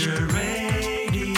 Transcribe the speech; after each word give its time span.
Archer 0.00 0.26
Radio. 0.28 1.28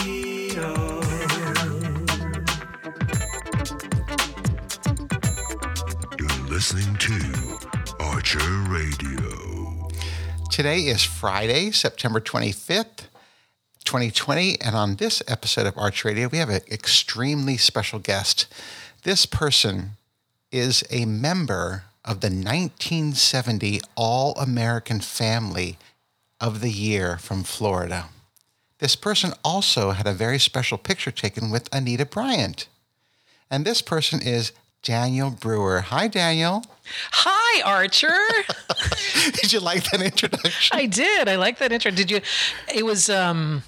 You're 6.16 6.48
listening 6.48 6.94
to 6.94 7.58
Archer 7.98 8.38
Radio. 8.68 9.88
Today 10.48 10.82
is 10.82 11.02
Friday, 11.02 11.72
September 11.72 12.20
25th, 12.20 13.08
2020. 13.82 14.60
And 14.60 14.76
on 14.76 14.94
this 14.94 15.24
episode 15.26 15.66
of 15.66 15.76
Arch 15.76 16.04
Radio, 16.04 16.28
we 16.28 16.38
have 16.38 16.48
an 16.48 16.60
extremely 16.70 17.56
special 17.56 17.98
guest. 17.98 18.46
This 19.02 19.26
person 19.26 19.96
is 20.52 20.84
a 20.88 21.04
member 21.04 21.82
of 22.04 22.20
the 22.20 22.28
1970 22.28 23.80
All 23.96 24.34
American 24.34 25.00
Family 25.00 25.78
of 26.40 26.60
the 26.60 26.70
Year 26.70 27.18
from 27.18 27.42
Florida. 27.42 28.10
This 28.82 28.96
person 28.96 29.32
also 29.44 29.92
had 29.92 30.08
a 30.08 30.12
very 30.12 30.40
special 30.40 30.76
picture 30.76 31.12
taken 31.12 31.52
with 31.52 31.72
Anita 31.72 32.04
Bryant. 32.04 32.66
And 33.48 33.64
this 33.64 33.80
person 33.80 34.20
is 34.20 34.50
Daniel 34.82 35.30
Brewer. 35.30 35.82
Hi, 35.82 36.08
Daniel. 36.08 36.64
Hi, 37.12 37.62
Archer. 37.62 38.18
Did 39.34 39.52
you 39.52 39.60
like 39.60 39.88
that 39.92 40.02
introduction? 40.02 40.76
I 40.76 40.86
did. 40.86 41.28
I 41.28 41.36
like 41.36 41.58
that 41.58 41.70
intro. 41.70 41.92
Did 41.92 42.10
you? 42.10 42.22
It 42.74 42.84
was. 42.84 43.08
um 43.08 43.62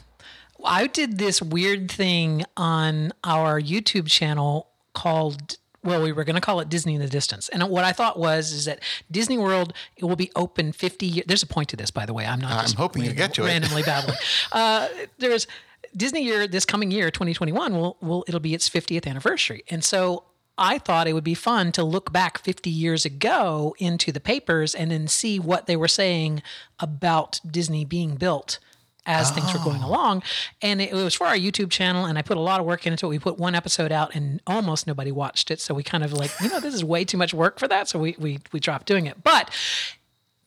I 0.64 0.88
did 0.88 1.18
this 1.18 1.40
weird 1.40 1.92
thing 1.92 2.45
on 2.56 3.12
our 3.23 3.60
YouTube 3.60 4.09
channel 4.09 4.66
called. 4.95 5.59
Well, 5.84 6.02
we 6.02 6.12
were 6.12 6.24
going 6.24 6.34
to 6.34 6.41
call 6.41 6.61
it 6.61 6.69
Disney 6.69 6.95
in 6.95 7.01
the 7.01 7.09
Distance, 7.09 7.48
and 7.51 7.62
what 7.69 7.84
I 7.84 7.93
thought 7.93 8.18
was 8.18 8.52
is 8.52 8.65
that 8.65 8.80
Disney 9.10 9.38
World 9.38 9.73
it 9.96 10.04
will 10.04 10.16
be 10.16 10.30
open 10.35 10.73
fifty 10.73 11.07
years. 11.07 11.26
There's 11.29 11.43
a 11.43 11.46
point 11.46 11.68
to 11.68 11.76
this, 11.76 11.91
by 11.91 12.07
the 12.07 12.15
way. 12.15 12.24
I'm 12.24 12.41
not. 12.41 12.52
I'm 12.52 12.63
just 12.65 12.74
hoping 12.76 13.04
you 13.04 13.13
get 13.13 13.35
to 13.35 13.45
it. 13.45 13.49
randomly 13.49 13.82
babbling. 13.87 14.16
uh, 14.52 14.88
there's 15.18 15.46
Disney 15.96 16.24
year 16.24 16.46
this 16.46 16.65
coming 16.65 16.91
year, 16.91 17.10
2021. 17.10 17.76
Will 17.76 17.96
will 18.01 18.24
it'll 18.26 18.41
be 18.41 18.54
its 18.54 18.68
50th 18.68 19.07
anniversary, 19.07 19.63
and 19.68 19.85
so 19.85 20.24
I 20.57 20.79
thought 20.79 21.07
it 21.07 21.13
would 21.13 21.24
be 21.24 21.35
fun 21.35 21.73
to 21.73 21.85
look 21.85 22.13
back 22.13 22.38
50 22.38 22.71
years 22.71 23.04
ago 23.04 23.74
into 23.79 24.13
the 24.13 24.21
papers 24.21 24.74
and 24.74 24.91
then 24.91 25.09
see 25.09 25.38
what 25.38 25.66
they 25.66 25.76
were 25.76 25.88
saying 25.88 26.43
about 26.79 27.41
Disney 27.48 27.85
being 27.85 28.15
built 28.15 28.59
as 29.07 29.30
things 29.30 29.52
were 29.52 29.59
going 29.60 29.83
oh. 29.83 29.88
along. 29.88 30.23
And 30.63 30.80
it 30.80 30.93
was 30.93 31.15
for 31.15 31.27
our 31.27 31.37
YouTube 31.37 31.71
channel, 31.71 32.05
and 32.07 32.19
I 32.19 32.23
put 32.23 32.37
a 32.37 32.41
lot 32.41 32.60
of 32.60 32.66
work 32.66 32.87
into 32.87 33.07
it. 33.07 33.09
We 33.09 33.19
put 33.19 33.38
one 33.38 33.55
episode 33.55 33.93
out, 33.93 34.15
and 34.15 34.41
almost 34.47 34.87
nobody 34.87 35.13
watched 35.13 35.51
it. 35.51 35.60
So 35.60 35.74
we 35.74 35.83
kind 35.83 36.05
of 36.05 36.13
like, 36.13 36.30
you 36.41 36.49
know, 36.49 36.60
this 36.60 36.74
is 36.74 36.85
way 36.85 37.05
too 37.05 37.19
much 37.19 37.35
work 37.35 37.59
for 37.59 37.69
that. 37.69 37.88
So 37.88 37.99
we 37.99 38.16
we 38.19 38.41
we 38.52 38.60
dropped 38.60 38.87
doing 38.87 39.07
it. 39.07 39.23
But 39.23 39.51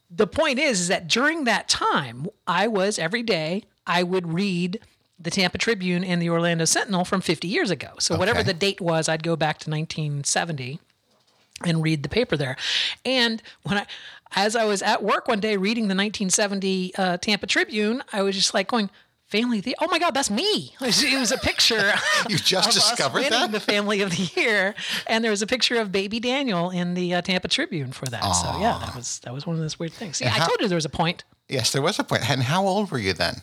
the 0.09 0.27
point 0.27 0.59
is, 0.59 0.81
is 0.81 0.87
that 0.87 1.07
during 1.07 1.43
that 1.43 1.67
time, 1.67 2.27
I 2.47 2.67
was 2.67 2.97
every 2.97 3.23
day 3.23 3.63
I 3.85 4.03
would 4.03 4.33
read 4.33 4.79
the 5.19 5.31
Tampa 5.31 5.57
Tribune 5.57 6.03
and 6.03 6.21
the 6.21 6.29
Orlando 6.29 6.65
Sentinel 6.65 7.03
from 7.03 7.21
50 7.21 7.47
years 7.47 7.71
ago. 7.71 7.89
So 7.99 8.17
whatever 8.17 8.43
the 8.43 8.53
date 8.53 8.79
was, 8.79 9.09
I'd 9.09 9.23
go 9.23 9.35
back 9.35 9.57
to 9.59 9.69
1970 9.69 10.79
and 11.65 11.81
read 11.81 12.03
the 12.03 12.09
paper 12.09 12.37
there. 12.37 12.55
And 13.03 13.41
when 13.63 13.79
I, 13.79 13.87
as 14.35 14.55
I 14.55 14.65
was 14.65 14.81
at 14.81 15.03
work 15.03 15.27
one 15.27 15.39
day 15.39 15.57
reading 15.57 15.83
the 15.83 15.95
1970 15.95 16.95
uh, 16.97 17.17
Tampa 17.17 17.47
Tribune, 17.47 18.03
I 18.11 18.21
was 18.21 18.35
just 18.35 18.53
like 18.53 18.67
going, 18.67 18.89
"Family 19.25 19.59
of 19.59 19.65
the 19.65 19.75
oh 19.79 19.87
my 19.87 19.99
God, 19.99 20.11
that's 20.11 20.29
me!" 20.29 20.73
It 20.81 20.85
was, 20.85 21.03
it 21.03 21.19
was 21.19 21.31
a 21.31 21.37
picture. 21.37 21.93
You 22.29 22.37
just 22.37 22.71
discovered 22.71 23.23
that? 23.29 23.51
the 23.51 23.59
Family 23.59 24.01
of 24.01 24.11
the 24.11 24.29
Year, 24.39 24.75
and 25.07 25.23
there 25.23 25.31
was 25.31 25.41
a 25.41 25.47
picture 25.47 25.79
of 25.79 25.91
Baby 25.91 26.19
Daniel 26.19 26.69
in 26.69 26.93
the 26.93 27.15
uh, 27.15 27.21
Tampa 27.21 27.47
Tribune 27.47 27.91
for 27.91 28.05
that. 28.07 28.23
So 28.23 28.59
yeah, 28.59 28.79
that 28.85 28.95
was 28.95 29.19
that 29.19 29.33
was 29.33 29.45
one 29.47 29.55
of 29.55 29.61
those 29.61 29.79
weird 29.79 29.93
things. 29.93 30.19
Yeah, 30.21 30.33
I 30.33 30.39
told 30.45 30.59
you 30.59 30.67
there 30.67 30.75
was 30.75 30.85
a 30.85 30.89
point. 30.89 31.23
Yes, 31.49 31.71
there 31.71 31.81
was 31.81 31.97
a 31.99 32.03
point. 32.03 32.29
And 32.29 32.43
how 32.43 32.65
old 32.67 32.91
were 32.91 32.99
you 32.99 33.13
then? 33.13 33.41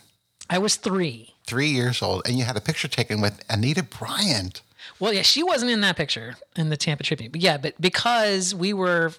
I 0.50 0.58
was 0.58 0.76
three. 0.76 1.34
Three 1.46 1.68
years 1.68 2.02
old, 2.02 2.22
and 2.26 2.38
you 2.38 2.44
had 2.44 2.56
a 2.56 2.60
picture 2.60 2.88
taken 2.88 3.20
with 3.20 3.42
Anita 3.48 3.82
Bryant. 3.82 4.60
Well, 5.00 5.12
yeah, 5.12 5.22
she 5.22 5.42
wasn't 5.42 5.70
in 5.70 5.80
that 5.80 5.96
picture 5.96 6.36
in 6.56 6.70
the 6.70 6.76
Tampa 6.76 7.02
Tribune, 7.02 7.30
but 7.30 7.40
yeah, 7.40 7.56
but 7.56 7.80
because 7.80 8.54
we 8.54 8.72
were, 8.72 9.12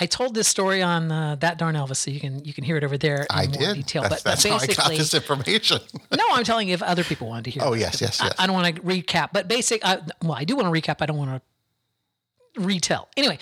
I 0.00 0.06
told 0.06 0.34
this 0.34 0.48
story 0.48 0.82
on 0.82 1.10
uh, 1.10 1.36
that 1.36 1.58
darn 1.58 1.74
Elvis, 1.74 1.96
so 1.96 2.10
you 2.10 2.20
can 2.20 2.44
you 2.44 2.52
can 2.52 2.64
hear 2.64 2.76
it 2.76 2.84
over 2.84 2.96
there 2.98 3.20
in 3.22 3.26
I 3.30 3.46
more 3.46 3.52
did. 3.52 3.74
detail. 3.74 4.02
that's 4.02 4.22
but, 4.22 4.24
but 4.24 4.30
that's 4.30 4.44
how 4.44 4.56
I 4.56 4.66
got 4.66 4.96
this 4.96 5.14
information. 5.14 5.80
no, 6.16 6.24
I'm 6.32 6.44
telling 6.44 6.68
you 6.68 6.74
if 6.74 6.82
other 6.82 7.04
people 7.04 7.28
wanted 7.28 7.44
to 7.44 7.50
hear. 7.50 7.62
It. 7.62 7.66
Oh, 7.66 7.72
it. 7.72 7.80
yes, 7.80 8.00
yes, 8.00 8.20
I- 8.20 8.26
yes. 8.26 8.34
I, 8.38 8.46
don't 8.46 8.54
want 8.54 8.76
to 8.76 8.82
recap, 8.82 9.30
but 9.32 9.48
basic. 9.48 9.84
Uh, 9.84 9.98
well, 10.22 10.34
I 10.34 10.44
do 10.44 10.56
want 10.56 10.72
to 10.72 10.80
recap. 10.80 10.96
I 11.00 11.06
don't 11.06 11.18
want 11.18 11.42
to 12.54 12.60
retell. 12.60 13.08
Anyway, 13.16 13.38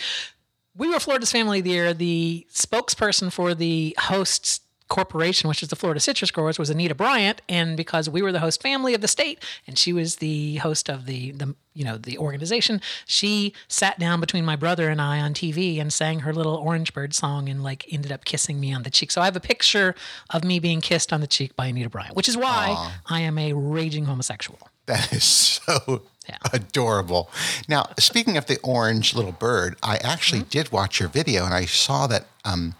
we 0.76 0.88
were 0.88 1.00
Florida's 1.00 1.32
Family 1.32 1.58
of 1.58 1.64
the 1.64 1.70
Year. 1.70 1.94
The 1.94 2.46
spokesperson 2.52 3.32
for 3.32 3.54
the 3.54 3.94
hosts 3.98 4.60
corporation, 4.90 5.48
which 5.48 5.62
is 5.62 5.70
the 5.70 5.76
Florida 5.76 6.00
Citrus 6.00 6.30
Growers, 6.30 6.58
was 6.58 6.68
Anita 6.68 6.94
Bryant, 6.94 7.40
and 7.48 7.76
because 7.78 8.10
we 8.10 8.20
were 8.20 8.32
the 8.32 8.40
host 8.40 8.60
family 8.60 8.92
of 8.92 9.00
the 9.00 9.08
state, 9.08 9.42
and 9.66 9.78
she 9.78 9.94
was 9.94 10.16
the 10.16 10.56
host 10.56 10.90
of 10.90 11.06
the 11.06 11.30
the 11.32 11.54
you 11.72 11.84
know 11.84 11.96
the 11.96 12.18
organization, 12.18 12.82
she 13.06 13.54
sat 13.68 13.98
down 13.98 14.20
between 14.20 14.44
my 14.44 14.56
brother 14.56 14.90
and 14.90 15.00
I 15.00 15.20
on 15.20 15.32
TV 15.32 15.80
and 15.80 15.90
sang 15.92 16.20
her 16.20 16.34
little 16.34 16.56
Orange 16.56 16.92
Bird 16.92 17.14
song, 17.14 17.48
and 17.48 17.62
like 17.62 17.86
ended 17.90 18.12
up 18.12 18.26
kissing 18.26 18.60
me 18.60 18.74
on 18.74 18.82
the 18.82 18.90
cheek. 18.90 19.10
So 19.10 19.22
I 19.22 19.24
have 19.24 19.36
a 19.36 19.40
picture 19.40 19.94
of 20.30 20.44
me 20.44 20.58
being 20.58 20.80
kissed 20.82 21.12
on 21.12 21.20
the 21.22 21.26
cheek 21.26 21.56
by 21.56 21.66
Anita 21.66 21.88
Bryant, 21.88 22.14
which 22.16 22.28
is 22.28 22.36
why 22.36 22.76
I 23.06 23.20
am 23.20 23.38
a 23.38 23.52
raging 23.54 24.04
homosexual. 24.04 24.58
That 24.86 25.12
is 25.12 25.22
so 25.24 26.02
Yeah. 26.28 26.36
adorable. 26.52 27.30
Now, 27.68 27.86
speaking 27.98 28.36
of 28.36 28.46
the 28.46 28.58
orange 28.62 29.14
little 29.14 29.32
bird, 29.32 29.76
I 29.82 29.96
actually 29.98 30.40
Mm-hmm. 30.40 30.48
did 30.58 30.72
watch 30.72 30.98
your 31.00 31.08
video, 31.08 31.44
and 31.44 31.54
I 31.54 31.64
saw 31.66 32.06
that 32.08 32.26
um, 32.44 32.74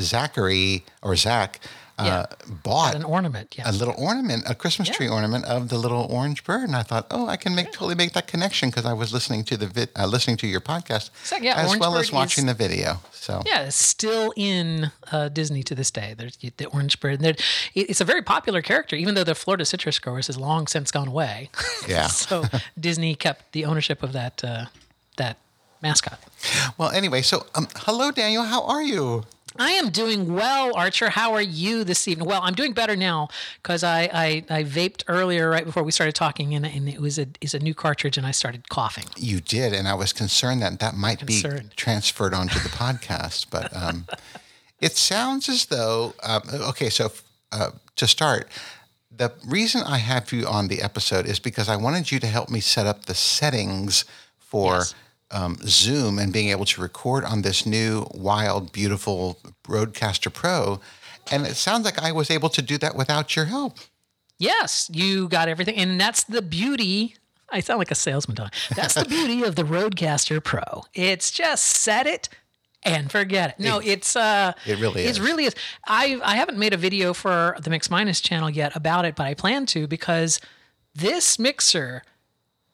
Zachary 0.00 0.84
or 1.02 1.16
Zach 1.16 1.60
uh, 1.98 2.04
Yeah. 2.04 2.26
bought 2.64 2.94
An 2.94 3.04
ornament, 3.04 3.54
yes. 3.58 3.68
a 3.68 3.72
little 3.72 3.94
ornament, 3.98 4.44
a 4.48 4.54
Christmas 4.54 4.88
tree 4.88 5.08
ornament 5.08 5.44
of 5.44 5.68
the 5.68 5.76
little 5.76 6.06
orange 6.10 6.42
bird, 6.42 6.62
and 6.64 6.74
I 6.74 6.82
thought, 6.82 7.06
oh, 7.10 7.28
I 7.28 7.36
can 7.36 7.54
make 7.54 7.70
totally 7.70 7.94
make 7.94 8.14
that 8.14 8.26
connection 8.26 8.70
because 8.70 8.86
I 8.86 8.94
was 8.94 9.12
listening 9.12 9.44
to 9.44 9.56
the 9.58 9.66
vid, 9.66 9.90
uh, 9.94 10.06
listening 10.06 10.38
to 10.38 10.46
your 10.46 10.62
podcast 10.62 11.10
So, 11.22 11.36
yeah, 11.36 11.54
as 11.56 11.66
Orange 11.68 11.80
well 11.80 11.92
Bird 11.92 12.00
as 12.00 12.12
watching 12.12 12.44
is- 12.48 12.48
the 12.48 12.54
video. 12.54 13.00
So 13.12 13.42
Yeah, 13.46 13.66
it's 13.66 13.76
still 13.76 14.32
in 14.36 14.90
uh, 15.12 15.28
Disney 15.28 15.62
to 15.64 15.74
this 15.74 15.90
day. 15.92 16.14
There's 16.16 16.36
the 16.38 16.66
orange 16.72 16.98
bird. 16.98 17.20
They're- 17.20 17.36
It's 17.74 18.00
a 18.00 18.04
very 18.06 18.22
popular 18.22 18.62
character, 18.62 18.96
even 18.96 19.14
though 19.14 19.22
the 19.24 19.34
Florida 19.34 19.64
citrus 19.64 19.98
growers 20.00 20.26
has 20.28 20.36
long 20.38 20.66
since 20.68 20.90
gone 20.90 21.08
away. 21.08 21.50
Yeah. 21.86 22.06
so 22.26 22.44
Disney 22.80 23.14
kept 23.14 23.52
the 23.52 23.64
ownership 23.66 24.02
of 24.02 24.12
that 24.14 24.42
uh, 24.42 24.64
that 25.18 25.36
mascot. 25.82 26.18
well, 26.78 26.90
anyway, 26.90 27.20
so 27.22 27.46
um, 27.54 27.68
hello, 27.76 28.10
Daniel. 28.10 28.44
How 28.44 28.62
are 28.64 28.82
you? 28.82 29.24
I 29.56 29.72
am 29.72 29.90
doing 29.90 30.34
well, 30.34 30.74
Archer. 30.76 31.10
How 31.10 31.34
are 31.34 31.42
you 31.42 31.84
this 31.84 32.08
evening? 32.08 32.26
Well, 32.26 32.40
I'm 32.42 32.54
doing 32.54 32.72
better 32.72 32.96
now 32.96 33.28
because 33.62 33.84
I, 33.84 34.02
I 34.12 34.44
I 34.48 34.64
vaped 34.64 35.04
earlier 35.08 35.50
right 35.50 35.64
before 35.64 35.82
we 35.82 35.92
started 35.92 36.14
talking, 36.14 36.54
and, 36.54 36.64
and 36.64 36.88
it 36.88 37.00
was 37.00 37.18
a 37.18 37.26
is 37.40 37.54
a 37.54 37.58
new 37.58 37.74
cartridge, 37.74 38.16
and 38.16 38.26
I 38.26 38.30
started 38.30 38.68
coughing. 38.68 39.04
You 39.16 39.40
did, 39.40 39.72
and 39.72 39.86
I 39.86 39.94
was 39.94 40.12
concerned 40.12 40.62
that 40.62 40.78
that 40.80 40.94
might 40.96 41.26
be 41.26 41.42
transferred 41.76 42.34
onto 42.34 42.58
the 42.58 42.70
podcast. 42.70 43.46
But 43.50 43.74
um, 43.76 44.06
it 44.80 44.96
sounds 44.96 45.48
as 45.48 45.66
though 45.66 46.14
um, 46.22 46.42
okay. 46.68 46.88
So 46.88 47.12
uh, 47.52 47.70
to 47.96 48.06
start, 48.06 48.48
the 49.14 49.32
reason 49.46 49.82
I 49.82 49.98
have 49.98 50.32
you 50.32 50.46
on 50.46 50.68
the 50.68 50.80
episode 50.82 51.26
is 51.26 51.38
because 51.38 51.68
I 51.68 51.76
wanted 51.76 52.10
you 52.10 52.18
to 52.20 52.26
help 52.26 52.48
me 52.48 52.60
set 52.60 52.86
up 52.86 53.04
the 53.04 53.14
settings 53.14 54.04
for. 54.38 54.76
Yes. 54.76 54.94
Um, 55.32 55.56
Zoom 55.62 56.18
and 56.18 56.30
being 56.30 56.50
able 56.50 56.66
to 56.66 56.82
record 56.82 57.24
on 57.24 57.40
this 57.40 57.64
new 57.64 58.06
wild, 58.12 58.70
beautiful 58.70 59.38
RodeCaster 59.64 60.30
Pro, 60.30 60.78
and 61.30 61.46
it 61.46 61.56
sounds 61.56 61.86
like 61.86 61.98
I 61.98 62.12
was 62.12 62.30
able 62.30 62.50
to 62.50 62.60
do 62.60 62.76
that 62.78 62.94
without 62.96 63.34
your 63.34 63.46
help. 63.46 63.78
Yes, 64.38 64.90
you 64.92 65.28
got 65.28 65.48
everything. 65.48 65.76
And 65.76 66.00
that's 66.00 66.24
the 66.24 66.42
beauty. 66.42 67.16
I 67.48 67.60
sound 67.60 67.78
like 67.78 67.90
a 67.90 67.94
salesman, 67.94 68.34
don't 68.34 68.52
That's 68.74 68.94
the 68.94 69.04
beauty 69.04 69.42
of 69.44 69.54
the 69.56 69.62
RodeCaster 69.62 70.42
Pro. 70.42 70.84
It's 70.94 71.30
just 71.30 71.64
set 71.64 72.06
it 72.06 72.28
and 72.82 73.10
forget 73.10 73.50
it. 73.50 73.62
No, 73.62 73.78
it's 73.78 74.16
uh 74.16 74.52
It 74.66 74.80
really 74.80 75.04
is. 75.04 75.18
It 75.18 75.22
really 75.22 75.44
is. 75.44 75.54
I 75.86 76.20
I 76.24 76.36
haven't 76.36 76.58
made 76.58 76.74
a 76.74 76.76
video 76.76 77.14
for 77.14 77.56
the 77.62 77.70
Mix 77.70 77.88
Minus 77.88 78.20
channel 78.20 78.50
yet 78.50 78.74
about 78.74 79.04
it, 79.04 79.14
but 79.14 79.26
I 79.26 79.34
plan 79.34 79.66
to 79.66 79.86
because 79.86 80.40
this 80.94 81.38
mixer 81.38 82.02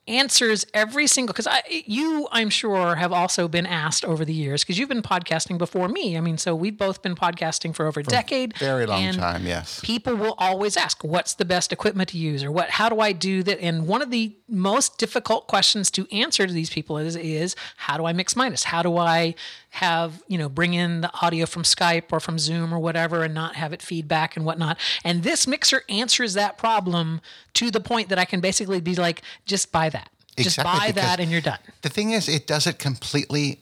answers 0.09 0.67
every 0.75 1.07
single 1.07 1.33
because 1.33 1.47
I 1.47 1.63
you 1.87 2.29
I'm 2.33 2.51
sure 2.51 2.97
have 2.97 3.13
also 3.13 3.49
been 3.49 3.67
asked 3.67 4.05
over 4.05 4.25
the 4.25 4.33
years 4.33 4.65
because 4.65 4.79
you've 4.79 4.89
been 4.89 5.03
podcasting 5.03 5.59
before 5.59 5.89
me. 5.89 6.17
I 6.17 6.21
mean, 6.21 6.39
so 6.39 6.55
we've 6.55 6.77
both 6.77 7.03
been 7.03 7.15
podcasting 7.15 7.75
for 7.75 7.87
over 7.87 8.01
a 8.01 8.03
decade. 8.03 8.57
Very 8.59 8.87
long 8.87 9.13
time, 9.13 9.47
yes. 9.47 9.81
people 9.83 10.15
will 10.17 10.35
always 10.39 10.77
ask 10.77 11.05
what's 11.05 11.35
the 11.35 11.45
best 11.45 11.73
equipment 11.73 12.09
to 12.11 12.19
use 12.19 12.43
or 12.43 12.51
what 12.51 12.71
how 12.71 12.89
do 12.89 13.01
i 13.01 13.13
do 13.13 13.43
that 13.43 13.61
and 13.61 13.87
one 13.87 14.03
of 14.03 14.11
the 14.11 14.35
most 14.49 14.99
difficult 14.99 15.47
questions 15.47 15.91
to 15.91 16.07
answer 16.13 16.47
to 16.47 16.53
these 16.53 16.71
people 16.71 16.99
is 16.99 17.17
is 17.17 17.57
how 17.77 17.97
do 17.97 18.05
i 18.05 18.13
mix 18.13 18.37
minus 18.37 18.65
how 18.65 18.83
do 18.83 18.97
i 18.97 19.35
have 19.71 20.23
you 20.29 20.39
know 20.39 20.49
bring 20.49 20.75
in 20.75 21.01
the 21.03 21.11
audio 21.23 21.47
from 21.47 21.63
skype 21.63 22.05
or 22.11 22.21
from 22.21 22.39
zoom 22.39 22.73
or 22.73 22.79
whatever 22.79 23.23
and 23.23 23.35
not 23.35 23.55
have 23.57 23.73
it 23.73 23.83
feedback 23.83 24.37
and 24.37 24.45
whatnot 24.45 24.79
and 25.05 25.23
this 25.23 25.47
mixer 25.47 25.83
answers 25.89 26.35
that 26.35 26.57
problem 26.59 27.21
to 27.53 27.71
the 27.71 27.81
point 27.81 28.09
that 28.09 28.19
i 28.19 28.25
can 28.25 28.41
basically 28.41 28.81
be 28.81 28.95
like 28.95 29.23
just 29.45 29.71
buy 29.71 29.89
that 29.89 30.09
just 30.39 30.57
buy 30.63 30.91
that 30.95 31.21
and 31.21 31.31
you're 31.31 31.41
done 31.41 31.59
The 31.83 31.89
thing 31.89 32.13
is, 32.13 32.29
it 32.29 32.47
does 32.47 32.67
it 32.67 32.79
completely 32.79 33.59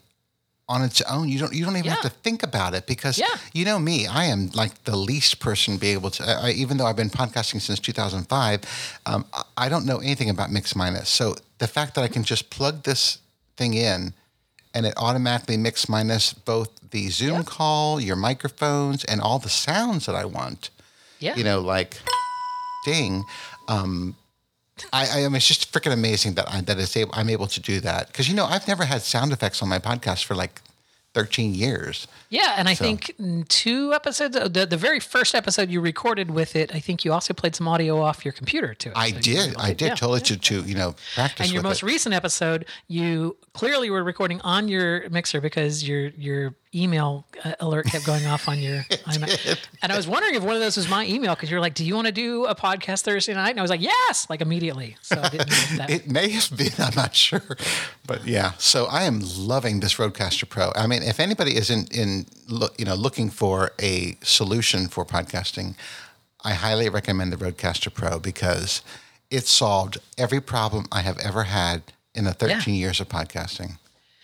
on 0.69 0.83
its 0.83 1.01
own. 1.03 1.29
You 1.29 1.39
don't 1.39 1.55
you 1.55 1.65
don't 1.65 1.77
even 1.77 1.91
have 1.91 2.03
to 2.03 2.09
think 2.11 2.43
about 2.43 2.75
it 2.75 2.87
because 2.87 3.17
Yeah. 3.19 3.27
you 3.55 3.65
know 3.65 3.79
me. 3.79 4.07
I 4.07 4.25
am 4.25 4.51
like 4.53 4.83
the 4.85 4.97
least 4.97 5.39
person 5.39 5.75
to 5.75 5.81
be 5.81 5.89
able 5.93 6.11
to. 6.11 6.25
I, 6.25 6.51
even 6.51 6.77
though 6.77 6.85
I've 6.87 6.97
been 6.97 7.09
podcasting 7.09 7.61
since 7.63 7.79
2005, 7.79 8.99
um, 9.07 9.25
I 9.57 9.69
don't 9.69 9.87
know 9.87 9.99
anything 9.99 10.29
about 10.29 10.51
mix 10.51 10.75
minus. 10.75 11.09
So 11.09 11.37
the 11.59 11.69
fact 11.69 11.95
that 11.95 12.03
I 12.03 12.09
can 12.09 12.25
just 12.25 12.51
plug 12.51 12.83
this 12.83 13.19
thing 13.57 13.75
in 13.75 14.13
and 14.77 14.85
it 14.85 14.93
automatically 14.99 15.57
mix 15.57 15.89
minus 15.89 16.35
both 16.35 16.69
the 16.91 17.09
Zoom 17.09 17.45
call, 17.45 17.99
your 17.99 18.15
microphones, 18.15 19.05
and 19.05 19.23
all 19.23 19.39
the 19.39 19.49
sounds 19.49 20.05
that 20.05 20.15
I 20.15 20.27
want. 20.27 20.69
Yeah. 21.19 21.35
You 21.35 21.45
know, 21.45 21.61
like 21.61 21.99
ding. 22.85 23.25
Um, 23.69 24.17
I, 24.93 25.09
I 25.09 25.23
mean, 25.23 25.37
it's 25.37 25.49
just 25.49 25.73
freaking 25.73 25.95
amazing 25.95 26.35
that 26.35 26.47
I, 26.53 26.61
that 26.61 26.79
it's 26.79 26.95
able, 26.95 27.13
I'm 27.15 27.31
able 27.31 27.47
to 27.47 27.59
do 27.59 27.81
that 27.81 28.09
because 28.09 28.29
you 28.29 28.35
know 28.35 28.45
I've 28.45 28.69
never 28.69 28.85
had 28.85 29.01
sound 29.01 29.33
effects 29.33 29.63
on 29.63 29.71
my 29.71 29.79
podcast 29.79 30.25
for 30.25 30.35
like 30.35 30.61
13 31.15 31.55
years. 31.55 32.07
Yeah, 32.29 32.55
and 32.57 32.69
I 32.69 32.75
think 32.75 33.15
mm, 33.21 33.47
two 33.49 33.93
episodes, 33.95 34.35
the, 34.37 34.67
the 34.67 34.77
very 34.77 35.01
first 35.01 35.35
episode 35.35 35.71
you 35.71 35.81
recorded 35.81 36.31
with 36.31 36.57
it, 36.57 36.75
I 36.75 36.81
think 36.81 37.05
you 37.05 37.13
also 37.13 37.33
played 37.35 37.55
some 37.55 37.69
audio 37.69 38.01
off 38.01 38.25
your 38.25 38.33
computer 38.33 38.75
to 38.75 38.89
it. 38.91 38.97
I 38.97 39.11
So 39.13 39.21
did, 39.21 39.57
I 39.57 39.73
did 39.73 39.87
yeah. 39.89 39.95
totally 39.95 40.21
to, 40.23 40.37
to 40.37 40.61
you 40.63 40.75
know 40.75 40.95
practice 41.15 41.47
And 41.47 41.53
your 41.55 41.63
most 41.63 41.83
it. 41.83 41.87
recent 41.87 42.15
episode, 42.15 42.67
you 42.89 43.37
clearly 43.53 43.91
were 43.91 44.03
recording 44.05 44.41
on 44.43 44.69
your 44.69 45.09
mixer 45.11 45.41
because 45.41 45.87
your 45.87 46.09
your 46.19 46.55
email 46.75 47.25
uh, 47.43 47.55
alert 47.61 47.87
kept 47.87 48.05
going 48.05 48.27
off 48.27 48.49
on 48.49 48.59
your 48.59 48.83
iMac. 49.07 49.59
And 49.81 49.91
I 49.93 49.97
was 49.97 50.07
wondering 50.07 50.35
if 50.35 50.43
one 50.43 50.55
of 50.55 50.61
those 50.61 50.77
was 50.77 50.91
my 50.91 51.07
email 51.07 51.35
because 51.35 51.51
you're 51.51 51.61
like, 51.61 51.75
"Do 51.75 51.85
you 51.85 51.95
want 51.95 52.07
to 52.07 52.13
do 52.13 52.45
a 52.47 52.55
podcast 52.55 53.03
Thursday 53.03 53.33
night?" 53.35 53.51
And 53.51 53.59
I 53.61 53.63
was 53.63 53.71
like, 53.71 53.81
"Yes!" 53.81 54.27
Like 54.29 54.41
immediately. 54.43 54.97
So 55.01 55.21
I 55.23 55.29
didn't 55.31 55.49
know 55.49 55.77
that. 55.79 55.91
It 55.91 56.11
may 56.11 56.29
have 56.31 56.51
been, 56.55 56.73
I'm 56.79 56.95
not 56.95 57.15
sure, 57.15 57.57
but 58.07 58.27
yeah. 58.27 58.53
So 58.59 58.87
I 58.87 59.05
am 59.05 59.23
loving 59.39 59.81
this 59.81 59.95
RodeCaster 59.95 60.49
Pro. 60.49 60.73
I 60.75 60.87
mean, 60.87 61.03
if 61.03 61.19
anybody 61.21 61.57
is 61.57 61.71
in, 61.71 61.87
in 61.91 62.16
look, 62.49 62.79
you 62.79 62.85
know, 62.85 62.95
looking 62.95 63.29
for 63.31 63.73
a 63.81 64.17
solution 64.23 64.89
for 64.89 65.05
podcasting, 65.05 65.75
I 66.45 66.55
highly 66.55 66.89
recommend 66.89 67.33
the 67.33 67.37
RodeCaster 67.37 67.93
Pro 67.93 68.19
because 68.19 68.83
it 69.31 69.47
solved 69.47 69.99
every 70.17 70.41
problem 70.41 70.87
I 70.91 71.03
have 71.03 71.19
ever 71.19 71.45
had 71.45 71.83
in 72.15 72.25
the 72.25 72.33
13 72.33 72.75
years 72.75 73.01
of 73.01 73.09
podcasting. 73.09 73.79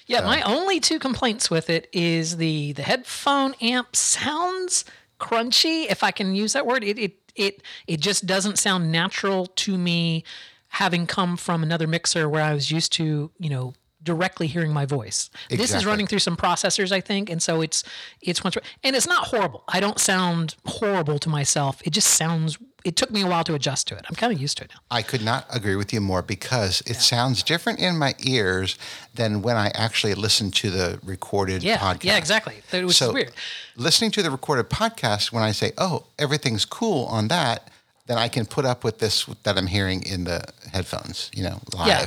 Yeah, 0.07 0.23
my 0.23 0.43
only 0.43 0.81
two 0.81 0.99
complaints 0.99 1.51
with 1.51 1.71
it 1.71 1.89
is 1.93 2.37
the 2.37 2.73
the 2.73 2.83
headphone 2.83 3.55
amp 3.61 3.95
sounds 3.95 4.85
crunchy, 5.19 5.91
if 5.91 6.03
I 6.03 6.11
can 6.11 6.35
use 6.35 6.53
that 6.53 6.67
word. 6.67 6.83
It 6.85 6.99
it 6.99 7.15
it 7.35 7.63
it 7.87 8.01
just 8.01 8.27
doesn't 8.27 8.59
sound 8.59 8.91
natural 8.91 9.47
to 9.47 9.79
me 9.79 10.25
having 10.69 11.07
come 11.07 11.37
from 11.37 11.63
another 11.63 11.87
mixer 11.87 12.29
where 12.29 12.43
I 12.43 12.55
was 12.55 12.71
used 12.71 12.93
to, 12.95 13.31
you 13.39 13.51
know, 13.51 13.75
directly 14.03 14.47
hearing 14.47 14.73
my 14.73 14.85
voice. 14.87 15.31
This 15.49 15.73
is 15.75 15.87
running 15.87 16.07
through 16.07 16.19
some 16.21 16.37
processors, 16.37 16.93
I 16.93 17.01
think, 17.01 17.31
and 17.31 17.43
so 17.43 17.61
it's 17.61 17.85
it's 18.21 18.43
once 18.45 18.57
and 18.83 18.97
it's 18.97 19.07
not 19.07 19.29
horrible. 19.29 19.65
I 19.69 19.81
don't 19.81 19.99
sound 20.01 20.57
horrible 20.67 21.19
to 21.21 21.29
myself. 21.29 21.81
It 21.85 21.91
just 21.91 22.09
sounds 22.09 22.59
it 22.85 22.97
took 22.97 23.13
me 23.13 23.21
a 23.23 23.27
while 23.29 23.45
to 23.45 23.55
adjust 23.55 23.87
to 23.89 23.95
it. 23.97 24.05
I'm 24.09 24.17
kind 24.17 24.33
of 24.33 24.41
used 24.41 24.59
to 24.59 24.65
it 24.65 24.71
now. 24.75 24.81
I 24.91 25.03
could 25.03 25.23
not 25.23 25.47
agree 25.55 25.77
with 25.77 25.93
you 25.93 26.01
more 26.01 26.21
because 26.21 26.83
it 26.85 26.97
sounds 26.97 27.45
different 27.45 27.79
in 27.79 27.97
my 27.97 28.15
ears 28.25 28.77
than 29.15 29.41
when 29.41 29.57
I 29.57 29.71
actually 29.75 30.15
listen 30.15 30.51
to 30.53 30.69
the 30.71 30.99
recorded 31.05 31.63
Yeah, 31.63 31.79
podcast. 31.79 32.03
yeah, 32.05 32.17
exactly. 32.17 32.57
It 32.73 32.85
was 32.85 32.97
so 32.97 33.13
weird. 33.13 33.31
listening 33.77 34.11
to 34.13 34.23
the 34.23 34.33
recorded 34.33 34.69
podcast, 34.69 35.31
when 35.31 35.45
I 35.45 35.53
say, 35.53 35.73
"Oh, 35.79 36.07
everything's 36.19 36.65
cool 36.65 37.05
on 37.07 37.29
that," 37.29 37.69
then 38.09 38.19
I 38.19 38.27
can 38.27 38.47
put 38.47 38.65
up 38.65 38.83
with 38.83 38.99
this 38.99 39.27
that 39.45 39.57
I'm 39.57 39.69
hearing 39.69 40.03
in 40.03 40.25
the 40.25 40.43
headphones. 40.73 41.31
You 41.33 41.45
know, 41.45 41.61
live. 41.73 41.87
Yeah. 41.87 42.07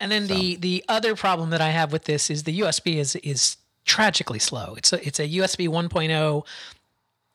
And 0.00 0.10
then 0.10 0.26
the 0.26 0.56
the 0.56 0.84
other 0.88 1.14
problem 1.14 1.50
that 1.50 1.60
I 1.60 1.70
have 1.70 1.92
with 1.92 2.04
this 2.04 2.30
is 2.30 2.42
the 2.42 2.60
USB 2.60 2.96
is 2.96 3.16
is 3.16 3.56
tragically 3.84 4.38
slow. 4.38 4.74
It's 4.76 4.92
a 4.92 5.06
it's 5.06 5.20
a 5.20 5.28
USB 5.28 5.68
1.0. 5.68 6.46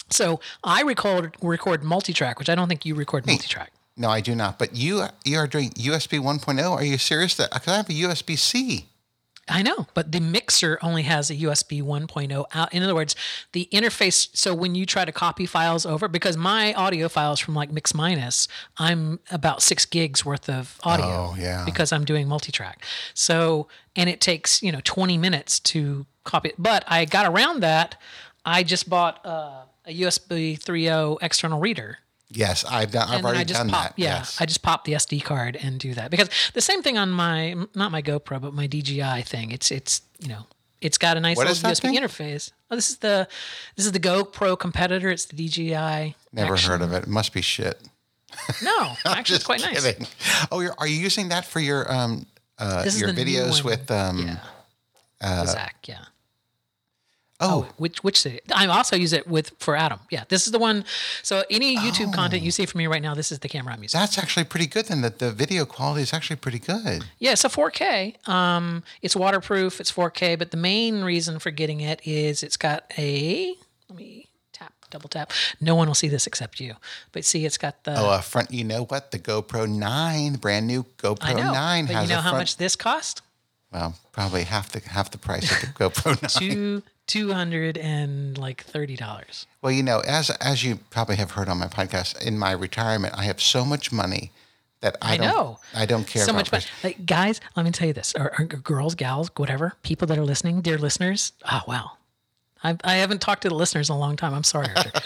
So 0.10 0.40
I 0.64 0.82
record 0.82 1.36
record 1.42 1.84
multi-track, 1.84 2.40
which 2.40 2.50
I 2.50 2.56
don't 2.56 2.68
think 2.68 2.86
you 2.86 2.96
record 2.96 3.26
multi-track. 3.26 3.72
No, 3.96 4.10
I 4.10 4.22
do 4.22 4.36
not. 4.36 4.60
But 4.60 4.76
you 4.76 5.06
you 5.26 5.38
are 5.38 5.48
doing 5.48 5.72
USB 5.72 6.20
1.0. 6.20 6.72
Are 6.72 6.84
you 6.84 6.98
serious? 6.98 7.36
That 7.36 7.52
because 7.52 7.74
I 7.74 7.78
have 7.78 7.90
a 7.90 7.94
USB 7.94 8.38
C. 8.38 8.88
I 9.50 9.62
know, 9.62 9.88
but 9.94 10.12
the 10.12 10.20
mixer 10.20 10.78
only 10.82 11.04
has 11.04 11.30
a 11.30 11.36
USB 11.36 11.82
1.0 11.82 12.46
out. 12.54 12.74
In 12.74 12.84
other 12.84 12.96
words, 12.96 13.16
the 13.54 13.68
interface. 13.72 14.30
So 14.34 14.54
when 14.54 14.76
you 14.76 14.86
try 14.86 15.06
to 15.06 15.12
copy 15.12 15.46
files 15.46 15.86
over, 15.86 16.08
because 16.08 16.38
my 16.38 16.74
audio 16.74 17.10
files 17.10 17.40
from 17.40 17.56
like 17.56 17.72
Mix 17.72 17.94
Minus, 17.94 18.48
I'm 18.78 19.20
about 19.32 19.62
six 19.62 19.86
gigs 19.86 20.26
worth 20.26 20.50
of 20.50 20.78
audio. 20.84 21.06
Oh, 21.32 21.36
yeah. 21.38 21.66
Because 21.66 21.92
I'm 21.92 22.06
doing 22.06 22.28
multi-track. 22.28 22.84
So 23.14 23.68
and 23.96 24.10
it 24.10 24.22
takes 24.22 24.62
you 24.64 24.72
know 24.72 24.82
20 24.84 25.18
minutes 25.18 25.60
to 25.60 26.06
copy 26.24 26.50
it. 26.50 26.56
But 26.58 26.84
I 26.88 27.06
got 27.06 27.26
around 27.26 27.62
that. 27.62 27.96
I 28.46 28.64
just 28.64 28.90
bought 28.90 29.26
uh, 29.26 29.64
a 29.86 30.02
USB 30.02 30.58
3.0 30.58 31.18
external 31.22 31.60
reader. 31.60 32.00
Yes, 32.32 32.64
I've 32.64 32.92
done. 32.92 33.08
I've 33.10 33.18
And 33.18 33.26
already 33.26 33.40
I 33.40 33.44
just 33.44 33.60
done 33.60 33.70
pop, 33.70 33.84
that. 33.84 33.94
Yeah, 33.98 34.18
yes. 34.18 34.38
I 34.40 34.46
just 34.46 34.62
pop 34.62 34.86
the 34.86 34.94
SD 34.94 35.24
card 35.24 35.56
and 35.62 35.80
do 35.80 35.94
that 35.96 36.12
because 36.12 36.30
the 36.54 36.62
same 36.62 36.84
thing 36.84 36.98
on 36.98 37.10
my 37.10 37.56
not 37.74 37.92
my 37.92 38.02
GoPro 38.02 38.40
but 38.40 38.54
my 38.54 38.68
DJI 38.68 39.24
thing. 39.24 39.52
It's 39.52 39.72
it's 39.72 40.02
you 40.20 40.28
know 40.30 40.46
it's 40.82 40.98
got 40.98 41.18
a 41.18 41.20
nice 41.20 41.38
What 41.38 41.48
little 41.48 41.70
USB 41.72 41.82
thing? 41.82 41.96
interface. 41.98 42.52
Oh, 42.70 42.76
this 42.76 42.90
is 42.92 42.98
the 42.98 43.28
this 43.76 43.86
is 43.88 43.92
the 43.94 44.00
GoPro 44.00 44.58
competitor. 44.60 45.10
It's 45.10 45.26
the 45.26 45.36
DJI. 45.48 46.16
Never 46.32 46.54
action. 46.54 46.70
heard 46.72 46.82
of 46.84 46.94
it. 46.94 47.04
It 47.04 47.10
must 47.10 47.34
be 47.34 47.42
shit. 47.42 47.82
No, 48.62 48.94
actually, 49.08 49.38
it's 49.38 49.46
quite 49.46 49.62
nice. 49.62 49.88
Oh, 50.52 50.60
you're, 50.60 50.76
are 50.78 50.86
you 50.88 50.98
using 50.98 51.30
that 51.30 51.46
for 51.46 51.60
your 51.60 51.92
um 51.92 52.28
uh, 52.60 52.86
your 52.96 53.10
videos 53.10 53.64
with 53.64 53.90
um? 53.90 54.20
Yeah. 54.20 54.40
The 55.20 55.46
Zach, 55.48 55.78
yeah. 55.88 56.06
Oh, 57.42 57.68
Which 57.78 58.04
which 58.04 58.20
city? 58.20 58.42
I 58.54 58.66
also 58.68 58.96
use 58.98 59.14
it 59.14 59.26
with 59.28 59.52
for 59.60 59.76
Adam. 59.76 60.00
Yeah, 60.10 60.26
this 60.28 60.46
is 60.46 60.52
the 60.52 60.60
one. 60.60 60.84
So 61.24 61.44
any 61.50 61.78
YouTube 61.78 62.14
content 62.14 62.44
you 62.44 62.52
see 62.52 62.66
from 62.66 62.80
me 62.80 62.88
right 62.88 63.02
now, 63.02 63.14
this 63.16 63.32
is 63.32 63.40
the 63.40 63.48
camera 63.48 63.74
I'm 63.74 63.82
using. 63.82 63.98
that's 63.98 64.18
actually 64.18 64.44
pretty 64.44 64.68
good. 64.68 64.88
Then 64.88 65.02
that 65.02 65.20
the 65.20 65.32
video 65.32 65.66
quality 65.66 66.02
is 66.02 66.14
actually 66.14 66.36
pretty 66.36 66.60
good. 66.60 67.06
Yeah, 67.18 67.32
it's 67.32 67.46
a 67.46 67.50
4K. 67.50 68.28
Um, 68.28 68.84
it's 69.02 69.16
waterproof. 69.16 69.80
It's 69.80 69.92
4K. 69.92 70.38
But 70.38 70.52
the 70.52 70.58
main 70.58 71.04
reason 71.04 71.40
for 71.40 71.50
getting 71.52 71.80
it 71.80 72.02
is 72.06 72.44
it's 72.44 72.58
got 72.58 72.84
a. 72.98 73.56
Let 73.90 73.98
me 73.98 74.28
tap, 74.52 74.74
double 74.90 75.08
tap. 75.08 75.32
No 75.62 75.76
one 75.76 75.88
will 75.88 75.96
see 75.96 76.10
this 76.10 76.28
except 76.28 76.60
you. 76.60 76.76
But 77.14 77.24
see, 77.24 77.46
it's 77.46 77.58
got 77.58 77.86
the. 77.86 77.98
Oh, 77.98 78.10
a 78.12 78.22
front. 78.22 78.52
You 78.52 78.66
know 78.66 78.84
what? 78.84 79.12
The 79.12 79.20
GoPro 79.20 79.66
Nine, 79.66 80.34
the 80.34 80.38
brand 80.40 80.68
new 80.68 80.84
GoPro 80.98 81.18
I 81.22 81.34
know. 81.34 81.54
Nine, 81.54 81.86
but 81.86 81.96
has 81.96 82.10
you 82.10 82.16
know 82.16 82.22
how 82.22 82.32
front. 82.32 82.42
much 82.42 82.58
this 82.58 82.76
cost? 82.76 83.22
Well, 83.72 83.96
probably 84.12 84.44
half 84.44 84.72
the 84.72 84.82
half 84.90 85.12
the 85.12 85.18
price 85.18 85.50
of 85.52 85.62
the 85.62 85.68
GoPro 85.90 86.22
Nine. 86.42 86.52
Two 86.52 86.84
two 87.10 87.34
hundred 87.34 87.78
and 87.78 88.38
like 88.38 88.64
thirty 88.64 88.96
dollars. 88.96 89.48
Well, 89.62 89.72
you 89.72 89.84
know, 89.84 90.00
as 90.02 90.30
as 90.30 90.64
you 90.64 90.78
probably 90.92 91.18
have 91.18 91.32
heard 91.32 91.50
on 91.50 91.58
my 91.58 91.68
podcast, 91.68 92.22
in 92.22 92.38
my 92.38 92.52
retirement, 92.52 93.16
I 93.18 93.24
have 93.24 93.42
so 93.42 93.66
much 93.66 93.92
money 93.92 94.32
that 94.82 94.96
I, 95.02 95.16
I 95.16 95.18
don't. 95.18 95.28
know. 95.28 95.60
I 95.76 95.86
don't 95.86 96.08
care 96.08 96.24
so 96.24 96.32
about 96.32 96.40
much 96.40 96.50
price. 96.52 96.68
Like 96.84 97.06
guys, 97.06 97.42
let 97.56 97.66
me 97.66 97.72
tell 97.72 97.88
you 97.88 97.94
this: 97.94 98.14
or, 98.16 98.32
or 98.40 98.46
girls, 98.46 98.96
gals, 98.96 99.30
whatever, 99.36 99.74
people 99.82 100.08
that 100.08 100.18
are 100.18 100.24
listening, 100.24 100.62
dear 100.62 100.78
listeners. 100.78 101.34
Oh 101.52 101.62
wow, 101.68 101.92
I, 102.64 102.78
I 102.84 102.96
haven't 102.96 103.20
talked 103.22 103.42
to 103.42 103.50
the 103.50 103.56
listeners 103.56 103.90
in 103.90 103.96
a 103.96 104.00
long 104.00 104.16
time. 104.16 104.34
I'm 104.34 104.44
sorry, 104.44 104.68
let 104.76 105.04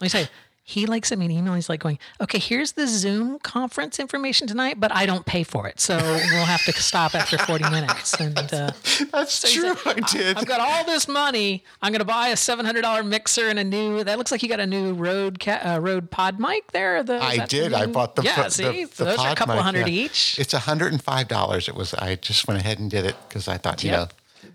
me 0.00 0.08
tell 0.08 0.22
you. 0.22 0.28
He 0.68 0.84
like 0.84 1.06
sent 1.06 1.20
me 1.20 1.26
an 1.26 1.30
email. 1.30 1.54
He's 1.54 1.68
like 1.68 1.78
going, 1.78 1.96
"Okay, 2.20 2.40
here's 2.40 2.72
the 2.72 2.88
Zoom 2.88 3.38
conference 3.38 4.00
information 4.00 4.48
tonight, 4.48 4.80
but 4.80 4.92
I 4.92 5.06
don't 5.06 5.24
pay 5.24 5.44
for 5.44 5.68
it, 5.68 5.78
so 5.78 5.96
we'll 5.96 6.44
have 6.44 6.64
to 6.64 6.72
stop 6.72 7.14
after 7.14 7.38
40 7.38 7.70
minutes." 7.70 8.14
And 8.20 8.36
uh, 8.36 8.72
That's 9.12 9.48
he 9.48 9.60
true. 9.60 9.76
said, 9.76 9.96
I 9.96 10.00
did. 10.12 10.36
I've 10.36 10.46
got 10.46 10.58
all 10.58 10.84
this 10.84 11.06
money. 11.06 11.62
I'm 11.80 11.92
going 11.92 12.00
to 12.00 12.04
buy 12.04 12.28
a 12.28 12.34
$700 12.34 13.06
mixer 13.06 13.46
and 13.48 13.60
a 13.60 13.64
new. 13.64 14.02
That 14.02 14.18
looks 14.18 14.32
like 14.32 14.42
you 14.42 14.48
got 14.48 14.58
a 14.58 14.66
new 14.66 14.92
Rode 14.92 15.38
ca- 15.38 15.60
uh, 15.64 15.78
Rode 15.78 16.10
PodMic 16.10 16.72
there. 16.72 17.04
The, 17.04 17.22
I 17.22 17.36
that's 17.36 17.52
the 17.52 17.60
did. 17.60 17.72
I 17.72 17.86
bought 17.86 18.16
the 18.16 18.22
yeah. 18.22 18.42
the, 18.42 18.50
see, 18.50 18.84
the, 18.86 19.04
those 19.04 19.18
are 19.20 19.30
a 19.30 19.34
couple 19.36 19.54
mic, 19.54 19.62
hundred 19.62 19.86
yeah. 19.86 20.04
each. 20.04 20.36
It's 20.36 20.52
hundred 20.52 20.90
and 20.92 21.00
five 21.00 21.28
dollars. 21.28 21.68
It 21.68 21.76
was. 21.76 21.94
I 21.94 22.16
just 22.16 22.48
went 22.48 22.58
ahead 22.58 22.80
and 22.80 22.90
did 22.90 23.04
it 23.04 23.14
because 23.28 23.46
I 23.46 23.56
thought 23.56 23.84
you 23.84 23.92
know 23.92 24.08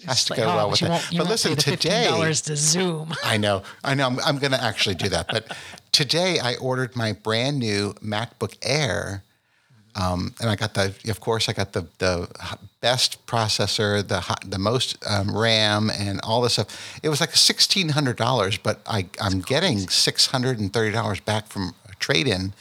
has 0.05 0.25
to 0.25 0.33
like, 0.33 0.41
go 0.41 0.51
oh, 0.51 0.55
well 0.55 0.69
with 0.71 0.81
it. 0.81 1.17
But 1.17 1.27
listen, 1.27 1.55
today 1.55 2.07
$15 2.09 2.43
to 2.45 2.55
Zoom. 2.55 3.13
I 3.23 3.37
know, 3.37 3.63
I 3.83 3.93
know. 3.93 4.07
I'm, 4.07 4.19
I'm 4.19 4.37
going 4.37 4.51
to 4.51 4.63
actually 4.63 4.95
do 4.95 5.09
that. 5.09 5.27
But 5.27 5.55
today 5.91 6.39
I 6.39 6.55
ordered 6.55 6.95
my 6.95 7.13
brand 7.13 7.59
new 7.59 7.93
MacBook 7.95 8.57
Air, 8.61 9.23
um, 9.95 10.33
and 10.39 10.49
I 10.49 10.55
got 10.55 10.73
the. 10.73 10.93
Of 11.09 11.19
course, 11.19 11.49
I 11.49 11.53
got 11.53 11.73
the 11.73 11.87
the 11.97 12.29
best 12.79 13.25
processor, 13.25 14.07
the 14.07 14.21
hi- 14.21 14.35
the 14.45 14.57
most 14.57 14.97
um, 15.09 15.37
RAM, 15.37 15.89
and 15.89 16.21
all 16.23 16.41
this 16.41 16.53
stuff. 16.53 16.99
It 17.03 17.09
was 17.09 17.19
like 17.19 17.35
sixteen 17.35 17.89
hundred 17.89 18.15
dollars, 18.15 18.57
but 18.57 18.79
I 18.85 19.07
I'm 19.19 19.41
getting 19.41 19.89
six 19.89 20.27
hundred 20.27 20.59
and 20.59 20.71
thirty 20.71 20.91
dollars 20.91 21.19
back 21.19 21.47
from 21.47 21.75
a 21.89 21.95
trade 21.95 22.27
in. 22.27 22.53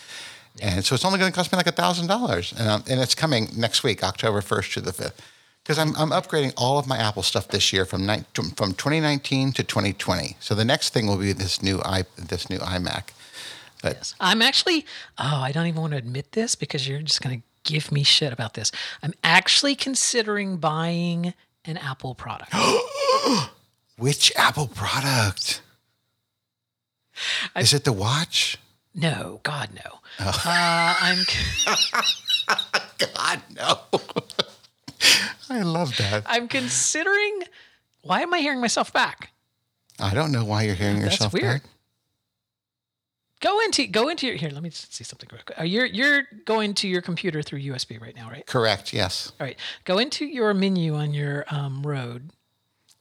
And 0.61 0.85
so 0.85 0.95
it's 0.95 1.05
only 1.05 1.19
going 1.19 1.31
to 1.31 1.35
cost 1.35 1.53
me 1.53 1.57
like 1.57 1.69
a 1.69 1.73
thousand 1.73 2.09
dollars, 2.09 2.53
and 2.59 2.69
um, 2.69 2.85
and 2.89 3.01
it's 3.01 3.15
coming 3.15 3.49
next 3.57 3.85
week, 3.85 4.03
October 4.03 4.41
first 4.41 4.73
to 4.75 4.81
the 4.81 4.93
fifth, 4.93 5.23
because 5.71 5.79
I'm 5.79 5.95
I'm 5.97 6.11
upgrading 6.11 6.55
all 6.57 6.81
of 6.81 6.89
my 6.89 6.99
Apple 6.99 7.23
stuff 7.23 7.47
this 7.47 7.73
year 7.73 7.85
from 7.85 8.05
ni- 8.05 8.25
from 8.35 8.73
2019 8.73 9.53
to 9.53 9.63
2020. 9.63 10.37
So 10.41 10.57
the 10.57 10.65
next 10.65 10.93
thing 10.93 11.07
will 11.07 11.17
be 11.17 11.33
this 11.33 11.63
new 11.63 11.81
i 11.85 12.03
this 12.17 12.51
new 12.51 12.59
iMac. 12.59 13.11
But 13.81 14.13
I'm 14.19 14.43
actually, 14.43 14.85
oh, 15.17 15.41
I 15.41 15.53
don't 15.53 15.69
even 15.69 15.81
want 15.81 15.93
to 15.93 15.97
admit 15.97 16.33
this 16.33 16.57
because 16.57 16.89
you're 16.89 17.03
just 17.03 17.23
going 17.23 17.41
to 17.41 17.73
give 17.73 17.93
me 17.93 18.03
shit 18.03 18.33
about 18.33 18.55
this. 18.55 18.73
I'm 19.01 19.15
actually 19.23 19.77
considering 19.77 20.57
buying 20.57 21.35
an 21.65 21.77
Apple 21.77 22.17
product. 22.17 22.53
Which 23.97 24.33
Apple 24.35 24.67
product? 24.67 25.63
Is 27.55 27.73
it 27.73 27.85
the 27.85 27.93
watch? 27.93 28.59
No, 28.93 29.39
God, 29.45 29.69
no. 29.73 30.01
Oh. 30.19 30.43
Uh, 30.45 30.95
I'm. 31.01 31.19
God, 33.15 33.41
no. 33.55 33.79
I 35.51 35.63
love 35.63 35.97
that. 35.99 36.25
I'm 36.27 36.49
considering. 36.49 37.43
Why 38.03 38.23
am 38.23 38.33
I 38.33 38.39
hearing 38.41 38.61
myself 38.61 38.93
back? 38.93 39.31
I 39.99 40.15
don't 40.15 40.33
know 40.33 40.45
why 40.45 40.63
you're 40.63 40.75
hearing 40.75 41.01
That's 41.01 41.15
yourself 41.15 41.33
weird. 41.35 41.63
back. 41.63 41.71
Go 43.41 43.61
into 43.61 43.87
go 43.87 44.09
into 44.09 44.27
your 44.27 44.37
here. 44.37 44.51
Let 44.51 44.63
me 44.63 44.71
see 44.71 45.03
something 45.05 45.29
real 45.33 45.43
quick. 45.45 45.59
Uh, 45.59 45.65
you're 45.65 45.87
you're 45.87 46.23
going 46.45 46.75
to 46.75 46.89
your 46.89 47.01
computer 47.03 47.41
through 47.43 47.61
USB 47.61 48.01
right 48.01 48.15
now, 48.15 48.29
right? 48.31 48.45
Correct. 48.47 48.93
Yes. 48.93 49.33
All 49.41 49.47
right. 49.47 49.57
Go 49.85 49.99
into 49.99 50.27
your 50.27 50.53
menu 50.55 50.95
on 50.95 51.15
your 51.15 51.45
um, 51.51 51.83
road, 51.87 52.31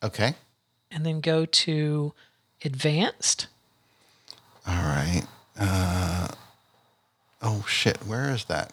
Okay. 0.01 0.35
and 0.91 1.05
then 1.05 1.19
go 1.19 1.45
to 1.45 2.13
advanced. 2.63 3.47
All 4.65 4.75
right. 4.75 5.23
Uh, 5.59 6.29
oh 7.41 7.65
shit! 7.67 7.97
Where 8.05 8.29
is 8.31 8.45
that? 8.45 8.71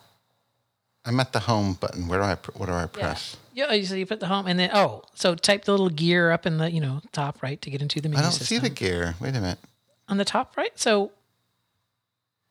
I'm 1.06 1.20
at 1.20 1.32
the 1.32 1.40
home 1.40 1.74
button. 1.74 2.08
Where 2.08 2.18
do 2.18 2.24
I? 2.24 2.36
What 2.54 2.66
do 2.66 2.72
I 2.72 2.86
press? 2.86 3.36
Yeah. 3.54 3.66
Oh, 3.70 3.82
so 3.82 3.94
you 3.94 4.06
put 4.06 4.20
the 4.20 4.26
home, 4.26 4.46
and 4.46 4.58
then 4.58 4.70
oh, 4.74 5.02
so 5.14 5.34
type 5.34 5.64
the 5.64 5.70
little 5.72 5.88
gear 5.88 6.32
up 6.32 6.46
in 6.46 6.58
the 6.58 6.70
you 6.70 6.80
know 6.80 7.00
top 7.12 7.42
right 7.42 7.60
to 7.62 7.70
get 7.70 7.80
into 7.80 8.00
the 8.00 8.08
menu 8.08 8.18
I 8.18 8.22
don't 8.22 8.32
system. 8.32 8.56
see 8.56 8.58
the 8.60 8.68
gear. 8.74 9.14
Wait 9.20 9.30
a 9.30 9.32
minute. 9.40 9.58
on 10.08 10.16
the 10.18 10.24
top 10.24 10.56
right. 10.56 10.72
So 10.78 11.12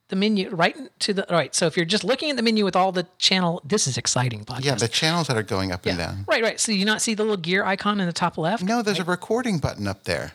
the 0.09 0.15
menu 0.15 0.49
right 0.49 0.75
to 0.99 1.13
the 1.13 1.29
all 1.29 1.35
right. 1.37 1.53
So 1.53 1.65
if 1.65 1.75
you're 1.75 1.85
just 1.85 2.03
looking 2.03 2.29
at 2.29 2.35
the 2.37 2.43
menu 2.43 2.63
with 2.63 2.75
all 2.75 2.91
the 2.91 3.07
channel, 3.17 3.61
this 3.65 3.87
is 3.87 3.97
exciting 3.97 4.45
podcast. 4.45 4.63
Yeah, 4.63 4.75
the 4.75 4.87
channels 4.87 5.27
that 5.27 5.35
are 5.37 5.43
going 5.43 5.71
up 5.71 5.85
and 5.85 5.97
down. 5.97 6.25
Right, 6.27 6.41
right. 6.43 6.59
So 6.59 6.71
you 6.71 6.85
not 6.85 7.01
see 7.01 7.13
the 7.13 7.23
little 7.23 7.37
gear 7.37 7.65
icon 7.65 7.99
in 7.99 8.05
the 8.07 8.13
top 8.13 8.37
left? 8.37 8.63
No, 8.63 8.81
there's 8.81 8.99
a 8.99 9.03
recording 9.03 9.57
button 9.59 9.87
up 9.87 10.03
there. 10.05 10.31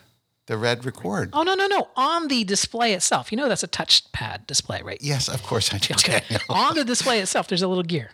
The 0.51 0.57
red 0.57 0.83
record. 0.83 1.29
Oh 1.31 1.43
no, 1.43 1.55
no, 1.55 1.65
no. 1.65 1.87
On 1.95 2.27
the 2.27 2.43
display 2.43 2.91
itself. 2.91 3.31
You 3.31 3.37
know 3.37 3.47
that's 3.47 3.63
a 3.63 3.69
touchpad 3.69 4.47
display, 4.47 4.81
right? 4.81 4.97
Yes, 4.99 5.29
of 5.29 5.43
course 5.43 5.73
I 5.73 5.77
do. 5.77 5.93
Okay. 5.93 6.23
On 6.49 6.75
the 6.75 6.83
display 6.83 7.21
itself, 7.21 7.47
there's 7.47 7.61
a 7.61 7.69
little 7.69 7.85
gear. 7.85 8.09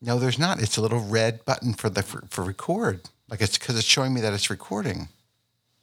No, 0.00 0.18
there's 0.18 0.38
not. 0.38 0.62
It's 0.62 0.78
a 0.78 0.80
little 0.80 1.00
red 1.00 1.44
button 1.44 1.74
for 1.74 1.90
the 1.90 2.02
for, 2.02 2.24
for 2.30 2.42
record. 2.42 3.10
Like 3.28 3.42
it's 3.42 3.58
because 3.58 3.76
it's 3.76 3.86
showing 3.86 4.14
me 4.14 4.22
that 4.22 4.32
it's 4.32 4.48
recording. 4.48 5.08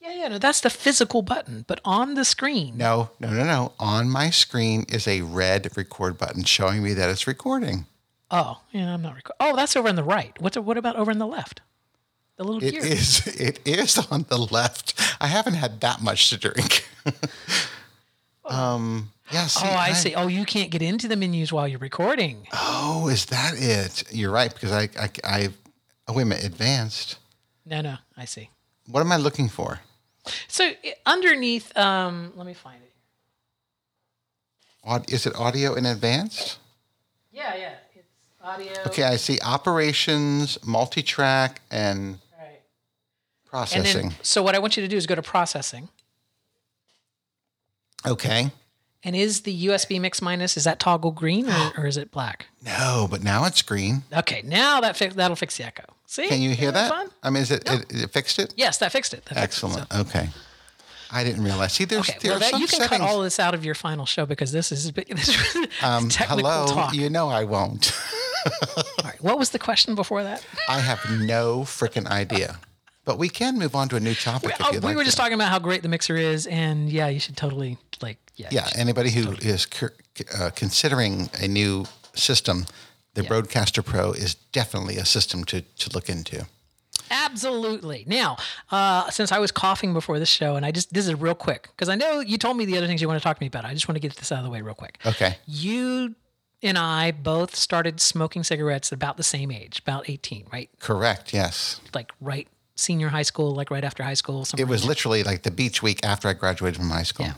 Yeah, 0.01 0.13
yeah, 0.15 0.27
no, 0.30 0.39
that's 0.39 0.62
the 0.62 0.72
physical 0.72 1.22
button. 1.22 1.65
But 1.68 1.82
on 1.86 2.15
the 2.15 2.25
screen, 2.25 2.77
No, 2.77 3.12
no, 3.20 3.30
no, 3.30 3.44
no. 3.44 3.74
On 3.80 4.10
my 4.10 4.32
screen 4.32 4.88
is 4.89 5.08
a 5.08 5.22
red 5.22 5.70
record 5.77 6.18
button 6.18 6.46
showing 6.46 6.82
me 6.82 6.96
that 6.96 7.12
it's 7.12 7.27
recording. 7.27 7.86
oh, 8.32 8.62
yeah, 8.72 8.92
I'm 8.92 9.04
not 9.04 9.15
recording. 9.18 9.38
Oh, 9.39 9.56
that's 9.56 9.75
over 9.75 9.88
on 9.89 9.96
the 9.98 10.04
right. 10.04 10.36
What's 10.39 10.58
what 10.58 10.80
about 10.80 10.96
over 10.96 11.12
on 11.12 11.20
the 11.20 11.27
left? 11.27 11.62
The 12.38 12.44
little 12.44 12.63
It 12.63 12.72
gear. 12.72 12.86
is. 12.86 13.25
It 13.27 13.60
is 13.65 13.98
on 14.12 14.25
the 14.30 14.38
left. 14.38 15.00
I 15.22 15.27
haven't 15.27 15.54
had 15.54 15.80
that 15.82 16.01
much 16.01 16.30
to 16.32 16.38
drink. 16.38 16.88
um. 18.46 19.12
Yeah. 19.32 19.48
See, 19.48 19.65
oh, 19.68 19.72
I 19.74 19.94
see. 19.94 20.13
Oh, 20.13 20.27
you 20.27 20.46
can't 20.46 20.70
get 20.70 20.82
into 20.84 21.08
the 21.08 21.15
menus 21.15 21.51
while 21.51 21.68
you're 21.68 21.80
recording. 21.80 22.46
Oh, 22.54 23.08
is 23.08 23.25
that 23.27 23.54
it? 23.56 24.04
You're 24.13 24.32
right 24.32 24.54
because 24.54 24.72
I, 24.72 24.89
I, 25.00 25.10
I. 25.24 25.50
Oh 26.08 26.13
wait 26.13 26.24
a 26.24 26.25
minute. 26.25 26.44
Advanced. 26.46 27.18
No, 27.65 27.82
no, 27.82 27.96
I 28.15 28.25
see. 28.25 28.50
What 28.88 29.00
am 29.00 29.12
I 29.12 29.18
looking 29.18 29.50
for? 29.50 29.80
So 30.48 30.72
underneath, 31.08 31.75
um, 31.77 32.34
let 32.36 32.46
me 32.46 32.54
find 32.54 32.77
it. 32.84 32.92
Aud- 34.84 35.12
Is 35.12 35.25
it 35.25 35.36
audio 35.36 35.74
in 35.74 35.86
advanced? 35.88 36.60
Yeah, 37.32 37.56
yeah. 37.56 37.74
It's 37.96 38.08
audio. 38.44 38.72
Okay, 38.86 39.04
I 39.04 39.15
see 39.15 39.39
operations, 39.44 40.60
multi-track. 40.63 41.62
And 41.72 42.20
processing. 43.56 44.10
then, 44.10 44.18
so 44.22 44.42
what 44.44 44.56
I 44.56 44.60
want 44.60 44.76
you 44.78 44.84
to 44.84 44.88
do 44.90 44.98
is 44.98 45.06
go 45.08 45.16
to 45.16 45.22
processing. 45.22 45.90
okay. 48.06 48.52
And 49.04 49.16
is 49.16 49.42
the 49.42 49.68
USB 49.68 50.02
mix 50.02 50.20
minus 50.20 50.58
is 50.58 50.64
that 50.64 50.80
toggle 50.80 51.12
green 51.12 51.48
or, 51.48 51.72
or 51.78 51.86
is 51.86 51.96
it 51.96 52.10
black? 52.12 52.48
No, 52.66 53.08
but 53.10 53.22
now 53.24 53.46
it's 53.46 53.62
green. 53.62 54.02
Okay, 54.12 54.42
now 54.44 54.82
that 54.82 54.98
fi- 54.98 55.10
that'll 55.10 55.36
fix 55.36 55.58
the 55.58 55.64
echo. 55.64 55.84
See? 56.08 56.28
Can 56.28 56.42
you 56.42 56.56
hear 56.56 56.72
that 56.72 56.90
fun? 56.90 57.10
I 57.22 57.30
mean, 57.30 57.44
is 57.44 57.52
it, 57.52 57.70
it, 57.70 57.86
it 57.94 58.10
fixed 58.10 58.40
it? 58.40 58.56
Yes, 58.58 58.80
that 58.80 58.92
fixed 58.92 59.14
it. 59.14 59.24
That 59.26 59.36
fixed 59.40 59.64
it. 59.64 59.68
Excellent. 59.68 59.94
Okay. 59.96 60.30
I 61.12 61.24
didn't 61.24 61.44
realize. 61.44 61.74
See, 61.74 61.86
there's 61.86 62.10
Okay, 62.10 62.18
there 62.20 62.32
well, 62.32 62.40
that, 62.40 62.54
you 62.54 62.66
can 62.66 62.80
settings. 62.80 63.00
cut 63.00 63.02
all 63.02 63.22
this 63.22 63.40
out 63.40 63.54
of 63.54 63.64
your 63.64 63.76
final 63.76 64.08
show 64.08 64.26
because 64.26 64.52
this 64.52 64.72
is, 64.72 64.92
this 65.08 65.56
is 65.56 65.68
um, 65.84 66.10
technical 66.10 66.50
hello, 66.50 66.66
talk. 66.68 66.94
you 66.96 67.10
know 67.12 67.30
I 67.30 67.44
won't. 67.44 67.92
All 68.78 68.84
right, 69.04 69.22
what 69.24 69.38
was 69.38 69.52
the 69.52 69.60
question 69.60 69.94
before 69.96 70.24
that? 70.24 70.44
I 70.68 70.80
have 70.80 71.00
no 71.22 71.62
freaking 71.62 72.08
idea. 72.08 72.60
But 73.06 73.18
we 73.20 73.30
can 73.30 73.58
move 73.60 73.76
on 73.76 73.88
to 73.90 73.96
a 73.96 74.00
new 74.00 74.16
topic 74.16 74.52
if 74.60 74.66
Oh, 74.66 74.72
we 74.72 74.80
like 74.80 74.96
were 74.98 75.04
just 75.04 75.16
talking 75.18 75.36
about 75.36 75.50
how 75.50 75.60
great 75.60 75.84
the 75.84 75.90
mixer 75.90 76.16
is, 76.18 76.48
and 76.48 76.90
yeah, 76.90 77.08
you 77.08 77.20
should 77.20 77.38
totally 77.38 77.78
like 78.02 78.18
yeah. 78.36 78.50
Yeah, 78.52 78.68
anybody 78.76 79.12
who 79.12 79.32
is 79.34 79.66
cur- 79.66 79.94
uh, 80.38 80.50
considering 80.56 81.30
a 81.40 81.48
new 81.48 81.86
system, 82.16 82.66
the 83.14 83.22
Yeah. 83.24 83.30
Broadcaster 83.30 83.82
Pro 83.84 84.12
is 84.12 84.34
definitely 84.52 84.98
a 84.98 85.06
system 85.06 85.44
to, 85.46 85.62
to 85.62 85.90
look 85.94 86.10
into. 86.10 86.46
Absolutely. 87.12 88.04
Now, 88.08 88.38
uh, 88.72 89.10
since 89.10 89.32
I 89.32 89.40
was 89.40 89.52
coughing 89.52 89.94
before 89.94 90.18
this 90.20 90.30
show, 90.30 90.56
and 90.56 90.66
I 90.66 90.72
just 90.72 90.94
this 90.94 91.08
is 91.08 91.14
real 91.16 91.36
quick 91.36 91.70
because 91.76 91.90
I 91.90 91.96
know 91.96 92.20
you 92.20 92.38
told 92.38 92.58
me 92.58 92.66
the 92.66 92.78
other 92.78 92.88
things 92.88 93.02
you 93.02 93.08
want 93.08 93.20
to 93.20 93.24
talk 93.24 93.38
to 93.38 93.44
me 93.44 93.48
about. 93.48 93.66
I 93.66 93.74
just 93.74 93.88
want 93.88 93.96
to 93.96 94.00
get 94.00 94.16
this 94.16 94.32
out 94.32 94.40
of 94.40 94.44
the 94.44 94.50
way 94.50 94.62
real 94.62 94.74
quick. 94.76 94.98
Okay. 95.06 95.38
You 95.46 96.16
and 96.64 96.78
I 96.78 97.12
both 97.12 97.56
started 97.56 98.02
smoking 98.02 98.44
cigarettes 98.44 98.90
at 98.92 98.96
about 98.96 99.18
the 99.18 99.24
same 99.24 99.52
age, 99.52 99.80
about 99.80 100.10
eighteen, 100.10 100.48
right? 100.52 100.70
Correct. 100.80 101.34
Yes. 101.34 101.80
Like 101.94 102.12
right 102.20 102.48
senior 102.75 103.08
high 103.10 103.22
school, 103.24 103.51
like 103.55 103.72
right 103.72 103.84
after 103.84 104.03
high 104.03 104.13
school. 104.15 104.46
It 104.58 104.67
was 104.67 104.82
there. 104.82 104.89
literally 104.89 105.24
like 105.24 105.44
the 105.44 105.51
beach 105.51 105.82
week 105.82 106.00
after 106.05 106.27
I 106.27 106.34
graduated 106.34 106.77
from 106.77 106.89
high 106.89 107.03
school. 107.03 107.27
Yeah. 107.27 107.34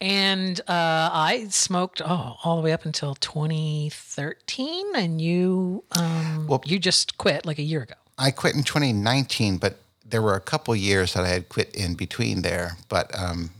and 0.00 0.60
uh, 0.60 1.10
I 1.12 1.46
smoked 1.50 2.00
oh 2.04 2.36
all 2.42 2.56
the 2.56 2.62
way 2.62 2.72
up 2.72 2.84
until 2.84 3.14
2013, 3.16 4.94
and 4.96 5.20
you 5.20 5.84
um, 5.92 6.46
Well- 6.46 6.62
you 6.64 6.78
just 6.78 7.18
quit 7.18 7.46
like 7.46 7.58
a 7.58 7.62
year 7.62 7.82
ago. 7.82 7.94
I 8.18 8.30
quit 8.30 8.54
in 8.54 8.62
2019, 8.62 9.58
but 9.58 9.76
there 10.06 10.22
were 10.22 10.34
a 10.34 10.40
couple 10.40 10.74
years 10.76 11.14
that 11.14 11.24
I 11.24 11.28
had 11.28 11.48
quit 11.48 11.74
in 11.74 11.94
between 11.94 12.42
there. 12.42 12.76
But 12.88 13.10
um, 13.18 13.50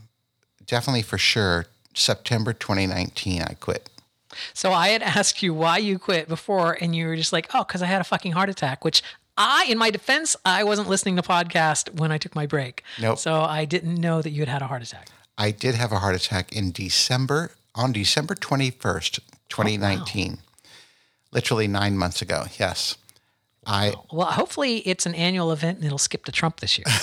definitely 0.65 1.01
for 1.01 1.17
sure, 1.17 1.65
September 1.93 2.53
2019, 2.53 3.41
I 3.41 3.55
quit. 3.59 3.89
So 4.53 4.71
I 4.71 4.89
had 4.89 5.03
asked 5.03 5.43
you 5.43 5.53
why 5.53 5.77
you 5.77 5.99
quit 5.99 6.27
before, 6.29 6.77
and 6.79 6.95
you 6.95 7.07
were 7.07 7.15
just 7.17 7.33
like, 7.33 7.47
"Oh, 7.53 7.63
because 7.65 7.81
I 7.81 7.85
had 7.87 7.99
a 8.01 8.05
fucking 8.05 8.31
heart 8.33 8.49
attack." 8.49 8.83
Which 8.85 9.01
I, 9.37 9.65
in 9.69 9.77
my 9.77 9.89
defense, 9.89 10.35
I 10.45 10.63
wasn't 10.63 10.87
listening 10.87 11.17
to 11.17 11.21
podcast 11.21 11.99
when 11.99 12.11
I 12.11 12.17
took 12.17 12.35
my 12.35 12.45
break. 12.45 12.83
Nope. 13.01 13.19
So 13.19 13.41
I 13.41 13.65
didn't 13.65 13.95
know 13.95 14.21
that 14.21 14.29
you 14.29 14.41
had 14.41 14.49
had 14.49 14.61
a 14.61 14.67
heart 14.67 14.81
attack. 14.81 15.09
I 15.37 15.51
did 15.51 15.75
have 15.75 15.91
a 15.91 15.99
heart 15.99 16.15
attack 16.15 16.53
in 16.53 16.71
December, 16.71 17.51
on 17.73 17.91
December 17.91 18.35
21st, 18.35 19.19
2019. 19.49 20.39
Literally 21.31 21.67
nine 21.67 21.97
months 21.97 22.21
ago. 22.21 22.45
Yes. 22.57 22.95
I, 23.65 23.95
Well, 24.11 24.27
hopefully 24.27 24.77
it's 24.79 25.05
an 25.05 25.15
annual 25.15 25.51
event 25.51 25.77
and 25.77 25.85
it'll 25.85 25.97
skip 25.97 26.23
to 26.25 26.31
Trump 26.31 26.59
this 26.59 26.77
year. 26.77 26.85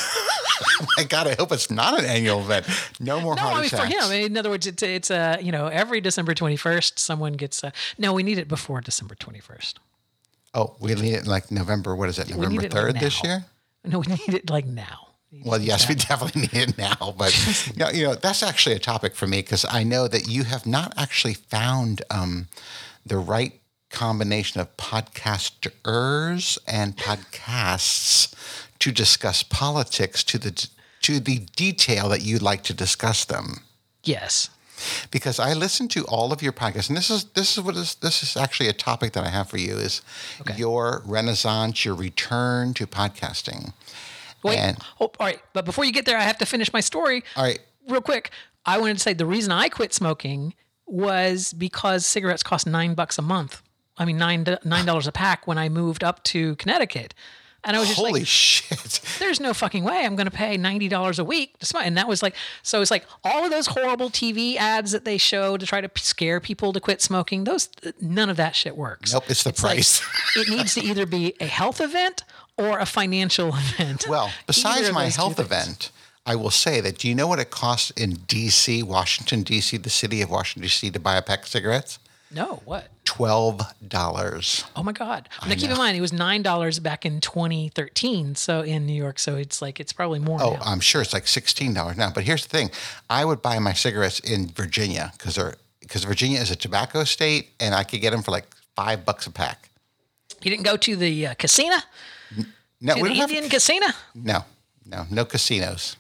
Oh 0.65 0.87
my 0.97 1.05
God, 1.05 1.27
I 1.27 1.35
hope 1.35 1.51
it's 1.53 1.71
not 1.71 1.99
an 1.99 2.05
annual 2.05 2.41
event. 2.41 2.67
No 3.01 3.21
more 3.21 3.35
no, 3.35 3.43
heart 3.43 3.55
I 3.55 3.57
mean 3.59 3.67
attacks. 3.67 4.07
for 4.07 4.13
him. 4.13 4.23
In 4.25 4.37
other 4.37 4.51
words, 4.51 4.67
it's 4.67 4.83
it's 4.83 5.11
a 5.11 5.39
you 5.41 5.51
know 5.51 5.67
every 5.67 6.01
December 6.01 6.35
twenty 6.35 6.57
first, 6.57 6.99
someone 6.99 7.33
gets 7.33 7.65
a. 7.65 7.73
No, 7.99 8.13
we 8.13 8.23
need 8.23 8.39
it 8.39 8.49
before 8.49 8.81
December 8.81 9.15
twenty 9.15 9.41
first. 9.41 9.81
Oh, 10.55 10.77
we 10.81 10.95
need 10.95 11.15
it 11.15 11.27
like 11.27 11.51
November, 11.51 11.97
what 11.97 12.09
is 12.09 12.19
it, 12.19 12.29
November 12.29 12.65
it 12.65 12.75
like 12.75 12.95
3rd 12.95 13.01
this 13.01 13.25
year? 13.25 13.45
No, 13.85 14.01
we 14.01 14.07
need 14.27 14.35
it 14.35 14.51
like 14.51 14.67
now. 14.67 15.09
Well, 15.45 15.61
yes, 15.61 15.89
we 15.89 15.95
definitely 16.09 16.43
need 16.43 16.69
it 16.69 16.79
now. 16.79 17.15
But 17.17 17.33
you 17.69 17.79
know, 17.79 17.91
you 17.93 18.05
know, 18.05 18.15
that's 18.15 18.43
actually 18.43 18.75
a 18.77 18.81
topic 18.81 19.15
for 19.15 19.27
me 19.27 19.39
because 19.39 19.65
I 19.69 19.83
know 19.83 20.09
that 20.09 20.29
you 20.29 20.45
have 20.45 20.67
not 20.67 20.93
actually 20.97 21.35
found 21.35 22.03
um, 22.11 22.49
the 23.05 23.17
right 23.19 23.59
combination 23.91 24.61
of 24.61 24.77
podcasters 24.77 26.59
and 26.67 26.97
podcasts 26.97 28.35
to 28.79 28.91
discuss 28.93 29.43
politics 29.43 30.25
to 30.25 30.39
the 30.39 30.69
to 31.03 31.19
the 31.21 31.41
detail 31.57 32.09
that 32.09 32.23
you'd 32.23 32.43
like 32.43 32.63
to 32.65 32.75
discuss 32.75 33.25
them. 33.25 33.63
Yes. 34.05 34.51
Because 35.11 35.39
I 35.39 35.53
listen 35.53 35.89
to 35.89 36.05
all 36.05 36.33
of 36.33 36.43
your 36.43 36.53
podcasts, 36.53 36.89
and 36.89 36.97
this 36.97 37.11
is 37.11 37.25
this 37.35 37.57
is 37.57 37.63
what 37.65 37.77
is 37.77 37.95
this 37.97 38.23
is 38.23 38.37
actually 38.37 38.69
a 38.69 38.73
topic 38.73 39.13
that 39.13 39.25
I 39.25 39.29
have 39.31 39.49
for 39.49 39.59
you 39.59 39.77
is 39.77 40.03
Okay. 40.41 40.57
your 40.57 41.03
renaissance, 41.05 41.85
your 41.85 41.95
return 41.95 42.75
to 42.75 42.87
podcasting. 42.87 43.73
Wait. 44.43 44.59
And- 44.59 44.79
oh, 45.01 45.07
all 45.21 45.27
right. 45.27 45.41
But 45.53 45.65
before 45.65 45.85
you 45.85 45.93
get 45.93 46.05
there, 46.07 46.19
I 46.19 46.23
have 46.23 46.39
to 46.39 46.47
finish 46.47 46.73
my 46.73 46.81
story. 46.81 47.23
All 47.37 47.45
right, 47.45 47.61
real 47.89 48.01
quick, 48.01 48.31
I 48.67 48.79
wanted 48.79 48.95
to 48.95 49.01
say 49.01 49.13
the 49.13 49.27
reason 49.27 49.53
I 49.53 49.69
quit 49.69 49.93
smoking 49.95 50.55
was 50.87 51.53
because 51.53 52.05
cigarettes 52.05 52.43
cost 52.43 52.67
nine 52.67 52.95
bucks 52.95 53.19
a 53.19 53.23
month. 53.23 53.63
I 53.99 54.05
mean, 54.05 54.17
nine 54.19 54.45
nine 54.65 54.85
dollars 54.87 55.07
a 55.07 55.13
pack 55.13 55.47
when 55.47 55.59
I 55.59 55.69
moved 55.69 56.03
up 56.03 56.23
to 56.25 56.57
Connecticut, 56.57 57.15
and 57.65 57.77
I 57.77 57.81
was 57.81 57.89
just 57.89 58.01
holy 58.01 58.21
like, 58.21 58.27
shit! 58.27 59.01
"There's 59.19 59.41
no 59.41 59.55
fucking 59.55 59.85
way 59.85 60.05
I'm 60.05 60.17
going 60.17 60.29
to 60.29 60.37
pay 60.37 60.57
ninety 60.57 60.89
dollars 60.89 61.19
a 61.19 61.25
week 61.25 61.59
to 61.59 61.67
smoke." 61.67 61.85
And 61.87 61.97
that 61.97 62.09
was 62.09 62.23
like, 62.23 62.35
so 62.63 62.81
it's 62.81 62.91
like 62.91 63.07
all 63.23 63.45
of 63.45 63.51
those 63.51 63.69
horrible 63.69 64.11
TV 64.11 64.57
ads 64.57 64.93
that 64.93 65.05
they 65.05 65.19
show 65.19 65.57
to 65.57 65.67
try 65.67 65.81
to 65.81 65.91
scare 65.97 66.41
people 66.41 66.73
to 66.73 66.81
quit 66.81 67.01
smoking. 67.01 67.45
Those 67.45 67.69
none 68.01 68.29
of 68.31 68.37
that 68.37 68.57
shit 68.57 68.77
works. 68.77 69.13
Nope, 69.13 69.25
it's 69.29 69.45
the 69.45 69.51
like, 69.51 69.57
price. 69.57 70.03
it 70.37 70.49
needs 70.49 70.75
to 70.75 70.81
either 70.81 71.07
be 71.07 71.35
a 71.41 71.47
health 71.47 71.81
event 71.81 72.25
or 72.57 72.79
a 72.79 72.87
financial 72.87 73.49
event. 73.55 74.07
Well, 74.09 74.31
besides 74.47 74.91
my 74.93 75.07
health 75.07 75.39
event, 75.39 75.91
I 76.27 76.37
will 76.37 76.51
say 76.51 76.81
that 76.81 76.99
do 76.99 77.09
you 77.09 77.15
know 77.15 77.27
what 77.27 77.39
it 77.39 77.51
costs 77.51 77.91
in 77.93 78.17
DC, 78.17 78.83
Washington, 78.83 79.45
DC, 79.45 79.83
the 79.83 79.91
city 79.91 80.21
of 80.23 80.31
Washington, 80.31 80.69
DC, 80.69 80.93
to 80.93 81.01
buy 81.01 81.17
a 81.17 81.23
pack 81.23 81.43
of 81.43 81.49
cigarettes? 81.49 81.99
No, 82.35 82.63
what? 82.65 82.89
$12. 83.05 84.65
Oh 84.75 84.83
my 84.83 84.93
God! 84.93 85.29
Now 85.47 85.55
keep 85.55 85.71
in 85.71 85.77
mind 85.77 85.97
it 85.97 86.01
was 86.01 86.13
nine 86.13 86.43
dollars 86.43 86.79
back 86.79 87.05
in 87.05 87.21
2013. 87.21 88.35
So 88.37 88.63
in 88.63 88.87
New 88.87 88.95
York, 88.95 89.19
so 89.19 89.37
it's 89.37 89.61
like 89.61 89.79
it's 89.81 89.93
probably 89.93 90.19
more. 90.19 90.39
Oh, 90.43 90.55
now. 90.55 90.61
I'm 90.65 90.81
sure 90.81 91.03
it's 91.03 91.13
like 91.13 91.25
$16 91.27 91.97
now. 91.97 92.11
But 92.11 92.25
here's 92.25 92.43
the 92.45 92.49
thing 92.49 92.71
I 93.11 93.25
would 93.25 93.43
buy 93.43 93.59
my 93.59 93.73
cigarettes 93.75 94.21
in 94.21 94.49
Virginia 94.49 95.13
because 95.19 95.35
they're 95.35 95.57
because 95.81 96.05
Virginia 96.05 96.41
is 96.41 96.51
a 96.51 96.57
tobacco 96.57 97.05
state 97.05 97.51
and 97.61 97.75
I 97.75 97.85
could 97.85 98.01
get 98.01 98.11
them 98.13 98.23
for 98.23 98.31
like 98.31 98.47
five 98.75 99.05
bucks 99.05 99.27
a 99.27 99.31
pack. 99.31 99.69
you 100.43 100.51
didn't 100.51 100.65
go 100.65 100.77
to 100.79 100.97
the 100.97 101.27
uh, 101.27 101.35
casino, 101.35 101.77
No, 102.81 102.95
to 102.95 103.03
we 103.03 103.09
the 103.09 103.15
don't 103.15 103.17
have- 103.17 103.31
Indian 103.31 103.51
casino. 103.51 103.87
no, 104.15 104.45
no, 104.87 105.07
no 105.11 105.25
casinos. 105.27 105.97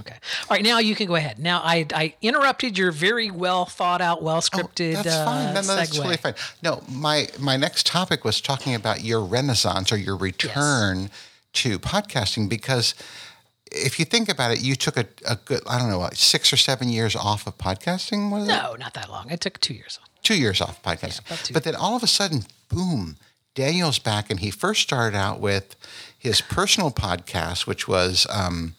Okay. 0.00 0.14
All 0.14 0.56
right. 0.56 0.62
Now 0.62 0.78
you 0.78 0.94
can 0.94 1.06
go 1.06 1.14
ahead. 1.16 1.38
Now 1.38 1.60
I 1.64 1.86
I 1.94 2.14
interrupted 2.22 2.78
your 2.78 2.92
very 2.92 3.30
well 3.30 3.64
thought 3.64 4.00
out, 4.00 4.22
well 4.22 4.40
scripted. 4.40 4.96
Oh, 4.98 5.02
That's 5.02 5.16
fine. 5.24 5.48
Uh, 5.48 5.52
No, 5.54 5.60
no, 5.62 5.76
that's 5.76 5.96
totally 5.96 6.16
fine. 6.16 6.34
No, 6.62 6.82
my 6.88 7.28
my 7.38 7.56
next 7.56 7.86
topic 7.86 8.24
was 8.24 8.40
talking 8.40 8.74
about 8.74 9.02
your 9.02 9.20
renaissance 9.24 9.90
or 9.92 9.96
your 9.96 10.16
return 10.16 11.10
to 11.54 11.78
podcasting 11.78 12.48
because 12.48 12.94
if 13.70 13.98
you 13.98 14.04
think 14.04 14.28
about 14.28 14.52
it, 14.52 14.60
you 14.60 14.74
took 14.76 14.96
a, 14.96 15.06
a 15.28 15.36
good 15.36 15.60
I 15.68 15.78
don't 15.78 15.88
know 15.90 15.98
what, 15.98 16.16
six 16.16 16.52
or 16.52 16.56
seven 16.56 16.88
years 16.88 17.16
off 17.16 17.46
of 17.46 17.58
podcasting. 17.58 18.30
Was 18.30 18.44
it? 18.44 18.48
No, 18.48 18.74
not 18.78 18.94
that 18.94 19.10
long. 19.10 19.30
It 19.30 19.40
took 19.40 19.58
two 19.60 19.74
years. 19.74 19.98
off. 20.00 20.08
two 20.22 20.36
years 20.38 20.60
off 20.60 20.82
podcasting. 20.82 21.26
about 21.26 21.38
two. 21.44 21.54
but 21.54 21.64
then 21.64 21.74
all 21.74 21.96
of 21.96 22.02
a 22.02 22.06
sudden, 22.06 22.44
boom, 22.68 23.16
Daniel's 23.54 23.98
back, 23.98 24.30
and 24.30 24.40
he 24.40 24.50
first 24.50 24.82
started 24.82 25.16
out 25.16 25.40
with 25.40 25.74
his 26.18 26.40
personal 26.40 26.90
podcast, 26.90 27.66
which 27.66 27.88
was 27.88 28.26
um, 28.30 28.74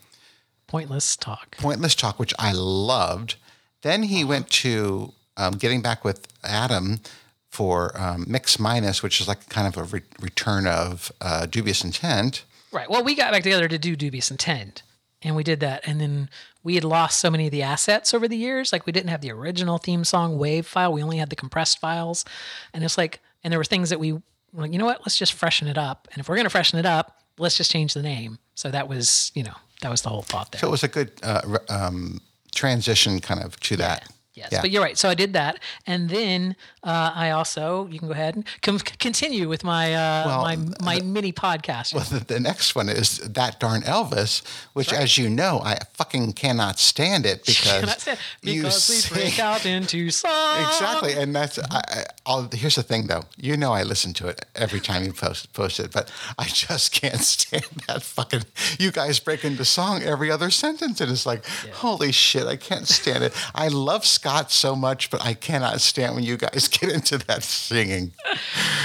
Pointless 0.74 1.16
talk. 1.16 1.56
Pointless 1.58 1.94
Talk, 1.94 2.18
which 2.18 2.34
I 2.40 2.52
loved. 2.52 3.36
Then 3.84 4.02
he 4.02 4.24
went 4.24 4.50
to 4.50 5.14
um, 5.38 5.54
getting 5.54 5.84
back 5.84 6.04
with 6.04 6.28
Adam 6.44 7.00
for 7.48 7.96
um, 7.96 8.26
Mix 8.28 8.58
Minus, 8.58 9.04
which 9.04 9.22
is 9.22 9.28
like 9.28 9.48
kind 9.50 9.68
of 9.68 9.78
a 9.78 9.84
re- 9.84 10.02
return 10.20 10.66
of 10.66 11.12
uh, 11.22 11.46
Dubious 11.46 11.84
Intent. 11.84 12.44
Right. 12.72 12.90
Well, 12.90 13.04
we 13.04 13.14
got 13.14 13.32
back 13.32 13.44
together 13.44 13.68
to 13.68 13.78
do 13.78 13.96
dubious 13.96 14.32
intent, 14.32 14.82
and 15.22 15.36
we 15.36 15.44
did 15.44 15.60
that, 15.60 15.84
and 15.86 16.02
then 16.02 16.28
we 16.64 16.74
had 16.74 16.84
lost 16.84 17.20
so 17.20 17.30
many 17.30 17.46
of 17.46 17.52
the 17.52 17.62
assets 17.62 18.12
over 18.12 18.28
the 18.28 18.36
years. 18.36 18.74
Like 18.74 18.88
we 18.88 18.92
didn't 18.92 19.12
have 19.12 19.22
the 19.22 19.32
original 19.32 19.78
theme 19.78 20.04
song 20.04 20.40
wave 20.40 20.66
file. 20.66 20.92
We 20.92 21.04
only 21.04 21.18
had 21.20 21.30
the 21.30 21.36
compressed 21.36 21.78
files, 21.80 22.26
and 22.74 22.84
it's 22.84 22.98
like, 22.98 23.20
and 23.44 23.52
there 23.52 23.60
were 23.60 23.64
things 23.64 23.92
that 23.92 24.00
we 24.00 24.14
were 24.14 24.22
like, 24.54 24.74
you 24.74 24.80
know 24.80 24.88
what? 24.88 25.02
Let's 25.02 25.20
just 25.20 25.34
freshen 25.34 25.68
it 25.68 25.78
up, 25.78 26.08
and 26.14 26.20
if 26.20 26.28
we're 26.28 26.36
gonna 26.36 26.50
freshen 26.50 26.80
it 26.80 26.86
up, 26.88 27.20
let's 27.38 27.58
just 27.58 27.70
change 27.70 27.94
the 27.94 28.02
name. 28.02 28.40
So 28.56 28.72
that 28.72 28.88
was, 28.88 29.32
you 29.36 29.44
know, 29.44 29.54
that 29.84 29.92
was 29.92 30.02
the 30.02 30.10
whole 30.10 30.24
thought 30.24 30.52
there. 30.52 30.60
So 30.60 30.68
it 30.68 30.72
was 30.72 30.84
a 30.84 30.88
good 30.88 31.12
uh, 31.22 31.42
um, 31.70 32.22
transition 32.56 33.20
kind 33.20 33.44
of 33.44 33.60
to 33.62 33.78
that. 33.78 34.10
Yes, 34.36 34.50
Yeah. 34.52 34.62
but 34.62 34.72
you're 34.72 34.82
right. 34.82 34.98
So 34.98 35.10
I 35.10 35.14
did 35.14 35.34
that, 35.34 35.60
and 35.86 36.10
then 36.10 36.56
uh, 36.84 37.12
I 37.14 37.30
also 37.32 37.88
you 37.92 38.00
can 38.00 38.08
go 38.08 38.14
ahead 38.14 38.36
and 38.36 38.46
com- 38.62 38.80
continue 38.80 39.48
with 39.48 39.64
my 39.64 39.94
uh, 39.94 40.24
Well, 40.26 40.42
my 40.42 40.56
my 40.82 41.00
mini 41.02 41.32
podcast. 41.32 41.94
Well, 41.94 42.04
the, 42.04 42.20
the 42.26 42.40
next 42.40 42.74
one 42.76 42.90
is 42.90 43.18
that 43.20 43.60
darn 43.60 43.82
Elvis, 43.84 44.42
which, 44.74 44.92
as 44.92 45.18
you 45.18 45.30
know, 45.30 45.62
I 45.64 45.78
fucking 45.94 46.34
cannot 46.34 46.80
stand 46.80 47.26
it 47.26 47.46
because 47.46 48.08
you 48.42 48.64
because 48.64 48.90
we 48.90 48.96
sing- 48.96 49.14
break 49.18 49.40
out 49.40 49.66
into 49.66 50.10
song. 50.24 50.62
Exactly, 50.66 51.14
and 51.14 51.36
that's. 51.36 51.60
I, 51.60 51.82
I, 51.88 52.04
I'll, 52.26 52.50
here's 52.52 52.76
the 52.76 52.84
thing, 52.84 53.08
though. 53.08 53.24
You 53.38 53.56
know, 53.58 53.74
I 53.74 53.84
listen 53.84 54.14
to 54.14 54.28
it 54.30 54.46
every 54.56 54.80
time 54.80 55.04
you 55.04 55.14
post 55.14 55.54
post 55.54 55.80
it, 55.80 55.92
but 55.92 56.12
I 56.40 56.46
just 56.46 56.92
can't 56.92 57.20
stand 57.22 57.66
that 57.88 58.02
fucking. 58.02 58.44
You 58.80 58.92
guys 58.92 59.20
break 59.20 59.44
into 59.46 59.64
song 59.66 60.02
every 60.02 60.32
other 60.32 60.50
sentence, 60.50 61.02
and 61.02 61.12
it's 61.12 61.26
like, 61.26 61.46
holy 61.74 62.12
shit, 62.12 62.48
I 62.48 62.56
can't 62.56 62.88
stand 62.88 63.24
it. 63.24 63.34
I 63.54 63.68
love 63.68 64.06
Scott 64.24 64.52
so 64.52 64.74
much, 64.74 65.10
but 65.10 65.22
I 65.22 65.34
cannot 65.34 65.82
stand 65.82 66.16
when 66.16 66.24
you 66.24 66.38
guys 66.38 66.68
get 66.72 66.90
into 66.90 67.18
that 67.20 67.44
singing. 67.44 68.14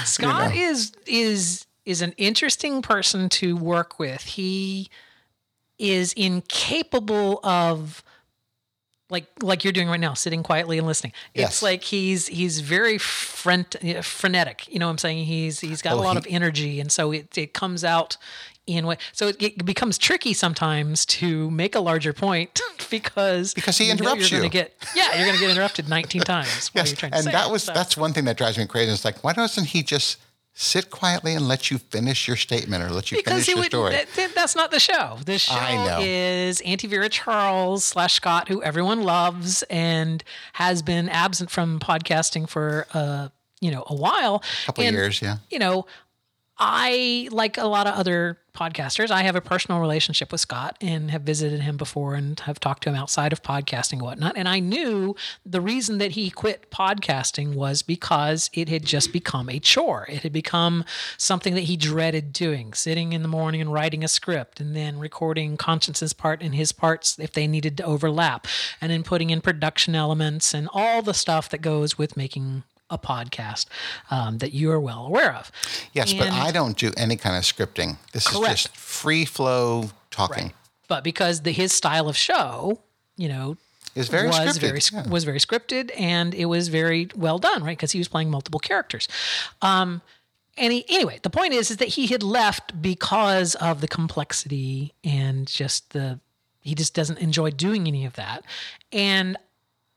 Scott 0.05 0.51
know. 0.53 0.61
is 0.61 0.93
is 1.07 1.65
is 1.85 2.03
an 2.03 2.13
interesting 2.17 2.83
person 2.83 3.29
to 3.29 3.57
work 3.57 4.01
with. 4.01 4.21
He 4.23 4.91
is 5.79 6.13
incapable 6.15 7.39
of 7.45 8.03
like 9.11 9.27
like 9.41 9.63
you're 9.63 9.73
doing 9.73 9.89
right 9.89 10.01
now, 10.01 10.15
sitting 10.15 10.43
quietly 10.43 10.77
and 10.77 10.89
listening. 10.89 11.13
Yes. 11.35 11.49
It's 11.51 11.63
like 11.63 11.85
he's 11.85 12.27
he's 12.27 12.59
very 12.59 12.99
front, 12.99 13.77
frenetic. 14.03 14.67
You 14.69 14.81
know 14.81 14.87
what 14.87 14.91
I'm 14.93 14.99
saying? 14.99 15.25
He's 15.27 15.61
he's 15.61 15.83
got 15.83 15.95
Oh, 15.95 16.01
a 16.01 16.03
lot 16.03 16.13
he- 16.15 16.19
of 16.19 16.27
energy, 16.29 16.81
and 16.81 16.91
so 16.91 17.13
it 17.13 17.39
it 17.39 17.55
comes 17.55 17.85
out 17.85 18.17
in 18.69 18.87
way. 18.87 18.97
So 19.13 19.29
it, 19.29 19.43
it 19.43 19.65
becomes 19.65 19.99
tricky 19.99 20.33
sometimes 20.35 21.07
to 21.07 21.51
make 21.51 21.75
a 21.75 21.81
larger 21.81 22.13
point 22.13 22.61
because 22.91 23.55
Because 23.55 23.79
he 23.79 23.85
you 23.85 23.95
know 23.95 24.01
interrupts 24.01 24.31
you're 24.31 24.39
you. 24.39 24.49
Gonna 24.51 24.51
get, 24.51 24.75
yeah, 24.95 25.17
you're 25.17 25.25
going 25.27 25.35
to 25.37 25.41
get 25.41 25.51
interrupted 25.51 25.89
19 25.89 26.23
times 26.35 26.69
while 26.69 26.83
Yes, 26.83 26.91
you're 26.91 26.97
trying 26.97 27.13
to 27.13 27.19
and 27.19 27.27
that 27.29 27.49
it. 27.49 27.53
was 27.53 27.63
So- 27.65 27.73
that's 27.75 27.97
one 27.97 28.13
thing 28.13 28.25
that 28.27 28.37
drives 28.37 28.59
me 28.59 28.67
crazy. 28.67 28.93
It's 28.93 29.05
like, 29.05 29.23
why 29.25 29.33
doesn't 29.33 29.67
he 29.67 29.83
just 29.83 30.19
sit 30.61 30.91
quietly 30.91 31.35
and 31.35 31.47
let 31.47 31.71
you 31.71 31.79
finish 31.79 32.27
your 32.27 32.37
statement 32.37 32.83
or 32.83 32.91
let 32.91 33.13
you 33.13 33.17
because 33.19 33.33
finish 33.33 33.49
your 33.49 33.59
would. 33.59 33.67
story? 33.67 33.93
That, 33.93 34.09
that- 34.17 34.35
that's 34.35 34.57
not 34.57 34.71
the 34.73 34.81
show. 34.81 35.19
The 35.25 35.39
show 35.39 35.99
is 36.01 36.61
Auntie 36.63 36.89
Vera 36.89 37.09
Charles 37.09 37.85
slash 37.85 38.15
Scott, 38.15 38.49
who 38.49 38.63
everyone 38.63 39.03
loves 39.03 39.63
and 39.65 40.23
has 40.55 40.83
been 40.83 41.09
absent 41.09 41.51
from 41.51 41.79
podcasting 41.79 42.49
for 42.49 42.87
uh 42.93 43.29
you 43.61 43.71
know 43.71 43.85
a 43.87 43.95
while. 43.95 44.43
A 44.65 44.67
couple 44.67 44.85
And, 44.85 44.95
years, 44.95 45.21
yeah. 45.23 45.37
You 45.51 45.59
know, 45.61 45.87
I 46.59 47.29
like 47.31 47.57
a 47.57 47.67
lot 47.67 47.87
of 47.87 47.95
other 47.95 48.39
podcasters. 48.53 49.13
I 49.13 49.23
have 49.23 49.37
a 49.37 49.41
personal 49.41 49.81
relationship 49.81 50.33
with 50.33 50.41
Scott 50.41 50.77
and 50.81 51.13
have 51.13 51.23
visited 51.23 51.61
him 51.61 51.77
before 51.77 52.15
and 52.15 52.41
have 52.41 52.59
talked 52.59 52.83
to 52.83 52.89
him 52.89 52.97
outside 52.97 53.33
of 53.33 53.41
podcasting 53.41 53.95
and 53.95 54.03
whatnot. 54.03 54.37
And 54.37 54.49
I 54.49 54.59
knew 54.59 55.15
the 55.47 55.61
reason 55.61 55.99
that 55.99 56.13
he 56.13 56.31
quit 56.31 56.69
podcasting 56.73 57.55
was 57.55 57.83
because 57.83 58.51
it 58.53 58.69
had 58.69 58.85
just 58.85 59.13
become 59.13 59.49
a 59.49 59.61
chore. 59.61 60.07
It 60.09 60.25
had 60.25 60.33
become 60.33 60.85
something 61.17 61.55
that 61.55 61.63
he 61.63 61.77
dreaded 61.77 62.33
doing, 62.33 62.73
sitting 62.73 63.13
in 63.13 63.23
the 63.23 63.29
morning 63.29 63.61
and 63.61 63.73
writing 63.73 64.03
a 64.03 64.09
script 64.09 64.59
and 64.59 64.75
then 64.75 64.99
recording 64.99 65.57
Conscience's 65.57 66.13
part 66.13 66.43
and 66.43 66.57
his 66.57 66.73
parts 66.73 67.17
if 67.21 67.33
they 67.33 67.47
needed 67.47 67.77
to 67.77 67.85
overlap, 67.85 68.49
and 68.81 68.91
then 68.91 69.05
putting 69.05 69.31
in 69.31 69.41
production 69.41 69.95
elements 69.95 70.53
and 70.53 70.69
all 70.73 71.03
the 71.03 71.15
stuff 71.15 71.49
that 71.51 71.63
goes 71.63 71.97
with 71.97 72.17
making 72.17 72.65
a 72.91 72.99
podcast 72.99 73.67
um, 74.11 74.39
that 74.39 74.53
you 74.53 74.71
are 74.71 74.81
well 74.81 75.07
aware 75.07 75.35
of. 75.35 75.51
Yes, 75.93 76.15
but 76.15 76.31
I 76.31 76.51
don't 76.51 76.77
do 76.77 76.93
any 76.97 77.17
kind 77.17 77.37
of 77.37 77.43
scripting. 77.43 77.97
This 78.13 78.27
Correct. 78.27 78.55
is 78.55 78.63
just 78.63 78.77
free 78.77 79.25
flow 79.25 79.91
talking. 80.11 80.45
Right. 80.45 80.55
But 80.89 81.05
because 81.05 81.43
the, 81.43 81.53
his 81.53 81.73
style 81.73 82.09
of 82.09 82.17
show, 82.17 82.81
you 83.17 83.29
know, 83.29 83.57
It's 83.95 84.09
very 84.09 84.29
was 84.29 84.37
scripted. 84.39 84.61
very 84.61 84.81
yeah. 84.93 85.09
was 85.09 85.25
very 85.25 85.39
scripted 85.39 85.91
and 85.99 86.35
it 86.35 86.47
was 86.47 86.69
very 86.69 87.09
well 87.15 87.39
done, 87.39 87.63
right? 87.63 87.77
Because 87.77 87.93
he 87.93 87.99
was 87.99 88.09
playing 88.09 88.31
multiple 88.31 88.61
characters. 88.61 89.07
Um, 89.61 90.01
and 90.57 90.73
he, 90.73 90.85
anyway, 90.89 91.21
the 91.23 91.31
point 91.31 91.53
is, 91.53 91.71
is 91.71 91.77
that 91.77 91.89
he 91.89 92.07
had 92.09 92.23
left 92.23 92.81
because 92.83 93.55
of 93.57 93.81
the 93.81 93.87
complexity 93.89 94.95
and 95.05 95.47
just 95.47 95.91
the 95.91 96.19
he 96.63 96.75
just 96.75 96.95
doesn't 96.95 97.19
enjoy 97.19 97.51
doing 97.51 97.87
any 97.87 98.05
of 98.05 98.15
that. 98.15 98.45
And 98.93 99.37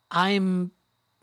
I'm 0.10 0.72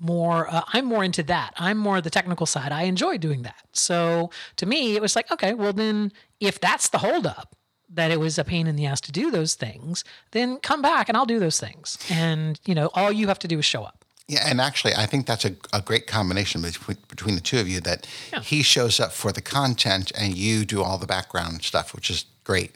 more 0.00 0.48
uh, 0.52 0.62
I'm 0.72 0.84
more 0.84 1.02
into 1.04 1.22
that. 1.24 1.52
I'm 1.56 1.76
more 1.78 2.00
the 2.00 2.10
technical 2.10 2.46
side. 2.46 2.72
I 2.72 2.82
enjoy 2.82 3.18
doing 3.18 3.42
that. 3.42 3.62
So 3.72 4.30
to 4.56 4.66
me, 4.66 4.94
it 4.96 5.02
was 5.02 5.16
like, 5.16 5.30
okay, 5.32 5.54
well 5.54 5.72
then, 5.72 6.12
if 6.40 6.60
that's 6.60 6.88
the 6.88 6.98
holdup, 6.98 7.54
that 7.90 8.10
it 8.10 8.20
was 8.20 8.38
a 8.38 8.44
pain 8.44 8.66
in 8.66 8.76
the 8.76 8.86
ass 8.86 9.00
to 9.02 9.12
do 9.12 9.30
those 9.30 9.54
things, 9.54 10.04
then 10.32 10.58
come 10.58 10.82
back 10.82 11.08
and 11.08 11.16
I'll 11.16 11.26
do 11.26 11.38
those 11.38 11.58
things. 11.58 11.98
And 12.10 12.60
you 12.64 12.74
know, 12.74 12.90
all 12.94 13.10
you 13.12 13.28
have 13.28 13.38
to 13.40 13.48
do 13.48 13.58
is 13.58 13.64
show 13.64 13.82
up. 13.84 14.04
Yeah, 14.28 14.46
and 14.46 14.60
actually, 14.60 14.94
I 14.94 15.06
think 15.06 15.26
that's 15.26 15.46
a, 15.46 15.56
a 15.72 15.80
great 15.80 16.06
combination 16.06 16.60
between, 16.60 16.98
between 17.08 17.34
the 17.34 17.40
two 17.40 17.58
of 17.60 17.66
you. 17.66 17.80
That 17.80 18.06
Yeah. 18.30 18.40
he 18.40 18.62
shows 18.62 19.00
up 19.00 19.12
for 19.12 19.32
the 19.32 19.40
content 19.40 20.12
and 20.14 20.36
you 20.36 20.66
do 20.66 20.82
all 20.82 20.98
the 20.98 21.06
background 21.06 21.62
stuff, 21.62 21.94
which 21.94 22.10
is 22.10 22.26
great. 22.44 22.72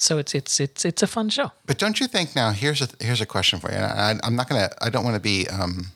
So 0.00 0.18
it's 0.18 0.32
it's 0.32 0.60
it's 0.60 0.84
it's 0.84 1.02
a 1.02 1.08
fun 1.08 1.28
show. 1.28 1.50
But 1.66 1.76
don't 1.78 1.98
you 1.98 2.06
think 2.06 2.36
now? 2.36 2.52
Here's 2.52 2.80
a 2.80 2.88
here's 3.00 3.20
a 3.20 3.26
question 3.26 3.58
for 3.58 3.68
you. 3.72 3.78
I, 3.78 4.14
I'm 4.22 4.36
not 4.36 4.48
gonna. 4.48 4.70
I 4.80 4.90
don't 4.90 5.02
want 5.04 5.16
to 5.16 5.20
be. 5.20 5.48
Um, 5.48 5.86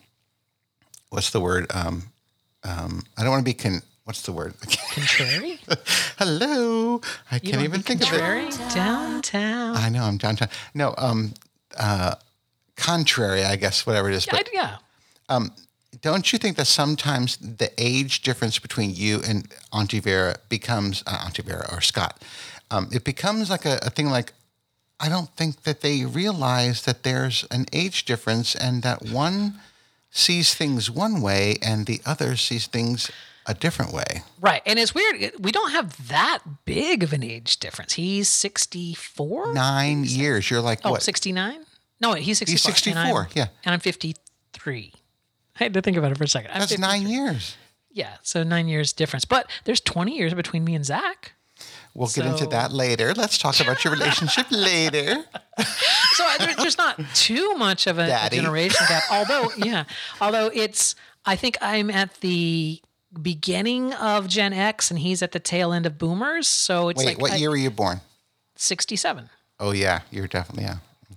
what's 1.11 1.31
the 1.31 1.41
word? 1.41 1.67
Um, 1.73 2.03
um, 2.65 3.05
I 3.17 3.23
don't 3.23 3.31
want 3.31 3.47
to 3.47 3.49
be. 3.49 3.55
Con, 3.55 3.81
what's 4.03 4.23
the 4.23 4.33
word? 4.33 4.55
Contrary. 4.95 5.61
Hello. 6.19 7.01
I 7.31 7.37
You 7.37 7.53
can't 7.53 7.63
even 7.63 7.83
think 7.83 8.03
of 8.03 8.09
it. 8.09 8.19
contrary 8.19 8.51
downtown. 8.75 9.77
I 9.77 9.89
know. 9.89 10.03
I'm 10.03 10.19
downtown. 10.19 10.49
No. 10.75 10.95
Um. 10.99 11.35
Uh. 11.79 12.17
Contrary. 12.75 13.45
I 13.45 13.55
guess 13.55 13.87
whatever 13.87 14.11
it 14.11 14.17
is. 14.17 14.27
I, 14.29 14.37
But 14.37 14.49
yeah. 14.53 14.79
don't 16.01 16.33
you 16.33 16.41
think 16.41 16.57
that 16.57 16.67
sometimes 16.67 17.37
the 17.37 17.71
age 17.79 18.23
difference 18.23 18.59
between 18.59 18.97
you 18.97 19.21
and 19.29 19.47
Auntie 19.73 20.01
Vera 20.01 20.35
becomes 20.49 21.05
uh, 21.07 21.23
Auntie 21.25 21.43
Vera 21.43 21.69
or 21.71 21.81
Scott? 21.81 22.21
Um, 22.73 22.89
it 22.93 23.05
becomes 23.05 23.51
like 23.51 23.65
a, 23.67 23.79
a 23.83 23.91
thing 23.91 24.07
like 24.09 24.33
I 24.99 25.09
don't 25.09 25.29
think 25.37 25.63
that 25.65 25.81
they 25.81 26.05
realize 26.05 26.83
that 26.85 27.03
there's 27.03 27.45
an 27.51 27.67
age 27.73 28.05
difference 28.05 28.55
and 28.55 28.83
that 28.83 29.03
one 29.11 29.55
sees 30.11 30.55
things 30.55 30.91
one 30.91 31.21
way 31.21 31.57
and 31.61 31.87
the 31.87 32.01
other 32.07 32.37
sees 32.37 32.67
things 32.67 33.11
a 33.47 33.55
different 33.55 33.93
way. 33.93 34.23
Right. 34.41 34.63
And 34.65 34.79
it's 34.79 34.95
weird. 34.95 35.33
We 35.41 35.51
don't 35.51 35.73
have 35.73 36.09
that 36.09 36.39
big 36.65 37.03
of 37.03 37.13
an 37.13 37.25
age 37.25 37.59
difference. 37.59 37.95
He's 37.95 38.29
64? 38.29 39.53
Nine 39.53 40.05
years. 40.05 40.49
You're 40.51 40.61
like 40.61 40.81
Oh, 40.85 40.93
what? 40.93 41.03
69? 41.03 41.67
No, 42.01 42.13
he's 42.15 42.39
64. 42.39 42.53
He's 42.53 42.63
64, 42.63 43.21
I'm- 43.23 43.31
yeah. 43.35 43.47
And 43.65 43.73
I'm 43.75 43.81
53. 43.81 44.93
I 45.59 45.65
had 45.65 45.75
to 45.75 45.83
think 45.83 45.97
about 45.97 46.13
it 46.13 46.19
for 46.19 46.25
a 46.25 46.29
second. 46.29 46.53
I'm 46.53 46.61
That's 46.61 46.73
53. 46.73 46.89
nine 47.01 47.09
years. 47.09 47.57
Yeah. 47.91 48.17
So 48.23 48.43
nine 48.45 48.69
years 48.69 48.93
difference. 48.93 49.25
But 49.25 49.51
there's 49.65 49.81
20 49.81 50.17
years 50.17 50.33
between 50.35 50.65
me 50.65 50.75
and 50.75 50.85
Zach. 50.85 51.33
We'll 51.95 52.09
get 52.09 52.25
into 52.25 52.47
that 52.47 52.73
later. 52.73 53.13
Let's 53.15 53.37
talk 53.39 53.61
about 53.61 53.85
your 53.85 53.93
relationship 53.93 54.47
later. 54.51 55.25
So 56.15 56.27
there's 56.59 56.79
not 56.79 56.99
too 57.15 57.55
much 57.55 57.87
of 57.87 57.99
a, 57.99 58.07
Daddy. 58.07 58.37
generation 58.37 58.85
gap. 58.89 59.03
Although, 59.11 59.51
yeah, 59.59 59.85
although 60.21 60.51
it's, 60.55 60.95
I 61.27 61.37
think 61.37 61.59
I'm 61.61 61.91
at 61.91 62.15
the 62.21 62.81
beginning 63.21 63.93
of 63.95 64.27
Gen 64.27 64.55
X 64.55 64.91
and 64.91 64.99
he's 64.99 65.23
at 65.23 65.33
the 65.33 65.41
tail 65.41 65.73
end 65.73 65.85
of 65.85 65.99
Boomers. 65.99 66.49
So 66.49 66.89
it's 66.89 66.99
Wait, 66.99 67.07
like 67.07 67.21
what 67.21 67.33
I- 67.33 67.37
year 67.37 67.51
were 67.51 67.57
you 67.57 67.71
born? 67.71 68.01
67. 68.57 69.29
Oh 69.61 69.73
yeah, 69.73 70.01
you're 70.11 70.27
definitely 70.29 70.65
yeah. 70.65 70.77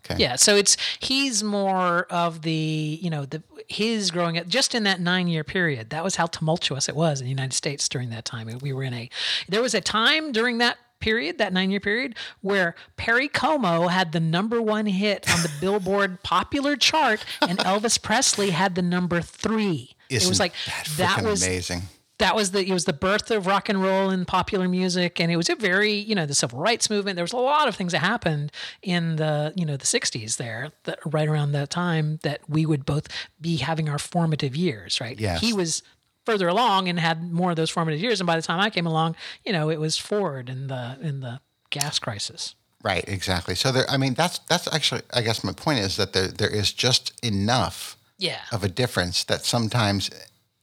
Okay. 0.09 0.21
Yeah, 0.21 0.35
so 0.35 0.55
it's 0.55 0.77
he's 0.99 1.43
more 1.43 2.03
of 2.09 2.43
the 2.43 2.99
you 3.01 3.09
know 3.09 3.25
the 3.25 3.41
his 3.67 4.11
growing 4.11 4.37
up 4.37 4.47
just 4.47 4.75
in 4.75 4.83
that 4.83 4.99
nine 4.99 5.27
year 5.27 5.43
period. 5.43 5.89
That 5.89 6.03
was 6.03 6.15
how 6.15 6.27
tumultuous 6.27 6.87
it 6.87 6.95
was 6.95 7.21
in 7.21 7.25
the 7.25 7.31
United 7.31 7.53
States 7.53 7.89
during 7.89 8.09
that 8.11 8.25
time. 8.25 8.47
We 8.61 8.73
were 8.73 8.83
in 8.83 8.93
a 8.93 9.09
there 9.49 9.61
was 9.61 9.73
a 9.73 9.81
time 9.81 10.31
during 10.31 10.59
that 10.59 10.77
period, 10.99 11.37
that 11.39 11.53
nine 11.53 11.71
year 11.71 11.79
period, 11.79 12.15
where 12.41 12.75
Perry 12.97 13.27
Como 13.27 13.87
had 13.87 14.11
the 14.11 14.19
number 14.19 14.61
one 14.61 14.85
hit 14.85 15.29
on 15.31 15.41
the 15.41 15.51
Billboard 15.59 16.21
popular 16.23 16.75
chart, 16.75 17.25
and 17.41 17.57
Elvis 17.59 18.01
Presley 18.01 18.51
had 18.51 18.75
the 18.75 18.81
number 18.81 19.21
three. 19.21 19.95
it 20.09 20.17
Isn't 20.17 20.29
was 20.29 20.39
like 20.39 20.53
that, 20.65 20.87
that 20.97 21.23
was 21.23 21.45
amazing. 21.45 21.83
That 22.17 22.35
was 22.35 22.51
the 22.51 22.65
it 22.65 22.71
was 22.71 22.85
the 22.85 22.93
birth 22.93 23.29
of 23.31 23.47
rock 23.47 23.69
and 23.69 23.81
roll 23.81 24.09
and 24.09 24.27
popular 24.27 24.67
music. 24.67 25.19
And 25.19 25.31
it 25.31 25.37
was 25.37 25.49
a 25.49 25.55
very 25.55 25.93
you 25.93 26.15
know 26.15 26.25
the 26.25 26.33
civil 26.33 26.59
rights 26.59 26.89
movement. 26.89 27.15
There 27.15 27.23
was 27.23 27.33
a 27.33 27.37
lot 27.37 27.67
of 27.67 27.75
things 27.75 27.91
that 27.91 27.99
happened 27.99 28.51
in 28.81 29.17
the 29.17 29.53
you 29.55 29.65
know 29.65 29.77
the 29.77 29.85
60s 29.85 30.37
there 30.37 30.71
that 30.83 30.99
right 31.05 31.27
around 31.27 31.51
that 31.53 31.69
time 31.69 32.19
that 32.23 32.41
we 32.47 32.65
would 32.65 32.85
both 32.85 33.07
be 33.41 33.57
having 33.57 33.89
our 33.89 33.99
formative 33.99 34.55
years 34.55 35.01
right? 35.01 35.19
Yes. 35.19 35.41
he 35.41 35.53
was 35.53 35.83
further 36.25 36.47
along 36.47 36.87
and 36.87 36.99
had 36.99 37.31
more 37.31 37.51
of 37.51 37.55
those 37.55 37.69
formative 37.69 38.01
years. 38.01 38.19
And 38.19 38.27
by 38.27 38.35
the 38.35 38.41
time 38.41 38.59
I 38.59 38.69
came 38.69 38.87
along 38.87 39.15
you 39.43 39.51
know 39.51 39.69
it 39.69 39.79
was 39.79 39.97
Ford 39.97 40.49
in 40.49 40.67
the 40.67 40.97
in 41.01 41.19
the 41.19 41.41
gas 41.69 41.99
crisis. 41.99 42.55
Right, 42.83 43.03
exactly. 43.07 43.55
So 43.55 43.71
there 43.71 43.89
I 43.89 43.97
mean 43.97 44.13
that's 44.13 44.39
that's 44.47 44.71
actually 44.73 45.01
I 45.13 45.21
guess 45.21 45.43
my 45.43 45.53
point 45.53 45.79
is 45.79 45.97
that 45.97 46.13
there 46.13 46.27
there 46.27 46.49
is 46.49 46.71
just 46.71 47.13
enough 47.25 47.97
yeah. 48.17 48.41
of 48.51 48.63
a 48.63 48.69
difference 48.69 49.23
that 49.25 49.43
sometimes 49.43 50.09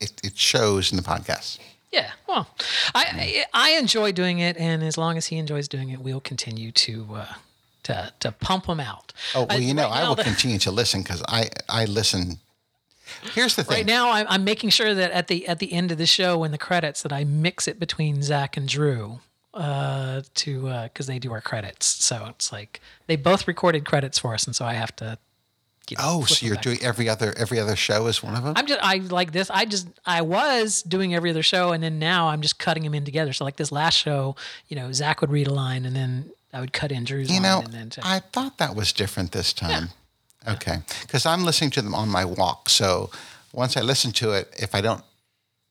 it, 0.03 0.13
it 0.25 0.37
shows 0.37 0.91
in 0.91 0.97
the 0.97 1.03
podcast. 1.03 1.59
Yeah, 1.91 2.11
well, 2.27 2.49
I 2.95 3.45
I 3.53 3.71
enjoy 3.73 4.13
doing 4.13 4.39
it, 4.39 4.57
and 4.57 4.83
as 4.83 4.97
long 4.97 5.17
as 5.19 5.27
he 5.27 5.37
enjoys 5.37 5.69
doing 5.69 5.91
it, 5.91 6.01
we'll 6.01 6.21
continue 6.23 6.73
to 6.73 7.07
uh, 7.15 7.35
to 7.83 8.13
to 8.21 8.33
pump 8.33 8.67
him 8.67 8.81
out. 8.81 9.13
Oh 9.35 9.45
well, 9.45 9.59
Uh, 9.59 9.61
you 9.61 9.75
know, 9.75 9.89
right 9.89 10.03
I 10.05 10.09
will 10.09 10.15
the- 10.15 10.25
continue 10.25 10.59
to 10.61 10.71
listen 10.71 11.03
because 11.03 11.23
I 11.29 11.51
I 11.69 11.85
listen. 11.85 12.39
Here's 13.35 13.57
the 13.57 13.65
thing. 13.65 13.77
Right 13.77 13.87
now, 13.87 14.11
I'm, 14.11 14.27
I'm 14.29 14.43
making 14.45 14.71
sure 14.71 14.95
that 14.95 15.11
at 15.11 15.27
the 15.29 15.47
at 15.47 15.59
the 15.59 15.75
end 15.75 15.93
of 15.93 15.99
the 15.99 16.07
show, 16.07 16.39
when 16.39 16.51
the 16.51 16.57
credits, 16.59 17.03
that 17.03 17.13
I 17.13 17.25
mix 17.25 17.69
it 17.69 17.79
between 17.79 18.23
Zach 18.23 18.57
and 18.57 18.67
Drew, 18.67 19.21
uh, 19.53 20.23
to 20.37 20.63
because 20.85 21.07
they 21.07 21.19
do 21.19 21.31
our 21.31 21.43
credits. 21.43 21.85
So 21.87 22.25
it's 22.31 22.51
like 22.51 22.81
they 23.07 23.17
both 23.17 23.47
recorded 23.47 23.85
credits 23.85 24.19
for 24.19 24.33
us, 24.33 24.47
and 24.47 24.57
so 24.57 24.65
I 24.65 24.73
have 24.75 24.97
to. 24.97 25.19
You 25.91 25.97
know, 25.97 26.05
oh, 26.07 26.25
so 26.25 26.47
you're 26.47 26.57
doing 26.57 26.79
every 26.81 27.09
other 27.09 27.35
every 27.37 27.59
other 27.59 27.77
show 27.77 28.07
is 28.07 28.23
one 28.23 28.35
of 28.35 28.45
them. 28.45 28.55
I'm 28.57 28.67
just 28.67 28.81
I 28.83 28.99
like 28.99 29.33
this. 29.33 29.51
I 29.51 29.65
just 29.65 29.89
I 30.07 30.23
was 30.23 30.83
doing 30.83 31.15
every 31.15 31.31
other 31.31 31.43
show, 31.43 31.73
and 31.73 31.83
then 31.83 31.99
now 31.99 32.29
I'm 32.29 32.41
just 32.41 32.59
cutting 32.59 32.85
them 32.85 32.95
in 32.95 33.05
together. 33.05 33.33
So 33.33 33.45
like 33.45 33.57
this 33.57 33.73
last 33.73 33.97
show, 33.97 34.37
you 34.69 34.77
know, 34.77 34.93
Zach 34.93 35.21
would 35.21 35.31
read 35.31 35.49
a 35.49 35.53
line, 35.53 35.85
and 35.85 35.95
then 35.95 36.31
I 36.53 36.61
would 36.61 36.73
cut 36.73 36.93
in 36.93 37.05
Drew's 37.05 37.29
You 37.29 37.41
line, 37.41 37.43
know, 37.43 37.61
and 37.65 37.73
then 37.73 37.91
I 38.03 38.21
thought 38.21 38.59
that 38.59 38.77
was 38.77 38.93
different 38.93 39.33
this 39.33 39.53
time. 39.53 39.89
Okay, 40.47 40.79
because 41.03 41.27
I'm 41.27 41.45
listening 41.45 41.71
to 41.73 41.83
them 41.83 41.95
on 41.95 42.09
my 42.09 42.25
walk. 42.25 42.69
So 42.69 43.11
once 43.53 43.77
I 43.77 43.81
listen 43.81 44.13
to 44.13 44.33
it, 44.33 44.53
if 44.57 44.75
I 44.75 44.81
don't 44.81 45.03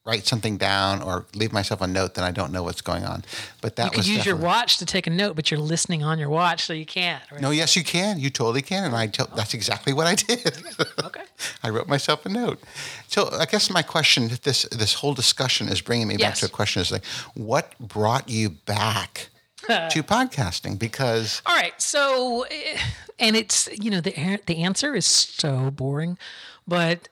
write 0.03 0.25
something 0.25 0.57
down 0.57 1.01
or 1.01 1.25
leave 1.35 1.53
myself 1.53 1.81
a 1.81 1.87
note, 1.87 2.15
then 2.15 2.23
I 2.23 2.31
don't 2.31 2.51
know 2.51 2.63
what's 2.63 2.81
going 2.81 3.03
on. 3.03 3.23
But 3.61 3.75
that 3.75 3.85
you 3.85 3.89
could 3.91 3.97
was 3.97 4.09
use 4.09 4.25
your 4.25 4.35
watch 4.35 4.77
to 4.79 4.85
take 4.85 5.05
a 5.05 5.11
note, 5.11 5.35
but 5.35 5.51
you're 5.51 5.59
listening 5.59 6.03
on 6.03 6.17
your 6.17 6.29
watch, 6.29 6.63
so 6.63 6.73
you 6.73 6.85
can't. 6.85 7.21
Right? 7.31 7.41
No, 7.41 7.51
yes, 7.51 7.75
you 7.75 7.83
can. 7.83 8.19
You 8.19 8.31
totally 8.31 8.63
can, 8.63 8.83
and 8.83 8.95
I 8.95 9.07
tell, 9.07 9.27
that's 9.35 9.53
exactly 9.53 9.93
what 9.93 10.07
I 10.07 10.15
did. 10.15 10.57
Okay. 11.03 11.23
I 11.63 11.69
wrote 11.69 11.87
myself 11.87 12.25
a 12.25 12.29
note. 12.29 12.59
So 13.07 13.29
I 13.31 13.45
guess 13.45 13.69
my 13.69 13.81
question, 13.81 14.29
this 14.43 14.63
this 14.71 14.93
whole 14.93 15.13
discussion 15.13 15.67
is 15.67 15.81
bringing 15.81 16.07
me 16.07 16.17
back 16.17 16.35
to 16.35 16.45
a 16.45 16.49
question: 16.49 16.81
is 16.81 16.91
like, 16.91 17.05
what 17.33 17.77
brought 17.79 18.29
you 18.29 18.49
back 18.49 19.29
to 19.67 20.03
podcasting? 20.03 20.77
Because 20.79 21.41
All 21.45 21.55
right. 21.55 21.79
So, 21.81 22.45
eh, 22.49 22.77
and 23.19 23.35
it's 23.35 23.67
you 23.77 23.89
know 23.89 23.99
the 23.99 24.39
the 24.45 24.63
answer 24.63 24.95
is 24.95 25.05
so 25.05 25.71
boring, 25.71 26.17
but 26.67 27.09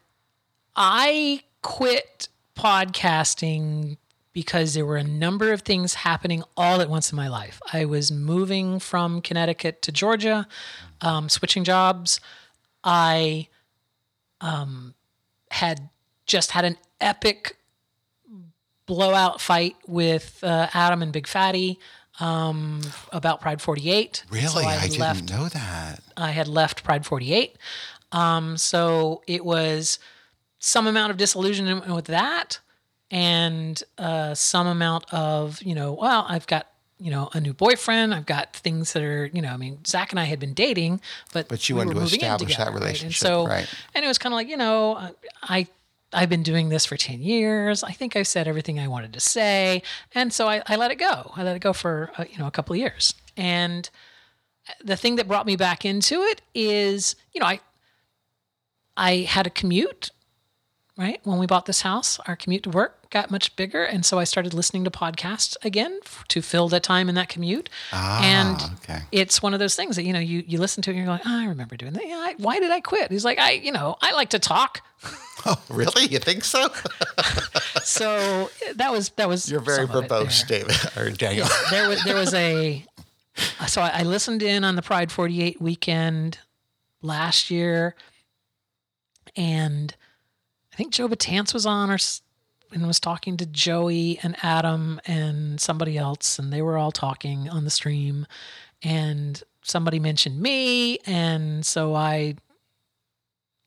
I 0.75 1.43
quit 1.61 2.29
podcasting 2.59 3.97
because 4.33 4.73
there 4.73 4.85
were 4.85 4.97
a 4.97 5.03
number 5.03 5.53
of 5.53 5.61
things 5.61 5.93
happening 5.93 6.43
all 6.57 6.81
at 6.81 6.89
once 6.89 7.11
in 7.11 7.15
my 7.15 7.27
life. 7.29 7.61
I 7.71 7.85
was 7.85 8.11
moving 8.11 8.79
from 8.79 9.21
Connecticut 9.21 9.81
to 9.83 9.91
Georgia, 9.91 10.45
um, 11.01 11.29
switching 11.29 11.63
jobs. 11.63 12.19
I 12.83 13.47
um, 14.41 14.93
had 15.51 15.89
just 16.25 16.51
had 16.51 16.65
an 16.65 16.77
epic 16.99 17.55
blowout 18.85 19.39
fight 19.39 19.77
with 19.87 20.43
uh, 20.43 20.67
Adam 20.73 21.01
and 21.01 21.13
Big 21.13 21.27
Fatty 21.27 21.79
um, 22.19 22.81
about 23.13 23.39
Pride 23.39 23.61
48. 23.61 24.25
really, 24.29 24.47
So 24.47 24.59
I, 24.59 24.75
I, 24.75 24.87
didn't 24.87 24.99
left 24.99 25.29
know 25.29 25.47
that. 25.47 26.01
I 26.17 26.31
had 26.31 26.47
left 26.47 26.83
Pride 26.83 27.05
48. 27.05 27.57
Um, 28.11 28.57
so 28.57 29.21
it 29.27 29.45
was 29.45 29.99
some 30.59 30.87
amount 30.87 31.11
of 31.11 31.17
disillusionment 31.17 31.87
with 31.87 32.05
that 32.05 32.59
and 33.09 33.81
uh, 33.97 34.33
some 34.35 34.67
amount 34.67 35.11
of, 35.13 35.61
you 35.63 35.73
know, 35.73 35.93
well, 35.93 36.25
I've 36.27 36.45
got, 36.47 36.67
you 36.99 37.09
know, 37.09 37.29
a 37.33 37.39
new 37.39 37.53
boyfriend. 37.53 38.13
I've 38.13 38.25
got 38.25 38.53
things 38.55 38.93
that 38.93 39.01
are, 39.01 39.25
you 39.27 39.41
know, 39.41 39.49
I 39.49 39.57
mean, 39.57 39.79
Zach 39.87 40.11
and 40.11 40.19
I 40.19 40.25
had 40.25 40.39
been 40.39 40.53
dating, 40.53 41.01
but 41.33 41.47
But 41.47 41.67
you 41.69 41.75
we 41.75 41.79
wanted 41.79 41.95
were 41.95 42.01
to 42.01 42.05
establish 42.05 42.57
that 42.57 42.65
together, 42.65 42.71
right? 42.71 42.75
And 42.75 42.83
relationship, 42.83 43.27
so, 43.27 43.47
right. 43.47 43.67
and 43.95 44.05
it 44.05 44.07
was 44.07 44.17
kind 44.17 44.33
of 44.33 44.37
like, 44.37 44.49
you 44.49 44.57
know, 44.57 45.15
I, 45.41 45.67
I've 46.11 46.29
been 46.29 46.43
doing 46.43 46.69
this 46.69 46.85
for 46.85 46.97
10 46.97 47.21
years. 47.21 47.83
I 47.83 47.91
think 47.91 48.15
I've 48.15 48.27
said 48.27 48.47
everything 48.47 48.79
I 48.79 48.87
wanted 48.87 49.13
to 49.13 49.19
say. 49.19 49.81
And 50.13 50.33
so 50.33 50.47
I, 50.47 50.61
I 50.67 50.75
let 50.75 50.91
it 50.91 50.97
go. 50.97 51.31
I 51.35 51.43
let 51.43 51.55
it 51.55 51.59
go 51.59 51.71
for, 51.71 52.11
uh, 52.17 52.25
you 52.29 52.37
know, 52.37 52.47
a 52.47 52.51
couple 52.51 52.73
of 52.73 52.79
years. 52.79 53.13
And 53.37 53.89
the 54.83 54.97
thing 54.97 55.15
that 55.15 55.27
brought 55.27 55.45
me 55.45 55.55
back 55.55 55.85
into 55.85 56.21
it 56.21 56.41
is, 56.53 57.15
you 57.33 57.39
know, 57.39 57.47
I 57.47 57.59
I 58.97 59.17
had 59.19 59.47
a 59.47 59.49
commute, 59.49 60.11
right? 60.99 61.19
When 61.23 61.39
we 61.39 61.47
bought 61.47 61.65
this 61.65 61.81
house, 61.81 62.19
our 62.27 62.35
commute 62.35 62.63
to 62.63 62.69
work 62.69 63.09
got 63.09 63.31
much 63.31 63.55
bigger, 63.55 63.83
and 63.83 64.05
so 64.05 64.19
I 64.19 64.25
started 64.25 64.53
listening 64.53 64.83
to 64.83 64.91
podcasts 64.91 65.55
again 65.63 65.99
f- 66.03 66.23
to 66.27 66.41
fill 66.43 66.67
that 66.69 66.83
time 66.83 67.09
in 67.09 67.15
that 67.15 67.29
commute. 67.29 67.69
Ah, 67.91 68.21
and 68.23 68.61
okay. 68.83 69.01
it's 69.11 69.41
one 69.41 69.53
of 69.53 69.59
those 69.59 69.75
things 69.75 69.95
that 69.95 70.03
you 70.03 70.13
know 70.13 70.19
you 70.19 70.43
you 70.45 70.59
listen 70.59 70.83
to 70.83 70.91
it 70.91 70.93
and 70.93 71.03
you're 71.03 71.11
like, 71.11 71.25
oh, 71.25 71.39
I 71.39 71.45
remember 71.45 71.75
doing 71.77 71.93
that. 71.93 72.05
Yeah, 72.05 72.17
I, 72.17 72.35
why 72.37 72.59
did 72.59 72.69
I 72.69 72.81
quit? 72.81 73.11
He's 73.11 73.25
like, 73.25 73.39
I 73.39 73.51
you 73.53 73.71
know 73.71 73.95
I 74.01 74.11
like 74.11 74.29
to 74.31 74.39
talk, 74.39 74.81
Oh, 75.45 75.61
really? 75.69 76.05
You 76.05 76.19
think 76.19 76.43
so? 76.43 76.67
so 77.83 78.49
that 78.75 78.91
was 78.91 79.09
that 79.11 79.29
was 79.29 79.49
You're 79.49 79.61
very 79.61 79.87
verbose. 79.87 80.45
David 80.45 80.75
or 80.97 81.09
Daniel. 81.11 81.47
there 81.71 81.87
was 81.87 82.03
there 82.03 82.15
was 82.15 82.33
a 82.33 82.85
so 83.67 83.81
I, 83.81 83.99
I 83.99 84.03
listened 84.03 84.43
in 84.43 84.63
on 84.65 84.75
the 84.75 84.81
Pride 84.81 85.11
48 85.11 85.61
weekend 85.61 86.39
last 87.01 87.49
year, 87.49 87.95
and 89.35 89.95
think 90.79 90.93
Joe 90.93 91.09
Batance 91.09 91.53
was 91.53 91.65
on 91.65 91.91
or 91.91 91.97
and 92.71 92.87
was 92.87 93.01
talking 93.01 93.35
to 93.35 93.45
Joey 93.45 94.17
and 94.23 94.37
Adam 94.41 95.01
and 95.05 95.59
somebody 95.59 95.97
else, 95.97 96.39
and 96.39 96.53
they 96.53 96.61
were 96.61 96.77
all 96.77 96.93
talking 96.93 97.49
on 97.49 97.65
the 97.65 97.69
stream, 97.69 98.25
and 98.81 99.43
somebody 99.61 99.99
mentioned 99.99 100.39
me, 100.39 100.99
and 100.99 101.65
so 101.65 101.93
I. 101.95 102.35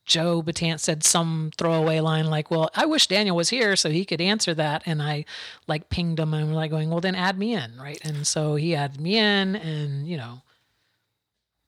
Joe 0.05 0.41
Batance 0.41 0.81
said 0.81 1.03
some 1.03 1.51
throwaway 1.55 1.99
line 1.99 2.25
like, 2.25 2.49
"Well, 2.49 2.69
I 2.75 2.85
wish 2.87 3.07
Daniel 3.07 3.35
was 3.37 3.49
here 3.49 3.75
so 3.75 3.89
he 3.89 4.03
could 4.03 4.19
answer 4.19 4.53
that." 4.55 4.81
And 4.85 5.01
I 5.01 5.23
like 5.67 5.89
pinged 5.89 6.19
him 6.19 6.33
and 6.33 6.43
I'm 6.43 6.53
like 6.53 6.71
going, 6.71 6.89
"Well, 6.89 6.99
then 6.99 7.15
add 7.15 7.37
me 7.37 7.53
in, 7.53 7.77
right?" 7.79 7.99
And 8.03 8.25
so 8.27 8.55
he 8.55 8.75
added 8.75 8.99
me 8.99 9.17
in, 9.17 9.55
and 9.55 10.07
you 10.07 10.17
know, 10.17 10.41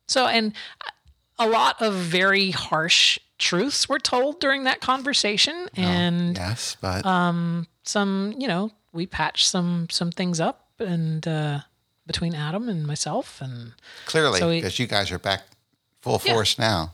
so 0.08 0.26
and 0.26 0.54
uh, 0.82 1.46
a 1.46 1.48
lot 1.48 1.82
of 1.82 1.94
very 1.94 2.52
harsh 2.52 3.20
truths 3.38 3.88
were 3.90 4.00
told 4.00 4.40
during 4.40 4.64
that 4.66 4.82
conversation, 4.82 5.68
and 5.76 6.36
yes, 6.38 6.78
but 6.82 7.06
um, 7.06 7.68
some, 7.84 8.34
you 8.38 8.48
know, 8.48 8.72
we 8.94 9.06
patched 9.06 9.48
some 9.48 9.88
some 9.90 10.12
things 10.12 10.40
up, 10.40 10.70
and 10.80 11.28
uh, 11.28 11.60
between 12.08 12.34
Adam 12.36 12.70
and 12.70 12.86
myself, 12.86 13.42
and 13.42 13.74
clearly, 14.06 14.40
so 14.40 14.50
because 14.50 14.80
you 14.80 14.88
guys 14.88 15.12
are 15.12 15.20
back 15.20 15.44
full 16.02 16.22
Yeah. 16.24 16.34
force 16.34 16.58
now. 16.60 16.94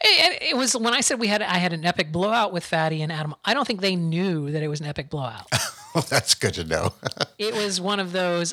It, 0.00 0.40
it 0.50 0.56
was 0.56 0.76
when 0.76 0.94
I 0.94 1.00
said 1.00 1.18
we 1.18 1.26
had 1.26 1.42
I 1.42 1.58
had 1.58 1.72
an 1.72 1.84
epic 1.84 2.12
blowout 2.12 2.52
with 2.52 2.64
Fatty 2.64 3.02
and 3.02 3.10
Adam. 3.10 3.34
I 3.44 3.54
don't 3.54 3.66
think 3.66 3.80
they 3.80 3.96
knew 3.96 4.50
that 4.52 4.62
it 4.62 4.68
was 4.68 4.80
an 4.80 4.86
epic 4.86 5.10
blowout. 5.10 5.46
Well, 5.94 6.04
that's 6.10 6.34
good 6.34 6.54
to 6.54 6.64
know. 6.64 6.92
it 7.38 7.54
was 7.54 7.80
one 7.80 8.00
of 8.00 8.10
those. 8.10 8.52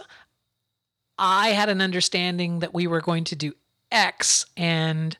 I 1.17 1.49
had 1.49 1.69
an 1.69 1.81
understanding 1.81 2.59
that 2.59 2.71
we 2.71 2.85
were 2.85 3.01
going 3.01 3.23
to 3.25 3.35
do 3.35 3.53
X, 3.91 4.45
and 4.55 5.17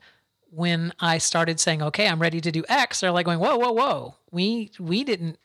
when 0.51 0.93
I 0.99 1.17
started 1.17 1.59
saying, 1.59 1.81
"Okay, 1.81 2.07
I'm 2.07 2.21
ready 2.21 2.39
to 2.41 2.51
do 2.51 2.63
X," 2.69 2.99
they're 2.99 3.11
like 3.11 3.25
going, 3.25 3.39
"Whoa, 3.39 3.57
whoa, 3.57 3.71
whoa! 3.71 4.15
We 4.31 4.71
we 4.79 5.03
didn't 5.03 5.37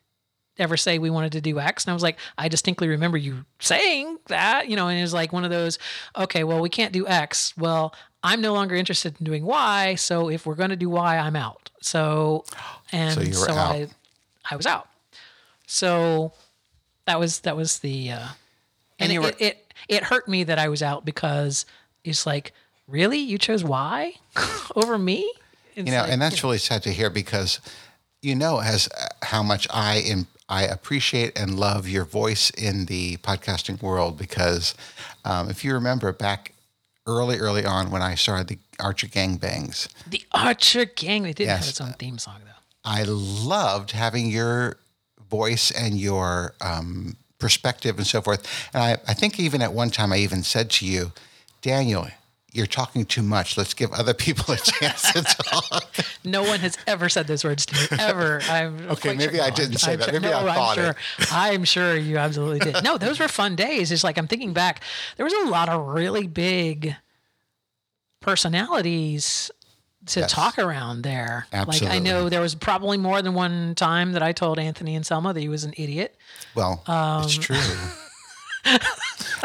ever 0.59 0.77
say 0.77 0.99
we 0.99 1.11
wanted 1.11 1.33
to 1.33 1.41
do 1.41 1.59
X," 1.61 1.85
and 1.85 1.91
I 1.91 1.95
was 1.95 2.03
like, 2.03 2.19
"I 2.37 2.49
distinctly 2.49 2.89
remember 2.89 3.17
you 3.19 3.45
saying 3.61 4.19
that," 4.29 4.69
you 4.69 4.77
know, 4.77 4.89
and 4.89 4.99
it 4.99 5.03
was 5.03 5.15
like 5.15 5.33
one 5.33 5.45
of 5.45 5.51
those, 5.51 5.79
"Okay, 6.17 6.45
well, 6.45 6.61
we 6.61 6.69
can't 6.69 6.93
do 6.93 7.07
X. 7.07 7.57
Well, 7.57 7.95
I'm 8.23 8.41
no 8.41 8.53
longer 8.53 8.75
interested 8.75 9.15
in 9.21 9.25
doing 9.25 9.45
Y, 9.45 9.95
so 9.95 10.29
if 10.29 10.45
we're 10.47 10.55
going 10.57 10.71
to 10.71 10.77
do 10.77 10.91
Y, 10.91 11.17
I'm 11.19 11.37
out." 11.37 11.71
So, 11.81 12.45
and 12.93 13.15
So 13.15 13.23
so 13.47 13.53
out. 13.53 13.75
I 13.77 13.89
I 14.51 14.57
was 14.57 14.67
out. 14.67 14.89
So 15.67 16.33
that 17.07 17.19
was 17.21 17.41
that 17.41 17.57
was 17.57 17.79
the 17.81 18.11
uh, 18.13 18.19
and, 18.99 19.11
And 19.11 19.13
it, 19.13 19.19
were- 19.21 19.29
it, 19.29 19.41
it 19.41 19.73
it 19.89 20.03
hurt 20.05 20.27
me 20.29 20.45
that 20.45 20.59
I 20.59 20.69
was 20.69 20.83
out 20.83 21.05
because 21.05 21.65
it's 22.03 22.27
like 22.27 22.53
really 22.89 23.19
you 23.19 23.39
chose 23.39 23.65
Y 23.65 24.15
over 24.77 24.99
me. 24.99 25.31
It's 25.75 25.87
you 25.91 25.95
know, 25.97 26.03
like, 26.03 26.13
and 26.13 26.23
that's 26.23 26.43
really 26.43 26.59
sad 26.59 26.83
to 26.85 26.93
hear 26.93 27.11
because 27.11 27.61
you 28.23 28.35
know 28.35 28.61
as 28.61 28.89
uh, 28.89 29.07
how 29.23 29.43
much 29.43 29.67
I 29.71 29.97
am 29.99 30.27
I 30.49 30.63
appreciate 30.63 31.39
and 31.39 31.59
love 31.59 31.89
your 31.89 32.05
voice 32.05 32.51
in 32.51 32.87
the 32.87 33.17
podcasting 33.19 33.83
world 33.83 34.17
because 34.17 34.75
um, 35.25 35.51
if 35.51 35.65
you 35.65 35.75
remember 35.75 36.13
back 36.13 36.53
early 37.07 37.39
early 37.39 37.65
on 37.65 37.91
when 37.91 38.03
I 38.03 38.15
started 38.15 38.49
the 38.49 38.59
Archer 38.81 39.07
Gang 39.09 39.37
Bangs, 39.37 39.89
the 40.07 40.23
Archer 40.33 40.85
Gang. 40.85 41.23
They 41.25 41.33
did 41.33 41.49
have 41.49 41.61
Yes. 41.61 41.71
its 41.71 41.81
own 41.81 41.95
theme 41.95 42.19
song 42.19 42.41
though. 42.45 42.51
I 42.85 43.03
loved 43.05 43.91
having 43.91 44.31
your 44.31 44.77
voice 45.29 45.71
and 45.73 45.99
your 45.99 46.55
um, 46.61 47.17
perspective 47.39 47.97
and 47.99 48.07
so 48.07 48.23
forth. 48.23 48.47
And 48.73 48.83
I, 48.83 48.93
I 49.09 49.15
think 49.15 49.41
even 49.41 49.61
at 49.61 49.73
one 49.73 49.91
time 49.91 50.13
I 50.13 50.19
even 50.19 50.43
said 50.45 50.71
to 50.73 50.87
you, 50.87 51.13
Daniel, 51.63 52.07
you're 52.57 52.67
talking 52.67 53.05
too 53.05 53.23
much. 53.23 53.57
Let's 53.57 53.75
give 53.75 53.93
other 53.93 54.15
people 54.15 54.55
a 54.55 54.57
chance 54.57 55.13
to 55.13 55.23
talk. 55.25 55.95
No 56.25 56.43
one 56.43 56.61
has 56.61 56.77
ever 56.87 57.09
said 57.09 57.27
those 57.27 57.45
words 57.45 57.67
to 57.67 57.75
me 57.75 58.03
ever. 58.03 58.41
I'm 58.49 58.89
Okay, 58.91 59.15
maybe 59.15 59.37
sure- 59.37 59.45
I 59.45 59.51
didn't 59.51 59.79
say 59.79 59.93
I'm 59.93 59.99
that. 59.99 60.05
sure- 60.11 60.21
Maybe 60.21 60.33
no, 60.33 60.47
I 60.49 60.55
thought 60.55 60.75
sure, 60.77 60.91
it. 60.91 60.97
I'm 61.33 61.65
sure 61.65 61.97
you 61.97 62.19
absolutely 62.19 62.61
did. 62.73 62.83
No, 62.83 62.97
those 62.99 63.21
were 63.21 63.29
fun 63.29 63.55
days. 63.57 63.93
It's 63.93 64.03
like 64.05 64.19
I'm 64.19 64.27
thinking 64.27 64.53
back. 64.53 64.83
There 65.17 65.25
was 65.25 65.35
a 65.35 65.45
lot 65.51 65.69
of 65.69 65.87
really 65.89 66.27
big 66.27 66.97
personalities 68.21 69.51
to 70.07 70.21
Yes. 70.21 70.33
talk 70.33 70.59
around 70.59 71.03
there. 71.03 71.47
Like 71.53 71.83
I 71.83 71.99
know 71.99 72.29
there 72.29 72.41
was 72.41 72.55
probably 72.55 72.97
more 72.97 73.23
than 73.23 73.35
one 73.35 73.75
time 73.75 74.13
that 74.13 74.23
I 74.23 74.33
told 74.33 74.59
Anthony 74.59 74.95
and 74.95 75.05
Selma 75.05 75.33
that 75.33 75.41
he 75.41 75.49
was 75.49 75.65
an 75.65 75.75
idiot. 75.77 76.17
Well, 76.55 76.83
Um, 76.87 77.25
it's 77.25 77.35
true. 77.35 77.57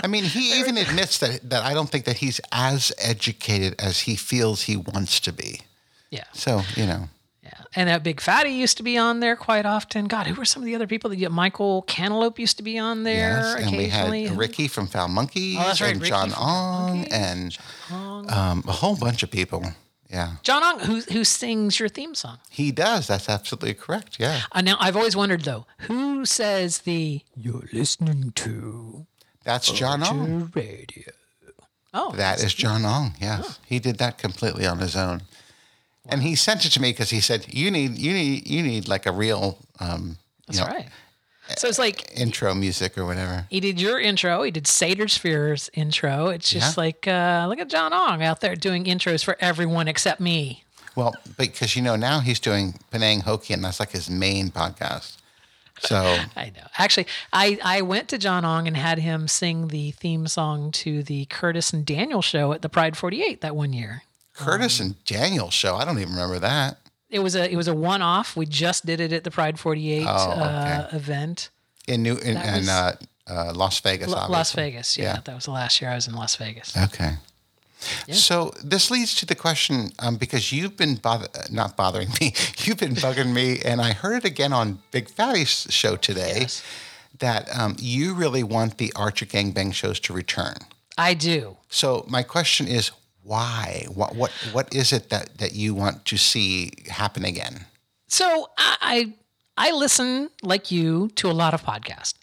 I 0.04 0.08
mean, 0.08 0.24
he 0.24 0.60
even 0.60 0.78
admits 0.78 1.18
that 1.20 1.50
that 1.50 1.64
I 1.64 1.74
don't 1.74 1.90
think 1.90 2.06
that 2.06 2.18
he's 2.18 2.40
as 2.52 2.92
educated 2.98 3.76
as 3.80 4.02
he 4.02 4.16
feels 4.16 4.64
he 4.64 4.78
wants 4.78 5.20
to 5.22 5.32
be. 5.34 5.62
Yeah. 6.10 6.24
So 6.34 6.62
you 6.76 6.86
know, 6.86 7.10
Yeah. 7.44 7.52
And 7.76 7.88
that 7.90 8.04
big 8.04 8.20
fatty 8.22 8.52
used 8.52 8.78
to 8.78 8.84
be 8.84 8.98
on 8.98 9.20
there 9.20 9.36
quite 9.36 9.66
often. 9.66 10.06
God, 10.08 10.28
who 10.28 10.36
were 10.36 10.46
some 10.46 10.62
of 10.62 10.66
the 10.66 10.76
other 10.76 10.88
people 10.88 11.10
that 11.10 11.16
get 11.18 11.32
Michael 11.32 11.84
Cantaloupe 11.84 12.40
used 12.40 12.58
to 12.58 12.64
be 12.64 12.78
on 12.80 13.04
there 13.04 13.56
yes, 13.58 13.68
and 13.68 13.78
we 13.78 13.90
had 13.90 14.38
Ricky 14.38 14.68
from 14.68 14.88
Foul 14.88 15.08
Monkeys, 15.08 15.58
Oh, 15.60 15.64
that's 15.64 15.82
right, 15.82 15.92
and 15.94 16.02
Ricky 16.02 16.10
John 16.12 16.32
Ong, 16.34 16.98
Monkeys, 16.98 17.14
and 17.14 17.58
um, 18.30 18.64
a 18.68 18.72
whole 18.72 18.96
bunch 18.98 19.24
of 19.24 19.32
people. 19.32 19.64
Yeah, 20.10 20.34
John 20.44 20.62
Ong, 20.64 20.80
who 20.80 21.00
who 21.14 21.24
sings 21.24 21.80
your 21.80 21.88
theme 21.88 22.16
song. 22.16 22.40
he 22.50 22.72
does. 22.74 23.08
That's 23.08 23.30
absolutely 23.30 23.74
correct. 23.76 24.18
Yeah, 24.20 24.42
Uh, 24.52 24.60
now 24.62 24.76
I've 24.80 24.98
always 24.98 25.16
wondered 25.16 25.44
though, 25.46 25.66
who 25.88 26.26
says 26.26 26.80
the 26.80 27.22
"You're 27.34 27.70
listening 27.72 28.34
to 28.36 29.08
that's 29.44 29.72
John 29.72 30.04
Ong. 30.04 30.52
radio"? 30.54 31.12
Oh, 31.94 32.12
That 32.14 32.42
is 32.42 32.54
John 32.54 32.86
Ong. 32.86 33.14
Yes, 33.20 33.60
he 33.66 33.80
did 33.80 33.98
that 33.98 34.18
completely 34.18 34.66
on 34.66 34.80
his 34.80 34.96
own, 34.96 35.24
and 36.08 36.22
he 36.24 36.36
sent 36.36 36.66
it 36.66 36.70
to 36.72 36.82
me 36.82 36.92
because 36.92 37.10
he 37.10 37.20
said, 37.20 37.46
"You 37.54 37.70
need, 37.70 37.98
you 37.98 38.14
need, 38.14 38.48
you 38.48 38.64
need 38.64 38.88
like 38.88 39.06
a 39.06 39.12
real, 39.12 39.58
um, 39.80 40.18
you 40.48 40.58
that's 40.58 40.60
know, 40.60 40.66
right. 40.68 40.88
So 41.58 41.68
it's 41.68 41.80
like 41.80 42.18
intro 42.18 42.54
music 42.54 42.98
or 42.98 43.06
whatever." 43.06 43.46
he 43.50 43.60
did 43.60 43.82
your 43.82 44.00
intro, 44.00 44.44
he 44.44 44.52
did 44.52 44.68
Seder 44.68 45.10
Sphere's 45.10 45.70
intro. 45.74 46.28
It's 46.28 46.50
just 46.50 46.78
Yeah. 46.78 46.82
like 46.84 47.08
uh, 47.08 47.46
look 47.50 47.60
at 47.60 47.68
John 47.68 47.92
Ong 47.94 48.24
out 48.24 48.40
there 48.40 48.56
doing 48.56 48.86
intros 48.86 49.22
for 49.24 49.36
everyone 49.42 49.90
except 49.90 50.22
me. 50.22 50.64
Well, 50.96 51.14
because 51.38 51.76
you 51.76 51.82
know 51.82 51.96
now 51.98 52.20
he's 52.22 52.40
doing 52.40 52.76
Penang 52.92 53.22
Hokkien. 53.24 53.62
That's 53.64 53.80
like 53.82 53.92
his 53.92 54.10
main 54.10 54.50
podcast. 54.50 55.18
So 55.82 55.98
I 56.36 56.46
know. 56.56 56.64
Actually, 56.78 57.08
I, 57.34 57.60
I 57.64 57.82
went 57.82 58.08
to 58.10 58.18
John 58.18 58.46
Ong 58.46 58.68
and 58.68 58.78
had 58.78 59.00
him 59.00 59.28
sing 59.28 59.68
the 59.68 59.92
theme 59.92 60.28
song 60.28 60.72
to 60.74 61.04
the 61.04 61.26
Curtis 61.26 61.74
and 61.74 61.86
Daniel 61.86 62.22
show 62.22 62.54
at 62.54 62.62
the 62.62 62.70
Pride 62.70 62.96
48 62.98 63.42
that 63.42 63.56
one 63.56 63.74
year. 63.74 64.04
Curtis 64.34 64.80
and 64.80 65.04
Daniel 65.06 65.50
show. 65.50 65.76
I 65.76 65.86
don't 65.86 66.00
even 66.00 66.14
remember 66.14 66.40
that. 66.40 66.78
It 67.10 67.20
was 67.20 67.36
a 67.36 67.52
it 67.52 67.56
was 67.58 67.68
a 67.68 67.74
one 67.76 68.02
off. 68.02 68.38
We 68.38 68.46
just 68.46 68.86
did 68.86 69.02
it 69.02 69.12
at 69.12 69.24
the 69.26 69.32
Pride 69.32 69.60
48 69.60 70.06
Oh, 70.08 70.10
uh, 70.10 70.88
event. 70.94 71.50
In 71.88 72.04
New 72.04 72.16
in, 72.18 72.38
in 72.38 72.54
was- 72.60 72.70
uh, 72.70 72.96
uh, 73.28 73.52
Las 73.54 73.80
Vegas. 73.82 74.08
L- 74.12 74.28
Las. 74.30 74.54
Vegas. 74.54 74.98
Yeah, 74.98 75.16
Yeah. 75.16 75.20
that 75.26 75.36
was 75.36 75.46
the 75.46 75.52
last 75.52 75.82
year 75.82 75.92
I 75.92 75.96
was 75.96 76.08
in 76.08 76.14
Las 76.14 76.36
Vegas. 76.38 76.76
Okay. 76.78 77.16
So 78.12 78.52
this 78.64 78.92
leads 78.92 79.16
to 79.16 79.26
the 79.26 79.36
question 79.36 79.92
um, 80.00 80.16
because 80.18 80.52
you've 80.52 80.76
been 80.78 80.96
bother- 80.96 81.30
not 81.50 81.76
bothering 81.76 82.10
me, 82.20 82.34
you've 82.64 82.78
been 82.78 82.96
bugging 82.96 83.34
me, 83.34 83.60
and 83.66 83.82
I 83.82 83.94
heard 83.94 84.18
it 84.18 84.26
again 84.26 84.54
on 84.54 84.80
Big 84.92 85.10
Fatty's 85.10 85.68
show 85.70 85.96
today 85.96 86.42
Yes. 86.42 86.64
that 87.20 87.50
um, 87.58 87.76
you 87.80 88.14
really 88.14 88.44
want 88.44 88.78
the 88.78 88.92
Archer 88.96 89.26
Gangbang 89.26 89.74
shows 89.74 90.00
to 90.02 90.14
return. 90.14 90.56
I 90.98 91.14
do. 91.14 91.58
So 91.70 92.06
my 92.08 92.24
question 92.24 92.68
is, 92.68 92.92
why? 93.24 93.86
What 93.94 94.16
what 94.16 94.32
what 94.52 94.74
is 94.76 94.92
it 94.92 95.10
that 95.10 95.38
that 95.38 95.54
you 95.54 95.74
want 95.76 96.06
to 96.06 96.18
see 96.18 96.72
happen 96.90 97.24
again? 97.24 97.66
So 98.08 98.50
I, 98.58 99.14
I 99.58 99.68
I 99.70 99.72
listen 99.72 100.30
like 100.42 100.72
you 100.72 101.10
to 101.16 101.30
a 101.30 101.34
lot 101.34 101.54
of 101.54 101.62
podcasts, 101.64 102.16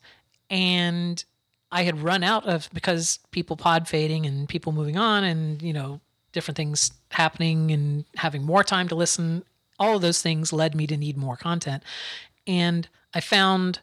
and 0.50 1.24
I 1.70 1.82
had 1.82 2.02
run 2.02 2.22
out 2.22 2.46
of 2.46 2.68
because 2.72 3.18
people 3.30 3.56
pod 3.56 3.88
fading 3.88 4.24
and 4.26 4.48
people 4.48 4.72
moving 4.72 4.96
on, 4.96 5.24
and 5.24 5.60
you 5.62 5.72
know 5.72 6.00
different 6.32 6.56
things 6.56 6.92
happening 7.10 7.70
and 7.70 8.04
having 8.16 8.42
more 8.44 8.64
time 8.64 8.88
to 8.88 8.94
listen. 8.94 9.44
All 9.78 9.96
of 9.96 10.02
those 10.02 10.20
things 10.22 10.52
led 10.52 10.74
me 10.74 10.86
to 10.86 10.96
need 10.96 11.16
more 11.16 11.36
content, 11.36 11.82
and 12.46 12.88
I 13.14 13.20
found 13.20 13.80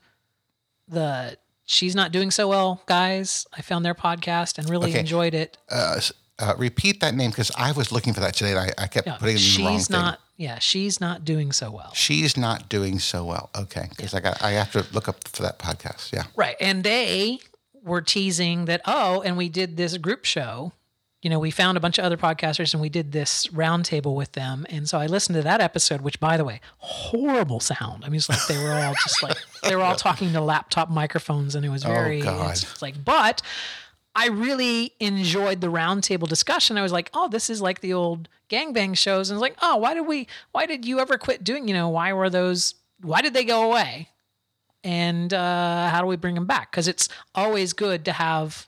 the 0.88 1.38
she's 1.65 1.95
not 1.95 2.12
doing 2.12 2.32
so 2.32 2.48
well 2.48 2.82
guys. 2.86 3.48
I 3.54 3.62
found 3.62 3.86
their 3.86 3.95
podcast 3.95 4.58
and 4.58 4.69
really 4.69 4.91
Okay. 4.91 5.00
enjoyed 5.00 5.34
it. 5.34 5.58
Uh, 5.69 6.00
uh, 6.38 6.54
repeat 6.58 7.00
that 7.00 7.15
name 7.15 7.32
because 7.32 7.50
I 7.58 7.71
was 7.71 7.91
looking 7.91 8.13
for 8.13 8.19
that 8.19 8.34
today. 8.36 8.52
And 8.52 8.60
I, 8.60 8.84
I 8.84 8.88
kept 8.88 9.08
Yeah, 9.08 9.15
putting 9.15 9.38
it 9.38 9.58
in 9.58 9.62
the 9.62 9.67
wrong 9.69 9.78
she's 9.78 9.88
thing. 9.88 10.00
not. 10.02 10.19
Yeah, 10.38 10.60
she's 10.60 11.00
not 11.00 11.24
doing 11.24 11.54
so 11.54 11.71
well. 11.71 11.91
She's 11.93 12.36
not 12.36 12.67
doing 12.67 13.00
so 13.00 13.24
well. 13.24 13.50
Okay, 13.58 13.88
because 13.89 14.13
I 14.13 14.19
got 14.19 14.41
I 14.43 14.52
have 14.52 14.71
to 14.74 14.86
look 14.93 15.08
up 15.08 15.28
for 15.30 15.43
that 15.43 15.60
podcast. 15.60 16.12
Yeah. 16.12 16.26
Right. 16.36 16.58
And 16.60 16.84
they 16.84 17.39
were 17.86 18.02
teasing 18.02 18.65
that, 18.65 18.82
oh, 18.86 19.21
and 19.21 19.38
we 19.38 19.48
did 19.48 19.78
this 19.78 19.98
group 19.98 20.26
show. 20.26 20.74
You 21.21 21.30
know, 21.30 21.39
we 21.39 21.50
found 21.50 21.78
a 21.78 21.80
bunch 21.80 21.98
of 21.98 22.06
other 22.06 22.17
podcasters 22.17 22.74
and 22.74 22.82
we 22.82 22.89
did 22.89 23.12
this 23.12 23.48
roundtable 23.48 24.15
with 24.15 24.34
them. 24.34 24.65
And 24.69 24.88
so 24.88 25.00
I 25.00 25.08
listened 25.08 25.36
to 25.38 25.41
that 25.43 25.60
episode, 25.60 26.02
which, 26.02 26.19
by 26.19 26.38
the 26.38 26.43
way, 26.43 26.62
horrible 26.78 27.60
sound. 27.60 28.04
I 28.06 28.10
mean, 28.10 28.17
it's 28.17 28.30
like 28.30 28.45
they 28.48 28.62
were 28.62 28.74
all 28.74 28.93
just 28.93 29.24
like, 29.24 29.38
they 29.63 29.76
were 29.76 29.82
all 29.82 29.95
talking 29.95 30.34
to 30.34 30.41
laptop 30.41 30.89
microphones 30.89 31.56
and 31.56 31.65
it 31.65 31.69
was 31.69 31.84
oh, 31.84 31.89
very, 31.89 32.21
God. 32.21 32.52
it's, 32.52 32.63
it's 32.63 32.82
like, 32.82 33.04
but 33.04 33.41
I 34.15 34.28
really 34.28 34.93
enjoyed 35.00 35.62
the 35.62 35.67
roundtable 35.67 36.28
discussion. 36.28 36.78
I 36.78 36.84
was 36.84 36.91
like, 36.91 37.10
oh, 37.13 37.28
this 37.28 37.50
is 37.50 37.60
like 37.60 37.82
the 37.82 37.93
old 37.93 38.30
gangbang 38.50 38.95
shows. 38.95 39.30
And 39.30 39.36
I 39.36 39.38
was 39.38 39.41
like, 39.41 39.58
oh, 39.63 39.78
why 39.78 39.95
did 39.95 40.08
we, 40.08 40.28
why 40.52 40.67
did 40.67 40.86
you 40.86 41.00
ever 41.00 41.17
quit 41.17 41.43
doing, 41.43 41.67
you 41.67 41.74
know, 41.74 41.89
why 41.89 42.13
were 42.13 42.30
those, 42.30 42.76
why 43.02 43.21
did 43.21 43.34
they 43.34 43.45
go 43.45 43.63
away? 43.63 44.10
And 44.86 45.34
uh, 45.34 45.89
how 45.89 46.00
do 46.00 46.08
we 46.08 46.15
bring 46.15 46.36
them 46.36 46.45
back? 46.45 46.71
Because 46.71 46.88
it's 46.88 47.10
always 47.34 47.74
good 47.74 48.06
to 48.06 48.12
have, 48.12 48.67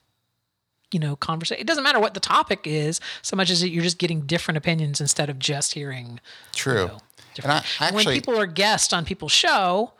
you 0.90 0.98
know, 0.98 1.14
conversation. 1.14 1.60
It 1.60 1.66
doesn't 1.68 1.84
matter 1.84 2.00
what 2.00 2.14
the 2.14 2.20
topic 2.20 2.62
is, 2.64 3.00
so 3.22 3.36
much 3.36 3.50
as 3.50 3.60
that 3.60 3.70
you're 3.70 3.84
just 3.84 3.98
getting 3.98 4.22
different 4.22 4.58
opinions 4.58 5.00
instead 5.00 5.30
of 5.30 5.38
just 5.38 5.74
hearing. 5.74 6.18
True. 6.52 6.86
know, 6.86 6.98
and 7.44 7.52
I 7.52 7.64
And 7.86 7.94
when 7.94 8.04
people 8.06 8.38
are 8.38 8.46
guests 8.46 8.92
on 8.92 9.04
people's 9.04 9.30
show, 9.30 9.92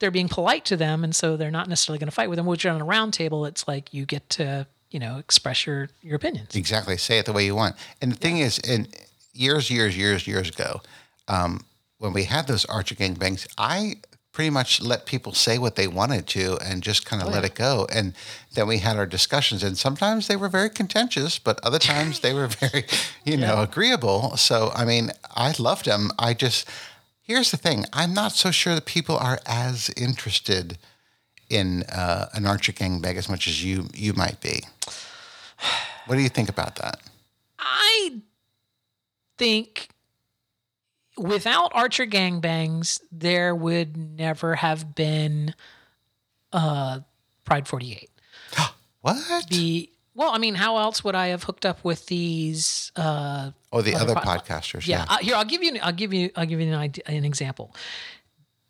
they're 0.00 0.10
being 0.10 0.28
polite 0.28 0.64
to 0.66 0.76
them, 0.76 1.04
and 1.04 1.14
so 1.14 1.36
they're 1.36 1.52
not 1.52 1.68
necessarily 1.68 2.00
going 2.00 2.08
to 2.08 2.14
fight 2.14 2.28
with 2.28 2.38
them. 2.38 2.46
Which 2.46 2.66
on 2.66 2.80
a 2.80 2.84
round 2.84 3.14
table, 3.14 3.46
it's 3.46 3.68
like 3.68 3.94
you 3.94 4.04
get 4.04 4.28
to, 4.30 4.66
you 4.90 4.98
know, 4.98 5.18
express 5.18 5.64
your 5.64 5.90
your 6.02 6.16
opinions. 6.16 6.56
exactly 6.56 6.96
say 6.96 7.20
it 7.20 7.24
the 7.24 7.32
way 7.32 7.44
you 7.46 7.54
want. 7.54 7.76
And 8.02 8.10
the 8.10 8.16
thing 8.16 8.38
is, 8.38 8.58
in 8.58 8.88
years, 9.32 9.70
years, 9.70 9.96
years, 9.96 10.26
years 10.26 10.48
ago, 10.48 10.82
um, 11.28 11.60
when 11.98 12.12
we 12.12 12.24
had 12.24 12.48
those 12.48 12.64
Archer 12.64 12.96
gang 12.96 13.14
bangs 13.14 13.46
I 13.56 13.96
pretty 14.36 14.50
much 14.50 14.82
let 14.82 15.06
people 15.06 15.32
say 15.32 15.56
what 15.56 15.76
they 15.76 15.88
wanted 15.88 16.26
to 16.26 16.58
and 16.58 16.82
just 16.82 17.06
kind 17.06 17.22
of 17.22 17.28
let 17.28 17.40
yeah. 17.40 17.46
it 17.46 17.54
go. 17.54 17.86
And 17.90 18.12
then 18.52 18.68
we 18.68 18.76
had 18.80 18.98
our 18.98 19.06
discussions, 19.06 19.62
and 19.62 19.78
sometimes 19.78 20.28
they 20.28 20.36
were 20.36 20.50
very 20.50 20.68
contentious, 20.68 21.38
but 21.38 21.58
other 21.64 21.78
times 21.78 22.20
they 22.20 22.34
were 22.34 22.46
very, 22.60 22.84
you 23.24 23.38
know, 23.38 23.62
agreeable. 23.62 24.36
So, 24.36 24.72
I 24.74 24.84
mean, 24.84 25.10
I 25.34 25.54
loved 25.58 25.86
them. 25.86 26.10
I 26.18 26.34
just, 26.34 26.68
here's 27.22 27.50
the 27.50 27.56
thing 27.56 27.86
I'm 27.94 28.12
not 28.12 28.32
so 28.32 28.50
sure 28.50 28.74
that 28.74 28.84
people 28.84 29.16
are 29.16 29.38
as 29.46 29.88
interested 29.96 30.76
in 31.48 31.84
uh, 31.84 32.26
an 32.34 32.44
Archer 32.44 32.72
gangbang 32.72 33.16
as 33.16 33.30
much 33.30 33.48
as 33.48 33.64
you 33.64 33.88
you 33.94 34.12
might 34.12 34.42
be. 34.42 34.64
What 36.04 36.16
do 36.16 36.20
you 36.20 36.28
think 36.28 36.50
about 36.50 36.76
that? 36.76 37.00
I 37.58 38.20
think 39.38 39.88
without 41.18 41.72
Archer 41.74 42.06
gangbangs, 42.06 43.00
there 43.12 43.54
would 43.54 43.96
never 43.96 44.54
have 44.56 44.94
been 44.94 45.54
uh, 46.52 47.00
Pride 47.44 47.66
48. 47.68 48.10
What? 49.02 49.46
The 49.50 49.88
well, 50.16 50.30
I 50.34 50.38
mean, 50.38 50.54
how 50.56 50.78
else 50.78 51.04
would 51.04 51.14
I 51.14 51.28
have 51.28 51.44
hooked 51.44 51.64
up 51.66 51.84
with 51.84 52.06
these? 52.06 52.90
Uh, 52.96 53.50
oh, 53.72 53.82
the 53.82 53.94
other 53.94 54.12
other 54.12 54.14
pod- 54.14 54.44
podcasters. 54.44 54.86
yeah, 54.86 55.04
Yeah. 55.08 55.14
uh, 55.14 55.18
here 55.18 55.34
I'll 55.36 55.44
give 55.44 55.62
you. 55.62 55.78
I'll 55.82 55.92
give 55.92 56.12
you. 56.12 56.30
I'll 56.34 56.46
give 56.46 56.60
you 56.60 56.66
an 56.68 56.74
idea, 56.74 57.04
an 57.06 57.24
example. 57.24 57.72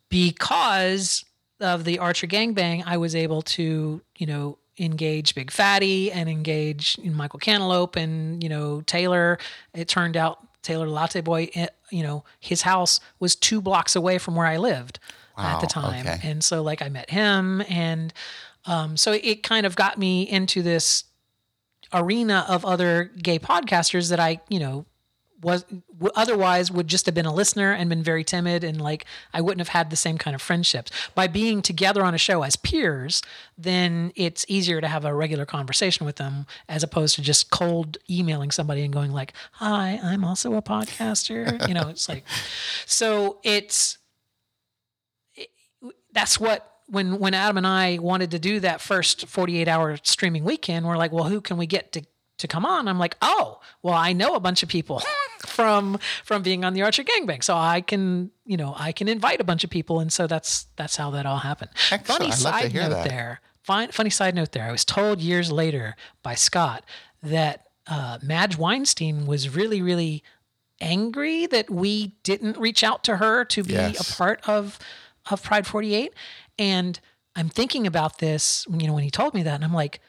Because 0.09 1.25
of 1.59 1.83
the 1.83 1.99
Archer 1.99 2.27
gangbang, 2.27 2.83
I 2.85 2.97
was 2.97 3.15
able 3.15 3.41
to, 3.43 4.01
you 4.17 4.25
know, 4.27 4.57
engage 4.79 5.35
Big 5.35 5.49
Fatty 5.51 6.11
and 6.11 6.29
engage 6.29 6.97
Michael 7.03 7.39
Cantaloupe 7.39 7.95
and 7.95 8.41
you 8.43 8.49
know 8.49 8.81
Taylor. 8.81 9.37
It 9.73 9.87
turned 9.87 10.15
out 10.15 10.46
Taylor 10.67 10.89
Latte 10.89 11.21
Boy, 11.21 11.49
eh, 11.55 11.67
you 11.89 12.03
know, 12.03 12.25
his 12.39 12.63
house 12.63 12.99
was 13.19 13.35
two 13.35 13.61
blocks 13.61 13.95
away 13.95 14.17
from 14.17 14.35
where 14.35 14.45
I 14.45 14.57
lived 14.57 14.99
at 15.37 15.61
the 15.61 15.67
time, 15.67 16.05
okay. 16.05 16.19
and 16.23 16.43
so 16.43 16.61
like 16.61 16.81
I 16.81 16.89
met 16.89 17.09
him, 17.09 17.61
and 17.69 18.13
um, 18.65 18.97
so 18.97 19.13
it 19.13 19.43
kind 19.43 19.65
of 19.65 19.75
got 19.75 19.97
me 19.97 20.23
into 20.23 20.61
this 20.61 21.05
arena 21.93 22.45
of 22.49 22.65
other 22.65 23.11
gay 23.21 23.39
podcasters 23.39 24.09
that 24.09 24.19
I, 24.19 24.41
you 24.49 24.59
know, 24.59 24.85
was 25.41 25.63
w- 25.63 26.11
otherwise 26.15 26.71
would 26.71 26.87
just 26.87 27.05
have 27.05 27.15
been 27.15 27.25
a 27.25 27.33
listener 27.33 27.71
and 27.71 27.89
been 27.89 28.03
very 28.03 28.23
timid 28.23 28.63
and 28.63 28.81
like 28.81 29.05
I 29.33 29.41
wouldn't 29.41 29.59
have 29.59 29.69
had 29.69 29.89
the 29.89 29.95
same 29.95 30.17
kind 30.17 30.35
of 30.35 30.41
friendships. 30.41 30.91
By 31.13 31.27
being 31.27 31.61
together 31.61 32.03
on 32.03 32.13
a 32.13 32.17
show 32.17 32.43
as 32.43 32.55
peers, 32.55 33.21
then 33.57 34.11
it's 34.15 34.45
easier 34.47 34.81
to 34.81 34.87
have 34.87 35.05
a 35.05 35.13
regular 35.13 35.45
conversation 35.45 36.05
with 36.05 36.15
them 36.15 36.47
as 36.67 36.83
opposed 36.83 37.15
to 37.15 37.21
just 37.21 37.51
cold 37.51 37.97
emailing 38.09 38.51
somebody 38.51 38.83
and 38.83 38.93
going 38.93 39.11
like, 39.11 39.33
"Hi, 39.53 39.99
I'm 40.03 40.23
also 40.23 40.55
a 40.55 40.61
podcaster." 40.61 41.67
you 41.67 41.73
know, 41.73 41.87
it's 41.89 42.09
like 42.09 42.23
so 42.85 43.39
it's 43.43 43.97
that's 46.11 46.39
what 46.39 46.77
when 46.87 47.19
when 47.19 47.33
Adam 47.33 47.57
and 47.57 47.67
I 47.67 47.99
wanted 47.99 48.31
to 48.31 48.39
do 48.39 48.59
that 48.61 48.81
first 48.81 49.27
48 49.27 49.67
hour 49.67 49.97
streaming 50.03 50.43
weekend, 50.43 50.85
we're 50.85 50.97
like, 50.97 51.11
well, 51.11 51.25
who 51.25 51.41
can 51.41 51.57
we 51.57 51.67
get 51.67 51.91
to 51.93 52.01
to 52.37 52.47
come 52.47 52.65
on? 52.65 52.87
I'm 52.87 52.99
like, 52.99 53.15
oh, 53.21 53.59
well, 53.83 53.95
I 53.95 54.13
know 54.13 54.35
a 54.35 54.39
bunch 54.39 54.63
of 54.63 54.69
people 54.69 55.01
from 55.45 55.97
from 56.23 56.41
being 56.43 56.63
on 56.65 56.73
the 56.73 56.81
Archer 56.83 57.03
Gangbang, 57.03 57.43
so 57.43 57.55
I 57.55 57.81
can 57.81 58.31
you 58.45 58.57
know 58.57 58.73
I 58.77 58.91
can 58.91 59.07
invite 59.07 59.39
a 59.41 59.43
bunch 59.43 59.63
of 59.63 59.69
people, 59.69 59.99
and 59.99 60.11
so 60.11 60.27
that's 60.27 60.67
that's 60.75 60.95
how 60.95 61.11
that 61.11 61.25
all 61.25 61.37
happened. 61.39 61.71
Excellent. 61.91 62.05
Funny 62.07 62.25
I'd 62.25 62.39
love 62.41 62.61
to 62.61 62.69
side 62.69 62.73
note 62.75 62.89
that. 62.89 63.09
there. 63.09 63.41
Fine, 63.63 63.89
funny 63.91 64.09
side 64.09 64.33
note 64.35 64.51
there. 64.53 64.63
I 64.63 64.71
was 64.71 64.85
told 64.85 65.19
years 65.19 65.51
later 65.51 65.95
by 66.23 66.35
Scott 66.35 66.85
that 67.21 67.65
uh, 67.87 68.17
Madge 68.23 68.57
Weinstein 68.57 69.25
was 69.25 69.53
really 69.55 69.81
really 69.81 70.23
angry 70.79 71.47
that 71.47 71.69
we 71.69 72.15
didn't 72.23 72.57
reach 72.57 72.83
out 72.83 73.03
to 73.05 73.17
her 73.17 73.43
to 73.45 73.63
be 73.63 73.73
Yes. 73.73 74.11
a 74.13 74.15
part 74.15 74.47
of 74.47 74.77
of 75.31 75.41
Pride 75.43 75.65
48 75.67 76.13
and 76.59 76.99
I'm 77.35 77.49
thinking 77.49 77.87
about 77.87 78.19
this 78.19 78.65
you 78.69 78.85
know 78.87 78.93
when 78.93 79.03
he 79.03 79.09
told 79.09 79.33
me 79.33 79.41
that 79.43 79.55
and 79.55 79.63
I'm 79.63 79.73
like 79.73 79.99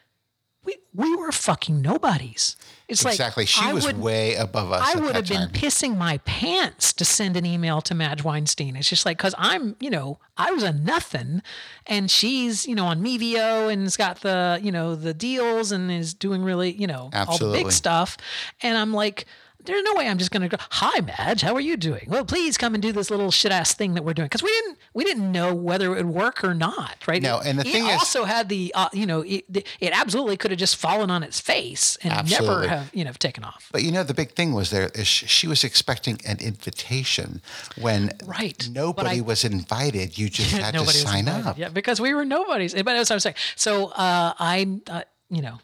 we 0.68 0.76
we 0.94 1.16
were 1.16 1.32
fucking 1.32 1.80
nobodies 1.80 2.56
it's 2.88 3.04
exactly. 3.04 3.42
like 3.42 3.48
she 3.48 3.64
I 3.64 3.74
was 3.74 3.84
would, 3.84 4.00
way 4.00 4.34
above 4.34 4.72
us. 4.72 4.82
I 4.82 4.98
would 4.98 5.14
have 5.14 5.28
been 5.28 5.40
time. 5.40 5.50
pissing 5.50 5.98
my 5.98 6.18
pants 6.24 6.94
to 6.94 7.04
send 7.04 7.36
an 7.36 7.44
email 7.44 7.82
to 7.82 7.94
Madge 7.94 8.24
Weinstein. 8.24 8.76
It's 8.76 8.88
just 8.88 9.04
like 9.04 9.18
because 9.18 9.34
I'm, 9.36 9.76
you 9.78 9.90
know, 9.90 10.20
I 10.38 10.52
was 10.52 10.62
a 10.62 10.72
nothing, 10.72 11.42
and 11.86 12.10
she's, 12.10 12.66
you 12.66 12.74
know, 12.74 12.86
on 12.86 13.02
Mevio 13.02 13.70
and 13.70 13.82
has 13.82 13.98
got 13.98 14.22
the, 14.22 14.58
you 14.62 14.72
know, 14.72 14.96
the 14.96 15.12
deals 15.12 15.70
and 15.70 15.90
is 15.90 16.14
doing 16.14 16.42
really, 16.42 16.72
you 16.72 16.86
know, 16.86 17.10
all 17.12 17.36
the 17.36 17.52
big 17.52 17.72
stuff, 17.72 18.16
and 18.62 18.76
I'm 18.76 18.94
like. 18.94 19.26
There's 19.64 19.82
no 19.82 19.94
way 19.94 20.08
I'm 20.08 20.18
just 20.18 20.30
gonna 20.30 20.48
go. 20.48 20.56
Hi, 20.70 21.00
Madge. 21.00 21.42
How 21.42 21.52
are 21.54 21.60
you 21.60 21.76
doing? 21.76 22.06
Well, 22.08 22.24
please 22.24 22.56
come 22.56 22.74
and 22.74 22.82
do 22.82 22.92
this 22.92 23.10
little 23.10 23.30
shit 23.30 23.50
ass 23.52 23.74
thing 23.74 23.94
that 23.94 24.04
we're 24.04 24.14
doing 24.14 24.26
because 24.26 24.42
we 24.42 24.48
didn't 24.50 24.78
we 24.94 25.04
didn't 25.04 25.30
know 25.30 25.54
whether 25.54 25.86
it 25.96 26.06
would 26.06 26.14
work 26.14 26.42
or 26.44 26.54
not, 26.54 26.96
right? 27.06 27.20
No, 27.20 27.40
and 27.40 27.58
the 27.58 27.66
it 27.66 27.72
thing 27.72 27.84
is- 27.86 27.92
also 27.92 28.24
had 28.24 28.48
the 28.48 28.72
uh, 28.74 28.88
you 28.92 29.04
know 29.04 29.22
it, 29.22 29.44
it 29.80 29.92
absolutely 29.92 30.36
could 30.36 30.52
have 30.52 30.60
just 30.60 30.76
fallen 30.76 31.10
on 31.10 31.22
its 31.22 31.40
face 31.40 31.98
and 32.02 32.12
Absolutely. 32.12 32.46
never 32.48 32.68
have 32.68 32.90
you 32.94 33.04
know 33.04 33.12
taken 33.12 33.44
off. 33.44 33.68
But 33.72 33.82
you 33.82 33.90
know, 33.92 34.04
the 34.04 34.14
big 34.14 34.32
thing 34.32 34.52
was 34.54 34.70
there 34.70 34.90
is 34.94 35.06
she 35.08 35.46
was 35.48 35.64
expecting 35.64 36.20
an 36.24 36.38
invitation 36.40 37.42
when 37.78 38.12
Right. 38.24 38.68
Nobody 38.72 39.18
I- 39.18 39.22
was 39.22 39.44
invited. 39.44 40.16
You 40.16 40.30
just 40.30 40.50
had 40.56 40.74
to 40.74 40.86
sign 40.86 41.28
up. 41.28 41.58
Yeah, 41.58 41.68
because 41.68 42.00
we 42.00 42.14
were 42.14 42.24
nobodies. 42.24 42.74
But 42.74 42.84
that's 42.84 43.10
what 43.10 43.14
I'm 43.16 43.20
saying. 43.20 43.36
So 43.56 43.86
uh, 43.88 44.34
I, 44.38 44.80
uh, 44.88 45.02
you 45.30 45.42
know, 45.42 45.58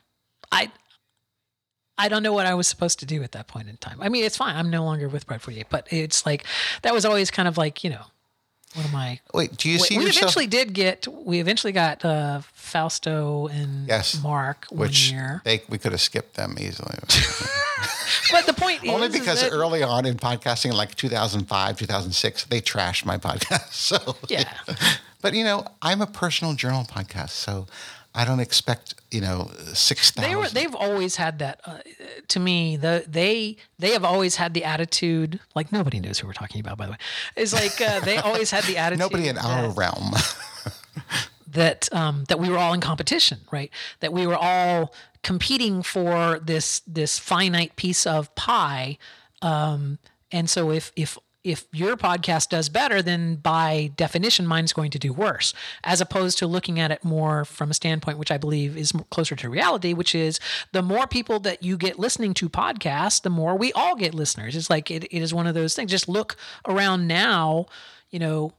I, 0.52 0.70
I 1.96 2.08
don't 2.08 2.22
know 2.22 2.32
what 2.32 2.46
I 2.46 2.54
was 2.54 2.66
supposed 2.66 2.98
to 3.00 3.06
do 3.06 3.22
at 3.22 3.32
that 3.32 3.46
point 3.46 3.68
in 3.68 3.76
time. 3.76 3.98
I 4.00 4.08
mean, 4.08 4.24
it's 4.24 4.36
fine. 4.36 4.56
I'm 4.56 4.70
no 4.70 4.84
longer 4.84 5.08
with 5.08 5.26
Pride 5.26 5.40
48, 5.42 5.66
but 5.70 5.86
it's 5.92 6.26
like 6.26 6.44
that 6.82 6.92
was 6.92 7.04
always 7.04 7.30
kind 7.30 7.46
of 7.48 7.56
like 7.56 7.84
you 7.84 7.90
know, 7.90 8.02
what 8.74 8.86
am 8.86 8.96
I? 8.96 9.20
Wait, 9.32 9.56
do 9.56 9.68
you 9.70 9.76
we 9.76 9.78
see 9.78 9.98
we 9.98 10.04
yourself? 10.06 10.22
eventually 10.22 10.46
did 10.48 10.72
get. 10.74 11.06
We 11.06 11.38
eventually 11.38 11.72
got 11.72 12.04
uh, 12.04 12.40
Fausto 12.54 13.46
and 13.46 13.86
Yes. 13.86 14.20
Mark 14.20 14.66
which 14.72 15.12
year. 15.12 15.40
they, 15.44 15.62
we 15.68 15.78
could 15.78 15.92
have 15.92 16.00
skipped 16.00 16.34
them 16.34 16.56
easily. 16.58 16.96
But 18.30 18.46
the 18.46 18.52
point 18.54 18.80
Only 18.88 19.08
is, 19.08 19.14
is 19.14 19.20
because 19.20 19.40
that- 19.42 19.52
early 19.52 19.82
on 19.82 20.06
in 20.06 20.16
podcasting, 20.16 20.72
like 20.72 20.94
2005, 20.94 21.78
2006, 21.78 22.44
they 22.44 22.60
trashed 22.60 23.04
my 23.04 23.18
podcast. 23.18 23.72
So 23.72 24.16
Yeah. 24.28 24.48
But 25.20 25.34
you 25.34 25.44
know, 25.44 25.66
I'm 25.82 26.00
a 26.00 26.06
personal 26.06 26.54
journal 26.54 26.84
podcast, 26.84 27.30
so 27.30 27.66
I 28.14 28.24
don't 28.24 28.40
expect 28.40 28.94
you 29.10 29.20
know 29.20 29.50
six 29.72 30.10
They 30.12 30.36
were 30.36 30.48
they've 30.48 30.74
always 30.74 31.16
had 31.16 31.40
that 31.40 31.60
uh, 31.64 31.78
to 32.28 32.40
me 32.40 32.76
the 32.76 33.04
they 33.08 33.56
they 33.78 33.90
have 33.92 34.04
always 34.04 34.36
had 34.36 34.54
the 34.54 34.64
attitude 34.64 35.40
like 35.54 35.72
nobody 35.72 35.98
knows 36.00 36.18
who 36.20 36.26
we're 36.26 36.32
talking 36.32 36.60
about 36.60 36.78
by 36.78 36.86
the 36.86 36.92
way. 36.92 36.98
It's 37.36 37.52
like 37.52 37.80
uh, 37.80 38.00
they 38.00 38.16
always 38.28 38.50
had 38.50 38.64
the 38.64 38.76
attitude 38.78 39.00
Nobody 39.00 39.28
in 39.28 39.38
our 39.38 39.68
that, 39.68 39.76
realm. 39.76 40.12
that 41.48 41.88
um 41.92 42.24
that 42.28 42.38
we 42.38 42.48
were 42.48 42.58
all 42.58 42.72
in 42.72 42.80
competition 42.80 43.40
right? 43.50 43.70
That 44.00 44.12
we 44.12 44.26
were 44.26 44.36
all 44.36 44.94
competing 45.22 45.82
for 45.82 46.38
this 46.38 46.80
this 46.86 47.18
finite 47.18 47.74
piece 47.76 48.06
of 48.06 48.32
pie 48.34 48.98
um 49.42 49.98
and 50.30 50.48
so 50.48 50.70
if 50.70 50.92
if 50.94 51.18
if 51.44 51.66
your 51.72 51.96
podcast 51.96 52.48
does 52.48 52.70
better, 52.70 53.02
then 53.02 53.36
by 53.36 53.92
definition, 53.96 54.46
mine's 54.46 54.72
going 54.72 54.90
to 54.90 54.98
do 54.98 55.12
worse, 55.12 55.52
as 55.84 56.00
opposed 56.00 56.38
to 56.38 56.46
looking 56.46 56.80
at 56.80 56.90
it 56.90 57.04
more 57.04 57.44
from 57.44 57.70
a 57.70 57.74
standpoint, 57.74 58.18
which 58.18 58.30
I 58.30 58.38
believe 58.38 58.78
is 58.78 58.92
closer 59.10 59.36
to 59.36 59.50
reality, 59.50 59.92
which 59.92 60.14
is 60.14 60.40
the 60.72 60.82
more 60.82 61.06
people 61.06 61.38
that 61.40 61.62
you 61.62 61.76
get 61.76 61.98
listening 61.98 62.32
to 62.34 62.48
podcasts, 62.48 63.20
the 63.20 63.30
more 63.30 63.56
we 63.56 63.72
all 63.74 63.94
get 63.94 64.14
listeners. 64.14 64.56
It's 64.56 64.70
like 64.70 64.90
it, 64.90 65.04
it 65.04 65.20
is 65.20 65.34
one 65.34 65.46
of 65.46 65.54
those 65.54 65.74
things. 65.74 65.90
Just 65.90 66.08
look 66.08 66.36
around 66.66 67.06
now, 67.06 67.66
you 68.10 68.18
know, 68.18 68.54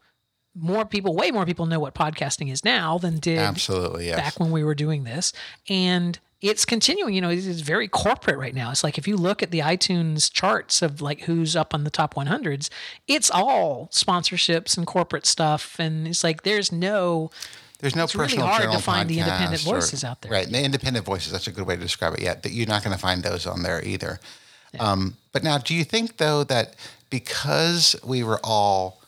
more 0.53 0.85
people, 0.85 1.15
way 1.15 1.31
more 1.31 1.45
people 1.45 1.65
know 1.65 1.79
what 1.79 1.95
podcasting 1.95 2.51
is 2.51 2.63
now 2.63 2.97
than 2.99 3.17
did 3.17 3.39
Absolutely, 3.39 4.05
yes. 4.05 4.15
back 4.15 4.39
when 4.39 4.51
we 4.51 4.63
were 4.63 4.75
doing 4.75 5.03
this. 5.03 5.33
And 5.67 6.17
it's 6.41 6.65
continuing, 6.65 7.13
you 7.13 7.21
know, 7.21 7.29
it's 7.29 7.45
very 7.61 7.87
corporate 7.87 8.37
right 8.37 8.53
now. 8.53 8.69
It's 8.71 8.83
like 8.83 8.97
if 8.97 9.07
you 9.07 9.15
look 9.17 9.41
at 9.41 9.51
the 9.51 9.59
iTunes 9.59 10.31
charts 10.31 10.81
of 10.81 11.01
like 11.01 11.21
who's 11.21 11.55
up 11.55 11.73
on 11.73 11.83
the 11.83 11.89
top 11.89 12.13
100s, 12.13 12.69
it's 13.07 13.31
all 13.31 13.89
sponsorships 13.91 14.77
and 14.77 14.85
corporate 14.85 15.25
stuff. 15.25 15.77
And 15.79 16.07
it's 16.07 16.23
like 16.23 16.43
there's 16.43 16.71
no, 16.71 17.31
There's 17.79 17.95
no 17.95 18.03
It's 18.03 18.15
really 18.15 18.27
personal 18.27 18.47
hard 18.47 18.71
to 18.71 18.79
find 18.79 19.09
the 19.09 19.19
independent 19.19 19.61
podcast 19.61 19.67
or- 19.67 19.75
voices 19.75 20.03
out 20.03 20.21
there. 20.21 20.31
Right, 20.31 20.47
the 20.47 20.63
independent 20.63 21.05
voices. 21.05 21.31
That's 21.31 21.47
a 21.47 21.51
good 21.51 21.65
way 21.65 21.75
to 21.75 21.81
describe 21.81 22.13
it. 22.15 22.21
Yeah, 22.21 22.35
that 22.35 22.51
you're 22.51 22.67
not 22.67 22.83
going 22.83 22.95
to 22.95 23.01
find 23.01 23.23
those 23.23 23.47
on 23.47 23.63
there 23.63 23.83
either. 23.83 24.19
Um, 24.79 25.15
but 25.31 25.41
now, 25.43 25.57
do 25.57 25.73
you 25.73 25.85
think 25.85 26.17
though 26.17 26.43
that 26.43 26.75
because 27.09 27.95
we 28.03 28.23
were 28.23 28.39
all 28.43 29.01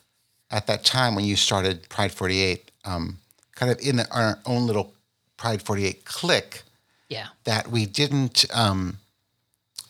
at 0.50 0.66
that 0.68 0.86
time 0.86 1.14
when 1.14 1.26
you 1.26 1.36
started 1.36 1.90
Pride 1.90 2.14
48, 2.14 2.72
um, 2.86 3.18
kind 3.54 3.70
of 3.70 3.78
in 3.82 4.00
our 4.12 4.40
own 4.46 4.66
little 4.66 4.94
Pride 5.36 5.62
48 5.62 6.06
clique, 6.06 6.64
yeah. 7.10 7.28
that 7.46 7.68
we 7.70 7.86
didn't 7.86 8.46
um, 8.54 8.98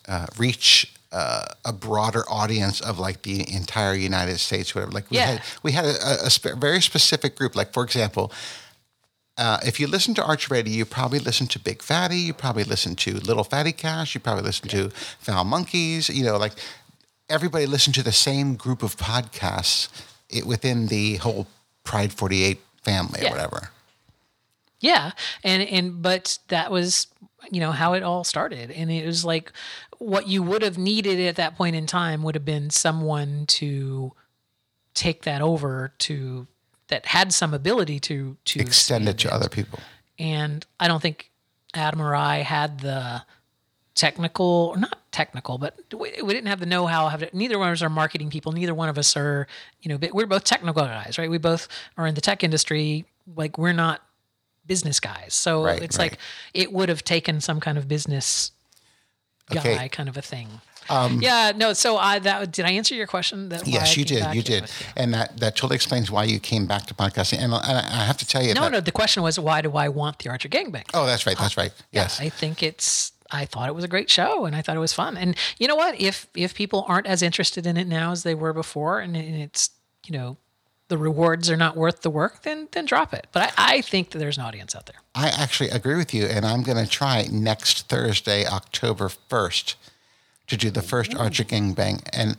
uh, 0.06 0.26
reach 0.38 0.92
uh, 1.12 1.44
a 1.64 1.72
broader 1.72 2.24
audience 2.28 2.80
of 2.80 2.98
like 2.98 3.22
the 3.22 3.50
entire 3.54 3.94
United 3.94 4.38
States, 4.38 4.74
whatever. 4.74 4.92
Like 4.92 5.10
we 5.10 5.16
Yeah. 5.16 5.26
had, 5.26 5.42
we 5.62 5.72
had 5.72 5.84
a, 5.86 6.26
a 6.26 6.30
spe- 6.30 6.56
very 6.58 6.80
specific 6.82 7.34
group. 7.36 7.56
Like 7.56 7.72
for 7.72 7.82
example, 7.82 8.30
uh, 9.38 9.58
if 9.64 9.78
you 9.80 9.86
listen 9.86 10.14
to 10.14 10.24
Arch 10.24 10.50
Radio, 10.50 10.74
you 10.74 10.84
probably 10.84 11.18
listen 11.20 11.46
to 11.48 11.58
Big 11.58 11.80
Fatty, 11.82 12.16
you 12.18 12.34
probably 12.34 12.64
listen 12.64 12.94
to 12.96 13.14
Little 13.20 13.44
Fatty 13.44 13.72
Cash, 13.72 14.14
you 14.14 14.20
probably 14.20 14.42
listen 14.42 14.68
to 14.68 14.90
Foul 15.20 15.44
Monkeys. 15.44 16.08
You 16.10 16.24
know, 16.24 16.36
like 16.36 16.52
everybody 17.30 17.64
listened 17.66 17.94
to 17.94 18.02
the 18.02 18.12
same 18.12 18.56
group 18.56 18.82
of 18.82 18.96
podcasts 18.96 19.88
it, 20.28 20.44
within 20.44 20.88
the 20.88 21.16
whole 21.16 21.46
Pride 21.84 22.12
48 22.12 22.58
family 22.82 23.20
Yeah. 23.22 23.28
or 23.28 23.30
whatever. 23.30 23.70
Yeah, 24.80 25.12
and 25.42 25.62
and 25.62 26.02
but 26.02 26.38
that 26.48 26.70
was 26.70 27.08
you 27.50 27.60
know 27.60 27.72
how 27.72 27.94
it 27.94 28.02
all 28.02 28.24
started, 28.24 28.70
and 28.70 28.90
it 28.90 29.04
was 29.06 29.24
like 29.24 29.52
what 29.98 30.28
you 30.28 30.42
would 30.42 30.62
have 30.62 30.78
needed 30.78 31.20
at 31.20 31.36
that 31.36 31.56
point 31.56 31.74
in 31.74 31.86
time 31.86 32.22
would 32.22 32.34
have 32.34 32.44
been 32.44 32.70
someone 32.70 33.44
to 33.46 34.12
take 34.94 35.22
that 35.22 35.42
over 35.42 35.92
to 35.98 36.46
that 36.88 37.06
had 37.06 37.32
some 37.32 37.52
ability 37.54 37.98
to 38.00 38.36
to 38.44 38.60
Extend 38.60 39.08
it 39.08 39.18
to 39.18 39.32
other 39.34 39.48
people. 39.48 39.80
and 40.18 40.64
I 40.78 40.88
don't 40.88 41.02
think 41.02 41.30
Adam 41.74 42.00
or 42.00 42.14
I 42.14 42.38
had 42.38 42.80
the 42.80 43.22
technical, 43.94 44.72
or 44.74 44.76
not 44.78 44.96
technical, 45.10 45.58
but 45.58 45.76
we, 45.92 46.12
we 46.22 46.32
didn't 46.32 46.46
have 46.46 46.60
the 46.60 46.66
know-how. 46.66 47.08
Have 47.08 47.22
it, 47.22 47.34
neither 47.34 47.58
one 47.58 47.68
of 47.68 47.72
us 47.72 47.82
are 47.82 47.90
marketing 47.90 48.30
people. 48.30 48.52
Neither 48.52 48.74
one 48.74 48.88
of 48.88 48.96
us 48.96 49.16
are, 49.16 49.48
you 49.82 49.88
know, 49.88 50.08
we're 50.12 50.26
both 50.26 50.44
technical 50.44 50.84
guys, 50.84 51.18
right? 51.18 51.28
We 51.28 51.38
both 51.38 51.66
are 51.96 52.06
in 52.06 52.14
the 52.14 52.20
tech 52.20 52.44
industry. 52.44 53.06
Like 53.36 53.58
we're 53.58 53.72
not 53.72 54.00
business 54.68 55.00
guys, 55.00 55.34
so 55.34 55.64
Right, 55.64 55.82
it's 55.82 55.98
right. 55.98 56.12
like 56.12 56.20
it 56.54 56.72
would 56.72 56.88
have 56.88 57.02
taken 57.02 57.40
some 57.40 57.58
kind 57.58 57.76
of 57.78 57.88
business 57.88 58.52
guy 59.50 59.58
Okay. 59.60 59.76
Um, 59.84 59.88
kind 59.88 60.08
of 60.08 60.16
a 60.16 60.22
thing. 60.22 60.48
yeah, 61.20 61.52
no. 61.56 61.72
So 61.74 61.96
I 61.96 62.18
that 62.20 62.52
did 62.52 62.64
I 62.64 62.70
answer 62.70 62.94
your 62.94 63.06
question? 63.06 63.48
That 63.48 63.66
Yes, 63.66 63.96
you 63.96 64.04
did. 64.04 64.20
You 64.34 64.40
Yeah, 64.40 64.60
did. 64.60 64.70
And 64.96 65.12
that, 65.14 65.36
that 65.40 65.54
totally 65.56 65.74
explains 65.76 66.10
why 66.10 66.24
you 66.24 66.38
came 66.40 66.64
back 66.66 66.86
to 66.86 66.94
podcasting. 66.94 67.38
And, 67.44 67.52
and 67.52 67.78
I 68.00 68.04
have 68.04 68.16
to 68.18 68.26
tell 68.26 68.42
you 68.42 68.54
No, 68.54 68.62
that. 68.62 68.72
no. 68.72 68.80
The 68.80 68.92
question 68.92 69.22
was 69.22 69.38
why 69.38 69.60
do 69.60 69.72
I 69.76 69.88
want 69.88 70.18
the 70.20 70.30
Archer 70.30 70.48
Gangbang? 70.48 70.84
Oh, 70.94 71.04
that's 71.06 71.26
right. 71.26 71.36
That's 71.36 71.56
right. 71.56 71.72
Yes. 71.92 72.20
I 72.20 72.28
think 72.30 72.62
it's 72.62 73.12
I 73.30 73.44
thought 73.44 73.68
it 73.68 73.74
was 73.74 73.84
a 73.84 73.88
great 73.88 74.08
show 74.08 74.46
and 74.46 74.56
I 74.56 74.62
thought 74.62 74.76
it 74.76 74.80
was 74.80 74.94
fun. 74.94 75.18
And 75.18 75.36
you 75.58 75.66
know 75.68 75.76
what? 75.76 76.00
If 76.00 76.26
if 76.34 76.54
people 76.54 76.84
aren't 76.88 77.06
as 77.06 77.20
interested 77.22 77.66
in 77.66 77.76
it 77.76 77.86
now 77.86 78.12
as 78.12 78.22
they 78.22 78.34
were 78.34 78.54
before 78.54 79.00
and, 79.00 79.14
and 79.16 79.36
it's, 79.42 79.68
you 80.06 80.16
know, 80.16 80.38
the 80.88 80.98
rewards 80.98 81.50
are 81.50 81.56
not 81.56 81.76
worth 81.76 82.02
the 82.02 82.10
work, 82.10 82.42
then 82.42 82.68
then 82.72 82.84
drop 82.86 83.12
it. 83.14 83.26
But 83.32 83.52
I, 83.56 83.76
I 83.76 83.80
think 83.82 84.10
that 84.10 84.18
there's 84.18 84.38
an 84.38 84.44
audience 84.44 84.74
out 84.74 84.86
there. 84.86 84.96
I 85.14 85.28
actually 85.28 85.70
agree 85.70 85.96
with 85.96 86.12
you, 86.14 86.24
and 86.26 86.44
I'm 86.46 86.62
going 86.62 86.82
to 86.82 86.90
try 86.90 87.26
next 87.30 87.88
Thursday, 87.88 88.46
October 88.46 89.08
1st, 89.08 89.74
to 90.46 90.56
do 90.56 90.70
the 90.70 90.82
first 90.82 91.14
Archer 91.14 91.44
Gangbang. 91.44 92.08
And, 92.12 92.36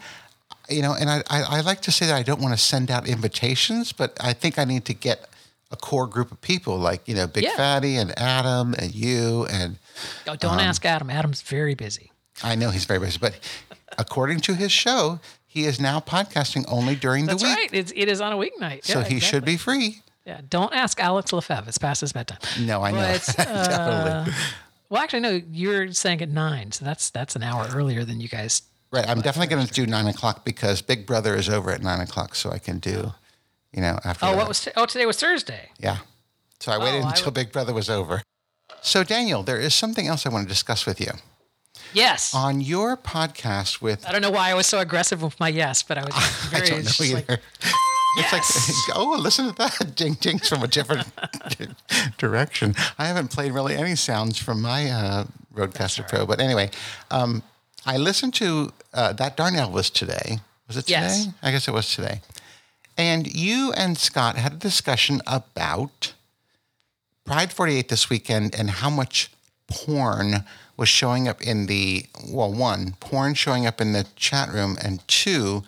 you 0.69 0.81
know, 0.81 0.95
and 0.99 1.09
I, 1.09 1.23
I, 1.29 1.57
I 1.57 1.61
like 1.61 1.81
to 1.81 1.91
say 1.91 2.05
that 2.07 2.15
I 2.15 2.23
don't 2.23 2.41
want 2.41 2.53
to 2.53 2.59
send 2.63 2.89
out 2.89 3.07
invitations, 3.07 3.91
but 3.91 4.17
I 4.19 4.33
think 4.33 4.57
I 4.57 4.63
need 4.65 4.85
to 4.85 4.93
get 4.93 5.29
a 5.71 5.75
core 5.75 6.07
group 6.07 6.31
of 6.31 6.41
people 6.41 6.77
like, 6.79 7.07
you 7.07 7.13
know, 7.13 7.27
Big 7.27 7.43
Yeah. 7.43 7.55
Fatty 7.55 7.97
and 7.97 8.17
Adam 8.17 8.73
and 8.73 8.93
you. 8.95 9.45
And 9.51 9.77
Oh, 10.27 10.35
don't 10.35 10.53
um, 10.53 10.59
ask 10.59 10.83
Adam. 10.85 11.09
Adam's 11.11 11.41
very 11.43 11.75
busy. 11.75 12.11
I 12.43 12.55
know 12.55 12.71
he's 12.71 12.85
very 12.85 12.99
busy, 12.99 13.19
but 13.19 13.39
according 13.97 14.39
to 14.41 14.55
his 14.55 14.71
show, 14.71 15.19
he 15.51 15.65
is 15.65 15.79
now 15.81 15.99
podcasting 15.99 16.63
only 16.67 16.95
during 16.95 17.25
That's 17.25 17.41
the 17.41 17.47
week. 17.49 17.55
That's 17.57 17.71
right. 17.73 17.79
It's, 17.79 17.91
it 17.95 18.07
is 18.07 18.21
on 18.21 18.31
a 18.33 18.37
weeknight. 18.37 18.85
So 18.85 18.99
Yeah, 18.99 19.05
he 19.05 19.19
should 19.19 19.43
exactly. 19.43 19.53
be 19.53 19.57
free. 19.57 20.01
Yeah. 20.25 20.41
Don't 20.47 20.71
ask 20.73 20.99
Alex 20.99 21.33
Lefebvre. 21.33 21.67
It's 21.67 21.79
past 21.79 22.01
his 22.01 22.13
bedtime. 22.13 22.37
No, 22.61 22.83
I 22.83 22.91
know. 22.91 23.17
But, 23.35 23.39
uh. 23.49 24.25
Well, 24.89 25.01
actually, 25.01 25.21
no. 25.21 25.41
You're 25.51 25.91
saying 25.91 26.21
at 26.21 26.29
nine, 26.29 26.71
so 26.71 26.85
that's 26.85 27.09
that's 27.09 27.35
an 27.35 27.41
hour 27.43 27.67
earlier 27.73 28.05
than 28.05 28.19
you 28.19 28.27
guys. 28.29 28.61
Right. 28.91 29.07
I'm 29.09 29.21
definitely 29.21 29.53
going 29.55 29.65
to 29.65 29.73
do 29.73 29.85
nine 29.87 30.05
o'clock 30.07 30.45
because 30.45 30.81
Big 30.83 31.05
Brother 31.07 31.35
is 31.35 31.49
over 31.49 31.71
at 31.71 31.81
nine 31.81 31.99
o'clock, 31.99 32.35
so 32.35 32.51
I 32.51 32.59
can 32.59 32.77
do, 32.79 33.13
you 33.73 33.81
know, 33.81 33.99
after. 34.03 34.25
Oh, 34.25 34.29
that. 34.31 34.37
what 34.37 34.47
was? 34.47 34.67
Oh, 34.77 34.85
today 34.85 35.05
was 35.07 35.17
Thursday. 35.19 35.69
Yeah. 35.79 35.97
So 36.59 36.71
I 36.71 36.77
waited 36.77 37.01
Oh, 37.01 37.07
I 37.07 37.09
until 37.09 37.25
would- 37.25 37.33
Big 37.35 37.51
Brother 37.51 37.73
was 37.73 37.89
over. 37.89 38.21
So 38.81 39.03
Daniel, 39.03 39.41
there 39.43 39.59
is 39.59 39.73
something 39.73 40.07
else 40.07 40.25
I 40.25 40.29
want 40.29 40.45
to 40.45 40.49
discuss 40.49 40.85
with 40.85 41.01
you 41.01 41.11
Yes. 41.93 42.33
on 42.35 42.61
your 42.61 42.95
podcast 42.97 43.81
with. 43.81 44.05
I 44.07 44.11
don't 44.11 44.21
know 44.21 44.31
why 44.31 44.51
I 44.51 44.53
was 44.53 44.67
so 44.67 44.79
aggressive 44.79 45.21
with 45.21 45.39
my 45.39 45.47
yes, 45.49 45.83
but 45.83 45.97
I 45.97 46.03
was 46.05 46.13
I 46.53 46.59
don't 46.65 46.79
it's 46.79 46.99
know 46.99 47.05
either. 47.05 47.15
like, 47.29 47.39
It's 48.17 48.31
Yes. 48.31 48.87
like, 48.87 48.97
oh, 48.97 49.17
listen 49.19 49.47
to 49.49 49.55
that. 49.55 49.93
Ding 49.95 50.13
dings 50.15 50.49
from 50.49 50.63
a 50.63 50.67
different 50.67 51.07
direction. 52.17 52.75
I 52.97 53.05
haven't 53.05 53.29
played 53.29 53.51
really 53.53 53.75
any 53.75 53.95
sounds 53.95 54.37
from 54.37 54.61
my 54.61 54.89
uh, 54.89 55.25
RodeCaster 55.53 56.07
Pro. 56.07 56.25
But 56.25 56.39
anyway, 56.39 56.71
um, 57.11 57.43
I 57.85 57.97
listened 57.97 58.33
to 58.35 58.71
uh, 58.93 59.13
that 59.13 59.37
Darn 59.37 59.53
Elvis 59.53 59.91
today. 59.91 60.39
Was 60.67 60.77
it 60.77 60.81
today? 60.83 60.99
Yes. 61.01 61.27
I 61.41 61.51
guess 61.51 61.67
it 61.67 61.71
was 61.73 61.93
today. 61.95 62.21
And 62.97 63.27
you 63.33 63.71
and 63.73 63.97
Scott 63.97 64.35
had 64.35 64.53
a 64.53 64.57
discussion 64.57 65.21
about 65.25 66.13
Pride 67.25 67.53
48 67.53 67.89
this 67.89 68.09
weekend 68.09 68.53
and 68.55 68.69
how 68.69 68.89
much 68.89 69.31
porn 69.67 70.43
was 70.79 70.89
showing 70.89 71.27
up 71.27 71.41
in 71.41 71.65
the, 71.67 72.05
well, 72.29 72.51
one, 72.51 72.95
porn 73.01 73.33
showing 73.33 73.65
up 73.67 73.81
in 73.81 73.91
the 73.91 74.05
chat 74.15 74.49
room, 74.51 74.77
and 74.81 75.05
two, 75.07 75.61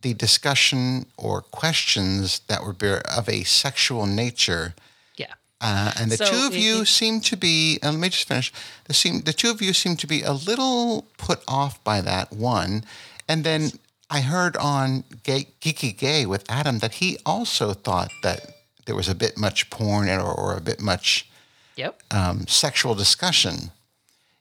the 0.00 0.14
discussion 0.14 1.04
or 1.18 1.42
questions 1.42 2.40
that 2.48 2.62
were 2.64 2.74
of 3.18 3.28
a 3.28 3.44
sexual 3.44 4.06
nature. 4.06 4.74
yeah. 5.16 5.34
Uh, 5.60 5.92
and 5.98 6.10
the 6.10 6.16
So 6.16 6.24
two 6.30 6.46
of 6.46 6.54
it- 6.54 6.60
you 6.60 6.80
it- 6.82 6.86
seem 6.88 7.20
to 7.22 7.36
be, 7.36 7.78
and 7.82 7.94
let 7.96 8.00
me 8.00 8.08
just 8.08 8.26
finish. 8.28 8.52
The, 8.84 8.94
seem, 8.94 9.20
the 9.22 9.32
two 9.34 9.50
of 9.50 9.60
you 9.60 9.72
seem 9.74 9.96
to 9.98 10.06
be 10.06 10.22
a 10.22 10.32
little 10.32 11.02
put 11.18 11.40
off 11.46 11.82
by 11.84 12.00
that, 12.00 12.32
one. 12.32 12.84
And 13.28 13.44
then 13.44 13.72
I 14.08 14.20
heard 14.22 14.56
on 14.56 15.04
Gay, 15.24 15.48
Geeky 15.60 15.94
Gay 15.96 16.24
with 16.24 16.44
Adam 16.48 16.78
that 16.78 16.94
he 16.94 17.18
also 17.26 17.74
thought 17.74 18.10
that 18.22 18.40
there 18.86 18.94
was 18.94 19.08
a 19.08 19.14
bit 19.14 19.36
much 19.36 19.68
porn 19.68 20.08
or, 20.08 20.22
or 20.22 20.56
a 20.56 20.60
bit 20.62 20.80
much 20.80 21.28
Yep. 21.76 22.02
um, 22.12 22.46
sexual 22.46 22.94
discussion. 22.94 23.70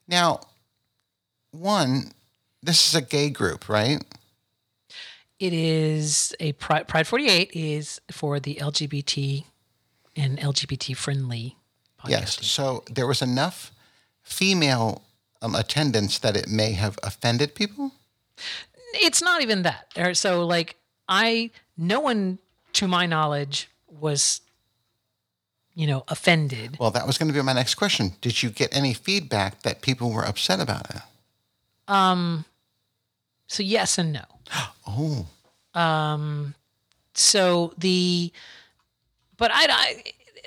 Now, 0.07 0.41
one, 1.51 2.11
this 2.61 2.87
is 2.87 2.95
a 2.95 3.01
gay 3.01 3.29
group, 3.29 3.67
right? 3.69 4.03
It 5.39 5.53
is 5.53 6.35
a 6.39 6.53
Pride, 6.53 6.87
Pride 6.87 7.07
48 7.07 7.51
is 7.53 8.01
for 8.11 8.39
the 8.39 8.55
LGBT 8.55 9.43
and 10.15 10.39
LGBT 10.39 10.95
friendly 10.95 11.55
podcasting. 11.99 12.09
Yes. 12.09 12.45
So 12.45 12.83
there 12.89 13.05
was 13.05 13.21
enough 13.21 13.71
female 14.23 15.03
um, 15.41 15.55
attendance 15.55 16.19
that 16.19 16.35
it 16.35 16.47
may 16.47 16.71
have 16.71 16.97
offended 17.03 17.53
people. 17.53 17.91
It's 18.93 19.21
not 19.21 19.41
even 19.41 19.63
that. 19.63 20.17
So 20.17 20.45
like 20.45 20.75
I 21.07 21.51
no 21.77 21.99
one 21.99 22.39
to 22.73 22.87
my 22.87 23.05
knowledge 23.05 23.69
was 23.87 24.41
you 25.77 25.85
know 25.85 26.03
offended. 26.07 26.77
Well, 26.79 26.89
that 26.91 27.05
was 27.05 27.17
going 27.19 27.27
to 27.27 27.33
be 27.33 27.41
my 27.43 27.53
next 27.53 27.75
question. 27.75 28.13
Did 28.19 28.41
you 28.41 28.49
get 28.49 28.75
any 28.75 28.93
feedback 28.93 29.61
that 29.61 29.81
people 29.81 30.11
were 30.11 30.23
upset 30.23 30.59
about 30.59 30.89
it? 30.89 31.01
Um, 31.87 32.45
so 33.47 33.63
yes 33.63 33.97
and 33.97 34.11
no. 34.11 34.23
Oh, 34.89 35.27
Um, 35.79 36.55
so 37.13 37.73
the 37.77 38.31
but 39.37 39.51
I, 39.53 39.67
I 39.69 40.03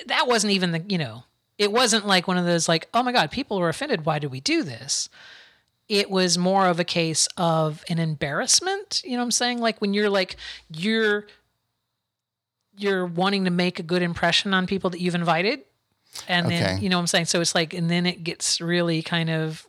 that 0.07 0.27
wasn't 0.27 0.53
even 0.53 0.71
the 0.71 0.83
you 0.87 0.97
know 0.97 1.23
it 1.57 1.71
wasn't 1.71 2.07
like 2.07 2.27
one 2.27 2.37
of 2.37 2.45
those 2.45 2.67
like 2.67 2.89
oh 2.93 3.03
my 3.03 3.11
god 3.11 3.29
people 3.29 3.59
were 3.59 3.69
offended 3.69 4.05
why 4.05 4.17
did 4.19 4.31
we 4.31 4.39
do 4.39 4.63
this 4.63 5.09
it 5.87 6.09
was 6.09 6.37
more 6.37 6.65
of 6.67 6.79
a 6.79 6.83
case 6.83 7.27
of 7.37 7.83
an 7.87 7.99
embarrassment 7.99 9.01
you 9.03 9.11
know 9.11 9.17
what 9.17 9.23
i'm 9.25 9.31
saying 9.31 9.59
like 9.59 9.79
when 9.79 9.93
you're 9.93 10.09
like 10.09 10.37
you're 10.75 11.27
you're 12.81 13.05
wanting 13.05 13.45
to 13.45 13.51
make 13.51 13.79
a 13.79 13.83
good 13.83 14.01
impression 14.01 14.53
on 14.53 14.67
people 14.67 14.89
that 14.89 14.99
you've 14.99 15.15
invited. 15.15 15.61
And 16.27 16.49
then 16.49 16.81
you 16.81 16.89
know 16.89 16.97
what 16.97 17.01
i'm 17.01 17.07
saying? 17.07 17.25
So 17.25 17.39
it's 17.41 17.55
like 17.55 17.73
and 17.73 17.89
then 17.89 18.05
it 18.05 18.23
gets 18.23 18.59
really 18.59 19.01
kind 19.01 19.29
of 19.29 19.65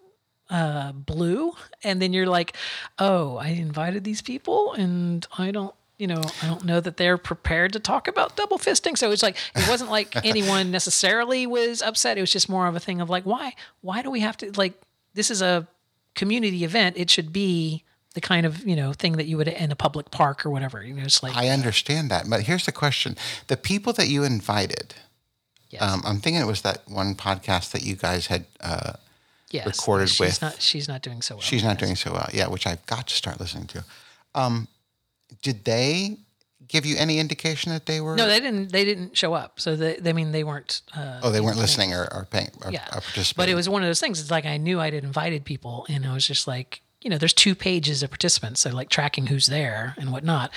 uh 0.51 0.93
blue. 0.93 1.53
And 1.85 2.03
then 2.03 2.13
you're 2.13 2.27
like 2.27 2.57
oh 2.99 3.37
i 3.37 3.49
invited 3.49 4.05
these 4.05 4.23
people 4.23 4.73
and 4.73 5.27
i 5.39 5.51
don't 5.51 5.75
you 5.99 6.07
know 6.09 6.23
i 6.43 6.47
don't 6.47 6.65
know 6.65 6.81
that 6.81 6.97
they're 6.97 7.17
prepared 7.19 7.73
to 7.75 7.81
talk 7.81 8.09
about 8.09 8.37
double 8.37 8.59
fisting. 8.59 8.99
So 8.99 9.13
it's 9.13 9.23
like 9.23 9.37
it 9.55 9.69
wasn't 9.69 9.91
like 9.91 10.17
anyone 10.25 10.71
necessarily 10.71 11.47
was 11.47 11.81
upset. 11.83 12.19
It 12.19 12.23
was 12.23 12.33
just 12.33 12.49
more 12.49 12.67
of 12.67 12.75
a 12.75 12.81
thing 12.81 13.01
of 13.01 13.09
like 13.09 13.25
why 13.25 13.55
why 13.81 14.03
do 14.03 14.11
we 14.11 14.21
have 14.21 14.37
to 14.39 14.51
like 14.57 14.75
this 15.15 15.31
is 15.31 15.43
a 15.43 15.69
community 16.15 16.65
event. 16.65 16.97
It 16.99 17.11
should 17.11 17.33
be 17.33 17.85
the 18.13 18.21
kind 18.21 18.45
of 18.47 18.67
you 18.67 18.77
know 18.77 18.93
thing 18.93 19.13
that 19.17 19.27
you 19.27 19.37
would 19.37 19.49
in 19.49 19.71
a 19.71 19.77
public 19.77 20.11
park 20.11 20.45
or 20.47 20.51
whatever 20.51 20.83
you 20.85 20.95
know 20.95 21.03
it's 21.03 21.23
like 21.23 21.37
I 21.37 21.49
understand 21.49 22.11
that, 22.11 22.29
but 22.29 22.43
here's 22.43 22.65
the 22.67 22.73
question: 22.73 23.17
the 23.49 23.57
people 23.57 23.93
that 23.95 24.09
you 24.09 24.23
invited. 24.25 24.95
yes, 25.71 25.83
Um, 25.83 26.03
I'm 26.05 26.21
thinking 26.21 26.41
it 26.43 26.47
was 26.47 26.63
that 26.63 26.83
one 26.89 27.15
podcast 27.15 27.71
that 27.73 27.83
you 27.83 27.97
guys 27.97 28.27
had. 28.27 28.45
Uh, 28.61 28.95
yes 29.51 29.67
recorded 29.67 30.09
she's 30.09 30.19
with- 30.21 30.41
not 30.43 30.63
she's 30.63 30.89
not 30.89 31.03
doing 31.03 31.21
so 31.21 31.35
well 31.35 31.43
she's 31.43 31.63
not 31.63 31.79
doing 31.79 31.95
so 31.95 32.11
well, 32.11 32.27
yeah, 32.33 32.49
which 32.49 32.67
I've 32.67 32.85
got 32.87 33.07
to 33.09 33.15
start 33.15 33.39
listening 33.39 33.67
to. 33.67 33.85
Um, 34.35 34.67
did 35.43 35.65
they 35.65 36.17
give 36.69 36.87
you 36.87 36.97
any 36.97 37.19
indication 37.19 37.71
that 37.71 37.85
they 37.85 38.01
were? 38.01 38.17
no 38.17 38.27
they 38.27 38.41
didn't 38.41 38.73
they 38.73 38.83
didn't 38.85 39.15
show 39.15 39.35
up 39.35 39.61
so 39.61 39.77
they, 39.77 39.97
they 39.97 40.09
I 40.11 40.13
mean 40.15 40.33
they 40.33 40.43
weren't 40.43 40.81
uh 40.97 41.21
oh, 41.23 41.31
they 41.31 41.41
weren't 41.43 41.59
listening 41.59 41.93
or, 41.93 42.09
or 42.15 42.27
paying 42.31 42.51
or, 42.65 42.71
yeah 42.73 42.87
or 42.97 43.01
participating. 43.03 43.35
but 43.37 43.49
it 43.51 43.55
was 43.55 43.69
one 43.69 43.83
of 43.83 43.89
those 43.89 44.01
things 44.01 44.21
it's 44.21 44.31
like 44.31 44.47
i 44.47 44.57
knew 44.57 44.81
i'd 44.81 44.95
invited 44.95 45.45
people 45.45 45.85
and 45.91 46.07
i 46.07 46.15
was 46.15 46.27
just 46.27 46.47
like 46.49 46.81
you 47.03 47.11
know 47.11 47.19
there's 47.19 47.33
two 47.33 47.55
pages 47.55 48.03
of 48.03 48.11
participants 48.11 48.61
so 48.61 48.71
like 48.71 48.89
tracking 48.89 49.27
who's 49.27 49.47
there 49.47 49.95
and 49.99 50.13
whatnot. 50.13 50.51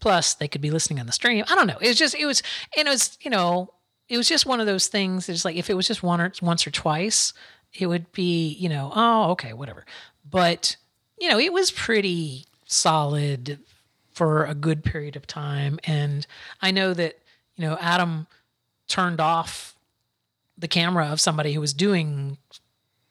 Plus 0.00 0.34
they 0.34 0.48
could 0.48 0.60
be 0.60 0.70
listening 0.70 1.00
on 1.00 1.06
the 1.06 1.12
stream. 1.12 1.44
I 1.48 1.54
don't 1.54 1.66
know. 1.66 1.78
It 1.80 1.88
was 1.88 1.98
just 1.98 2.14
it 2.14 2.26
was 2.26 2.42
and 2.76 2.88
it 2.88 2.90
was 2.90 3.18
you 3.20 3.30
know 3.30 3.72
it 4.08 4.16
was 4.16 4.28
just 4.28 4.46
one 4.46 4.60
of 4.60 4.66
those 4.66 4.86
things 4.86 5.28
it's 5.28 5.44
like 5.44 5.56
if 5.56 5.68
it 5.68 5.74
was 5.74 5.88
just 5.88 6.02
one 6.02 6.20
or 6.20 6.32
once 6.40 6.66
or 6.66 6.70
twice 6.70 7.32
it 7.74 7.86
would 7.88 8.10
be 8.12 8.48
you 8.54 8.68
know 8.68 8.92
oh 8.94 9.30
okay 9.30 9.52
whatever. 9.52 9.84
But 10.28 10.76
you 11.18 11.28
know 11.28 11.38
it 11.38 11.52
was 11.52 11.70
pretty 11.70 12.46
solid 12.66 13.58
for 14.12 14.44
a 14.44 14.54
good 14.54 14.82
period 14.82 15.14
of 15.14 15.26
time. 15.26 15.78
And 15.84 16.26
i 16.62 16.70
know 16.70 16.94
that 16.94 17.18
you 17.56 17.66
know, 17.66 17.76
Adam 17.80 18.26
turned 18.86 19.20
off 19.20 19.74
the 20.56 20.68
camera 20.68 21.06
of 21.06 21.20
somebody 21.20 21.52
who 21.52 21.60
was 21.60 21.74
doing 21.74 22.38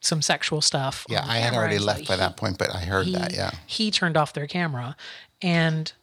some 0.05 0.21
sexual 0.21 0.61
stuff. 0.61 1.05
Yeah, 1.09 1.23
I 1.25 1.37
had 1.37 1.51
camera. 1.51 1.59
already 1.59 1.79
left 1.79 1.99
like 2.01 2.07
by 2.07 2.15
that 2.17 2.37
point, 2.37 2.57
but 2.57 2.73
I 2.73 2.79
heard 2.79 3.07
he, 3.07 3.13
that. 3.13 3.33
Yeah. 3.33 3.51
he 3.65 3.91
turned 3.91 4.17
off 4.17 4.33
their 4.33 4.47
camera 4.47 4.95
and 5.41 5.93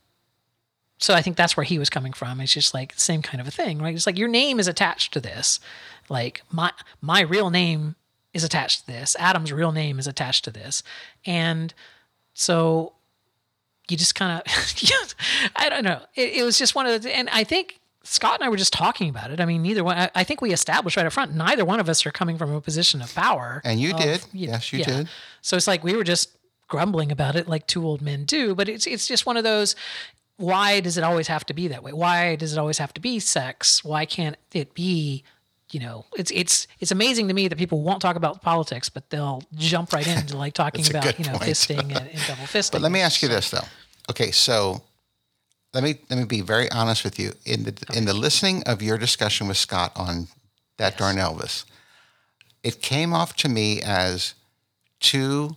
so 0.99 1.15
i 1.15 1.23
think 1.23 1.37
that's 1.37 1.57
where 1.57 1.65
he 1.65 1.79
was 1.79 1.91
coming 1.91 2.13
from 2.13 2.41
it's 2.41 2.53
just 2.53 2.75
like 2.75 2.95
the 2.95 3.01
same 3.01 3.23
kind 3.23 3.41
of 3.41 3.47
a 3.47 3.51
thing 3.51 3.81
right 3.81 3.95
it's 3.95 4.07
like 4.07 4.19
your 4.19 4.29
name 4.29 4.61
is 4.61 4.69
attached 4.69 5.13
to 5.13 5.21
this 5.21 5.61
like 6.09 6.43
my 6.51 6.71
my 7.01 7.21
real 7.21 7.51
name 7.51 7.97
is 8.33 8.45
attached 8.45 8.81
to 8.81 8.87
this 8.87 9.17
adam's 9.19 9.53
real 9.53 9.73
name 9.73 9.99
is 9.99 10.07
attached 10.07 10.45
to 10.45 10.51
this 10.51 10.83
and 11.27 11.75
so 12.35 12.93
you 13.89 13.97
just 13.97 14.15
kind 14.15 14.41
of 14.41 14.53
i 15.57 15.69
don't 15.69 15.85
know 15.85 16.01
it, 16.15 16.35
it 16.35 16.43
was 16.45 16.59
just 16.59 16.75
one 16.75 16.87
of 16.87 17.03
the 17.03 17.17
and 17.17 17.29
i 17.31 17.45
think 17.45 17.81
scott 18.05 18.35
and 18.41 18.45
i 18.45 18.49
were 18.49 18.57
just 18.57 18.73
talking 18.73 19.09
about 19.09 19.31
it 19.31 19.41
i 19.41 19.45
mean 19.45 19.63
neither 19.63 19.85
one 19.85 19.97
I, 19.97 20.11
I 20.15 20.25
think 20.25 20.41
we 20.41 20.53
established 20.53 20.97
right 20.97 21.07
up 21.07 21.13
front 21.13 21.35
neither 21.35 21.65
one 21.65 21.81
of 21.81 21.89
us 21.89 22.05
are 22.07 22.11
coming 22.11 22.37
from 22.39 22.53
a 22.53 22.61
position 22.61 23.01
of 23.03 23.15
power 23.15 23.61
And 23.65 23.81
you 23.81 23.93
of- 23.95 24.01
did. 24.01 24.25
you- 24.33 24.49
Yes, 24.49 24.73
you 24.73 24.81
yeah. 24.81 24.85
did. 24.87 25.09
So 25.41 25.57
it's 25.57 25.67
like 25.67 25.83
we 25.85 25.95
were 25.95 26.05
just 26.05 26.31
grumbling 26.69 27.13
about 27.13 27.37
it 27.37 27.49
like 27.49 27.67
two 27.67 27.85
old 27.87 28.01
men 28.03 28.25
do, 28.25 28.55
but 28.55 28.69
it's 28.69 28.87
it's 28.87 29.07
just 29.07 29.27
one 29.27 29.37
of 29.37 29.45
those 29.45 29.75
why 30.39 30.81
does 30.81 30.97
it 30.97 31.05
always 31.05 31.29
have 31.29 31.45
to 31.47 31.55
be 31.55 31.69
that 31.69 31.83
way? 31.85 31.93
Why 31.93 32.35
does 32.37 32.53
it 32.55 32.59
always 32.59 32.79
have 32.79 32.93
to 32.95 33.01
be 33.01 33.21
sex? 33.21 33.85
Why 33.85 34.07
can't 34.07 34.37
it 34.53 34.75
be 34.75 35.23
you 35.71 35.81
know, 35.81 36.05
it's 36.17 36.31
it's 36.33 36.67
it's 36.81 36.91
amazing 36.91 37.29
to 37.29 37.35
me 37.35 37.49
that 37.49 37.57
people 37.57 37.83
won't 37.83 38.03
talk 38.03 38.17
about 38.17 38.43
politics, 38.43 38.89
but 38.91 39.09
they'll 39.11 39.43
jump 39.55 39.93
right 39.93 40.07
into 40.07 40.37
like 40.37 40.53
talking 40.63 40.85
about 40.91 41.19
you 41.19 41.25
know 41.25 41.33
point. 41.39 41.45
fisting 41.51 41.81
and, 41.81 42.09
and 42.09 42.21
double 42.27 42.45
fisting. 42.45 42.73
But 42.73 42.83
let 42.83 42.93
me 42.93 43.01
ask 43.01 43.23
you 43.23 43.29
this 43.29 43.51
though. 43.51 43.65
Okay, 44.11 44.31
so 44.33 44.83
let 45.75 45.83
me 45.83 45.97
let 46.11 46.19
me 46.19 46.25
be 46.25 46.41
very 46.41 46.71
honest 46.71 47.05
with 47.05 47.19
you. 47.19 47.33
In 47.45 47.65
the 47.65 47.75
in 47.95 48.05
the 48.05 48.15
listening 48.15 48.63
of 48.65 48.83
your 48.83 48.99
discussion 48.99 49.49
with 49.49 49.57
Scott 49.57 49.93
on 49.97 50.29
that 50.77 50.97
darn 50.99 51.17
Elvis, 51.17 51.65
it 52.63 52.83
came 52.83 53.13
off 53.13 53.35
to 53.37 53.49
me 53.49 53.81
as 53.83 54.35
two 55.01 55.57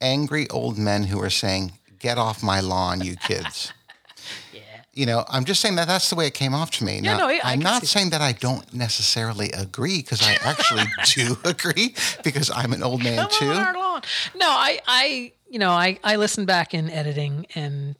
angry 0.00 0.48
old 0.50 0.78
men 0.78 1.04
who 1.04 1.20
are 1.20 1.30
saying, 1.30 1.72
"Get 1.98 2.18
off 2.18 2.42
my 2.42 2.60
lawn, 2.60 3.00
you 3.00 3.16
kids." 3.16 3.72
Yeah. 4.52 4.60
You 4.94 5.06
know, 5.06 5.24
I'm 5.28 5.44
just 5.44 5.60
saying 5.60 5.74
that 5.74 5.86
that's 5.88 6.08
the 6.08 6.14
way 6.16 6.26
it 6.28 6.34
came 6.34 6.54
off 6.54 6.70
to 6.72 6.84
me. 6.84 6.94
Yeah, 6.94 7.12
now, 7.16 7.18
no, 7.18 7.28
I- 7.28 7.40
I 7.44 7.52
I'm 7.52 7.58
not 7.58 7.84
saying 7.84 8.10
that 8.10 8.20
I 8.22 8.32
don't 8.32 8.72
necessarily 8.72 9.50
agree 9.52 9.98
because 9.98 10.22
I 10.22 10.34
actually 10.42 10.84
do 11.14 11.36
agree 11.44 11.94
because 12.22 12.50
I'm 12.50 12.72
an 12.72 12.82
old 12.82 13.02
man 13.02 13.18
Come 13.18 13.30
too. 13.30 13.50
on 13.50 13.56
our 13.56 13.74
lawn. 13.74 14.02
No, 14.36 14.46
I, 14.48 14.80
I, 14.86 15.32
you 15.50 15.58
know, 15.58 15.70
I, 15.72 15.98
I 16.04 16.14
listened 16.16 16.46
back 16.46 16.72
in 16.74 16.88
editing, 16.90 17.46
and 17.56 17.96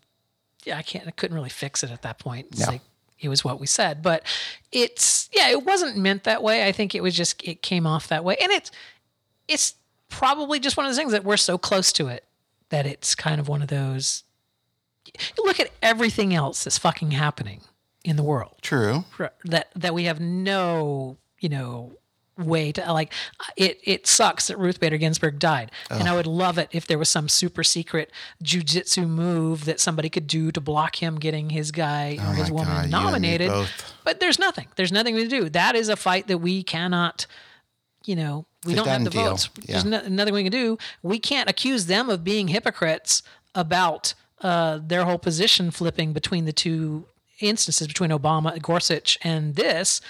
yeah, 0.64 0.78
I 0.78 0.82
can't, 0.82 1.06
I 1.06 1.10
couldn't 1.10 1.34
really 1.36 1.50
fix 1.50 1.82
it 1.82 1.90
at 1.90 2.02
that 2.02 2.18
point. 2.18 2.48
It's 2.52 2.60
No. 2.60 2.72
like 2.72 2.80
it 3.20 3.28
was 3.28 3.44
what 3.44 3.60
we 3.60 3.66
said, 3.66 4.02
but 4.02 4.22
it's 4.72 5.28
yeah, 5.32 5.48
it 5.50 5.64
wasn't 5.64 5.96
meant 5.96 6.24
that 6.24 6.42
way. 6.42 6.66
I 6.66 6.72
think 6.72 6.94
it 6.94 7.02
was 7.02 7.14
just 7.14 7.42
it 7.42 7.62
came 7.62 7.86
off 7.86 8.08
that 8.08 8.24
way, 8.24 8.36
and 8.40 8.50
it's 8.52 8.70
it's 9.48 9.74
probably 10.08 10.58
just 10.60 10.76
one 10.76 10.84
of 10.86 10.90
those 10.90 10.98
things 10.98 11.12
that 11.12 11.24
we're 11.24 11.36
so 11.36 11.56
close 11.58 11.92
to 11.94 12.08
it 12.08 12.24
that 12.70 12.86
it's 12.86 13.14
kind 13.14 13.40
of 13.40 13.48
one 13.48 13.62
of 13.62 13.68
those. 13.68 14.24
You 15.06 15.44
look 15.44 15.60
at 15.60 15.70
everything 15.82 16.34
else 16.34 16.64
that's 16.64 16.78
fucking 16.78 17.10
happening 17.12 17.60
in 18.04 18.16
the 18.16 18.22
world 18.22 18.56
True. 18.62 19.04
that 19.44 19.68
that 19.76 19.94
we 19.94 20.04
have 20.04 20.20
no 20.20 21.16
you 21.40 21.48
know 21.48 21.92
way 22.36 22.72
to 22.72 22.92
like 22.92 23.12
it 23.56 23.78
it 23.84 24.06
sucks 24.06 24.48
that 24.48 24.58
Ruth 24.58 24.80
Bader 24.80 24.96
Ginsburg 24.98 25.38
died. 25.38 25.70
And 25.90 26.08
I 26.08 26.16
would 26.16 26.26
love 26.26 26.58
it 26.58 26.68
if 26.72 26.86
there 26.86 26.98
was 26.98 27.08
some 27.08 27.28
super 27.28 27.62
secret 27.62 28.10
jujitsu 28.42 29.08
move 29.08 29.64
that 29.66 29.78
somebody 29.80 30.08
could 30.10 30.26
do 30.26 30.50
to 30.52 30.60
block 30.60 31.00
him 31.02 31.16
getting 31.20 31.50
his 31.50 31.70
guy 31.70 32.18
or 32.20 32.34
his 32.34 32.50
Oh 32.50 32.54
my 32.54 32.60
woman 32.60 32.66
God, 32.66 32.74
you 32.90 32.96
and 33.14 33.22
me 33.22 33.38
nominated. 33.38 33.68
but 34.02 34.18
there's 34.20 34.38
nothing. 34.38 34.66
There's 34.76 34.90
nothing 34.92 35.14
to 35.16 35.28
do. 35.28 35.48
That 35.48 35.76
is 35.76 35.88
a 35.88 35.96
fight 35.96 36.26
that 36.26 36.38
we 36.38 36.62
cannot 36.62 37.26
you 38.04 38.16
know 38.16 38.46
we 38.66 38.72
It's 38.72 38.82
don't 38.82 38.88
have 38.88 39.04
the 39.04 39.10
deal. 39.10 39.30
votes. 39.30 39.50
Yeah. 39.62 39.72
there's 39.80 39.84
no, 39.84 40.08
nothing 40.08 40.34
we 40.34 40.42
can 40.42 40.52
do. 40.52 40.76
We 41.02 41.18
can't 41.18 41.48
accuse 41.48 41.86
them 41.86 42.08
of 42.10 42.24
being 42.24 42.48
hypocrites 42.48 43.22
about 43.54 44.14
uh, 44.40 44.80
their 44.82 45.04
whole 45.04 45.18
position 45.18 45.70
flipping 45.70 46.12
between 46.12 46.44
the 46.46 46.52
two 46.52 47.06
instances 47.40 47.86
between 47.86 48.10
Obama, 48.10 48.60
Gorsuch, 48.60 49.18
and 49.22 49.54
this. 49.54 50.00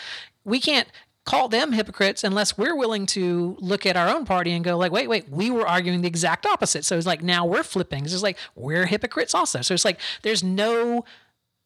We 0.44 0.60
can't 0.60 0.88
call 1.24 1.48
them 1.48 1.72
hypocrites 1.72 2.22
unless 2.22 2.58
we're 2.58 2.76
willing 2.76 3.06
to 3.06 3.56
look 3.58 3.86
at 3.86 3.96
our 3.96 4.08
own 4.08 4.24
party 4.26 4.52
and 4.52 4.64
go 4.64 4.76
like, 4.76 4.92
wait, 4.92 5.08
wait, 5.08 5.28
we 5.28 5.50
were 5.50 5.66
arguing 5.66 6.02
the 6.02 6.08
exact 6.08 6.44
opposite. 6.44 6.84
So 6.84 6.96
it's 6.96 7.06
like 7.06 7.22
now 7.22 7.46
we're 7.46 7.62
flipping. 7.62 8.04
It's 8.04 8.22
like 8.22 8.38
we're 8.54 8.86
hypocrites 8.86 9.34
also. 9.34 9.62
So 9.62 9.72
it's 9.72 9.84
like 9.84 10.00
there's 10.22 10.44
no 10.44 11.04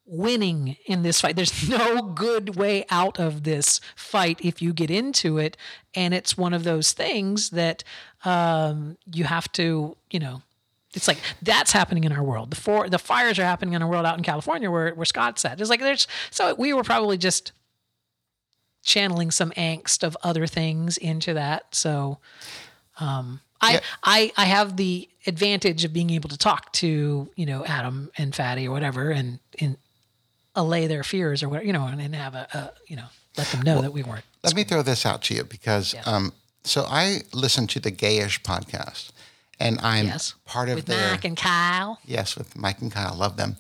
winning 0.07 0.77
in 0.87 1.03
this 1.03 1.21
fight. 1.21 1.37
There's 1.37 1.69
no 1.69 2.03
good 2.03 2.57
way 2.57 2.87
out 2.89 3.19
of 3.19 3.43
this 3.43 3.81
fight 3.97 4.41
if 4.43 4.63
you 4.63 4.73
get 4.73 4.91
into 4.91 5.39
it. 5.39 5.57
And 5.95 6.15
it's 6.15 6.39
one 6.39 6.55
of 6.55 6.65
those 6.65 6.93
things 6.93 7.51
that 7.51 7.83
um, 8.25 8.97
you 9.13 9.25
have 9.25 9.51
to, 9.53 9.97
you 10.11 10.21
know, 10.21 10.43
it's 10.95 11.07
like 11.07 11.19
that's 11.43 11.73
happening 11.73 12.05
in 12.05 12.13
our 12.13 12.23
world. 12.23 12.51
The 12.51 12.57
for, 12.57 12.89
the 12.89 12.99
fires 12.99 13.39
are 13.39 13.45
happening 13.45 13.75
in 13.75 13.83
our 13.83 13.89
world 13.89 14.07
out 14.07 14.17
in 14.17 14.25
California 14.25 14.71
where, 14.71 14.95
where 14.95 15.05
Scott's 15.05 15.45
at. 15.45 15.61
It's 15.61 15.69
like 15.69 15.81
there's 15.81 16.07
so 16.31 16.55
we 16.55 16.73
were 16.73 16.83
probably 16.83 17.19
just 17.19 17.53
channeling 18.89 19.31
some 19.31 19.51
angst 19.53 20.03
of 20.03 20.17
other 20.23 20.47
things 20.47 20.97
into 20.97 21.35
that. 21.35 21.75
So 21.75 22.19
um 22.99 23.41
I, 23.61 23.73
Yeah. 23.75 23.81
I 24.05 24.33
I 24.37 24.45
have 24.47 24.77
the 24.77 25.09
advantage 25.27 25.85
of 25.85 25.93
being 25.93 26.11
able 26.11 26.29
to 26.31 26.39
talk 26.39 26.73
to, 26.75 27.29
you 27.37 27.47
know, 27.47 27.65
Adam 27.67 28.11
and 28.17 28.35
Fatty 28.35 28.67
or 28.67 28.71
whatever 28.71 29.11
and, 29.11 29.41
and 29.61 29.77
allay 30.55 30.87
their 30.87 31.03
fears 31.05 31.43
or 31.43 31.49
whatever, 31.49 31.67
you 31.67 31.73
know, 31.73 31.87
and, 31.87 32.01
and 32.01 32.15
have 32.15 32.35
a, 32.35 32.47
a 32.55 32.71
you 32.87 32.97
know, 32.97 33.09
let 33.37 33.47
them 33.49 33.63
know 33.63 33.83
that 33.83 33.93
we 33.93 34.03
weren't. 34.03 34.25
Let 34.43 34.55
me 34.55 34.65
throw 34.65 34.83
this 34.83 35.05
out 35.05 35.23
to 35.25 35.35
you 35.35 35.45
because 35.45 35.93
Yeah. 35.95 36.03
um, 36.07 36.33
so 36.65 36.85
I 36.89 37.23
listen 37.33 37.67
to 37.69 37.81
the 37.81 37.91
Gayish 37.93 38.43
podcast, 38.43 39.11
and 39.61 39.81
I'm 39.81 40.07
Yes. 40.07 40.35
part 40.45 40.69
of 40.69 40.77
With 40.77 40.87
their 40.87 41.11
Mac 41.13 41.25
and 41.25 41.37
Kyle. 41.37 41.99
yes 42.07 42.37
with 42.37 42.57
Mike 42.57 42.81
and 42.81 42.93
Kyle. 42.93 43.15
Love 43.15 43.37
them. 43.37 43.57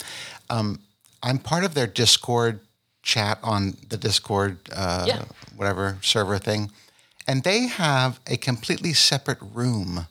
Um, 0.48 0.80
I'm 1.22 1.38
part 1.38 1.64
of 1.64 1.74
their 1.74 1.86
Discord 1.88 2.60
chat 3.08 3.38
on 3.42 3.74
the 3.88 3.96
Discord 3.96 4.58
uh, 4.72 5.04
Yeah. 5.06 5.24
whatever 5.56 5.96
server 6.02 6.38
thing, 6.38 6.70
and 7.26 7.42
they 7.42 7.66
have 7.68 8.20
a 8.26 8.36
completely 8.36 8.92
separate 8.94 9.38
room 9.54 10.06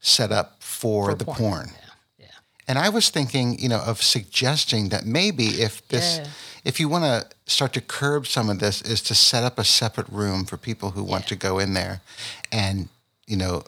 set 0.00 0.30
up 0.30 0.48
for, 0.62 1.14
the 1.14 1.24
porn. 1.24 1.38
porn. 1.38 1.70
Yeah. 2.18 2.26
And 2.68 2.78
I 2.78 2.88
was 2.90 3.10
thinking, 3.10 3.58
you 3.58 3.68
know, 3.68 3.82
of 3.90 4.00
suggesting 4.02 4.90
that 4.90 5.04
maybe 5.04 5.44
if 5.66 5.82
this, 5.88 6.18
Yeah. 6.18 6.26
if 6.64 6.78
you 6.80 6.88
want 6.88 7.04
to 7.04 7.26
start 7.46 7.72
to 7.72 7.80
curb 7.80 8.26
some 8.26 8.48
of 8.52 8.58
this, 8.58 8.82
is 8.82 9.02
to 9.02 9.14
set 9.14 9.42
up 9.42 9.58
a 9.58 9.64
separate 9.64 10.08
room 10.08 10.44
for 10.44 10.56
people 10.56 10.90
who 10.94 11.02
want 11.02 11.26
to 11.28 11.36
go 11.36 11.58
in 11.58 11.74
there, 11.74 12.00
and 12.52 12.88
you 13.26 13.36
know, 13.36 13.62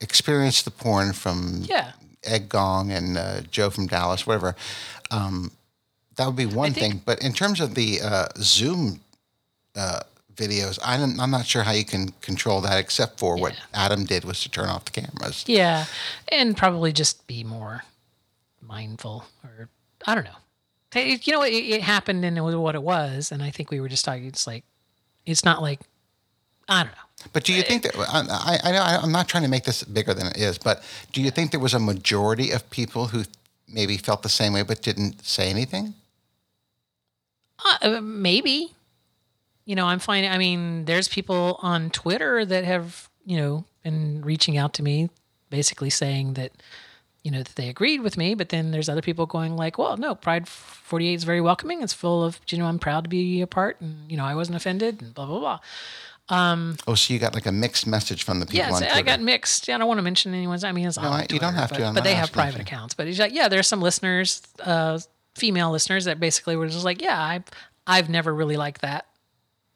experience 0.00 0.62
the 0.62 0.70
porn 0.70 1.12
from 1.12 1.64
Yeah. 1.68 1.92
Egg 2.24 2.48
Gong 2.48 2.90
and 2.90 3.16
uh, 3.16 3.40
Joe 3.52 3.70
from 3.70 3.86
Dallas, 3.86 4.26
whatever. 4.26 4.56
Um, 5.10 5.50
that 6.16 6.26
would 6.26 6.36
be 6.36 6.46
one 6.46 6.72
think- 6.72 6.92
thing. 6.94 7.02
But 7.04 7.22
in 7.22 7.32
terms 7.32 7.60
of 7.60 7.74
the 7.74 8.00
uh, 8.02 8.26
Zoom 8.38 9.00
uh, 9.74 10.00
videos, 10.34 10.78
I'm, 10.84 11.18
I'm 11.20 11.30
not 11.30 11.46
sure 11.46 11.62
how 11.62 11.72
you 11.72 11.84
can 11.84 12.08
control 12.20 12.60
that, 12.62 12.78
except 12.78 13.18
for 13.18 13.36
what 13.36 13.54
Adam 13.74 14.04
did 14.04 14.24
was 14.24 14.40
to 14.42 14.50
turn 14.50 14.68
off 14.68 14.84
the 14.86 14.90
cameras. 15.00 15.44
Yeah, 15.46 15.84
and 16.28 16.56
probably 16.56 16.92
just 16.92 17.26
be 17.26 17.44
more 17.44 17.84
mindful, 18.60 19.24
or 19.44 19.68
I 20.06 20.14
don't 20.14 20.24
know. 20.24 20.30
Hey, 20.92 21.18
You 21.22 21.32
know, 21.32 21.42
it, 21.42 21.50
it 21.52 21.82
happened 21.82 22.24
and 22.24 22.38
it 22.38 22.40
was 22.40 22.56
what 22.56 22.74
it 22.74 22.82
was, 22.82 23.30
and 23.32 23.42
I 23.42 23.50
think 23.50 23.70
we 23.70 23.80
were 23.80 23.88
just 23.88 24.04
talking. 24.04 24.26
It's 24.26 24.46
like, 24.46 24.64
it's 25.26 25.44
not 25.44 25.60
like, 25.60 25.80
I 26.68 26.82
don't 26.82 26.92
know. 26.92 27.26
But 27.32 27.44
do 27.44 27.52
you 27.52 27.62
think 27.62 27.82
that 27.82 27.96
I, 27.96 28.24
I, 28.28 28.58
I 28.68 28.72
know 28.72 28.82
I'm 29.02 29.12
not 29.12 29.28
trying 29.28 29.42
to 29.42 29.48
make 29.48 29.64
this 29.64 29.82
bigger 29.82 30.14
than 30.14 30.26
it 30.28 30.36
is, 30.36 30.58
but 30.58 30.82
do 31.12 31.20
you 31.20 31.30
think 31.30 31.50
there 31.50 31.60
was 31.60 31.74
a 31.74 31.78
majority 31.78 32.50
of 32.50 32.68
people 32.70 33.08
who 33.08 33.24
maybe 33.68 33.96
felt 33.96 34.22
the 34.22 34.28
same 34.28 34.52
way 34.52 34.62
but 34.62 34.80
didn't 34.82 35.24
say 35.24 35.50
anything? 35.50 35.94
Uh, 37.82 38.00
maybe, 38.02 38.74
you 39.64 39.74
know, 39.74 39.86
I'm 39.86 39.98
finding. 39.98 40.30
I 40.30 40.38
mean, 40.38 40.84
there's 40.84 41.08
people 41.08 41.58
on 41.62 41.90
Twitter 41.90 42.44
that 42.44 42.64
have, 42.64 43.08
you 43.24 43.36
know, 43.38 43.64
been 43.82 44.22
reaching 44.22 44.56
out 44.56 44.74
to 44.74 44.82
me, 44.82 45.08
basically 45.50 45.90
saying 45.90 46.34
that, 46.34 46.52
you 47.22 47.30
know, 47.30 47.38
that 47.42 47.56
they 47.56 47.68
agreed 47.68 48.00
with 48.02 48.16
me. 48.16 48.34
But 48.34 48.50
then 48.50 48.70
there's 48.70 48.88
other 48.88 49.02
people 49.02 49.26
going 49.26 49.56
like, 49.56 49.78
well, 49.78 49.96
no, 49.96 50.14
Pride 50.14 50.46
48 50.46 51.14
is 51.14 51.24
very 51.24 51.40
welcoming. 51.40 51.82
It's 51.82 51.92
full 51.94 52.22
of, 52.22 52.38
you 52.48 52.58
know, 52.58 52.66
I'm 52.66 52.78
proud 52.78 53.04
to 53.04 53.10
be 53.10 53.40
a 53.40 53.46
part, 53.46 53.80
and 53.80 54.10
you 54.10 54.16
know, 54.16 54.24
I 54.24 54.34
wasn't 54.34 54.56
offended, 54.56 55.00
and 55.02 55.14
blah 55.14 55.26
blah 55.26 55.40
blah. 55.40 55.58
Oh, 56.28 56.94
so 56.94 57.14
you 57.14 57.20
got 57.20 57.34
like 57.34 57.46
a 57.46 57.52
mixed 57.52 57.86
message 57.86 58.24
from 58.24 58.40
the 58.40 58.46
people 58.46 58.58
Yes, 58.58 58.72
on 58.74 58.80
Twitter. 58.82 58.94
I 58.96 59.02
got 59.02 59.20
mixed. 59.20 59.68
Yeah, 59.68 59.76
I 59.76 59.78
don't 59.78 59.86
want 59.88 59.98
to 59.98 60.02
mention 60.02 60.34
anyone's. 60.34 60.64
I 60.64 60.72
mean, 60.72 60.86
it's 60.86 60.98
on 60.98 61.04
I- 61.06 61.20
you 61.22 61.38
don't 61.38 61.52
Twitter, 61.52 61.52
have 61.52 61.68
to. 61.70 61.74
but, 61.78 61.84
I'm 61.84 61.94
but 61.94 62.04
they 62.04 62.14
have 62.14 62.32
private 62.32 62.60
accounts. 62.60 62.94
But 62.94 63.06
he's 63.06 63.18
like, 63.20 63.32
yeah, 63.32 63.48
there's 63.48 63.68
some 63.68 63.80
listeners, 63.80 64.42
uh, 64.64 64.98
female 65.36 65.70
listeners 65.70 66.06
that 66.06 66.18
basically 66.18 66.56
were 66.56 66.66
just 66.66 66.84
like, 66.84 67.02
yeah, 67.02 67.20
I, 67.20 67.44
I've 67.86 68.08
never 68.08 68.34
really 68.34 68.56
liked 68.56 68.80
that. 68.80 69.06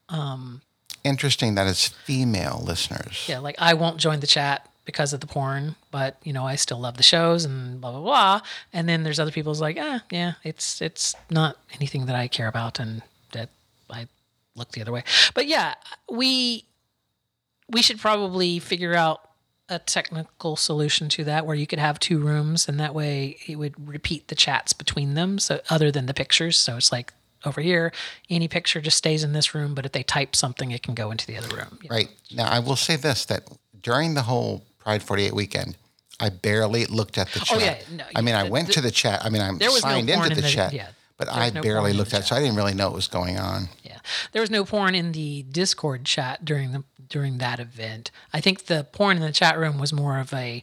Um, 0.08 0.62
Interesting 1.04 1.54
that 1.54 1.66
it's 1.66 1.88
female 1.88 2.62
listeners. 2.64 3.24
Yeah, 3.28 3.38
like 3.38 3.56
I 3.58 3.74
won't 3.74 3.98
join 3.98 4.20
the 4.20 4.26
chat 4.26 4.68
because 4.84 5.12
of 5.12 5.20
the 5.20 5.26
porn, 5.26 5.76
but 5.90 6.16
you 6.24 6.32
know, 6.32 6.44
I 6.46 6.56
still 6.56 6.78
love 6.78 6.96
the 6.96 7.02
shows 7.02 7.44
and 7.44 7.80
blah 7.80 7.90
blah 7.92 8.00
blah. 8.00 8.40
And 8.72 8.88
then 8.88 9.02
there's 9.02 9.20
other 9.20 9.30
people's 9.30 9.60
like, 9.60 9.76
eh, 9.76 10.00
yeah, 10.10 10.32
it's 10.42 10.82
it's 10.82 11.14
not 11.30 11.56
anything 11.74 12.06
that 12.06 12.16
I 12.16 12.28
care 12.28 12.48
about 12.48 12.80
and 12.80 13.02
that 13.32 13.48
I 13.88 14.08
look 14.56 14.72
the 14.72 14.80
other 14.82 14.92
way. 14.92 15.04
But 15.34 15.46
yeah, 15.46 15.74
we 16.10 16.64
we 17.70 17.82
should 17.82 17.98
probably 17.98 18.58
figure 18.58 18.94
out 18.94 19.29
a 19.70 19.78
technical 19.78 20.56
solution 20.56 21.08
to 21.08 21.24
that 21.24 21.46
where 21.46 21.54
you 21.56 21.66
could 21.66 21.78
have 21.78 21.98
two 21.98 22.18
rooms 22.18 22.68
and 22.68 22.78
that 22.80 22.94
way 22.94 23.36
it 23.46 23.56
would 23.56 23.88
repeat 23.88 24.28
the 24.28 24.34
chats 24.34 24.72
between 24.72 25.14
them 25.14 25.38
so 25.38 25.60
other 25.70 25.90
than 25.92 26.06
the 26.06 26.12
pictures 26.12 26.58
so 26.58 26.76
it's 26.76 26.90
like 26.90 27.12
over 27.46 27.60
here 27.60 27.92
any 28.28 28.48
picture 28.48 28.80
just 28.80 28.98
stays 28.98 29.22
in 29.22 29.32
this 29.32 29.54
room 29.54 29.72
but 29.74 29.86
if 29.86 29.92
they 29.92 30.02
type 30.02 30.34
something 30.34 30.72
it 30.72 30.82
can 30.82 30.94
go 30.94 31.10
into 31.10 31.26
the 31.26 31.36
other 31.36 31.54
room 31.56 31.78
you 31.80 31.88
know? 31.88 31.94
Right. 31.96 32.08
Now, 32.34 32.50
I 32.50 32.58
will 32.58 32.76
say 32.76 32.96
this 32.96 33.24
that 33.26 33.44
during 33.80 34.14
the 34.14 34.22
whole 34.22 34.64
Pride 34.78 35.02
48 35.02 35.34
weekend, 35.34 35.76
I 36.18 36.30
barely 36.30 36.86
looked 36.86 37.16
at 37.18 37.28
the 37.32 37.40
chat. 37.40 37.56
Oh, 37.56 37.64
yeah, 37.64 37.78
no, 37.96 38.04
I 38.16 38.22
mean, 38.22 38.34
I 38.34 38.48
went 38.48 38.68
the- 38.68 38.74
to 38.74 38.80
the 38.80 38.90
chat. 38.90 39.24
I 39.24 39.30
mean, 39.30 39.42
I'm 39.42 39.54
was 39.54 39.60
no 39.60 39.68
signed 39.78 40.10
into 40.10 40.26
in 40.28 40.34
the, 40.34 40.40
the- 40.42 40.48
chat, 40.48 40.72
yeah, 40.72 40.88
but 41.20 41.30
I 41.30 41.50
no 41.50 41.60
barely 41.60 41.92
looked 41.92 42.14
at 42.14 42.22
it, 42.22 42.26
so 42.26 42.34
I 42.34 42.40
didn't 42.40 42.56
really 42.56 42.72
know 42.74 42.86
what 42.86 42.94
was 42.96 43.06
going 43.08 43.38
on. 43.38 43.68
Yeah, 43.84 43.98
there 44.32 44.40
was 44.40 44.50
no 44.50 44.64
porn 44.64 44.94
in 44.94 45.12
the 45.12 45.42
Discord 45.42 46.04
chat 46.06 46.44
during 46.44 46.72
the 46.72 46.82
during 47.08 47.38
that 47.38 47.60
event. 47.60 48.10
I 48.32 48.40
think 48.40 48.66
the 48.66 48.84
porn 48.90 49.18
in 49.18 49.22
the 49.22 49.30
chat 49.32 49.58
room 49.58 49.78
was 49.78 49.92
more 49.92 50.18
of 50.18 50.32
a. 50.32 50.62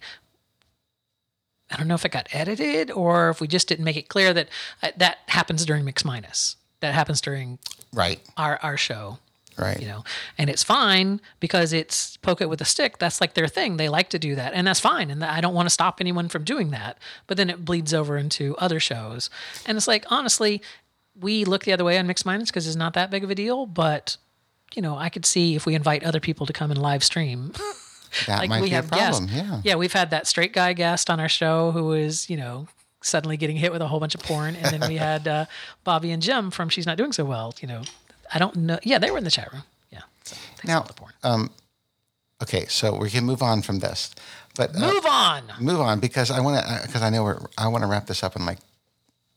I 1.70 1.76
don't 1.78 1.88
know 1.88 1.96
if 1.96 2.06
it 2.06 2.12
got 2.12 2.28
edited 2.32 2.90
or 2.92 3.30
if 3.30 3.40
we 3.40 3.48
just 3.48 3.68
didn't 3.68 3.86
make 3.86 3.98
it 3.98 4.08
clear 4.08 4.34
that 4.34 4.50
uh, 4.82 4.92
that 4.98 5.20
happens 5.28 5.64
during 5.66 5.86
Mix 5.86 6.04
Minus. 6.04 6.56
That 6.80 6.94
happens 6.96 7.22
during 7.22 7.60
Right. 7.94 8.20
our 8.36 8.60
our 8.64 8.78
show, 8.78 9.20
Right. 9.58 9.80
you 9.82 9.88
know, 9.88 10.04
and 10.38 10.50
it's 10.50 10.64
fine 10.64 11.20
because 11.40 11.74
it's 11.74 12.18
poke 12.18 12.42
it 12.42 12.50
with 12.50 12.62
a 12.62 12.66
stick. 12.66 12.98
That's 13.00 13.20
like 13.20 13.34
their 13.34 13.48
thing. 13.48 13.78
They 13.78 13.90
like 13.90 14.10
to 14.10 14.20
do 14.20 14.36
that, 14.36 14.54
and 14.54 14.68
that's 14.68 14.80
fine. 14.80 15.10
And 15.10 15.24
I 15.24 15.42
don't 15.42 15.54
want 15.54 15.66
to 15.66 15.72
stop 15.72 16.00
anyone 16.00 16.30
from 16.30 16.44
doing 16.44 16.70
that. 16.72 16.98
But 17.26 17.38
then 17.38 17.50
it 17.50 17.66
bleeds 17.66 17.94
over 17.94 18.18
into 18.18 18.56
other 18.58 18.80
shows, 18.80 19.30
and 19.66 19.78
it's 19.78 19.88
like 19.88 20.06
honestly, 20.10 20.62
we 21.20 21.46
look 21.46 21.64
the 21.64 21.74
other 21.74 21.84
way 21.84 21.98
on 21.98 22.06
Mix 22.08 22.26
Minus 22.26 22.50
because 22.50 22.68
it's 22.68 22.76
not 22.76 22.94
that 22.94 23.10
big 23.10 23.24
of 23.24 23.30
a 23.30 23.36
deal. 23.36 23.66
But 23.66 24.18
you 24.76 24.82
know, 24.82 24.98
I 24.98 25.10
could 25.10 25.26
see 25.26 25.56
if 25.56 25.66
we 25.66 25.76
invite 25.76 26.04
other 26.04 26.20
people 26.20 26.46
to 26.46 26.54
come 26.54 26.70
and 26.72 26.82
live 26.82 27.04
stream. 27.04 27.54
That 28.26 28.40
like 28.40 28.50
might 28.50 28.62
we 28.62 28.70
be 28.70 28.76
a 28.76 28.84
problem. 28.84 29.26
guests. 29.26 29.36
Yeah. 29.36 29.62
yeah, 29.66 29.76
we've 29.76 29.92
had 29.92 30.12
that 30.12 30.28
straight 30.28 30.54
guy 30.54 30.72
guest 30.72 31.10
on 31.10 31.20
our 31.20 31.28
show 31.28 31.72
who 31.72 31.84
was, 31.88 32.30
you 32.30 32.38
know, 32.38 32.68
suddenly 33.02 33.36
getting 33.36 33.58
hit 33.58 33.72
with 33.72 33.82
a 33.82 33.88
whole 33.88 34.00
bunch 34.00 34.16
of 34.16 34.24
porn, 34.24 34.56
and 34.56 34.66
then 34.82 34.90
we 34.90 34.96
had 34.96 35.28
uh, 35.28 35.46
Bobby 35.84 36.12
and 36.12 36.22
Jim 36.22 36.50
from 36.50 36.70
She's 36.70 36.86
Not 36.86 36.98
Doing 36.98 37.12
So 37.12 37.26
Well. 37.26 37.54
You 37.62 37.68
know, 37.68 37.82
I 38.34 38.40
don't 38.40 38.56
know. 38.56 38.80
Yeah, 38.84 39.00
they 39.00 39.12
were 39.12 39.18
in 39.18 39.24
the 39.24 39.32
chat 39.32 39.52
room. 39.54 39.64
Yeah. 39.92 40.02
So 40.24 40.36
Now, 40.66 40.86
um, 41.24 41.50
okay, 42.42 42.66
so 42.68 42.96
we 42.96 43.10
can 43.10 43.24
move 43.26 43.42
on 43.42 43.62
from 43.62 43.80
this, 43.80 44.14
but 44.56 44.76
uh, 44.76 44.80
Move 44.80 45.06
on. 45.06 45.44
move 45.60 45.80
on 45.82 46.00
because 46.00 46.32
I 46.32 46.40
want 46.40 46.66
to 46.66 46.82
because 46.88 47.02
I 47.02 47.10
know 47.10 47.24
we're 47.24 47.40
I 47.58 47.68
want 47.68 47.84
to 47.84 47.88
wrap 47.88 48.08
this 48.08 48.24
up 48.24 48.36
in 48.36 48.46
like 48.46 48.60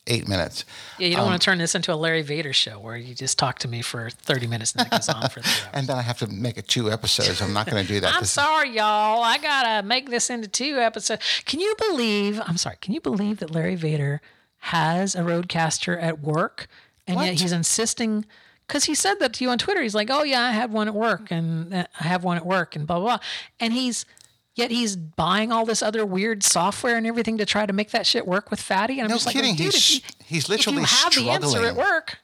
eight 0.07 0.27
minutes. 0.27 0.65
Yeah, 0.99 1.09
you 1.09 1.15
don't 1.15 1.25
um, 1.25 1.31
want 1.31 1.41
to 1.41 1.45
turn 1.45 1.59
this 1.59 1.75
into 1.75 1.93
a 1.93 1.95
Larry 1.95 2.23
Vader 2.23 2.53
show 2.53 2.81
where 2.81 2.97
you 2.97 3.15
just 3.15 3.39
talk 3.39 3.59
to 3.61 3.69
me 3.69 3.81
for 3.83 4.11
30 4.11 4.47
minutes 4.49 4.73
and 4.73 4.81
then 4.91 4.99
goes 4.99 5.09
on 5.09 5.23
for 5.29 5.41
three 5.41 5.43
hours. 5.67 5.69
And 5.75 5.87
then 5.87 5.97
I 5.99 6.03
have 6.03 6.19
to 6.19 6.27
make 6.27 6.57
it 6.57 6.67
two 6.67 6.91
episodes. 6.91 7.41
I'm 7.41 7.53
not 7.53 7.71
going 7.71 7.83
to 7.87 7.89
do 7.89 8.01
that. 8.01 8.15
I'm 8.15 8.21
This 8.21 8.31
is- 8.31 8.35
sorry, 8.35 8.71
y'all. 8.71 9.23
I 9.23 9.39
gotta 9.39 9.87
make 9.87 10.09
this 10.11 10.29
into 10.31 10.49
two 10.49 10.79
episodes. 10.79 11.23
Can 11.45 11.61
you 11.61 11.75
believe? 11.79 12.41
I'm 12.45 12.57
sorry. 12.57 12.77
Can 12.81 12.95
you 12.95 13.01
believe 13.01 13.39
that 13.39 13.51
Larry 13.53 13.77
Vader 13.77 14.21
has 14.65 15.15
a 15.15 15.21
RodeCaster 15.21 16.03
at 16.03 16.21
work, 16.21 16.67
and 17.07 17.21
yet 17.21 17.35
he's 17.41 17.53
insisting? 17.53 18.25
Because 18.71 18.85
he 18.85 18.95
said 18.95 19.15
that 19.19 19.33
to 19.35 19.45
you 19.45 19.51
on 19.51 19.59
Twitter. 19.59 19.83
He's 19.83 19.97
like, 19.97 20.11
"Oh 20.11 20.23
yeah, 20.23 20.43
I 20.43 20.53
have 20.53 20.71
one 20.73 20.87
at 20.87 20.95
work, 20.95 21.33
and 21.33 21.75
uh, 21.75 21.85
I 21.99 22.05
have 22.05 22.23
one 22.23 22.37
at 22.37 22.47
work, 22.47 22.77
and 22.77 22.87
blah 22.87 23.01
blah." 23.01 23.17
blah. 23.17 23.27
And 23.59 23.73
he's 23.73 24.07
yet 24.55 24.71
he's 24.71 24.95
buying 24.95 25.51
all 25.51 25.67
this 25.67 25.83
other 25.83 26.07
weird 26.07 26.45
software 26.45 26.97
and 26.97 27.05
everything 27.05 27.37
to 27.39 27.45
try 27.45 27.67
to 27.67 27.73
make 27.73 27.91
that 27.91 28.07
shit 28.07 28.29
work 28.29 28.49
with 28.49 28.61
Fatty. 28.61 28.95
And 29.01 29.03
I'm 29.03 29.09
No 29.09 29.17
just 29.17 29.27
like, 29.27 29.35
kidding. 29.35 29.57
dude, 29.57 29.73
He's- 29.73 29.95
you, 29.97 30.01
he's 30.25 30.49
literally 30.49 30.85
have 30.85 31.13
the 31.15 31.31
answer 31.31 31.59
at 31.59 31.63
struggling. 31.73 31.77
work. 31.77 32.19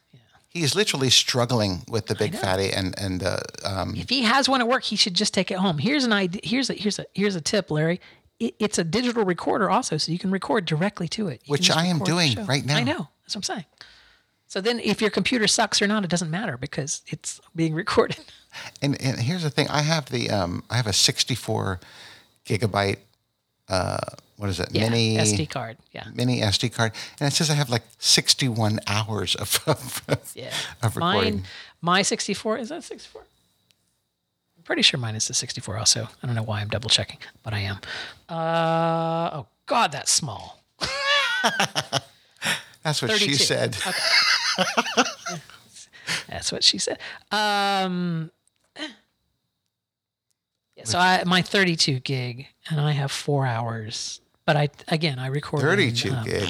He's 0.49 0.75
literally 0.77 1.11
struggling 1.11 1.83
with 1.89 2.07
the 2.07 2.15
big 2.15 2.35
fatty 2.35 2.71
and 2.73 2.97
and 2.99 3.23
uh, 3.25 3.41
um, 3.65 3.95
if 3.97 4.09
he 4.09 4.23
has 4.23 4.49
one 4.49 4.61
at 4.61 4.69
work, 4.69 4.85
he 4.85 4.95
should 4.97 5.15
just 5.15 5.35
take 5.35 5.51
it 5.51 5.59
home. 5.59 5.79
Here's 5.79 6.05
an 6.05 6.13
idea. 6.13 6.41
Here's 6.45 6.71
a 6.71 6.75
here's 6.75 6.99
a 7.01 7.07
here's 7.13 7.35
a 7.35 7.41
tip, 7.41 7.71
Larry. 7.73 8.01
It, 8.39 8.55
it's 8.61 8.79
a 8.79 8.85
digital 8.85 9.25
recorder 9.25 9.69
also, 9.69 9.97
so 9.99 10.13
you 10.13 10.19
can 10.19 10.31
record 10.31 10.65
directly 10.65 11.09
to 11.09 11.29
it. 11.29 11.43
You 11.45 11.51
Which 11.51 11.71
I 11.71 11.87
am 11.87 11.99
doing 11.99 12.37
right 12.47 12.65
now. 12.65 12.77
I 12.77 12.85
know. 12.85 13.09
That's 13.25 13.35
what 13.35 13.37
I'm 13.37 13.43
saying. 13.43 13.65
So 14.49 14.61
then, 14.61 14.79
if 14.81 15.01
your 15.01 15.11
computer 15.11 15.47
sucks 15.49 15.83
or 15.83 15.87
not, 15.87 16.05
it 16.05 16.11
doesn't 16.11 16.31
matter 16.31 16.57
because 16.57 17.03
it's 17.09 17.41
being 17.55 17.75
recorded. 17.75 18.25
and 18.83 19.01
and 19.03 19.19
here's 19.19 19.43
the 19.43 19.51
thing. 19.51 19.69
I 19.69 19.83
have 19.83 20.07
the 20.11 20.31
um 20.31 20.63
I 20.71 20.77
have 20.77 20.87
a 20.87 20.93
64 20.93 21.81
gigabyte 22.47 22.99
uh 23.69 23.99
what 24.37 24.49
is 24.51 24.61
it 24.61 24.69
Yeah, 24.71 24.89
mini 24.89 25.17
SD 25.17 25.49
card. 25.51 25.79
Yeah, 25.93 26.05
mini 26.15 26.41
SD 26.43 26.73
card, 26.73 26.93
and 27.19 27.27
it 27.27 27.33
says 27.35 27.51
I 27.51 27.55
have 27.55 27.71
like 27.71 27.83
61 27.99 28.81
hours 28.87 29.35
of 29.35 29.61
of, 29.67 30.33
yeah. 30.35 30.53
of 30.83 30.97
recording. 30.97 31.37
Mine, 31.37 31.45
my 31.81 32.03
64 32.03 32.59
is 32.59 32.69
that 32.69 32.85
64. 32.85 33.23
I'm 33.23 34.63
pretty 34.63 34.83
sure 34.83 35.01
mine 35.01 35.17
is 35.17 35.27
the 35.27 35.35
64. 35.35 35.79
Also, 35.79 36.09
I 36.23 36.27
don't 36.27 36.37
know 36.37 36.43
why 36.43 36.61
I'm 36.61 36.69
double 36.69 36.91
checking, 36.91 37.19
but 37.43 37.53
I 37.53 37.61
am. 37.61 37.79
Uh 38.29 39.31
oh, 39.33 39.47
God, 39.67 39.91
that's 39.91 40.13
small. 40.13 40.63
That's 42.87 43.03
what 43.03 43.11
she 43.11 43.35
32. 43.35 43.45
said. 43.45 43.77
That's 46.29 46.53
what 46.53 46.63
she 46.63 46.79
said. 46.79 47.01
Um, 47.33 48.31
yeah, 50.77 50.85
so 50.85 50.97
I 50.97 51.25
my 51.25 51.43
32 51.43 51.99
gig, 51.99 52.47
and 52.71 52.81
I 52.81 52.93
have 52.93 53.11
four 53.11 53.45
hours. 53.45 54.21
But 54.45 54.57
I 54.57 54.69
again 54.87 55.19
I 55.19 55.27
recorded 55.27 55.67
32 55.67 56.13
um, 56.13 56.25
gig. 56.25 56.49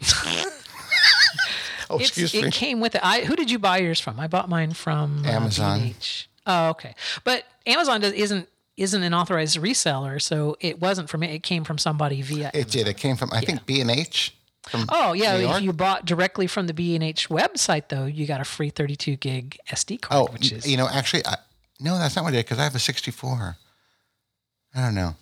oh, 1.90 1.98
excuse 1.98 2.32
it 2.32 2.50
came 2.54 2.80
with 2.80 2.94
it. 2.94 3.02
I 3.04 3.20
who 3.20 3.36
did 3.36 3.50
you 3.50 3.58
buy 3.58 3.78
yours 3.78 4.00
from? 4.00 4.18
I 4.18 4.28
bought 4.28 4.48
mine 4.48 4.72
from 4.72 5.26
uh, 5.26 5.28
Amazon. 5.28 5.80
B&H. 5.80 6.30
Oh, 6.46 6.70
okay. 6.70 6.94
But 7.24 7.44
Amazon 7.66 8.00
does, 8.00 8.14
isn't 8.14 8.48
isn't 8.78 9.02
an 9.02 9.12
authorized 9.12 9.58
reseller, 9.58 10.22
so 10.22 10.56
it 10.60 10.80
wasn't 10.80 11.10
from 11.10 11.20
me. 11.20 11.34
It 11.34 11.42
came 11.42 11.64
from 11.64 11.76
somebody 11.76 12.22
via. 12.22 12.50
It 12.54 12.70
did. 12.70 12.88
It 12.88 12.96
came 12.96 13.16
from 13.16 13.30
I 13.30 13.42
think 13.42 13.66
B 13.66 13.82
and 13.82 13.90
H. 13.90 14.32
Oh 14.88 15.12
yeah, 15.12 15.36
if 15.36 15.62
you 15.62 15.72
bought 15.72 16.04
directly 16.04 16.46
from 16.46 16.66
the 16.66 16.74
B 16.74 16.94
and 16.94 17.02
H 17.04 17.28
website 17.28 17.88
though, 17.88 18.06
you 18.06 18.26
got 18.26 18.40
a 18.40 18.44
free 18.44 18.70
32 18.70 19.16
gig 19.16 19.58
SD 19.70 20.00
card, 20.00 20.28
Oh, 20.28 20.32
which 20.32 20.52
is 20.52 20.68
you 20.70 20.76
know, 20.76 20.88
actually, 20.88 21.24
I, 21.26 21.36
no, 21.80 21.98
that's 21.98 22.16
not 22.16 22.24
what 22.24 22.32
I 22.32 22.36
did 22.36 22.46
because 22.46 22.58
I 22.58 22.64
have 22.64 22.74
a 22.74 22.78
64. 22.78 23.56
I 24.74 24.80
don't 24.82 24.94
know. 24.94 25.14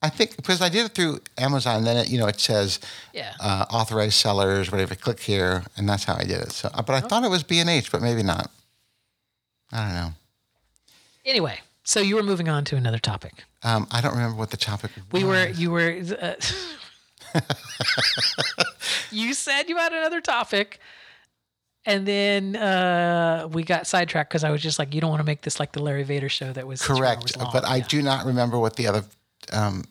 I 0.00 0.08
think 0.10 0.36
because 0.36 0.62
I 0.62 0.68
did 0.68 0.86
it 0.86 0.94
through 0.94 1.20
Amazon, 1.36 1.82
then 1.84 1.96
it, 1.96 2.08
you 2.08 2.18
know, 2.18 2.26
it 2.28 2.38
says 2.38 2.78
yeah. 3.12 3.32
uh, 3.40 3.64
authorized 3.70 4.14
sellers, 4.14 4.70
whatever. 4.70 4.94
Click 4.94 5.18
here, 5.20 5.64
and 5.76 5.88
that's 5.88 6.04
how 6.04 6.14
I 6.14 6.22
did 6.22 6.40
it. 6.40 6.52
So, 6.52 6.70
but 6.74 6.90
Oh. 6.90 6.94
I 6.94 7.00
thought 7.00 7.24
it 7.24 7.30
was 7.30 7.42
B 7.42 7.58
and 7.58 7.68
H, 7.68 7.90
but 7.90 8.00
maybe 8.00 8.22
not. 8.22 8.50
I 9.72 9.84
don't 9.84 9.94
know. 9.94 10.10
Anyway, 11.24 11.58
so 11.82 12.00
you 12.00 12.14
were 12.16 12.22
moving 12.22 12.48
on 12.48 12.64
to 12.66 12.76
another 12.76 12.98
topic. 12.98 13.44
Um, 13.64 13.88
I 13.90 14.00
don't 14.00 14.12
remember 14.14 14.36
what 14.36 14.50
the 14.50 14.56
topic 14.56 14.92
was. 14.94 15.20
We 15.22 15.28
were, 15.28 15.48
you 15.48 15.72
were, 15.72 16.00
uh, 16.20 16.34
you 19.10 19.34
said 19.34 19.68
you 19.68 19.76
had 19.76 19.92
another 19.92 20.20
topic. 20.20 20.80
And 21.86 22.06
then 22.06 22.54
uh, 22.56 23.48
we 23.50 23.62
got 23.62 23.86
sidetracked 23.86 24.28
because 24.30 24.44
I 24.44 24.50
was 24.50 24.60
just 24.60 24.78
like, 24.78 24.94
you 24.94 25.00
don't 25.00 25.10
want 25.10 25.20
to 25.20 25.26
make 25.26 25.40
this 25.42 25.58
like 25.58 25.72
the 25.72 25.80
Larry 25.82 26.02
Vader 26.02 26.28
show 26.28 26.52
that 26.52 26.66
was 26.66 26.82
correct, 26.82 27.38
long. 27.38 27.50
but 27.52 27.64
I 27.64 27.76
Yeah. 27.76 27.86
do 27.88 28.02
not 28.02 28.26
remember 28.26 28.58
what 28.58 28.76
the 28.76 28.86
other 28.88 29.04
um, 29.52 29.84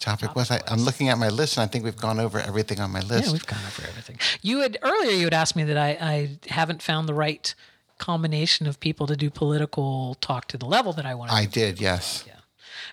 topic 0.00 0.34
was. 0.34 0.50
I, 0.50 0.62
I'm 0.68 0.80
looking 0.80 1.10
at 1.10 1.18
my 1.18 1.28
list, 1.28 1.58
and 1.58 1.64
I 1.64 1.66
think 1.66 1.84
we've 1.84 1.96
gone 1.96 2.18
over 2.18 2.38
everything 2.38 2.80
on 2.80 2.90
my 2.90 3.00
list. 3.00 3.26
Yeah, 3.26 3.32
we've 3.32 3.46
gone 3.46 3.60
over 3.66 3.82
everything. 3.86 4.18
You 4.40 4.60
had 4.60 4.78
earlier 4.80 5.10
you 5.12 5.24
had 5.24 5.34
asked 5.34 5.56
me 5.56 5.64
that 5.64 5.76
I, 5.76 5.88
I 6.00 6.38
haven't 6.48 6.80
found 6.80 7.06
the 7.06 7.14
right 7.14 7.54
combination 7.98 8.66
of 8.66 8.80
people 8.80 9.06
to 9.06 9.16
do 9.16 9.28
political 9.28 10.14
talk 10.22 10.48
to 10.48 10.56
the 10.56 10.66
level 10.66 10.92
that 10.94 11.04
I 11.04 11.14
want 11.14 11.30
to 11.30 11.36
I 11.36 11.44
did, 11.44 11.80
yes. 11.80 12.24
Yeah. 12.26 12.34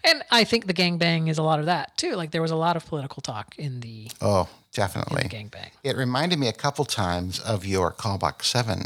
And 0.06 0.22
I 0.32 0.44
think 0.44 0.68
the 0.68 0.74
gangbang 0.74 1.30
is 1.30 1.38
a 1.38 1.44
lot 1.44 1.60
of 1.60 1.66
that 1.68 1.96
too. 1.98 2.16
Like 2.16 2.32
there 2.32 2.42
was 2.42 2.52
a 2.52 2.56
lot 2.58 2.76
of 2.76 2.86
political 2.86 3.22
talk 3.22 3.56
in 3.58 3.80
the, 3.80 4.10
Oh, 4.22 4.42
in 4.42 4.48
definitely. 4.74 5.24
the 5.24 5.30
gangbang. 5.30 5.70
It 5.84 5.96
reminded 5.96 6.40
me 6.40 6.48
a 6.48 6.54
couple 6.54 6.84
times 6.86 7.40
of 7.40 7.66
your 7.66 7.92
callback 7.92 8.44
seven. 8.44 8.84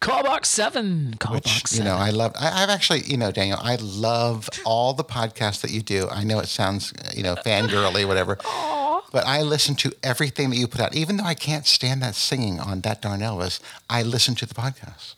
Callbox 0.00 0.50
seven. 0.50 1.14
Callbox 1.18 1.44
which 1.46 1.66
seven. 1.68 1.86
you 1.86 1.90
know 1.90 1.96
I 1.96 2.10
love. 2.10 2.32
I, 2.38 2.62
I've 2.62 2.68
actually, 2.68 3.00
you 3.02 3.16
know, 3.16 3.30
Daniel, 3.32 3.58
I 3.62 3.76
love 3.80 4.50
all 4.66 4.92
the 4.92 5.04
podcasts 5.04 5.62
that 5.62 5.70
you 5.70 5.80
do. 5.80 6.08
I 6.10 6.22
know 6.24 6.38
it 6.40 6.48
sounds, 6.48 6.92
you 7.14 7.22
know, 7.22 7.34
fangirly, 7.36 8.06
whatever, 8.06 8.36
but 9.12 9.26
I 9.26 9.40
listen 9.40 9.74
to 9.76 9.92
everything 10.02 10.50
that 10.50 10.56
you 10.56 10.66
put 10.68 10.82
out. 10.82 10.94
Even 10.94 11.16
though 11.16 11.24
I 11.24 11.32
can't 11.34 11.66
stand 11.66 12.02
that 12.02 12.14
singing 12.14 12.60
on 12.60 12.82
that 12.82 13.00
darn 13.00 13.20
Elvis, 13.20 13.60
I 13.88 14.02
listen 14.02 14.34
to 14.34 14.46
the 14.46 14.54
podcast. 14.54 15.14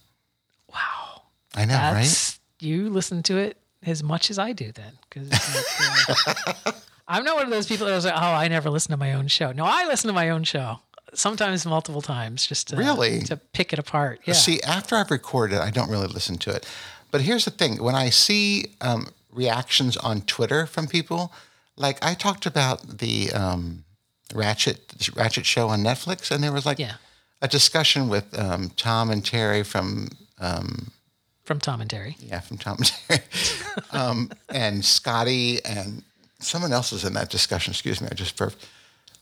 wow. 0.73 1.23
I 1.57 1.65
know, 1.65 1.75
right? 1.75 2.39
You 2.61 2.89
listen 2.89 3.23
to 3.25 3.39
it 3.39 3.57
as 3.87 4.03
much 4.03 4.31
as 4.31 4.39
I 4.39 4.53
do 4.53 4.73
then. 4.73 4.93
Because 5.09 5.31
I'm 7.09 7.25
not 7.25 7.37
one 7.37 7.45
of 7.45 7.51
those 7.51 7.67
people 7.67 7.87
that 7.87 7.95
was 7.95 8.05
like, 8.05 8.15
oh, 8.17 8.21
I 8.21 8.49
never 8.49 8.69
listen 8.71 8.91
to 8.91 8.97
my 8.97 9.13
own 9.13 9.29
show. 9.29 9.53
No, 9.53 9.65
I 9.65 9.87
listen 9.87 10.09
to 10.09 10.15
my 10.15 10.31
own 10.31 10.45
show. 10.45 10.81
Sometimes 11.15 11.65
multiple 11.65 12.03
times 12.03 12.45
just 12.47 12.69
to, 12.69 12.77
Really? 12.77 13.21
to 13.23 13.37
pick 13.37 13.73
it 13.73 13.79
apart. 13.79 14.21
Yeah. 14.25 14.35
See, 14.35 14.61
after 14.63 14.97
I've 14.97 15.11
recorded, 15.11 15.59
I 15.61 15.71
don't 15.71 15.89
really 15.89 16.09
listen 16.09 16.37
to 16.39 16.51
it. 16.51 16.67
But 17.13 17.21
here's 17.23 17.45
the 17.45 17.51
thing: 17.53 17.83
when 17.83 17.95
I 17.95 18.11
see 18.11 18.75
um, 18.81 19.07
reactions 19.33 19.97
on 19.97 20.23
Twitter 20.23 20.67
from 20.67 20.89
people, 20.89 21.33
like 21.77 22.05
I 22.05 22.15
talked 22.15 22.45
about 22.45 22.99
the 22.99 23.31
um, 23.33 23.85
Ratched 24.35 24.79
Ratched 25.13 25.45
show 25.45 25.69
on 25.69 25.83
Netflix, 25.83 26.31
and 26.33 26.43
there 26.43 26.53
was 26.53 26.67
like 26.67 26.79
Yeah. 26.81 26.95
a 27.41 27.47
discussion 27.49 28.09
with 28.09 28.37
um, 28.39 28.71
Tom 28.77 29.11
and 29.11 29.25
Terry 29.25 29.63
from 29.63 30.09
From 31.47 31.61
Tom 31.61 31.81
and 31.81 31.89
Terry. 31.89 32.17
Yeah, 32.21 32.41
from 32.41 32.59
Tom 32.59 32.77
and 32.79 32.87
Terry. 33.09 33.21
um, 33.93 34.31
and 34.49 34.85
Scotty 34.85 35.65
and 35.65 36.03
someone 36.41 36.73
else 36.73 36.91
was 36.93 37.05
in 37.05 37.15
that 37.15 37.31
discussion. 37.31 37.71
Excuse 37.71 38.01
me, 38.01 38.09
I 38.11 38.15
just 38.15 38.37
burped. 38.37 38.67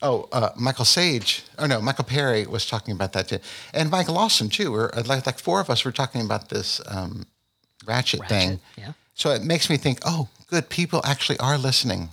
Oh, 0.03 0.29
uh, 0.33 0.49
Michael 0.57 0.85
Sage. 0.87 1.45
Oh 1.59 1.67
no, 1.67 1.81
Michael 1.81 2.05
Perry 2.05 2.47
was 2.47 2.67
talking 2.67 2.93
about 2.93 3.13
that 3.13 3.29
too, 3.29 3.39
and 3.75 3.91
Mike 3.91 4.09
Lawson 4.09 4.49
too. 4.49 4.73
We're 4.73 4.91
uh, 4.95 5.03
like 5.07 5.27
like 5.27 5.39
four 5.39 5.61
of 5.61 5.69
us 5.71 5.85
were 5.85 5.93
talking 5.93 6.23
about 6.23 6.49
this 6.49 6.81
um, 6.89 7.27
Ratched, 7.85 8.27
thing. 8.29 8.59
Yeah. 8.77 8.93
So 9.15 9.31
it 9.31 9.43
makes 9.45 9.69
me 9.71 9.77
think, 9.77 10.01
oh, 10.05 10.29
good 10.49 10.69
people 10.71 11.01
actually 11.05 11.39
are 11.39 11.57
listening 11.59 12.09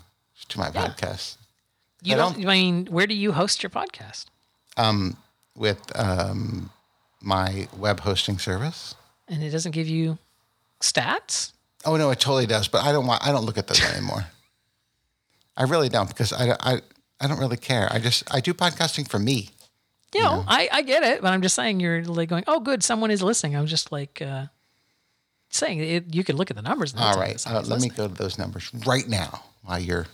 to 0.50 0.60
my 0.60 0.70
podcast 0.70 1.38
You 2.04 2.14
I 2.16 2.18
don't, 2.18 2.34
don't- 2.34 2.48
I 2.48 2.54
mean, 2.54 2.86
where 2.88 3.08
do 3.08 3.16
you 3.16 3.32
host 3.32 3.64
your 3.64 3.70
podcast? 3.70 4.26
with 5.56 5.80
um, 6.00 6.70
my 7.22 7.68
web 7.78 8.02
hosting 8.02 8.38
service. 8.40 8.96
And 9.32 9.42
it 9.42 9.50
doesn't 9.50 9.72
give 9.72 9.88
you 9.88 10.20
stats? 10.80 11.54
Oh 11.86 11.96
no, 11.96 12.12
it 12.12 12.20
totally 12.20 12.46
does. 12.46 12.68
But 12.68 12.84
I 12.84 12.92
don't 12.92 13.08
want. 13.08 13.26
I 13.26 13.32
don't 13.32 13.46
look 13.46 13.58
at 13.58 13.66
those 13.68 13.84
anymore. 13.96 14.28
I 15.58 15.64
really 15.64 15.90
don't 15.90 16.08
because 16.08 16.32
I, 16.34 16.56
I 16.60 16.82
I 17.20 17.28
don't 17.28 17.40
really 17.40 17.58
care. 17.58 17.88
I 17.92 18.00
just 18.00 18.24
I 18.34 18.40
do 18.42 18.54
podcasting 18.54 19.10
for 19.10 19.18
me. 19.20 19.50
You 20.14 20.24
know, 20.24 20.44
I, 20.46 20.68
I 20.74 20.82
get 20.82 21.04
it, 21.04 21.22
but 21.22 21.30
I'm 21.30 21.42
just 21.42 21.56
saying 21.56 21.80
you're 21.80 22.04
like 22.04 22.28
going, 22.28 22.44
oh, 22.46 22.60
good, 22.60 22.84
someone 22.84 23.12
is 23.12 23.24
listening. 23.24 23.56
I'm 23.56 23.66
just 23.66 23.94
like 23.94 24.22
uh, 24.22 24.48
saying 25.50 25.80
it, 25.80 26.14
you 26.14 26.26
could 26.26 26.36
look 26.36 26.52
at 26.52 26.58
the 26.58 26.62
numbers. 26.62 26.94
All 26.98 27.18
right, 27.18 27.42
uh, 27.48 27.62
let 27.62 27.82
me 27.82 27.88
go 27.88 28.10
to 28.10 28.14
those 28.14 28.38
numbers 28.38 28.70
right 28.86 29.08
now 29.08 29.44
while 29.64 29.80
you're 29.80 30.08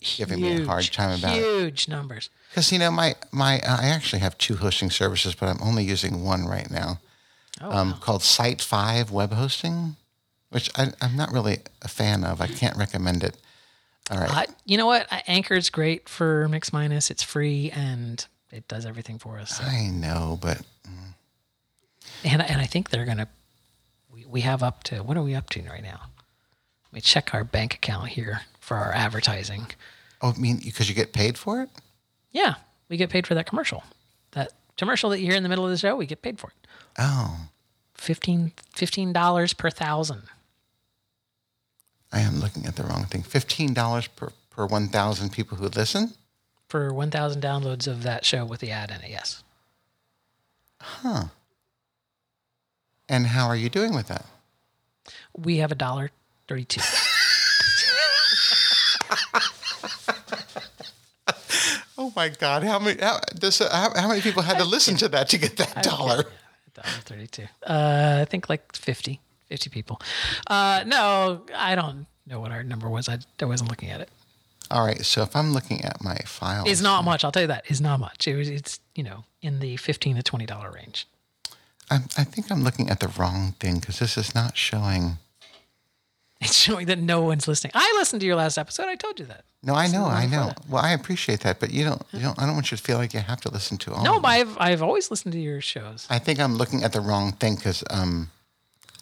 giving 0.00 0.40
me 0.40 0.62
a 0.62 0.66
hard 0.66 0.84
time 0.92 1.18
about 1.18 1.36
it. 1.36 1.42
huge 1.42 1.88
numbers. 1.88 2.30
Because 2.50 2.70
you 2.70 2.78
know 2.78 2.92
my 2.92 3.16
my 3.32 3.58
uh, 3.60 3.78
I 3.80 3.88
actually 3.88 4.20
have 4.20 4.38
two 4.38 4.54
hosting 4.56 4.90
services, 4.90 5.34
but 5.34 5.48
I'm 5.48 5.60
only 5.60 5.82
using 5.82 6.22
one 6.22 6.46
right 6.46 6.70
now, 6.70 7.00
Oh, 7.60 7.70
um, 7.70 7.94
called 7.94 8.22
Site 8.22 8.60
Five 8.60 9.10
Web 9.10 9.32
Hosting, 9.32 9.96
which 10.50 10.70
I, 10.76 10.92
I'm 11.00 11.16
not 11.16 11.32
really 11.32 11.58
a 11.82 11.88
fan 11.88 12.24
of. 12.24 12.40
I 12.40 12.46
can't 12.48 12.76
recommend 12.76 13.22
it. 13.22 13.36
All 14.10 14.18
right, 14.18 14.30
I, 14.30 14.46
you 14.66 14.76
know 14.76 14.86
what? 14.86 15.06
Anchor's 15.26 15.70
great 15.70 16.08
for 16.08 16.48
Mix 16.48 16.72
Minus. 16.72 17.10
It's 17.10 17.22
free 17.22 17.70
and 17.70 18.26
it 18.52 18.68
does 18.68 18.84
everything 18.86 19.18
for 19.18 19.38
us. 19.38 19.56
So. 19.56 19.64
I 19.64 19.86
know, 19.88 20.38
but 20.42 20.60
And, 22.24 22.42
and 22.42 22.60
I 22.60 22.66
think 22.66 22.90
they're 22.90 23.04
going 23.04 23.18
to, 23.18 23.28
we, 24.12 24.24
we 24.26 24.40
have 24.42 24.62
up 24.62 24.82
to, 24.84 25.02
what 25.02 25.16
are 25.16 25.22
we 25.22 25.34
up 25.34 25.48
to 25.50 25.62
right 25.62 25.82
now? 25.82 26.00
Let 26.86 26.92
me 26.92 27.00
check 27.00 27.34
our 27.34 27.44
bank 27.44 27.74
account 27.74 28.08
here 28.08 28.42
for 28.60 28.76
our 28.76 28.92
advertising. 28.92 29.66
oh, 30.22 30.32
I 30.36 30.38
mean 30.40 30.60
because 30.64 30.88
you 30.88 30.94
get 30.94 31.12
paid 31.12 31.36
for 31.38 31.62
it. 31.62 31.68
Yeah, 32.32 32.54
we 32.88 32.96
get 32.96 33.10
paid 33.10 33.26
for 33.26 33.34
that 33.34 33.46
commercial. 33.46 33.84
That 34.32 34.52
commercial 34.76 35.10
that 35.10 35.20
you 35.20 35.26
hear 35.26 35.36
in 35.36 35.42
the 35.42 35.48
middle 35.48 35.64
of 35.64 35.70
the 35.70 35.78
show, 35.78 35.96
we 35.96 36.06
get 36.06 36.22
paid 36.22 36.38
for 36.38 36.48
it. 36.48 36.63
Oh, 36.98 37.48
15 37.94 38.52
$15 38.74 39.56
per 39.56 39.70
thousand. 39.70 40.22
I 42.12 42.20
am 42.20 42.38
looking 42.38 42.66
at 42.66 42.76
the 42.76 42.84
wrong 42.84 43.04
thing. 43.06 43.22
Fifteen 43.22 43.74
dollars 43.74 44.06
per 44.06 44.30
per 44.50 44.66
one 44.66 44.88
thousand 44.88 45.32
people 45.32 45.56
who 45.58 45.66
listen. 45.68 46.14
for 46.68 46.92
1,000 46.92 47.42
downloads 47.42 47.86
of 47.88 48.02
that 48.04 48.24
show 48.24 48.44
with 48.44 48.60
the 48.60 48.70
ad 48.70 48.90
in 48.90 49.00
it. 49.02 49.10
Yes. 49.10 49.42
Huh. 50.80 51.24
And 53.08 53.26
how 53.28 53.46
are 53.48 53.56
you 53.56 53.68
doing 53.68 53.94
with 53.94 54.08
that? 54.08 54.26
We 55.36 55.58
have 55.58 55.70
a 55.72 55.74
dollar 55.74 56.10
32. 56.48 56.80
Oh 61.96 62.12
my 62.16 62.28
God! 62.28 62.64
How 62.64 62.78
many? 62.80 63.00
How, 63.00 63.20
this, 63.34 63.60
how, 63.60 63.92
how 63.94 64.08
many 64.08 64.20
people 64.20 64.42
had 64.42 64.58
to 64.58 64.64
listen 64.64 64.96
to 64.96 65.08
that 65.10 65.28
to 65.28 65.38
get 65.38 65.56
that 65.58 65.82
dollar? 65.84 66.24
Dollar 66.74 66.86
32. 67.04 67.44
Uh, 67.66 68.18
I 68.22 68.24
think 68.24 68.48
like 68.48 68.74
50, 68.74 69.20
50 69.48 69.70
people. 69.70 70.00
Uh, 70.46 70.84
no, 70.86 71.42
I 71.54 71.74
don't 71.74 72.06
know 72.26 72.40
what 72.40 72.50
our 72.52 72.62
number 72.62 72.88
was. 72.88 73.08
I, 73.08 73.18
I 73.40 73.44
wasn't 73.44 73.70
looking 73.70 73.90
at 73.90 74.00
it. 74.00 74.08
All 74.70 74.84
right. 74.84 75.04
So 75.04 75.22
if 75.22 75.36
I'm 75.36 75.52
looking 75.52 75.84
at 75.84 76.02
my 76.02 76.16
file, 76.26 76.64
It's 76.66 76.80
not 76.80 77.04
much. 77.04 77.24
I'll 77.24 77.32
tell 77.32 77.42
you 77.42 77.48
that. 77.48 77.64
It's 77.66 77.80
not 77.80 78.00
much. 78.00 78.26
It 78.26 78.36
was, 78.36 78.48
it's, 78.48 78.80
you 78.94 79.02
know, 79.04 79.24
in 79.42 79.60
the 79.60 79.76
15 79.76 80.16
to 80.16 80.22
$20 80.22 80.74
range. 80.74 81.06
I'm, 81.90 82.04
I 82.16 82.24
think 82.24 82.50
I'm 82.50 82.64
looking 82.64 82.88
at 82.88 83.00
the 83.00 83.08
wrong 83.08 83.54
thing 83.60 83.78
because 83.78 83.98
this 83.98 84.16
is 84.16 84.34
not 84.34 84.56
showing. 84.56 85.18
It's 86.48 86.58
showing 86.58 86.86
that 86.86 86.98
no 86.98 87.22
one's 87.22 87.48
listening. 87.48 87.72
I 87.74 87.94
listened 87.98 88.20
to 88.20 88.26
your 88.26 88.36
last 88.36 88.58
episode. 88.58 88.86
I 88.86 88.96
told 88.96 89.18
you 89.18 89.24
that. 89.26 89.44
No, 89.62 89.74
I 89.74 89.86
know, 89.86 90.04
I 90.04 90.26
know. 90.26 90.52
Well, 90.68 90.84
I 90.84 90.92
appreciate 90.92 91.40
that, 91.40 91.58
but 91.58 91.72
you 91.72 91.84
don't, 91.84 92.02
you 92.12 92.20
don't. 92.20 92.38
I 92.38 92.44
don't 92.44 92.54
want 92.54 92.70
you 92.70 92.76
to 92.76 92.82
feel 92.82 92.98
like 92.98 93.14
you 93.14 93.20
have 93.20 93.40
to 93.42 93.50
listen 93.50 93.78
to 93.78 93.94
all. 93.94 94.04
No, 94.04 94.16
of 94.16 94.22
but. 94.22 94.28
I've, 94.28 94.58
I've 94.58 94.82
always 94.82 95.10
listened 95.10 95.32
to 95.32 95.40
your 95.40 95.62
shows. 95.62 96.06
I 96.10 96.18
think 96.18 96.38
I'm 96.38 96.56
looking 96.56 96.84
at 96.84 96.92
the 96.92 97.00
wrong 97.00 97.32
thing 97.32 97.56
because 97.56 97.82
um, 97.90 98.30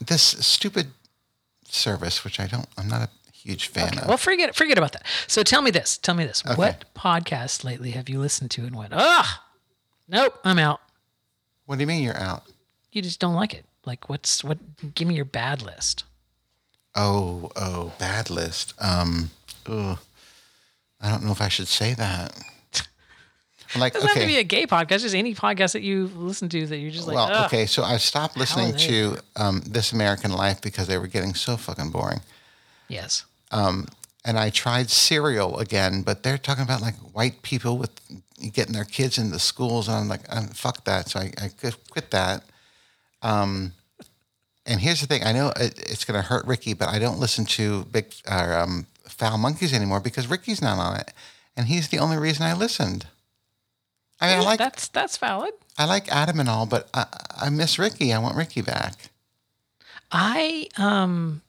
this 0.07 0.22
stupid 0.22 0.93
service, 1.68 2.22
which 2.24 2.38
I 2.38 2.47
don't, 2.47 2.68
I'm 2.78 2.86
not 2.86 3.03
a 3.03 3.09
huge 3.32 3.66
fan 3.68 3.99
of. 3.99 4.07
Well, 4.07 4.16
forget 4.18 4.55
forget 4.55 4.78
about 4.78 4.93
that. 4.93 5.05
So 5.26 5.43
tell 5.43 5.62
me 5.62 5.72
this. 5.72 5.99
Tell 5.99 6.14
me 6.14 6.24
this. 6.24 6.45
What 6.55 6.84
podcast 6.95 7.64
lately 7.64 7.90
have 7.90 8.09
you 8.09 8.20
listened 8.20 8.53
to 8.53 8.62
and 8.62 8.76
went, 8.76 8.93
ah, 8.95 9.45
nope, 10.09 10.38
I'm 10.45 10.61
out. 10.61 10.80
What 11.66 11.76
do 11.76 11.80
you 11.80 11.88
mean 11.88 12.05
you're 12.05 12.16
out? 12.16 12.45
You 12.93 13.03
just 13.03 13.18
don't 13.18 13.34
like 13.34 13.53
it. 13.53 13.64
Like, 13.84 14.09
what's 14.09 14.45
what? 14.45 14.59
Give 14.95 15.09
me 15.09 15.14
your 15.16 15.24
bad 15.24 15.61
list. 15.62 16.05
Oh, 16.95 17.51
oh, 17.57 17.93
bad 17.99 18.28
list. 18.30 18.74
Um, 18.78 19.30
ugh. 19.66 19.99
I 21.01 21.11
don't 21.11 21.24
know 21.24 21.32
if 21.32 21.40
I 21.40 21.49
should 21.49 21.68
say 21.68 21.95
that. 21.95 22.36
Like, 23.74 23.95
doesn't 23.95 24.07
have 24.07 24.18
to 24.18 24.26
be 24.26 24.36
a 24.36 24.45
gay 24.45 24.66
podcast. 24.66 25.01
Just 25.01 25.14
any 25.14 25.34
podcast 25.34 25.72
that 25.72 25.80
you 25.80 26.11
listen 26.14 26.51
to 26.51 26.66
that 26.66 26.76
you're 26.76 26.90
just 26.90 27.07
like, 27.07 27.14
well, 27.16 27.30
"Ugh." 27.32 27.47
okay. 27.47 27.64
So 27.64 27.82
I 27.82 27.97
stopped 27.97 28.36
listening 28.36 28.76
to 28.76 29.16
um, 29.36 29.62
This 29.66 29.93
American 29.95 30.30
Life 30.30 30.61
because 30.61 30.88
they 30.88 30.99
were 30.99 31.07
getting 31.07 31.32
so 31.32 31.57
fucking 31.57 31.88
boring. 31.90 32.20
yes. 32.88 33.24
Um, 33.51 33.86
And 34.26 34.38
I 34.38 34.51
tried 34.51 34.90
Serial 34.90 35.59
again, 35.59 36.03
but 36.03 36.22
they're 36.22 36.36
talking 36.36 36.64
about 36.64 36.82
like 36.82 36.97
white 37.14 37.40
people 37.40 37.78
with 37.78 37.93
getting 38.53 38.74
their 38.74 38.84
kids 38.84 39.16
into 39.16 39.38
schools, 39.38 39.88
and 39.88 39.97
I'm 39.97 40.09
like, 40.09 40.24
um, 40.28 40.49
fuck 40.49 40.84
that. 40.84 41.09
So 41.09 41.20
I, 41.20 41.32
I 41.40 41.49
quit 41.49 41.74
quit 41.90 42.11
that. 42.11 42.43
Um, 43.22 43.72
and 44.66 44.80
here's 44.80 45.00
the 45.00 45.06
thing: 45.06 45.24
I 45.24 45.32
know 45.32 45.52
it, 45.56 45.78
it's 45.78 46.04
going 46.04 46.20
to 46.20 46.26
hurt 46.26 46.46
Ricky, 46.46 46.74
but 46.74 46.88
I 46.88 46.98
don't 46.98 47.18
listen 47.18 47.44
to 47.46 47.84
Big 47.86 48.12
or, 48.30 48.54
um, 48.54 48.86
Foul 49.06 49.38
Monkeys 49.38 49.72
anymore 49.72 50.00
because 50.00 50.28
Ricky's 50.28 50.62
not 50.62 50.78
on 50.78 50.98
it, 51.00 51.12
and 51.56 51.66
he's 51.66 51.88
the 51.88 51.98
only 51.98 52.16
reason 52.16 52.44
I 52.44 52.54
listened. 52.54 53.06
I 54.20 54.28
mean, 54.28 54.38
I 54.38 54.42
like 54.42 54.58
that's 54.58 54.88
that's 54.88 55.16
valid. 55.16 55.52
I 55.78 55.84
like 55.86 56.10
Adam 56.12 56.38
and 56.38 56.48
all, 56.48 56.66
but 56.66 56.88
I, 56.94 57.06
I 57.40 57.50
miss 57.50 57.78
Ricky. 57.78 58.12
I 58.12 58.18
want 58.18 58.36
Ricky 58.36 58.62
back. 58.62 59.10
I 60.12 60.68
um, 60.76 61.42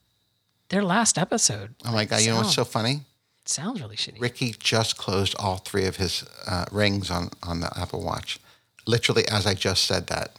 their 0.70 0.84
last 0.84 1.18
episode 1.18 1.76
Oh 1.86 1.92
my 1.92 2.06
god! 2.06 2.22
You 2.22 2.32
know 2.32 2.38
what's 2.38 2.56
so 2.56 2.66
funny? 2.66 3.02
It 3.44 3.50
sounds 3.50 3.82
really 3.82 3.98
shitty. 3.98 4.22
Ricky 4.22 4.56
just 4.58 4.98
closed 4.98 5.36
all 5.38 5.58
three 5.58 5.86
of 5.86 5.98
his 5.98 6.24
uh, 6.48 6.66
rings 6.72 7.12
on, 7.12 7.30
on 7.44 7.60
the 7.60 7.70
Apple 7.78 8.02
Watch. 8.02 8.40
Literally, 8.88 9.28
as 9.28 9.46
I 9.46 9.54
just 9.54 9.84
said 9.84 10.08
that. 10.08 10.32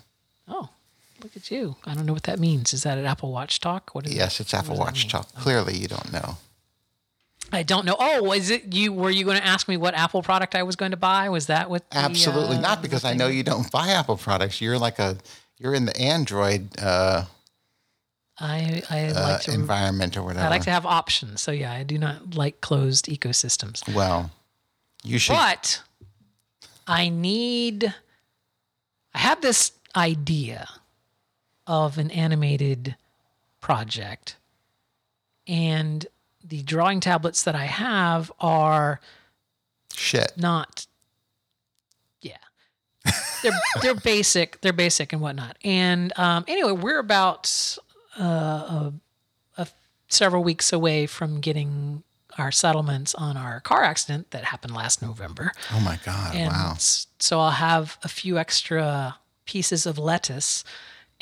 Oh, 0.48 0.70
look 1.24 1.36
at 1.36 1.50
you. 1.50 1.76
I 1.84 1.94
don't 1.94 2.06
know 2.06 2.12
what 2.12 2.24
that 2.24 2.38
means. 2.38 2.72
Is 2.72 2.84
that 2.84 2.98
an 2.98 3.06
Apple 3.06 3.32
Watch 3.32 3.58
talk? 3.58 3.94
What 3.94 4.06
is 4.06 4.14
Yes, 4.14 4.38
that? 4.38 4.44
it's 4.44 4.54
Apple 4.54 4.76
Watch 4.76 5.08
talk. 5.08 5.34
Clearly, 5.34 5.76
you 5.76 5.88
don't 5.88 6.12
know. 6.12 6.36
I 7.52 7.62
don't 7.62 7.84
know. 7.84 7.96
Oh, 7.98 8.22
was 8.22 8.50
it 8.50 8.74
you? 8.74 8.92
Were 8.92 9.10
you 9.10 9.24
going 9.24 9.36
to 9.36 9.46
ask 9.46 9.68
me 9.68 9.76
what 9.76 9.94
Apple 9.94 10.22
product 10.22 10.54
I 10.54 10.62
was 10.62 10.76
going 10.76 10.90
to 10.92 10.96
buy? 10.96 11.28
Was 11.28 11.46
that 11.46 11.70
what? 11.70 11.88
the, 11.90 11.98
Absolutely 11.98 12.56
uh, 12.56 12.60
not, 12.60 12.82
because 12.82 13.04
I 13.04 13.14
know 13.14 13.26
you 13.26 13.42
don't 13.42 13.70
buy 13.70 13.88
Apple 13.88 14.16
products. 14.16 14.60
You're 14.60 14.78
like 14.78 14.98
a 14.98 15.18
you're 15.58 15.74
in 15.74 15.86
the 15.86 15.96
Android 15.96 16.68
uh, 16.80 17.24
I 18.38 18.82
I 18.90 19.06
uh, 19.06 19.22
like 19.22 19.40
to 19.42 19.52
environment 19.52 20.16
or 20.16 20.22
whatever. 20.22 20.46
I 20.46 20.48
like 20.48 20.64
to 20.64 20.70
have 20.70 20.86
options. 20.86 21.40
So 21.40 21.52
yeah, 21.52 21.72
I 21.72 21.84
do 21.84 21.98
not 21.98 22.34
like 22.34 22.60
closed 22.60 23.06
ecosystems. 23.06 23.94
well, 23.94 24.30
you 25.04 25.18
should. 25.18 25.34
But 25.34 25.82
I 26.86 27.08
need. 27.08 27.94
I 29.14 29.18
have 29.18 29.40
this 29.40 29.72
idea 29.94 30.68
of 31.66 31.98
an 31.98 32.10
animated 32.10 32.96
project, 33.60 34.36
and 35.46 36.06
the 36.44 36.62
drawing 36.62 37.00
tablets 37.00 37.42
that 37.44 37.54
I 37.54 37.64
have 37.64 38.30
are 38.40 39.00
Shit. 39.94 40.32
not 40.36 40.86
yeah 42.20 42.36
they're 43.42 43.52
they're 43.82 43.94
basic 43.94 44.60
they're 44.60 44.72
basic 44.72 45.12
and 45.12 45.22
whatnot 45.22 45.56
and 45.64 46.12
um 46.18 46.44
anyway 46.48 46.72
we're 46.72 46.98
about 46.98 47.78
uh 48.18 48.22
a, 48.24 48.92
a 49.58 49.68
several 50.08 50.42
weeks 50.44 50.72
away 50.72 51.06
from 51.06 51.40
getting 51.40 52.02
our 52.36 52.50
settlements 52.50 53.14
on 53.14 53.36
our 53.36 53.60
car 53.60 53.84
accident 53.84 54.30
that 54.32 54.44
happened 54.44 54.74
last 54.74 55.00
november 55.00 55.52
Oh 55.72 55.80
my 55.80 55.98
God! 56.04 56.34
and 56.34 56.52
wow. 56.52 56.74
so 56.76 57.40
I'll 57.40 57.50
have 57.52 57.96
a 58.02 58.08
few 58.08 58.36
extra 58.36 59.16
pieces 59.46 59.86
of 59.86 59.98
lettuce. 59.98 60.64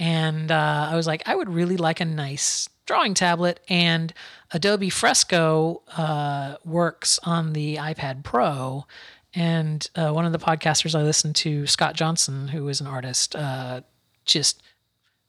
And 0.03 0.51
uh, 0.51 0.89
I 0.91 0.97
was 0.97 1.07
like, 1.07 1.23
I 1.27 1.37
would 1.37 1.49
really 1.49 1.77
like 1.77 2.01
a 2.01 2.05
nice 2.05 2.69
drawing 2.87 3.15
tablet. 3.15 3.61
And 3.69 4.13
Adobe 4.51 4.91
Fresco 4.91 5.83
uh, 5.97 6.57
works 6.65 7.21
on 7.23 7.53
the 7.53 7.77
iPad 7.77 8.25
Pro. 8.25 8.85
And 9.33 9.87
uh, 9.95 10.11
one 10.11 10.27
of 10.27 10.33
the 10.33 10.41
podcasters 10.41 10.99
I 10.99 11.03
listened 11.05 11.37
to, 11.37 11.69
Scott 11.69 11.95
Johnson, 11.95 12.49
who 12.49 12.67
is 12.69 12.81
an 12.81 12.89
artist, 12.89 13.37
uh, 13.37 13.83
just 14.25 14.61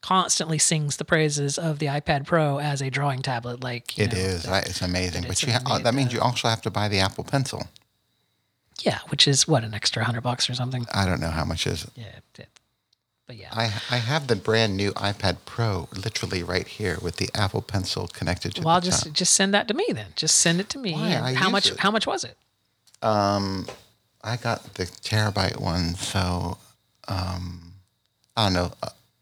constantly 0.01 0.57
sings 0.57 0.97
the 0.97 1.05
praises 1.05 1.59
of 1.59 1.77
the 1.77 1.85
iPad 1.85 2.25
Pro 2.25 2.57
as 2.57 2.81
a 2.81 2.89
drawing 2.89 3.21
tablet. 3.21 3.63
Like 3.63 3.95
you 3.97 4.05
It 4.05 4.13
know, 4.13 4.19
is. 4.19 4.47
right? 4.47 4.65
It's 4.65 4.81
amazing. 4.81 5.21
But 5.21 5.31
it's 5.33 5.43
you 5.43 5.53
ha- 5.53 5.79
that 5.83 5.93
means 5.93 6.11
you 6.11 6.19
also 6.19 6.47
have 6.47 6.63
to 6.63 6.71
buy 6.71 6.87
the 6.87 6.97
Apple 6.99 7.23
Pencil. 7.23 7.67
yeah, 8.81 8.99
which 9.09 9.27
is 9.27 9.47
what 9.47 9.63
an 9.63 9.73
extra 9.75 10.03
hundred 10.03 10.21
bucks 10.21 10.49
or 10.49 10.55
something. 10.55 10.85
I 10.93 11.05
don't 11.05 11.21
know 11.21 11.29
how 11.29 11.45
much 11.45 11.67
is 11.67 11.83
it. 11.83 11.91
Yeah, 11.95 12.05
it, 12.39 12.49
but 13.27 13.35
yeah. 13.37 13.49
I 13.51 13.63
I 13.63 13.97
have 13.97 14.27
the 14.27 14.35
brand 14.35 14.75
new 14.75 14.91
iPad 14.93 15.37
Pro 15.45 15.87
literally 15.95 16.43
right 16.43 16.67
here 16.67 16.97
with 17.01 17.17
the 17.17 17.29
Apple 17.33 17.61
Pencil 17.61 18.07
connected 18.07 18.55
to 18.55 18.61
well, 18.61 18.79
the 18.79 18.87
just 18.87 19.05
top. 19.05 19.13
just 19.13 19.33
send 19.33 19.53
that 19.53 19.67
to 19.69 19.73
me 19.73 19.85
then. 19.93 20.07
Just 20.15 20.37
send 20.37 20.59
it 20.59 20.69
to 20.69 20.77
me. 20.77 20.93
Why? 20.93 21.33
how 21.33 21.49
much? 21.49 21.71
it. 21.71 21.79
How 21.79 21.91
much 21.91 22.05
was 22.05 22.23
it? 22.23 22.37
Um, 23.01 23.67
I 24.23 24.37
got 24.37 24.73
the 24.75 24.85
terabyte 24.85 25.59
one, 25.59 25.95
so 25.95 26.57
um, 27.07 27.73
I 28.35 28.45
don't 28.45 28.53
know, 28.53 28.71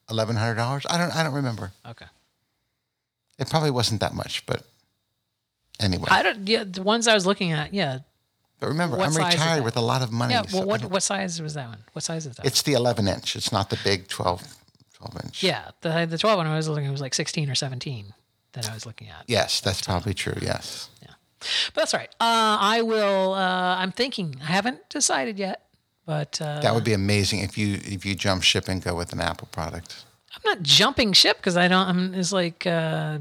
eleven 0.10 0.36
hundred 0.36 0.56
dollars. 0.56 0.86
I 0.90 0.98
don't 0.98 1.16
I 1.16 1.24
don't 1.24 1.34
remember. 1.34 1.72
Okay. 1.88 2.06
It 3.40 3.50
probably 3.50 3.72
wasn't 3.72 4.02
that 4.02 4.14
much, 4.14 4.46
but 4.46 4.64
anyway. 5.80 6.08
I 6.10 6.22
don't. 6.22 6.48
Yeah, 6.48 6.64
the 6.64 6.84
ones 6.84 7.08
I 7.08 7.14
was 7.14 7.26
looking 7.26 7.52
at. 7.52 7.74
Yeah. 7.74 8.00
But 8.62 8.70
remember, 8.70 8.96
what 8.96 9.10
I'm 9.10 9.26
retired 9.26 9.66
with 9.66 9.76
a 9.76 9.82
lot 9.82 10.02
of 10.02 10.12
money. 10.14 10.34
Yeah. 10.36 10.44
Well, 10.54 10.62
I 10.62 10.66
what 10.66 10.86
what 10.86 11.04
size 11.04 11.42
was 11.42 11.56
that 11.56 11.68
one? 11.68 11.80
What 11.92 12.04
size 12.04 12.26
is 12.26 12.38
that? 12.38 12.46
It's 12.46 12.62
the 12.62 12.74
11 12.74 13.08
inch. 13.10 13.36
It's 13.36 13.52
not 13.52 13.70
the 13.70 13.78
big 13.84 14.08
12, 14.08 14.42
12 14.94 15.26
inch. 15.26 15.44
yeah. 15.44 15.72
The 15.82 16.06
the 16.06 16.18
12 16.18 16.38
one 16.38 16.48
I 16.48 16.56
was 16.56 16.70
looking 16.70 16.86
at 16.86 16.92
was 16.92 17.02
like 17.02 17.14
sixteen 17.14 17.50
or 17.50 17.56
seventeen 17.56 18.14
that 18.54 18.70
I 18.70 18.74
was 18.74 18.86
looking 18.86 19.10
at. 19.10 19.24
Yes, 19.28 19.60
that's 19.60 19.82
probably 19.82 20.14
true. 20.14 20.38
Yes. 20.42 20.90
Yeah. 21.02 21.10
But 21.74 21.82
that's 21.82 21.94
all 21.94 22.00
right. 22.00 22.10
Uh, 22.22 22.58
I 22.62 22.82
will. 22.84 23.34
Uh, 23.34 23.76
I'm 23.78 23.92
thinking. 23.92 24.36
I 24.42 24.46
haven't 24.46 24.88
decided 24.90 25.40
yet, 25.40 25.66
but 26.06 26.40
uh, 26.40 26.60
That 26.62 26.74
would 26.76 26.84
be 26.84 26.94
amazing 26.94 27.40
if 27.40 27.58
you 27.58 27.80
if 27.84 28.06
you 28.06 28.14
jump 28.16 28.44
ship 28.44 28.68
and 28.68 28.82
go 28.82 28.94
with 28.96 29.12
an 29.12 29.22
Apple 29.22 29.48
product. 29.52 30.06
I'm 30.36 30.42
not 30.46 30.62
jumping 30.62 31.14
ship 31.14 31.38
because 31.38 31.58
I 31.58 31.68
don't. 31.68 31.88
I'm. 31.88 32.14
It's 32.14 32.32
like. 32.32 32.68
Uh, 32.68 33.20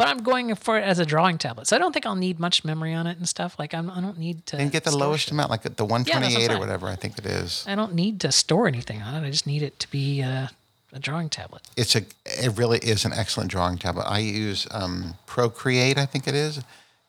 but 0.00 0.08
I'm 0.08 0.22
going 0.22 0.54
for 0.54 0.78
it 0.78 0.82
as 0.82 0.98
a 0.98 1.04
drawing 1.04 1.36
tablet, 1.36 1.66
so 1.66 1.76
I 1.76 1.78
don't 1.78 1.92
think 1.92 2.06
I'll 2.06 2.14
need 2.14 2.40
much 2.40 2.64
memory 2.64 2.94
on 2.94 3.06
it 3.06 3.18
and 3.18 3.28
stuff. 3.28 3.58
Like 3.58 3.74
I'm, 3.74 3.90
I 3.90 4.00
don't 4.00 4.16
need 4.16 4.46
to. 4.46 4.56
And 4.56 4.72
get 4.72 4.84
the 4.84 4.96
lowest 4.96 5.24
shit. 5.24 5.32
amount, 5.32 5.50
like 5.50 5.60
the 5.60 5.84
what 5.84 5.96
I'm 5.96 6.04
128 6.04 6.52
or 6.52 6.58
whatever 6.58 6.88
I 6.88 6.96
think 6.96 7.18
it 7.18 7.26
is. 7.26 7.66
I 7.68 7.74
don't 7.74 7.92
need 7.92 8.18
to 8.22 8.32
store 8.32 8.66
anything 8.66 9.02
on 9.02 9.22
it. 9.22 9.26
I 9.26 9.30
just 9.30 9.46
need 9.46 9.62
it 9.62 9.78
to 9.78 9.90
be 9.90 10.22
a, 10.22 10.50
a 10.94 10.98
drawing 10.98 11.28
tablet. 11.28 11.68
It's 11.76 11.94
a 11.94 12.04
it 12.24 12.56
really 12.56 12.78
is 12.78 13.04
an 13.04 13.12
excellent 13.12 13.50
drawing 13.50 13.76
tablet. 13.76 14.04
I 14.04 14.20
use 14.20 14.66
um, 14.70 15.18
Procreate, 15.26 15.98
I 15.98 16.06
think 16.06 16.26
it 16.26 16.34
is. 16.34 16.62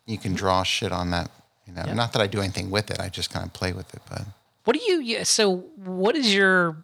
You 0.06 0.18
can 0.18 0.34
draw 0.34 0.64
shit 0.64 0.92
on 0.92 1.12
that. 1.12 1.32
You 1.66 1.72
know, 1.72 1.94
not 1.94 2.12
that 2.12 2.22
I 2.22 2.28
do 2.28 2.42
anything 2.42 2.70
with 2.70 2.92
it. 2.92 3.00
I 3.00 3.08
just 3.08 3.30
kind 3.30 3.46
of 3.46 3.54
play 3.54 3.72
with 3.72 3.94
it, 3.94 4.02
but 4.10 4.24
What 4.66 4.76
do 4.76 4.84
you? 4.84 5.00
yeah, 5.00 5.24
So 5.24 5.60
what 5.78 6.18
is 6.18 6.36
your? 6.36 6.84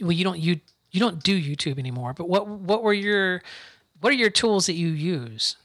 Well, 0.00 0.12
you 0.12 0.22
don't 0.22 0.38
you 0.38 0.60
you 0.92 1.00
don't 1.00 1.22
do 1.22 1.40
YouTube 1.40 1.78
anymore. 1.78 2.12
But 2.12 2.28
what 2.28 2.46
what 2.46 2.84
were 2.84 2.92
your 2.92 3.42
what 4.00 4.10
are 4.10 4.16
your 4.16 4.30
tools 4.30 4.66
that 4.66 4.74
you 4.74 4.88
use? 4.88 5.56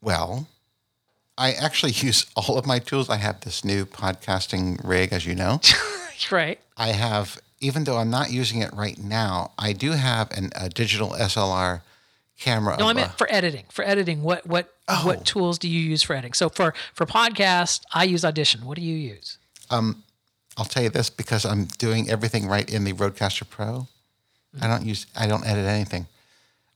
well, 0.00 0.46
I 1.38 1.52
actually 1.52 1.92
use 2.08 2.26
all 2.36 2.58
of 2.58 2.66
my 2.66 2.78
tools. 2.78 3.08
I 3.08 3.16
have 3.16 3.40
this 3.40 3.64
new 3.64 3.86
podcasting 3.86 4.80
rig, 4.84 5.12
as 5.12 5.26
you 5.26 5.34
know. 5.34 5.60
right. 6.30 6.60
I 6.76 6.88
have, 6.88 7.40
even 7.60 7.84
though 7.84 7.96
I'm 7.96 8.10
not 8.10 8.30
using 8.30 8.60
it 8.60 8.72
right 8.74 8.98
now, 8.98 9.52
I 9.58 9.72
do 9.72 9.92
have 9.92 10.30
an, 10.32 10.50
a 10.54 10.68
digital 10.68 11.10
SLR 11.10 11.80
camera. 12.38 12.76
No, 12.78 12.88
I 12.88 12.90
a- 12.90 12.94
meant 12.94 13.16
for 13.18 13.26
editing. 13.32 13.64
For 13.70 13.84
editing, 13.84 14.22
what 14.22 14.46
what 14.46 14.70
Oh. 14.86 15.06
what 15.06 15.24
tools 15.24 15.58
do 15.58 15.66
you 15.66 15.80
use 15.80 16.02
for 16.02 16.12
editing? 16.12 16.34
So 16.34 16.50
for 16.50 16.74
for 16.92 17.06
podcast, 17.06 17.80
I 17.94 18.04
use 18.04 18.22
Audition. 18.22 18.66
What 18.66 18.76
do 18.76 18.82
you 18.82 18.94
use? 18.96 19.38
Um, 19.70 20.02
I'll 20.58 20.66
tell 20.66 20.82
you 20.82 20.90
this 20.90 21.08
because 21.08 21.46
I'm 21.46 21.64
doing 21.78 22.10
everything 22.10 22.46
right 22.46 22.68
in 22.70 22.84
the 22.84 22.92
RodeCaster 22.92 23.48
Pro. 23.48 23.88
I 24.60 24.68
don't 24.68 24.84
use, 24.84 25.06
I 25.18 25.26
don't 25.26 25.44
edit 25.46 25.64
anything. 25.64 26.06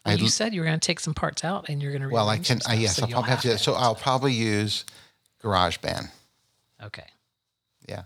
Well, 0.07 0.19
you 0.19 0.29
said 0.29 0.55
you 0.55 0.61
were 0.61 0.67
going 0.67 0.79
to 0.79 0.87
take 0.87 1.01
some 1.01 1.15
parts 1.15 1.45
out 1.45 1.69
and 1.69 1.83
you're 1.83 1.93
going 1.93 2.03
to. 2.03 2.09
Well, 2.09 2.29
I 2.29 2.39
can, 2.39 2.61
I, 2.67 2.75
yes, 2.75 3.01
I'll 3.01 3.09
probably 3.09 3.31
have 3.31 3.41
to. 3.43 3.59
So 3.59 3.75
I'll 3.75 3.95
probably 3.95 4.33
use 4.33 4.85
GarageBand. 5.43 6.11
Okay. 6.85 7.05
Yeah, 7.89 8.05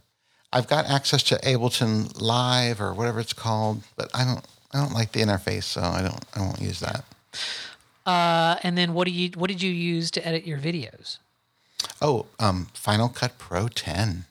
I've 0.53 0.67
got 0.69 0.87
access 0.87 1.23
to 1.25 1.37
Ableton 1.37 2.21
Live 2.21 2.81
or 2.81 2.93
whatever 2.95 3.21
it's 3.21 3.33
called, 3.33 3.83
but 3.97 4.11
I 4.15 4.25
don't, 4.25 4.45
I 4.73 4.79
don't 4.79 4.95
like 4.95 5.13
the 5.13 5.21
interface, 5.21 5.65
so 5.65 5.81
I 5.81 6.03
don't, 6.03 6.25
I 6.35 6.41
won't 6.41 6.61
use 6.61 6.81
that. 6.81 7.05
Uh, 8.05 8.57
and 8.63 8.77
then 8.77 8.95
what 8.95 9.07
do 9.07 9.13
you 9.13 9.31
what 9.37 9.49
did 9.49 9.63
you 9.63 9.71
use 9.71 10.11
to 10.13 10.27
edit 10.27 10.47
your 10.47 10.59
videos? 10.59 11.19
Oh, 12.01 12.27
um, 12.39 12.69
Final 12.75 13.09
Cut 13.09 13.39
Pro 13.39 13.69
10. 13.69 14.25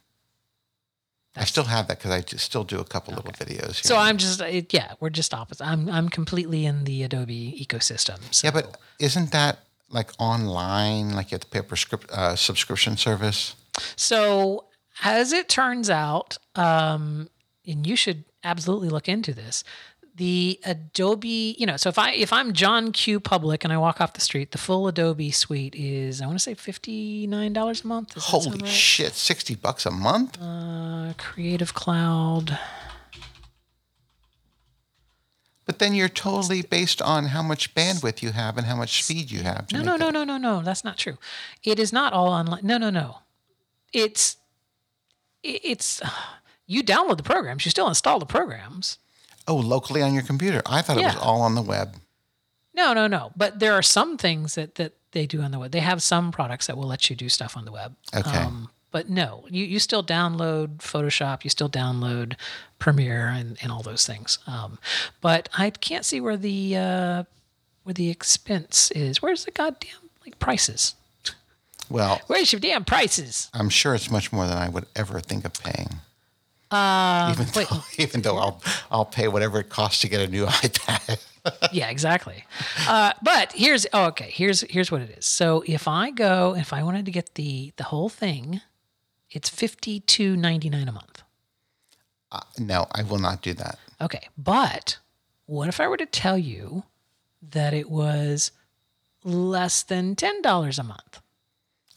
I 1.35 1.45
still 1.45 1.63
have 1.63 1.87
that 1.87 1.99
because 1.99 2.11
I 2.11 2.21
just 2.21 2.45
still 2.45 2.63
do 2.63 2.79
a 2.79 2.83
couple 2.83 3.13
little 3.13 3.31
videos. 3.31 3.75
Here 3.75 3.83
So 3.83 3.97
I'm 3.97 4.17
just 4.17 4.41
it, 4.41 4.73
yeah, 4.73 4.93
we're 4.99 5.09
just 5.09 5.33
opposite. 5.33 5.65
I'm 5.65 5.89
I'm 5.89 6.09
completely 6.09 6.65
in 6.65 6.83
the 6.83 7.03
Adobe 7.03 7.65
ecosystem. 7.65 8.19
So. 8.31 8.47
Yeah, 8.47 8.51
but 8.51 8.77
isn't 8.99 9.31
that 9.31 9.59
like 9.89 10.11
online? 10.19 11.11
Like 11.11 11.31
you 11.31 11.35
have 11.35 11.41
to 11.41 11.47
pay 11.47 11.59
a 11.59 11.63
prescrip- 11.63 12.09
uh, 12.11 12.35
subscription 12.35 12.97
service? 12.97 13.55
So, 13.95 14.65
as 15.03 15.31
it 15.31 15.47
turns 15.47 15.89
out, 15.89 16.37
um, 16.55 17.29
and 17.65 17.87
you 17.87 17.95
should 17.95 18.25
absolutely 18.43 18.89
look 18.89 19.07
into 19.07 19.33
this, 19.33 19.63
the 20.15 20.59
Adobe, 20.65 21.55
you 21.57 21.65
know, 21.65 21.77
so 21.77 21.89
if 21.89 21.97
I 21.97 22.11
if 22.11 22.33
I'm 22.33 22.53
John 22.53 22.91
Q 22.91 23.19
Public 23.19 23.63
and 23.63 23.71
I 23.71 23.77
walk 23.77 24.01
off 24.01 24.13
the 24.13 24.21
street, 24.21 24.51
the 24.51 24.57
full 24.57 24.87
Adobe 24.87 25.31
suite 25.31 25.75
is 25.75 26.21
I 26.21 26.25
want 26.25 26.37
to 26.37 26.43
say 26.43 26.53
fifty 26.53 27.27
nine 27.27 27.53
dollars 27.53 27.83
a 27.83 27.87
month. 27.87 28.13
Does 28.13 28.25
Holy 28.25 28.57
right? 28.59 28.67
shit, 28.67 29.13
sixty 29.13 29.55
bucks 29.55 29.85
a 29.85 29.91
month? 29.91 30.37
Uh, 30.41 31.13
Creative 31.17 31.73
Cloud. 31.73 32.59
But 35.65 35.79
then 35.79 35.93
you're 35.93 36.09
totally 36.09 36.63
based 36.63 37.01
on 37.01 37.27
how 37.27 37.41
much 37.41 37.73
bandwidth 37.73 38.21
you 38.21 38.31
have 38.31 38.57
and 38.57 38.67
how 38.67 38.75
much 38.75 39.03
speed 39.03 39.31
you 39.31 39.43
have. 39.43 39.71
No, 39.71 39.81
no, 39.81 39.95
no, 39.95 40.09
no, 40.09 40.23
no, 40.25 40.37
no. 40.37 40.61
That's 40.61 40.83
not 40.83 40.97
true. 40.97 41.17
It 41.63 41.79
is 41.79 41.93
not 41.93 42.11
all 42.11 42.29
online. 42.29 42.61
No, 42.63 42.77
no, 42.77 42.89
no. 42.89 43.19
It's 43.93 44.37
it's 45.43 46.01
you 46.67 46.83
download 46.83 47.17
the 47.17 47.23
programs. 47.23 47.63
You 47.63 47.71
still 47.71 47.87
install 47.87 48.19
the 48.19 48.25
programs. 48.25 48.97
Oh, 49.51 49.55
locally 49.57 50.01
on 50.01 50.13
your 50.13 50.23
computer. 50.23 50.61
I 50.65 50.81
thought 50.81 50.97
it 50.97 51.03
was 51.05 51.15
all 51.17 51.41
on 51.41 51.55
the 51.55 51.61
web. 51.61 51.95
No, 52.73 52.93
no, 52.93 53.05
no. 53.07 53.31
But 53.35 53.59
there 53.59 53.73
are 53.73 53.81
some 53.81 54.17
things 54.17 54.55
that 54.55 54.75
that 54.75 54.93
they 55.11 55.25
do 55.27 55.41
on 55.41 55.51
the 55.51 55.59
web. 55.59 55.71
They 55.71 55.81
have 55.81 56.01
some 56.01 56.31
products 56.31 56.67
that 56.67 56.77
will 56.77 56.87
let 56.87 57.09
you 57.09 57.15
do 57.17 57.27
stuff 57.27 57.57
on 57.57 57.65
the 57.65 57.71
web. 57.71 57.95
Um, 58.13 58.21
Okay. 58.23 58.47
but 58.91 59.09
no, 59.09 59.45
you, 59.49 59.65
you 59.65 59.77
still 59.79 60.03
download 60.03 60.77
Photoshop, 60.77 61.43
you 61.43 61.49
still 61.49 61.69
download 61.69 62.35
Premiere 62.79 63.27
and, 63.27 63.57
and 63.61 63.71
all 63.73 63.81
those 63.83 64.05
things. 64.07 64.39
Um, 64.47 64.79
but 65.19 65.49
I 65.57 65.69
can't 65.71 66.05
see 66.05 66.21
where 66.21 66.37
the 66.37 66.77
uh, 66.77 67.23
where 67.83 67.93
the 67.93 68.09
expense 68.09 68.89
is. 68.91 69.21
Where's 69.21 69.43
the 69.45 69.51
goddamn 69.51 70.09
like 70.25 70.39
prices? 70.39 70.95
Well, 71.89 72.21
Where's 72.27 72.53
your 72.53 72.61
damn 72.61 72.85
prices? 72.85 73.49
I'm 73.53 73.67
sure 73.69 73.93
it's 73.95 74.09
much 74.09 74.31
more 74.31 74.47
than 74.47 74.57
I 74.57 74.69
would 74.69 74.85
ever 74.95 75.19
think 75.19 75.43
of 75.43 75.51
paying. 75.61 75.99
Uh, 76.71 77.33
Even 77.33 77.47
wait. 77.55 77.67
though, 77.69 77.83
even 78.03 78.21
though 78.21 78.37
I'll 78.37 78.61
I'll 78.89 79.05
pay 79.05 79.27
whatever 79.27 79.59
it 79.59 79.69
costs 79.69 80.01
to 80.01 80.09
get 80.09 80.21
a 80.21 80.27
new 80.27 80.45
iPad. 80.63 81.21
yeah, 81.73 81.89
exactly. 81.89 82.45
Uh, 82.87 83.11
but 83.21 83.51
here's 83.53 83.85
oh, 83.93 84.05
okay. 84.07 84.29
Here's 84.31 84.61
here's 84.61 84.91
what 84.91 85.01
it 85.01 85.09
is. 85.17 85.25
So 85.25 85.63
if 85.67 85.87
I 85.87 86.11
go, 86.11 86.55
if 86.55 86.71
I 86.71 86.83
wanted 86.83 87.05
to 87.05 87.11
get 87.11 87.35
the 87.35 87.73
the 87.75 87.83
whole 87.85 88.09
thing, 88.09 88.61
it's 89.29 89.49
fifty 89.49 89.99
two 89.99 90.37
ninety 90.37 90.69
nine 90.69 90.87
a 90.87 90.91
month. 90.93 91.23
Uh, 92.31 92.39
no, 92.57 92.87
I 92.93 93.03
will 93.03 93.19
not 93.19 93.41
do 93.41 93.53
that. 93.55 93.77
Okay, 93.99 94.29
but 94.37 94.97
what 95.47 95.67
if 95.67 95.81
I 95.81 95.87
were 95.89 95.97
to 95.97 96.05
tell 96.05 96.37
you 96.37 96.83
that 97.41 97.73
it 97.73 97.89
was 97.89 98.51
less 99.23 99.83
than 99.83 100.15
ten 100.15 100.41
dollars 100.41 100.79
a 100.79 100.83
month? 100.83 101.21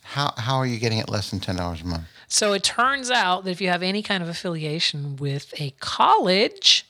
How 0.05 0.33
how 0.37 0.57
are 0.57 0.67
you 0.67 0.79
getting 0.79 0.99
it 0.99 1.09
less 1.09 1.31
than 1.31 1.41
ten 1.41 1.57
dollars 1.57 1.81
a 1.81 1.87
month? 1.87 2.05
So 2.29 2.53
it 2.53 2.63
turns 2.63 3.11
out 3.11 3.45
that 3.45 3.51
if 3.51 3.61
you 3.61 3.69
have 3.69 3.83
any 3.83 4.03
kind 4.03 4.23
of 4.23 4.29
affiliation 4.29 5.17
with 5.17 5.53
a 5.61 5.71
college, 5.81 6.87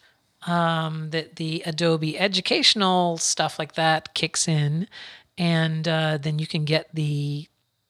um, 0.46 1.10
that 1.10 1.36
the 1.36 1.62
Adobe 1.66 2.18
educational 2.18 3.16
stuff 3.18 3.58
like 3.58 3.74
that 3.74 4.14
kicks 4.14 4.48
in, 4.48 4.88
and 5.38 5.86
uh, 5.88 6.18
then 6.18 6.38
you 6.38 6.46
can 6.46 6.64
get 6.64 6.88
the, 6.94 7.46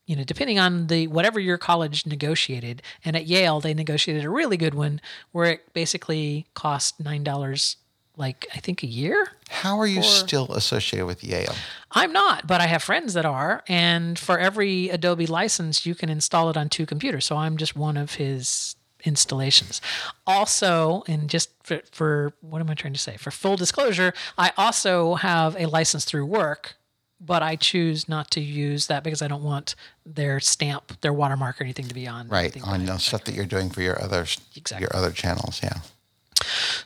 you 0.07 0.17
know, 0.17 0.25
depending 0.25 0.59
on 0.59 0.87
the 0.87 1.07
whatever 1.09 1.41
your 1.41 1.59
college 1.59 2.07
negotiated. 2.07 2.83
And 3.05 3.17
at 3.17 3.27
Yale, 3.27 3.61
they 3.61 3.75
negotiated 3.75 4.25
a 4.25 4.31
really 4.31 4.57
good 4.57 4.75
one 4.75 5.01
where 5.33 5.47
it 5.47 5.73
basically 5.73 6.47
cost 6.55 7.01
nine 7.01 7.25
dollars, 7.25 7.77
like 8.17 8.47
I 8.55 8.59
think 8.59 8.83
a 8.83 8.87
year. 8.87 9.29
How 9.49 9.79
are 9.79 9.87
you 9.87 10.03
still 10.03 10.53
associated 10.53 11.07
with 11.07 11.25
Yale? 11.25 11.55
I'm 11.91 12.13
not, 12.13 12.47
but 12.47 12.61
I 12.61 12.67
have 12.67 12.83
friends 12.83 13.15
that 13.15 13.25
are. 13.25 13.63
And 13.69 14.19
for 14.19 14.39
every 14.39 14.89
Adobe 14.89 15.27
license, 15.27 15.85
you 15.87 15.95
can 15.95 16.09
install 16.09 16.51
it 16.51 16.57
on 16.57 16.69
two 16.69 16.87
computers. 16.87 17.25
So 17.25 17.37
I'm 17.37 17.57
just 17.57 17.77
one 17.77 17.97
of 17.97 18.15
his 18.15 18.77
installations. 19.05 19.81
Also, 20.27 21.05
and 21.07 21.29
just 21.29 21.51
for, 21.63 21.83
for 21.93 22.33
what 22.41 22.61
am 22.61 22.71
I 22.71 22.75
trying 22.75 22.95
to 22.95 22.99
say? 22.99 23.17
For 23.17 23.31
full 23.31 23.57
disclosure, 23.57 24.15
I 24.39 24.53
also 24.57 25.15
have 25.17 25.57
a 25.57 25.67
license 25.67 26.05
through 26.05 26.27
work, 26.27 26.77
but 27.21 27.43
I 27.43 27.57
choose 27.57 28.09
not 28.09 28.31
to 28.33 28.41
use 28.41 28.87
that 28.87 29.05
because 29.05 29.23
I 29.23 29.29
don't 29.29 29.43
want 29.43 29.75
their 30.07 30.41
stamp, 30.41 31.01
their 31.01 31.13
watermark, 31.13 31.61
or 31.61 31.65
anything 31.65 31.87
to 31.89 31.95
be 31.95 32.09
on. 32.09 32.29
Right 32.29 32.57
on 32.67 32.87
the 32.87 32.99
stuff 32.99 33.25
that 33.25 33.35
you're 33.35 33.45
doing 33.45 33.71
for 33.71 33.83
your 33.83 34.01
other 34.03 34.27
Exactly. 34.57 34.83
your 34.85 34.97
other 34.97 35.11
channels. 35.11 35.61
Yeah. 35.63 35.79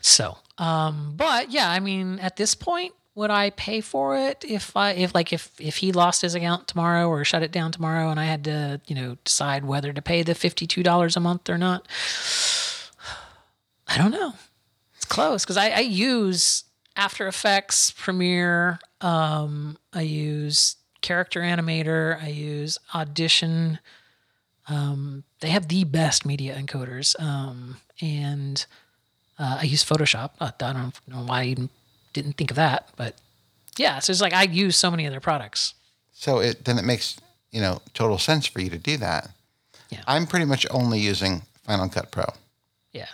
So, 0.00 0.38
um, 0.58 1.14
but 1.16 1.50
yeah, 1.50 1.70
I 1.70 1.80
mean, 1.80 2.18
at 2.18 2.36
this 2.36 2.54
point, 2.54 2.92
would 3.18 3.30
I 3.30 3.50
pay 3.50 3.80
for 3.80 4.16
it 4.16 4.44
if 4.46 4.76
I 4.76 4.92
if 4.92 5.12
like 5.12 5.32
if 5.32 5.50
if 5.60 5.78
he 5.78 5.90
lost 5.90 6.22
his 6.22 6.36
account 6.36 6.68
tomorrow 6.68 7.08
or 7.08 7.24
shut 7.24 7.42
it 7.42 7.50
down 7.50 7.72
tomorrow 7.72 8.10
and 8.10 8.20
I 8.20 8.26
had 8.26 8.44
to 8.44 8.80
you 8.86 8.94
know 8.94 9.16
decide 9.24 9.64
whether 9.64 9.92
to 9.92 10.00
pay 10.00 10.22
the 10.22 10.36
fifty 10.36 10.68
two 10.68 10.84
dollars 10.84 11.16
a 11.16 11.20
month 11.20 11.50
or 11.50 11.58
not? 11.58 11.88
I 13.88 13.98
don't 13.98 14.12
know. 14.12 14.34
It's 14.94 15.04
close 15.04 15.44
because 15.44 15.56
I, 15.56 15.70
I 15.70 15.80
use 15.80 16.64
After 16.94 17.26
Effects, 17.26 17.92
Premiere. 17.92 18.78
Um, 19.00 19.78
I 19.92 20.02
use 20.02 20.76
Character 21.00 21.40
Animator. 21.40 22.22
I 22.22 22.28
use 22.28 22.78
Audition. 22.94 23.80
Um, 24.68 25.24
they 25.40 25.48
have 25.48 25.68
the 25.68 25.84
best 25.84 26.26
media 26.26 26.54
encoders, 26.56 27.20
um, 27.20 27.78
and 28.00 28.64
uh, 29.38 29.58
I 29.60 29.64
use 29.64 29.84
Photoshop. 29.84 30.30
Uh, 30.40 30.50
I 30.60 30.72
don't 30.72 30.92
know 31.08 31.22
why 31.24 31.40
I 31.42 31.56
didn't 32.12 32.36
think 32.36 32.50
of 32.50 32.56
that, 32.56 32.88
but 32.96 33.14
yeah. 33.76 33.98
So 34.00 34.10
it's 34.10 34.20
like 34.20 34.32
I 34.32 34.42
use 34.44 34.76
so 34.76 34.90
many 34.90 35.06
of 35.06 35.12
their 35.12 35.20
products. 35.20 35.74
So 36.12 36.38
it 36.40 36.64
then 36.64 36.78
it 36.78 36.84
makes 36.84 37.16
you 37.52 37.60
know 37.60 37.80
total 37.94 38.18
sense 38.18 38.46
for 38.46 38.60
you 38.60 38.70
to 38.70 38.78
do 38.78 38.96
that. 38.98 39.30
Yeah. 39.90 40.02
I'm 40.06 40.26
pretty 40.26 40.44
much 40.44 40.66
only 40.70 40.98
using 40.98 41.42
Final 41.64 41.88
Cut 41.88 42.10
Pro 42.10 42.24
Yeah. 42.92 43.06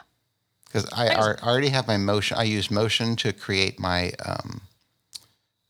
because 0.64 0.88
I 0.92 1.08
ar- 1.14 1.38
already 1.42 1.68
have 1.68 1.86
my 1.86 1.96
motion. 1.98 2.36
I 2.36 2.42
use 2.44 2.70
motion 2.70 3.14
to 3.16 3.32
create 3.32 3.78
my 3.78 4.12
um, 4.24 4.62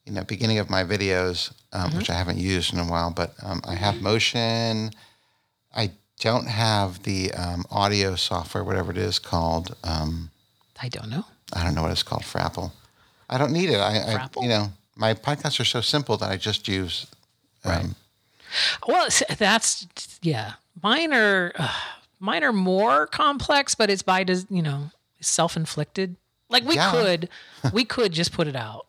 you 0.06 0.12
know 0.12 0.22
beginning 0.24 0.58
of 0.58 0.70
my 0.70 0.84
videos, 0.84 1.50
um, 1.72 1.88
Mm-hmm. 1.90 1.98
which 1.98 2.10
I 2.10 2.14
haven't 2.14 2.38
used 2.38 2.72
in 2.72 2.78
a 2.78 2.84
while. 2.86 3.10
But 3.10 3.34
um, 3.42 3.60
I 3.66 3.74
have 3.74 4.00
motion. 4.00 4.92
I 5.76 5.90
don't 6.20 6.46
have 6.48 7.02
the 7.02 7.32
um, 7.34 7.64
audio 7.70 8.14
software, 8.14 8.62
whatever 8.64 8.92
it 8.92 8.98
is 8.98 9.18
called. 9.18 9.74
Um, 9.82 10.30
I 10.84 10.88
don't 10.88 11.08
know. 11.08 11.24
I 11.54 11.64
don't 11.64 11.74
know 11.74 11.82
what 11.82 11.92
it's 11.92 12.02
called 12.02 12.24
for 12.26 12.38
Apple. 12.40 12.72
I 13.30 13.38
don't 13.38 13.52
need 13.52 13.70
it. 13.70 13.78
I, 13.80 13.96
I 13.96 14.28
you 14.42 14.48
know 14.48 14.72
my 14.96 15.14
podcasts 15.14 15.58
are 15.58 15.64
so 15.64 15.80
simple 15.80 16.18
that 16.18 16.30
I 16.30 16.36
just 16.36 16.68
use. 16.68 17.06
Um, 17.64 17.96
Well, 18.86 19.08
that's 19.38 19.86
yeah. 20.20 20.52
Mine 20.82 21.14
are 21.14 21.52
uh, 21.56 21.72
mine 22.20 22.44
are 22.44 22.52
more 22.52 23.06
complex, 23.06 23.74
but 23.74 23.88
it's 23.88 24.02
by 24.02 24.26
you 24.50 24.62
know 24.62 24.90
self 25.20 25.56
inflicted. 25.56 26.16
Like 26.50 26.64
we 26.64 26.74
Yeah. 26.74 26.90
could 26.90 27.28
we 27.72 27.84
could 27.86 28.12
just 28.12 28.32
put 28.32 28.46
it 28.46 28.56
out, 28.56 28.86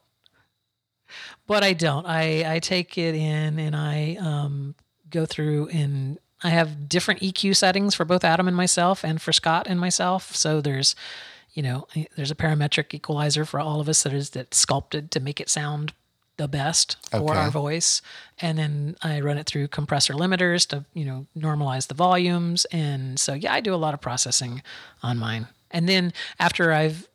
but 1.48 1.64
I 1.64 1.72
don't. 1.74 2.06
I 2.06 2.56
I 2.56 2.60
take 2.60 2.98
it 2.98 3.16
in 3.16 3.58
and 3.58 3.74
I 3.74 4.18
um, 4.20 4.76
go 5.10 5.26
through 5.26 5.70
and 5.70 6.20
I 6.44 6.50
have 6.50 6.90
different 6.90 7.22
EQ 7.22 7.56
settings 7.56 7.96
for 7.96 8.04
both 8.06 8.26
Adam 8.26 8.48
and 8.50 8.58
myself, 8.58 9.06
and 9.06 9.22
for 9.22 9.32
Scott 9.32 9.66
and 9.70 9.80
myself. 9.80 10.36
So 10.36 10.60
there's 10.60 10.94
you 11.56 11.64
know 11.64 11.88
there's 12.16 12.30
a 12.32 12.36
parametric 12.36 12.94
equalizer 12.94 13.44
for 13.46 13.60
all 13.60 13.80
of 13.82 13.90
us 13.90 14.04
that 14.04 14.14
is 14.14 14.30
that's 14.30 14.58
sculpted 14.58 15.10
to 15.12 15.20
make 15.20 15.42
it 15.42 15.50
sound 15.50 15.94
the 16.38 16.48
best 16.50 16.98
for 17.12 17.32
Okay. 17.32 17.40
our 17.40 17.50
voice. 17.50 18.02
And 18.42 18.58
then 18.58 18.96
i 19.02 19.20
run 19.22 19.38
it 19.38 19.48
through 19.48 19.70
compressor 19.70 20.14
limiters 20.14 20.68
to 20.68 20.86
you 20.94 21.06
know 21.06 21.26
normalize 21.36 21.88
the 21.88 21.94
volumes. 21.96 22.66
And 22.72 23.18
so 23.20 23.34
yeah 23.34 23.54
i 23.54 23.62
do 23.62 23.74
a 23.74 23.78
lot 23.86 23.94
of 23.96 24.02
processing 24.02 24.62
on 25.02 25.18
mine. 25.18 25.48
And 25.72 25.88
then 25.90 26.14
after 26.38 26.72
i've 26.74 27.08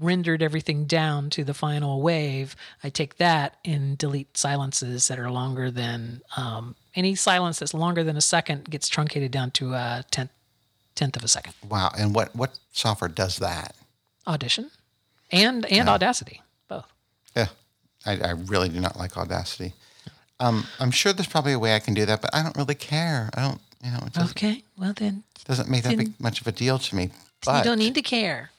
rendered 0.00 0.42
everything 0.42 0.86
down 0.86 1.30
to 1.30 1.44
the 1.44 1.54
final 1.54 2.02
wave 2.02 2.56
i 2.82 2.88
take 2.90 3.16
that 3.18 3.58
and 3.64 3.96
delete 3.96 4.36
silences 4.36 5.06
that 5.06 5.20
are 5.20 5.30
longer 5.30 5.70
than 5.70 6.20
um, 6.36 6.74
any 6.96 7.14
silence 7.14 7.60
that's 7.60 7.72
longer 7.74 8.02
than 8.02 8.16
a 8.16 8.20
second 8.20 8.64
gets 8.68 8.88
truncated 8.88 9.30
down 9.30 9.52
to 9.52 9.72
a 9.74 10.04
tenth 10.10 10.32
tenth 10.94 11.16
of 11.16 11.24
a 11.24 11.28
second 11.28 11.54
wow. 11.68 11.90
And 11.96 12.14
what 12.14 12.34
what 12.34 12.58
software 12.72 13.08
does 13.08 13.36
that? 13.38 13.74
audition 14.26 14.70
and 15.30 15.66
and 15.66 15.88
audacity 15.88 16.40
both 16.68 16.86
Yeah, 17.36 17.48
I, 18.06 18.18
I 18.18 18.30
really 18.30 18.68
do 18.68 18.80
not 18.80 18.96
like 18.96 19.16
Audacity. 19.16 19.74
Um, 20.40 20.66
I'm 20.80 20.90
sure 20.90 21.12
there's 21.12 21.28
probably 21.28 21.52
a 21.52 21.58
way 21.58 21.76
I 21.76 21.78
can 21.78 21.94
do 21.94 22.04
that, 22.06 22.20
but 22.20 22.34
I 22.34 22.42
don't 22.42 22.56
really 22.56 22.74
care. 22.74 23.30
I 23.34 23.42
don't, 23.42 23.60
you 23.84 23.90
know, 23.90 24.30
okay 24.30 24.62
well 24.78 24.92
then 24.94 25.22
doesn't 25.44 25.68
make 25.68 25.82
that 25.82 25.96
big, 25.96 26.18
much 26.18 26.40
of 26.40 26.46
a 26.46 26.52
deal 26.52 26.78
to 26.78 26.96
me. 26.96 27.10
But 27.44 27.58
you 27.58 27.64
don't 27.64 27.78
need 27.78 27.94
to 27.94 28.02
care 28.02 28.50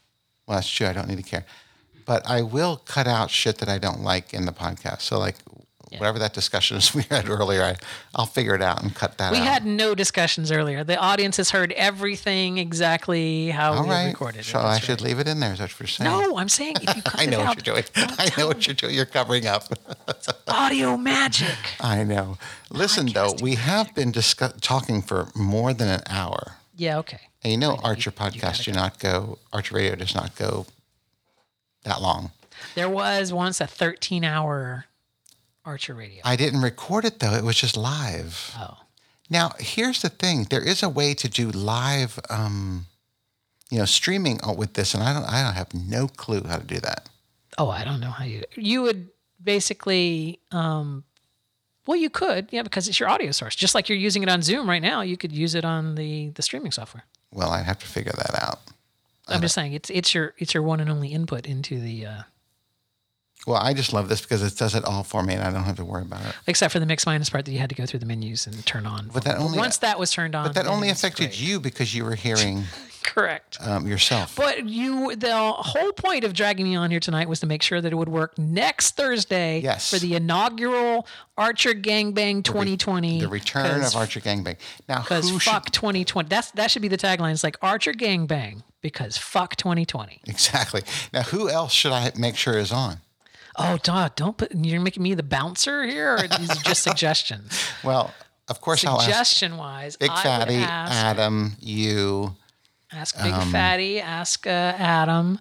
well, 0.46 0.58
that's 0.58 0.70
true. 0.70 0.86
I 0.88 0.94
don't 0.94 1.08
need 1.08 1.18
to 1.18 1.24
care, 1.24 1.46
but 2.06 2.28
I 2.30 2.44
will 2.44 2.78
cut 2.86 3.08
out 3.08 3.32
shit 3.32 3.58
that 3.58 3.70
I 3.70 3.80
don't 3.80 4.02
like 4.02 4.34
in 4.34 4.46
the 4.46 4.54
podcast. 4.54 5.02
So 5.02 5.20
like. 5.20 5.36
Whatever 5.98 6.20
that 6.20 6.34
discussion 6.34 6.78
is 6.78 6.94
we 6.96 7.04
had 7.04 7.30
earlier, 7.30 7.64
I, 7.64 7.76
I'll 8.16 8.26
figure 8.26 8.56
it 8.56 8.62
out 8.62 8.82
and 8.84 8.94
cut 8.94 9.18
that 9.18 9.32
We 9.32 9.38
out. 9.38 9.42
We 9.42 9.48
had 9.48 9.66
no 9.66 9.96
discussions 9.96 10.52
earlier. 10.52 10.84
The 10.84 10.98
audience 10.98 11.38
has 11.38 11.52
heard 11.52 11.72
everything 11.74 12.58
exactly 12.58 13.50
how 13.50 13.74
All 13.74 13.84
we 13.84 13.90
right. 13.90 14.08
recorded 14.08 14.40
it. 14.40 14.46
So 14.46 14.60
I 14.60 14.80
should 14.80 15.02
right. 15.02 15.10
leave 15.10 15.20
it 15.20 15.28
in 15.28 15.40
there. 15.40 15.54
Is 15.54 15.60
that 15.60 15.70
what 15.72 15.80
you're 15.80 15.88
saying? 15.88 16.10
No, 16.10 16.38
I'm 16.38 16.50
saying 16.50 16.76
if 16.82 16.96
you 16.96 17.02
cut 17.06 17.22
I 17.22 17.26
know 17.26 17.40
it 17.40 17.44
what 17.46 17.48
out, 17.50 17.68
you're 17.68 17.76
doing. 17.76 17.86
I 18.20 18.30
know 18.38 18.48
what 18.48 18.68
you're 18.68 18.74
doing. 18.74 18.94
You're 18.96 19.06
covering 19.06 19.46
up. 19.48 19.64
audio 20.48 20.98
magic. 20.98 21.56
I 21.80 22.04
know. 22.04 22.38
Listen, 22.70 23.08
though, 23.08 23.34
we 23.42 23.56
have 23.56 23.94
been 23.96 24.12
discuss- 24.12 24.54
talking 24.62 25.02
for 25.02 25.30
more 25.36 25.74
than 25.74 25.88
an 25.88 26.02
hour. 26.10 26.58
Yeah, 26.76 26.98
okay. 27.00 27.20
And 27.44 27.52
you 27.54 27.58
know, 27.58 27.76
Archer 27.84 28.12
podcasts 28.12 28.64
do 28.66 28.72
not 28.72 29.00
go, 29.00 29.38
Archer 29.54 29.76
Radio 29.76 29.96
does 29.96 30.14
not 30.16 30.36
go 30.36 30.66
that 31.84 32.02
long. 32.02 32.32
There 32.74 32.90
was 32.90 33.32
once 33.32 33.62
a 33.62 33.68
13 33.68 34.24
hour 34.24 34.86
Archer 35.66 35.94
radio. 35.94 36.22
I 36.24 36.36
didn't 36.36 36.62
record 36.62 37.06
it, 37.06 37.20
though. 37.20 37.34
It 37.34 37.44
was 37.44 37.58
just 37.60 37.76
live. 37.76 38.54
oh, 38.58 38.78
Now, 39.30 39.52
here's 39.60 40.02
the 40.02 40.10
thing 40.10 40.46
there 40.50 40.62
is 40.64 40.84
a 40.84 40.90
way 40.90 41.14
to 41.16 41.28
do 41.28 41.50
live, 41.52 42.20
um, 42.30 42.86
you 43.72 43.80
know, 43.80 43.86
streaming 43.86 44.40
with 44.58 44.74
this, 44.74 44.94
and 44.94 45.04
I 45.04 45.14
don't, 45.14 45.24
I 45.26 45.44
don't 45.44 45.56
have 45.56 45.74
no 45.74 46.08
clue 46.08 46.44
how 46.48 46.58
to 46.58 46.64
do 46.64 46.80
that. 46.80 47.10
oh, 47.58 47.70
I 47.70 47.84
don't 47.84 48.00
know 48.00 48.12
how 48.12 48.26
you. 48.26 48.44
You 48.56 48.82
would 48.84 49.10
basically, 49.44 50.40
um, 50.52 51.04
well, 51.88 51.98
you 51.98 52.10
could, 52.10 52.50
yeah, 52.52 52.64
because 52.64 52.88
it's 52.88 53.00
your 53.00 53.10
audio 53.10 53.32
source. 53.32 53.56
Just 53.56 53.74
like 53.76 53.90
you're 53.90 53.98
using 53.98 54.24
it 54.24 54.30
on 54.30 54.42
Zoom 54.42 54.70
right 54.70 54.82
now, 54.82 55.02
you 55.02 55.18
could 55.18 55.32
use 55.32 55.56
it 55.56 55.66
on 55.66 55.96
the 55.96 56.30
the 56.36 56.42
streaming 56.42 56.72
software. 56.72 57.06
Well, 57.32 57.50
I'd 57.50 57.66
have 57.66 57.80
to 57.80 57.88
figure 57.88 58.14
that 58.16 58.44
out. 58.44 58.60
I'm 59.28 59.42
just 59.42 59.56
saying 59.56 59.74
it's 59.74 59.90
it's 59.90 60.14
your 60.14 60.34
it's 60.38 60.54
your 60.54 60.62
one 60.64 60.80
and 60.80 60.90
only 60.90 61.10
input 61.10 61.48
into 61.48 61.80
the 61.80 62.06
uh, 62.06 62.22
Well, 63.46 63.58
I 63.58 63.74
just 63.74 63.94
love 63.94 64.10
this 64.10 64.22
because 64.22 64.42
it 64.42 64.58
does 64.58 64.74
it 64.76 64.84
all 64.86 65.04
for 65.04 65.22
me, 65.24 65.36
and 65.36 65.44
I 65.44 65.52
don't 65.52 65.64
have 65.66 65.76
to 65.78 65.86
worry 65.86 66.02
about 66.02 66.22
it. 66.26 66.34
except 66.48 66.74
for 66.74 66.80
the 66.80 66.86
mix 66.86 67.06
minus 67.06 67.30
part 67.30 67.46
that 67.46 67.52
you 67.52 67.60
had 67.60 67.70
to 67.70 67.76
go 67.76 67.86
through 67.86 68.00
the 68.00 68.06
menus 68.06 68.48
and 68.48 68.66
turn 68.66 68.86
on. 68.86 69.10
But 69.14 69.24
that 69.26 69.38
only- 69.38 69.58
once 69.58 69.78
that 69.78 70.00
was 70.00 70.12
turned 70.12 70.34
on, 70.36 70.46
But 70.46 70.56
that 70.56 70.66
only 70.68 70.90
affected 70.90 71.28
great. 71.30 71.40
you 71.40 71.60
because 71.60 71.94
you 71.94 72.04
were 72.06 72.16
hearing 72.16 72.64
Correct. 73.04 73.58
um, 73.62 73.86
yourself. 73.88 74.36
But 74.36 74.66
you, 74.68 75.16
the 75.16 75.36
whole 75.38 75.92
point 75.92 76.24
of 76.24 76.34
dragging 76.34 76.66
me 76.66 76.76
on 76.76 76.90
here 76.90 77.00
tonight 77.00 77.30
was 77.30 77.40
to 77.42 77.46
make 77.46 77.62
sure 77.62 77.80
that 77.80 77.92
it 77.92 77.96
would 77.96 78.10
work 78.10 78.36
next 78.40 78.96
Thursday 78.96 79.60
Yes. 79.60 79.92
for 79.92 80.00
the 80.00 80.16
inaugural 80.16 81.06
Archer 81.38 81.74
Gangbang 81.76 82.44
2020. 82.44 83.20
the 83.22 83.28
return 83.28 83.84
of 83.84 83.96
Archer 83.96 84.22
Gangbang. 84.22 84.58
Now, 84.90 85.02
Because 85.02 85.30
fuck 85.44 85.66
should 85.68 85.74
2020. 85.74 86.28
That's 86.30 86.50
that 86.52 86.72
should 86.72 86.82
be 86.82 86.88
the 86.88 86.98
tagline. 86.98 87.32
It's 87.32 87.44
like 87.44 87.58
Archer 87.62 87.94
Gangbang 87.94 88.64
because 88.82 89.18
fuck 89.20 89.56
2020. 89.56 90.22
exactly? 90.26 90.82
Now, 91.14 91.22
who 91.22 91.48
else 91.48 91.74
should 91.74 91.92
I 91.92 92.12
make 92.18 92.36
sure 92.36 92.58
is 92.58 92.72
on? 92.72 93.02
Oh, 93.58 93.78
dog, 93.84 94.16
don't 94.16 94.38
put. 94.38 94.54
You're 94.54 94.82
making 94.82 95.04
me 95.04 95.14
the 95.14 95.24
bouncer 95.24 95.84
here, 95.84 96.16
or 96.16 96.28
these 96.28 96.52
are 96.52 96.64
just 96.64 96.84
suggestions. 96.84 97.58
Well, 97.84 98.14
of 98.48 98.62
course, 98.62 98.86
I'll 98.86 98.96
ask 98.96 99.06
Suggestion 99.06 99.58
wise, 99.58 99.96
Big 99.98 100.10
I 100.12 100.24
Fatty, 100.24 100.56
ask, 100.56 100.92
Adam, 100.92 101.54
you. 101.60 102.36
Ask 102.92 103.16
Big 103.18 103.34
Um, 103.34 103.52
Fatty, 103.52 104.00
ask 104.00 104.46
uh, 104.46 104.50
Adam, 104.50 105.40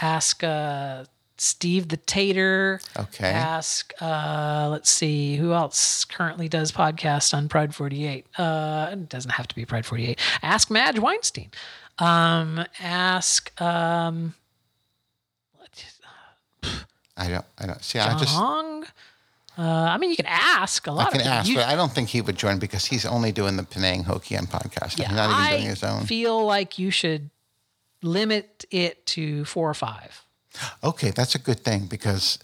ask 0.00 0.42
uh, 0.44 1.04
Steve 1.38 1.88
the 1.88 1.96
Tater. 1.96 2.80
Okay. 2.98 3.30
Ask, 3.30 3.92
uh, 4.00 4.68
let's 4.70 4.90
see, 4.90 5.36
who 5.36 5.52
else 5.52 6.04
currently 6.04 6.48
does 6.48 6.72
podcast 6.72 7.34
on 7.34 7.48
Pride 7.48 7.74
48? 7.74 8.26
Uh, 8.38 8.88
it 8.92 9.08
doesn't 9.08 9.32
have 9.32 9.48
to 9.48 9.54
be 9.54 9.64
Pride 9.64 9.86
48. 9.86 10.18
Ask 10.42 10.70
Madge 10.70 10.98
Weinstein. 10.98 11.50
Um, 11.98 12.64
ask 12.80 13.50
um, 13.60 14.34
I 17.16 17.28
don't. 17.28 17.44
I 17.58 17.66
don't 17.66 17.82
see. 17.84 17.98
I 17.98 18.18
just. 18.18 18.34
Hong. 18.34 18.84
Uh, 19.58 19.62
I 19.62 19.98
mean, 19.98 20.08
you 20.10 20.16
can 20.16 20.26
ask 20.26 20.86
a 20.86 20.92
lot 20.92 21.08
I 21.08 21.10
can 21.10 21.20
of 21.20 21.24
people. 21.24 21.32
ask, 21.38 21.48
You- 21.50 21.56
but 21.56 21.66
I 21.68 21.76
don't 21.76 21.92
think 21.92 22.08
he 22.08 22.22
would 22.22 22.38
join 22.38 22.58
because 22.58 22.86
he's 22.86 23.04
only 23.04 23.32
doing 23.32 23.56
the 23.56 23.64
Penang 23.64 24.04
Hokkien 24.04 24.48
podcast. 24.48 24.98
yeah, 24.98 25.08
he's 25.08 25.16
not 25.16 25.30
even 25.30 25.34
I 25.44 25.50
doing 25.56 25.68
his 25.68 25.82
own. 25.84 26.06
feel 26.06 26.44
like 26.46 26.78
you 26.78 26.90
should 26.90 27.28
limit 28.02 28.64
it 28.70 29.04
to 29.06 29.44
four 29.44 29.68
or 29.68 29.74
five. 29.74 30.22
Okay, 30.82 31.10
that's 31.10 31.34
a 31.34 31.38
good 31.38 31.60
thing 31.60 31.86
because 31.86 32.38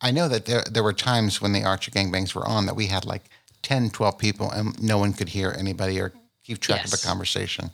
I 0.00 0.10
know 0.10 0.28
that 0.28 0.44
there 0.46 0.62
there 0.70 0.82
were 0.82 0.92
times 0.92 1.40
when 1.40 1.52
the 1.52 1.64
Archer 1.64 1.90
Gangbangs 1.90 2.34
were 2.34 2.46
on 2.46 2.66
that 2.66 2.76
we 2.76 2.86
had 2.86 3.04
like 3.04 3.24
10, 3.62 3.90
12 3.90 4.18
people 4.18 4.50
and 4.50 4.80
no 4.82 4.98
one 4.98 5.12
could 5.12 5.30
hear 5.30 5.54
anybody 5.58 5.98
or 6.00 6.12
keep 6.44 6.58
track 6.60 6.84
of 6.84 6.90
Yes. 6.90 7.02
a 7.04 7.06
conversation. 7.06 7.70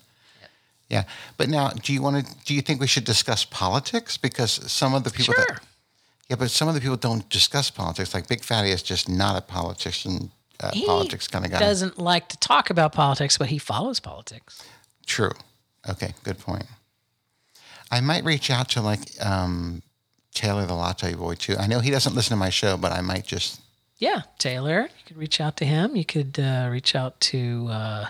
Yeah. 0.88 1.05
But 1.36 1.49
now, 1.49 1.70
do 1.70 1.92
you 1.92 2.03
want 2.03 2.24
to 2.26 2.34
do 2.44 2.55
you 2.55 2.62
think 2.62 2.80
we 2.80 2.86
should 2.86 3.05
discuss 3.05 3.44
politics 3.44 4.16
because 4.16 4.51
some 4.70 4.94
of 4.94 5.03
the 5.05 5.11
people 5.11 5.34
Sure. 5.34 5.44
that 5.49 5.61
Yeah, 6.28 6.36
but 6.36 6.50
some 6.50 6.66
of 6.68 6.74
the 6.74 6.80
people 6.80 6.96
don't 6.96 7.28
discuss 7.28 7.70
politics. 7.70 8.12
Like 8.14 8.28
Big 8.28 8.42
Fatty 8.42 8.70
is 8.70 8.82
just 8.82 9.08
not 9.08 9.36
a 9.36 9.40
politician 9.40 10.32
uh, 10.60 10.72
He 10.72 10.84
politics 10.84 11.28
kind 11.28 11.44
of 11.44 11.50
guy. 11.50 11.58
He 11.58 11.64
doesn't 11.64 11.98
like 11.98 12.28
to 12.28 12.36
talk 12.38 12.70
about 12.70 12.92
politics, 12.92 13.38
but 13.38 13.48
he 13.48 13.58
follows 13.58 14.00
politics. 14.00 14.62
True. 15.06 15.32
Okay, 15.88 16.14
good 16.24 16.38
point. 16.38 16.66
I 17.90 18.00
might 18.00 18.24
reach 18.24 18.50
out 18.50 18.68
to 18.70 18.80
like 18.80 19.00
um, 19.24 19.82
Taylor 20.34 20.66
the 20.66 20.74
Latte 20.74 21.14
Boy 21.14 21.34
too. 21.34 21.56
I 21.56 21.68
know 21.68 21.78
he 21.78 21.90
doesn't 21.90 22.14
listen 22.14 22.30
to 22.30 22.36
my 22.36 22.50
show, 22.50 22.76
but 22.76 22.90
I 22.90 23.00
might 23.00 23.24
just. 23.24 23.60
Yeah, 23.98 24.22
Taylor. 24.38 24.82
You 24.82 25.04
could 25.06 25.16
reach 25.16 25.40
out 25.40 25.56
to 25.58 25.64
him. 25.64 25.94
You 25.94 26.04
could 26.04 26.38
uh, 26.38 26.68
reach 26.70 26.94
out 26.96 27.18
to 27.20 27.68
uh, 27.70 28.06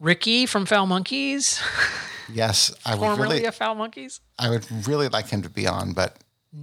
Ricky 0.00 0.46
from 0.46 0.66
Foul 0.66 0.86
Monkeys, 0.86 1.60
Yes, 2.32 2.74
I 2.84 2.94
would 2.94 3.02
really. 3.02 3.16
formerly 3.16 3.44
of 3.44 3.54
Foul 3.54 3.74
Monkeys. 3.76 4.20
I 4.38 4.50
would 4.50 4.66
really 4.88 5.08
like 5.08 5.28
him 5.28 5.42
to 5.42 5.48
be 5.48 5.66
on, 5.66 5.92
but 5.92 6.16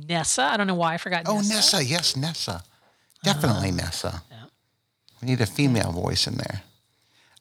Nessa. 0.07 0.43
I 0.43 0.57
don't 0.57 0.67
know 0.67 0.75
why 0.75 0.93
I 0.93 0.97
forgot. 0.97 1.23
oh, 1.27 1.37
Nessa. 1.37 1.53
Nessa, 1.53 1.83
yes, 1.85 2.15
Nessa, 2.15 2.63
definitely 3.23 3.71
Nessa. 3.71 4.23
Yeah. 4.31 4.37
We 5.21 5.27
need 5.27 5.41
a 5.41 5.45
female 5.45 5.91
voice 5.91 6.27
in 6.27 6.35
there. 6.35 6.61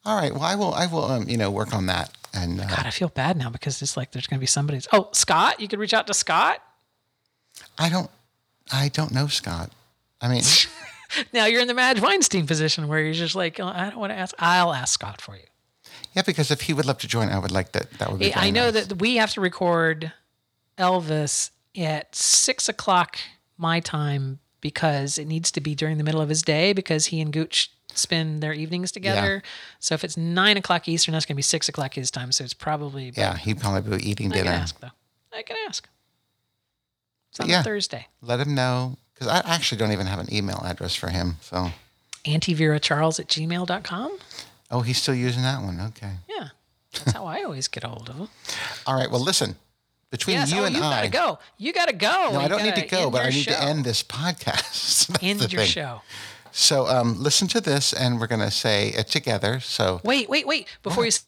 All 0.04 0.16
right. 0.16 0.32
Well, 0.32 0.42
I 0.42 0.54
will. 0.54 0.74
I 0.74 0.86
will. 0.86 1.04
Um, 1.04 1.28
you 1.28 1.36
know, 1.36 1.50
work 1.50 1.74
on 1.74 1.86
that. 1.86 2.10
And 2.34 2.60
uh, 2.60 2.66
God, 2.66 2.86
I 2.86 2.90
feel 2.90 3.08
bad 3.08 3.36
now 3.36 3.50
because 3.50 3.80
it's 3.82 3.96
like 3.96 4.12
there's 4.12 4.26
going 4.26 4.38
to 4.38 4.40
be 4.40 4.46
somebody. 4.46 4.80
Oh, 4.92 5.08
Scott. 5.12 5.60
You 5.60 5.68
could 5.68 5.78
reach 5.78 5.94
out 5.94 6.06
to 6.08 6.14
Scott. 6.14 6.62
I 7.78 7.88
don't. 7.88 8.10
I 8.72 8.88
don't 8.88 9.12
know 9.12 9.26
Scott. 9.26 9.70
I 10.20 10.28
mean, 10.28 10.42
Now 11.32 11.46
you're 11.46 11.60
in 11.60 11.68
the 11.68 11.74
Madge 11.74 12.00
Weinstein 12.00 12.46
position 12.46 12.88
where 12.88 13.00
you're 13.00 13.12
just 13.12 13.34
like, 13.34 13.60
"Oh, 13.60 13.66
I 13.66 13.90
don't 13.90 13.98
want 13.98 14.12
to 14.12 14.16
ask. 14.16 14.34
I'll 14.38 14.72
ask 14.72 14.94
Scott 14.94 15.20
for 15.20 15.36
you. 15.36 15.42
yeah, 16.14 16.22
because 16.22 16.50
if 16.50 16.62
he 16.62 16.72
would 16.72 16.86
love 16.86 16.98
to 16.98 17.08
join, 17.08 17.28
I 17.28 17.38
would 17.38 17.50
like 17.50 17.72
that. 17.72 17.90
That 17.98 18.10
would 18.10 18.20
be. 18.20 18.34
I 18.34 18.50
know 18.50 18.70
nice. 18.70 18.86
that 18.86 18.98
we 18.98 19.16
have 19.16 19.32
to 19.32 19.40
record 19.40 20.12
Elvis 20.78 21.50
at 21.76 22.14
six 22.14 22.68
o'clock 22.68 23.18
my 23.58 23.80
time 23.80 24.38
because 24.60 25.18
it 25.18 25.26
needs 25.26 25.50
to 25.52 25.60
be 25.60 25.74
during 25.74 25.98
the 25.98 26.04
middle 26.04 26.20
of 26.20 26.28
his 26.28 26.42
day 26.42 26.72
because 26.72 27.06
he 27.06 27.20
and 27.20 27.32
Gooch 27.32 27.70
spend 27.94 28.42
their 28.42 28.52
evenings 28.52 28.90
together. 28.92 29.42
So 29.78 29.94
if 29.94 30.04
it's 30.04 30.16
nine 30.16 30.56
o'clock 30.56 30.88
Eastern, 30.88 31.12
that's 31.12 31.26
going 31.26 31.34
to 31.34 31.38
be 31.38 31.42
six 31.42 31.68
o'clock 31.68 31.94
his 31.94 32.10
time. 32.10 32.32
So 32.32 32.44
it's 32.44 32.54
probably. 32.54 33.12
Yeah, 33.16 33.36
he'd 33.36 33.60
probably 33.60 33.98
be 33.98 34.08
eating 34.10 34.30
dinner. 34.30 34.50
I 34.50 34.52
can 34.54 34.62
ask 34.62 34.80
though. 34.80 34.90
I 35.36 35.42
can 35.42 35.56
ask. 35.66 35.88
It's 37.30 37.40
on 37.40 37.48
Yeah. 37.48 37.62
Thursday. 37.62 38.06
Let 38.20 38.40
him 38.40 38.54
know 38.54 38.96
because 39.14 39.28
I 39.28 39.38
actually 39.44 39.78
don't 39.78 39.92
even 39.92 40.06
have 40.06 40.18
an 40.18 40.32
email 40.32 40.62
address 40.64 40.94
for 40.94 41.08
him. 41.08 41.36
So, 41.40 41.70
AntiVeraCharles 42.24 43.18
at 43.20 43.26
gmail.com. 43.28 44.18
oh, 44.70 44.80
he's 44.80 44.98
still 45.00 45.14
using 45.14 45.42
that 45.42 45.62
one. 45.62 45.80
Okay. 45.80 46.12
Yeah. 46.28 46.48
That's 46.92 47.12
how 47.12 47.26
I 47.26 47.42
always 47.42 47.68
get 47.68 47.84
a 47.84 47.88
hold 47.88 48.08
of 48.10 48.16
him. 48.16 48.28
All 48.86 48.94
right. 48.94 49.10
Well, 49.10 49.20
listen. 49.20 49.56
Between 50.12 50.36
Yes. 50.36 50.52
you 50.52 50.60
oh, 50.60 50.64
and 50.66 50.76
you 50.76 50.82
I, 50.82 50.90
gotta 50.90 51.08
go. 51.08 51.38
You 51.58 51.72
gotta 51.72 51.92
go. 51.94 52.30
no, 52.32 52.38
I 52.40 52.46
don't 52.46 52.62
need 52.62 52.76
to 52.76 52.86
go, 52.86 53.10
but 53.10 53.22
I 53.22 53.30
need 53.30 53.42
show. 53.44 53.52
to 53.52 53.60
end 53.62 53.84
this 53.84 54.02
podcast. 54.04 55.18
End 55.22 55.40
your 55.52 55.62
thing. 55.62 55.70
show. 55.70 56.02
So, 56.52 56.86
um, 56.86 57.20
listen 57.20 57.48
to 57.48 57.60
this, 57.62 57.92
and 57.94 58.20
we're 58.20 58.26
gonna 58.28 58.50
say 58.50 58.88
it 58.90 59.08
together. 59.08 59.58
So, 59.58 60.00
Wait, 60.04 60.28
wait, 60.28 60.46
wait. 60.46 60.68
Before 60.82 61.04
you 61.04 61.08
s- 61.08 61.24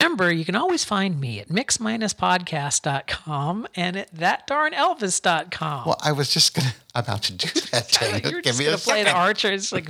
remember, 0.00 0.30
you 0.32 0.44
can 0.44 0.54
always 0.54 0.84
find 0.84 1.18
me 1.20 1.40
at 1.40 1.50
mix-podcast.com 1.50 3.66
and 3.74 3.96
at 3.96 4.14
thatdarnelvis.com. 4.14 5.84
well, 5.86 5.98
I 6.02 6.12
was 6.12 6.32
just 6.32 6.54
gonna 6.54 6.72
about 6.94 7.22
to 7.24 7.32
do 7.32 7.48
that. 7.72 7.90
Daniel. 7.90 8.30
You're 8.30 8.42
Give 8.42 8.54
just 8.54 8.58
me 8.60 8.64
gonna 8.66 8.76
a 8.76 8.78
play 8.78 9.02
the 9.02 9.08
second. 9.10 9.20
archer. 9.20 9.50
It's 9.52 9.72
like 9.72 9.88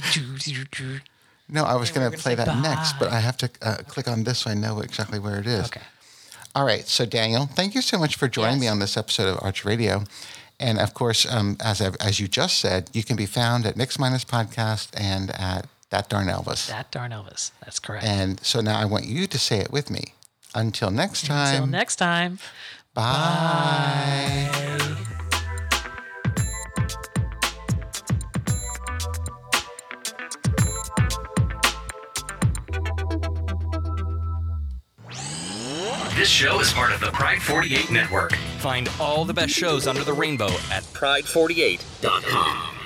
No, 1.49 1.65
I 1.65 1.75
was 1.77 1.91
gonna 1.91 2.07
gonna 2.11 2.17
play 2.17 2.35
that 2.37 2.57
next, 2.63 2.95
but. 2.99 3.11
I 3.13 3.21
have 3.21 3.37
to 3.39 3.51
uh, 3.63 3.77
click 3.87 4.09
on 4.09 4.25
this 4.25 4.39
so 4.41 4.51
I 4.51 4.55
know 4.55 4.81
exactly 4.81 5.19
where 5.19 5.39
it 5.39 5.47
is. 5.47 5.67
okay. 5.67 5.83
All 6.55 6.65
right. 6.65 6.87
So, 6.87 7.05
Daniel, 7.07 7.47
thank 7.47 7.75
you 7.75 7.83
so 7.83 7.99
much 7.99 8.17
for 8.17 8.29
joining 8.29 8.61
me 8.61 8.69
on 8.69 8.79
this 8.81 8.97
episode 8.97 9.29
of 9.29 9.39
Arch 9.43 9.65
Radio. 9.65 10.05
And 10.59 10.79
of 10.79 10.93
course, 10.95 11.25
um, 11.31 11.57
as 11.61 11.81
I've, 11.81 11.97
as 12.01 12.21
you 12.21 12.29
just 12.29 12.59
said, 12.59 12.91
you 12.93 13.03
can 13.03 13.17
be 13.17 13.25
found 13.27 13.65
at 13.67 13.77
Mix 13.77 13.99
Minus 13.99 14.25
Podcast 14.25 14.89
and 14.95 15.31
at 15.31 15.67
That 15.91 16.09
Darn 16.11 16.27
Elvis. 16.27 16.69
That 16.69 16.91
darn 16.91 17.13
Elvis. 17.13 17.53
That's 17.65 17.79
correct. 17.79 18.05
and 18.05 18.39
so 18.45 18.61
now 18.61 18.79
I 18.79 18.85
want 18.85 19.07
you 19.07 19.27
to 19.27 19.39
say 19.39 19.59
it 19.59 19.73
with 19.73 19.91
me. 19.91 20.15
Until 20.55 20.91
next 20.91 21.27
time. 21.27 21.55
Until 21.55 21.67
next 21.69 21.97
time. 21.97 22.39
bye. 22.93 24.51
This 36.21 36.29
show 36.29 36.61
is 36.61 36.71
part 36.71 36.93
of 36.93 37.01
the 37.01 37.11
Pride 37.13 37.41
48 37.41 37.91
network. 37.91 38.35
Find 38.59 38.91
all 39.01 39.25
the 39.25 39.33
best 39.33 39.55
shows 39.55 39.87
under 39.87 40.05
the 40.05 40.13
rainbow 40.13 40.51
at 40.71 40.83
Pride48.com. 40.93 42.80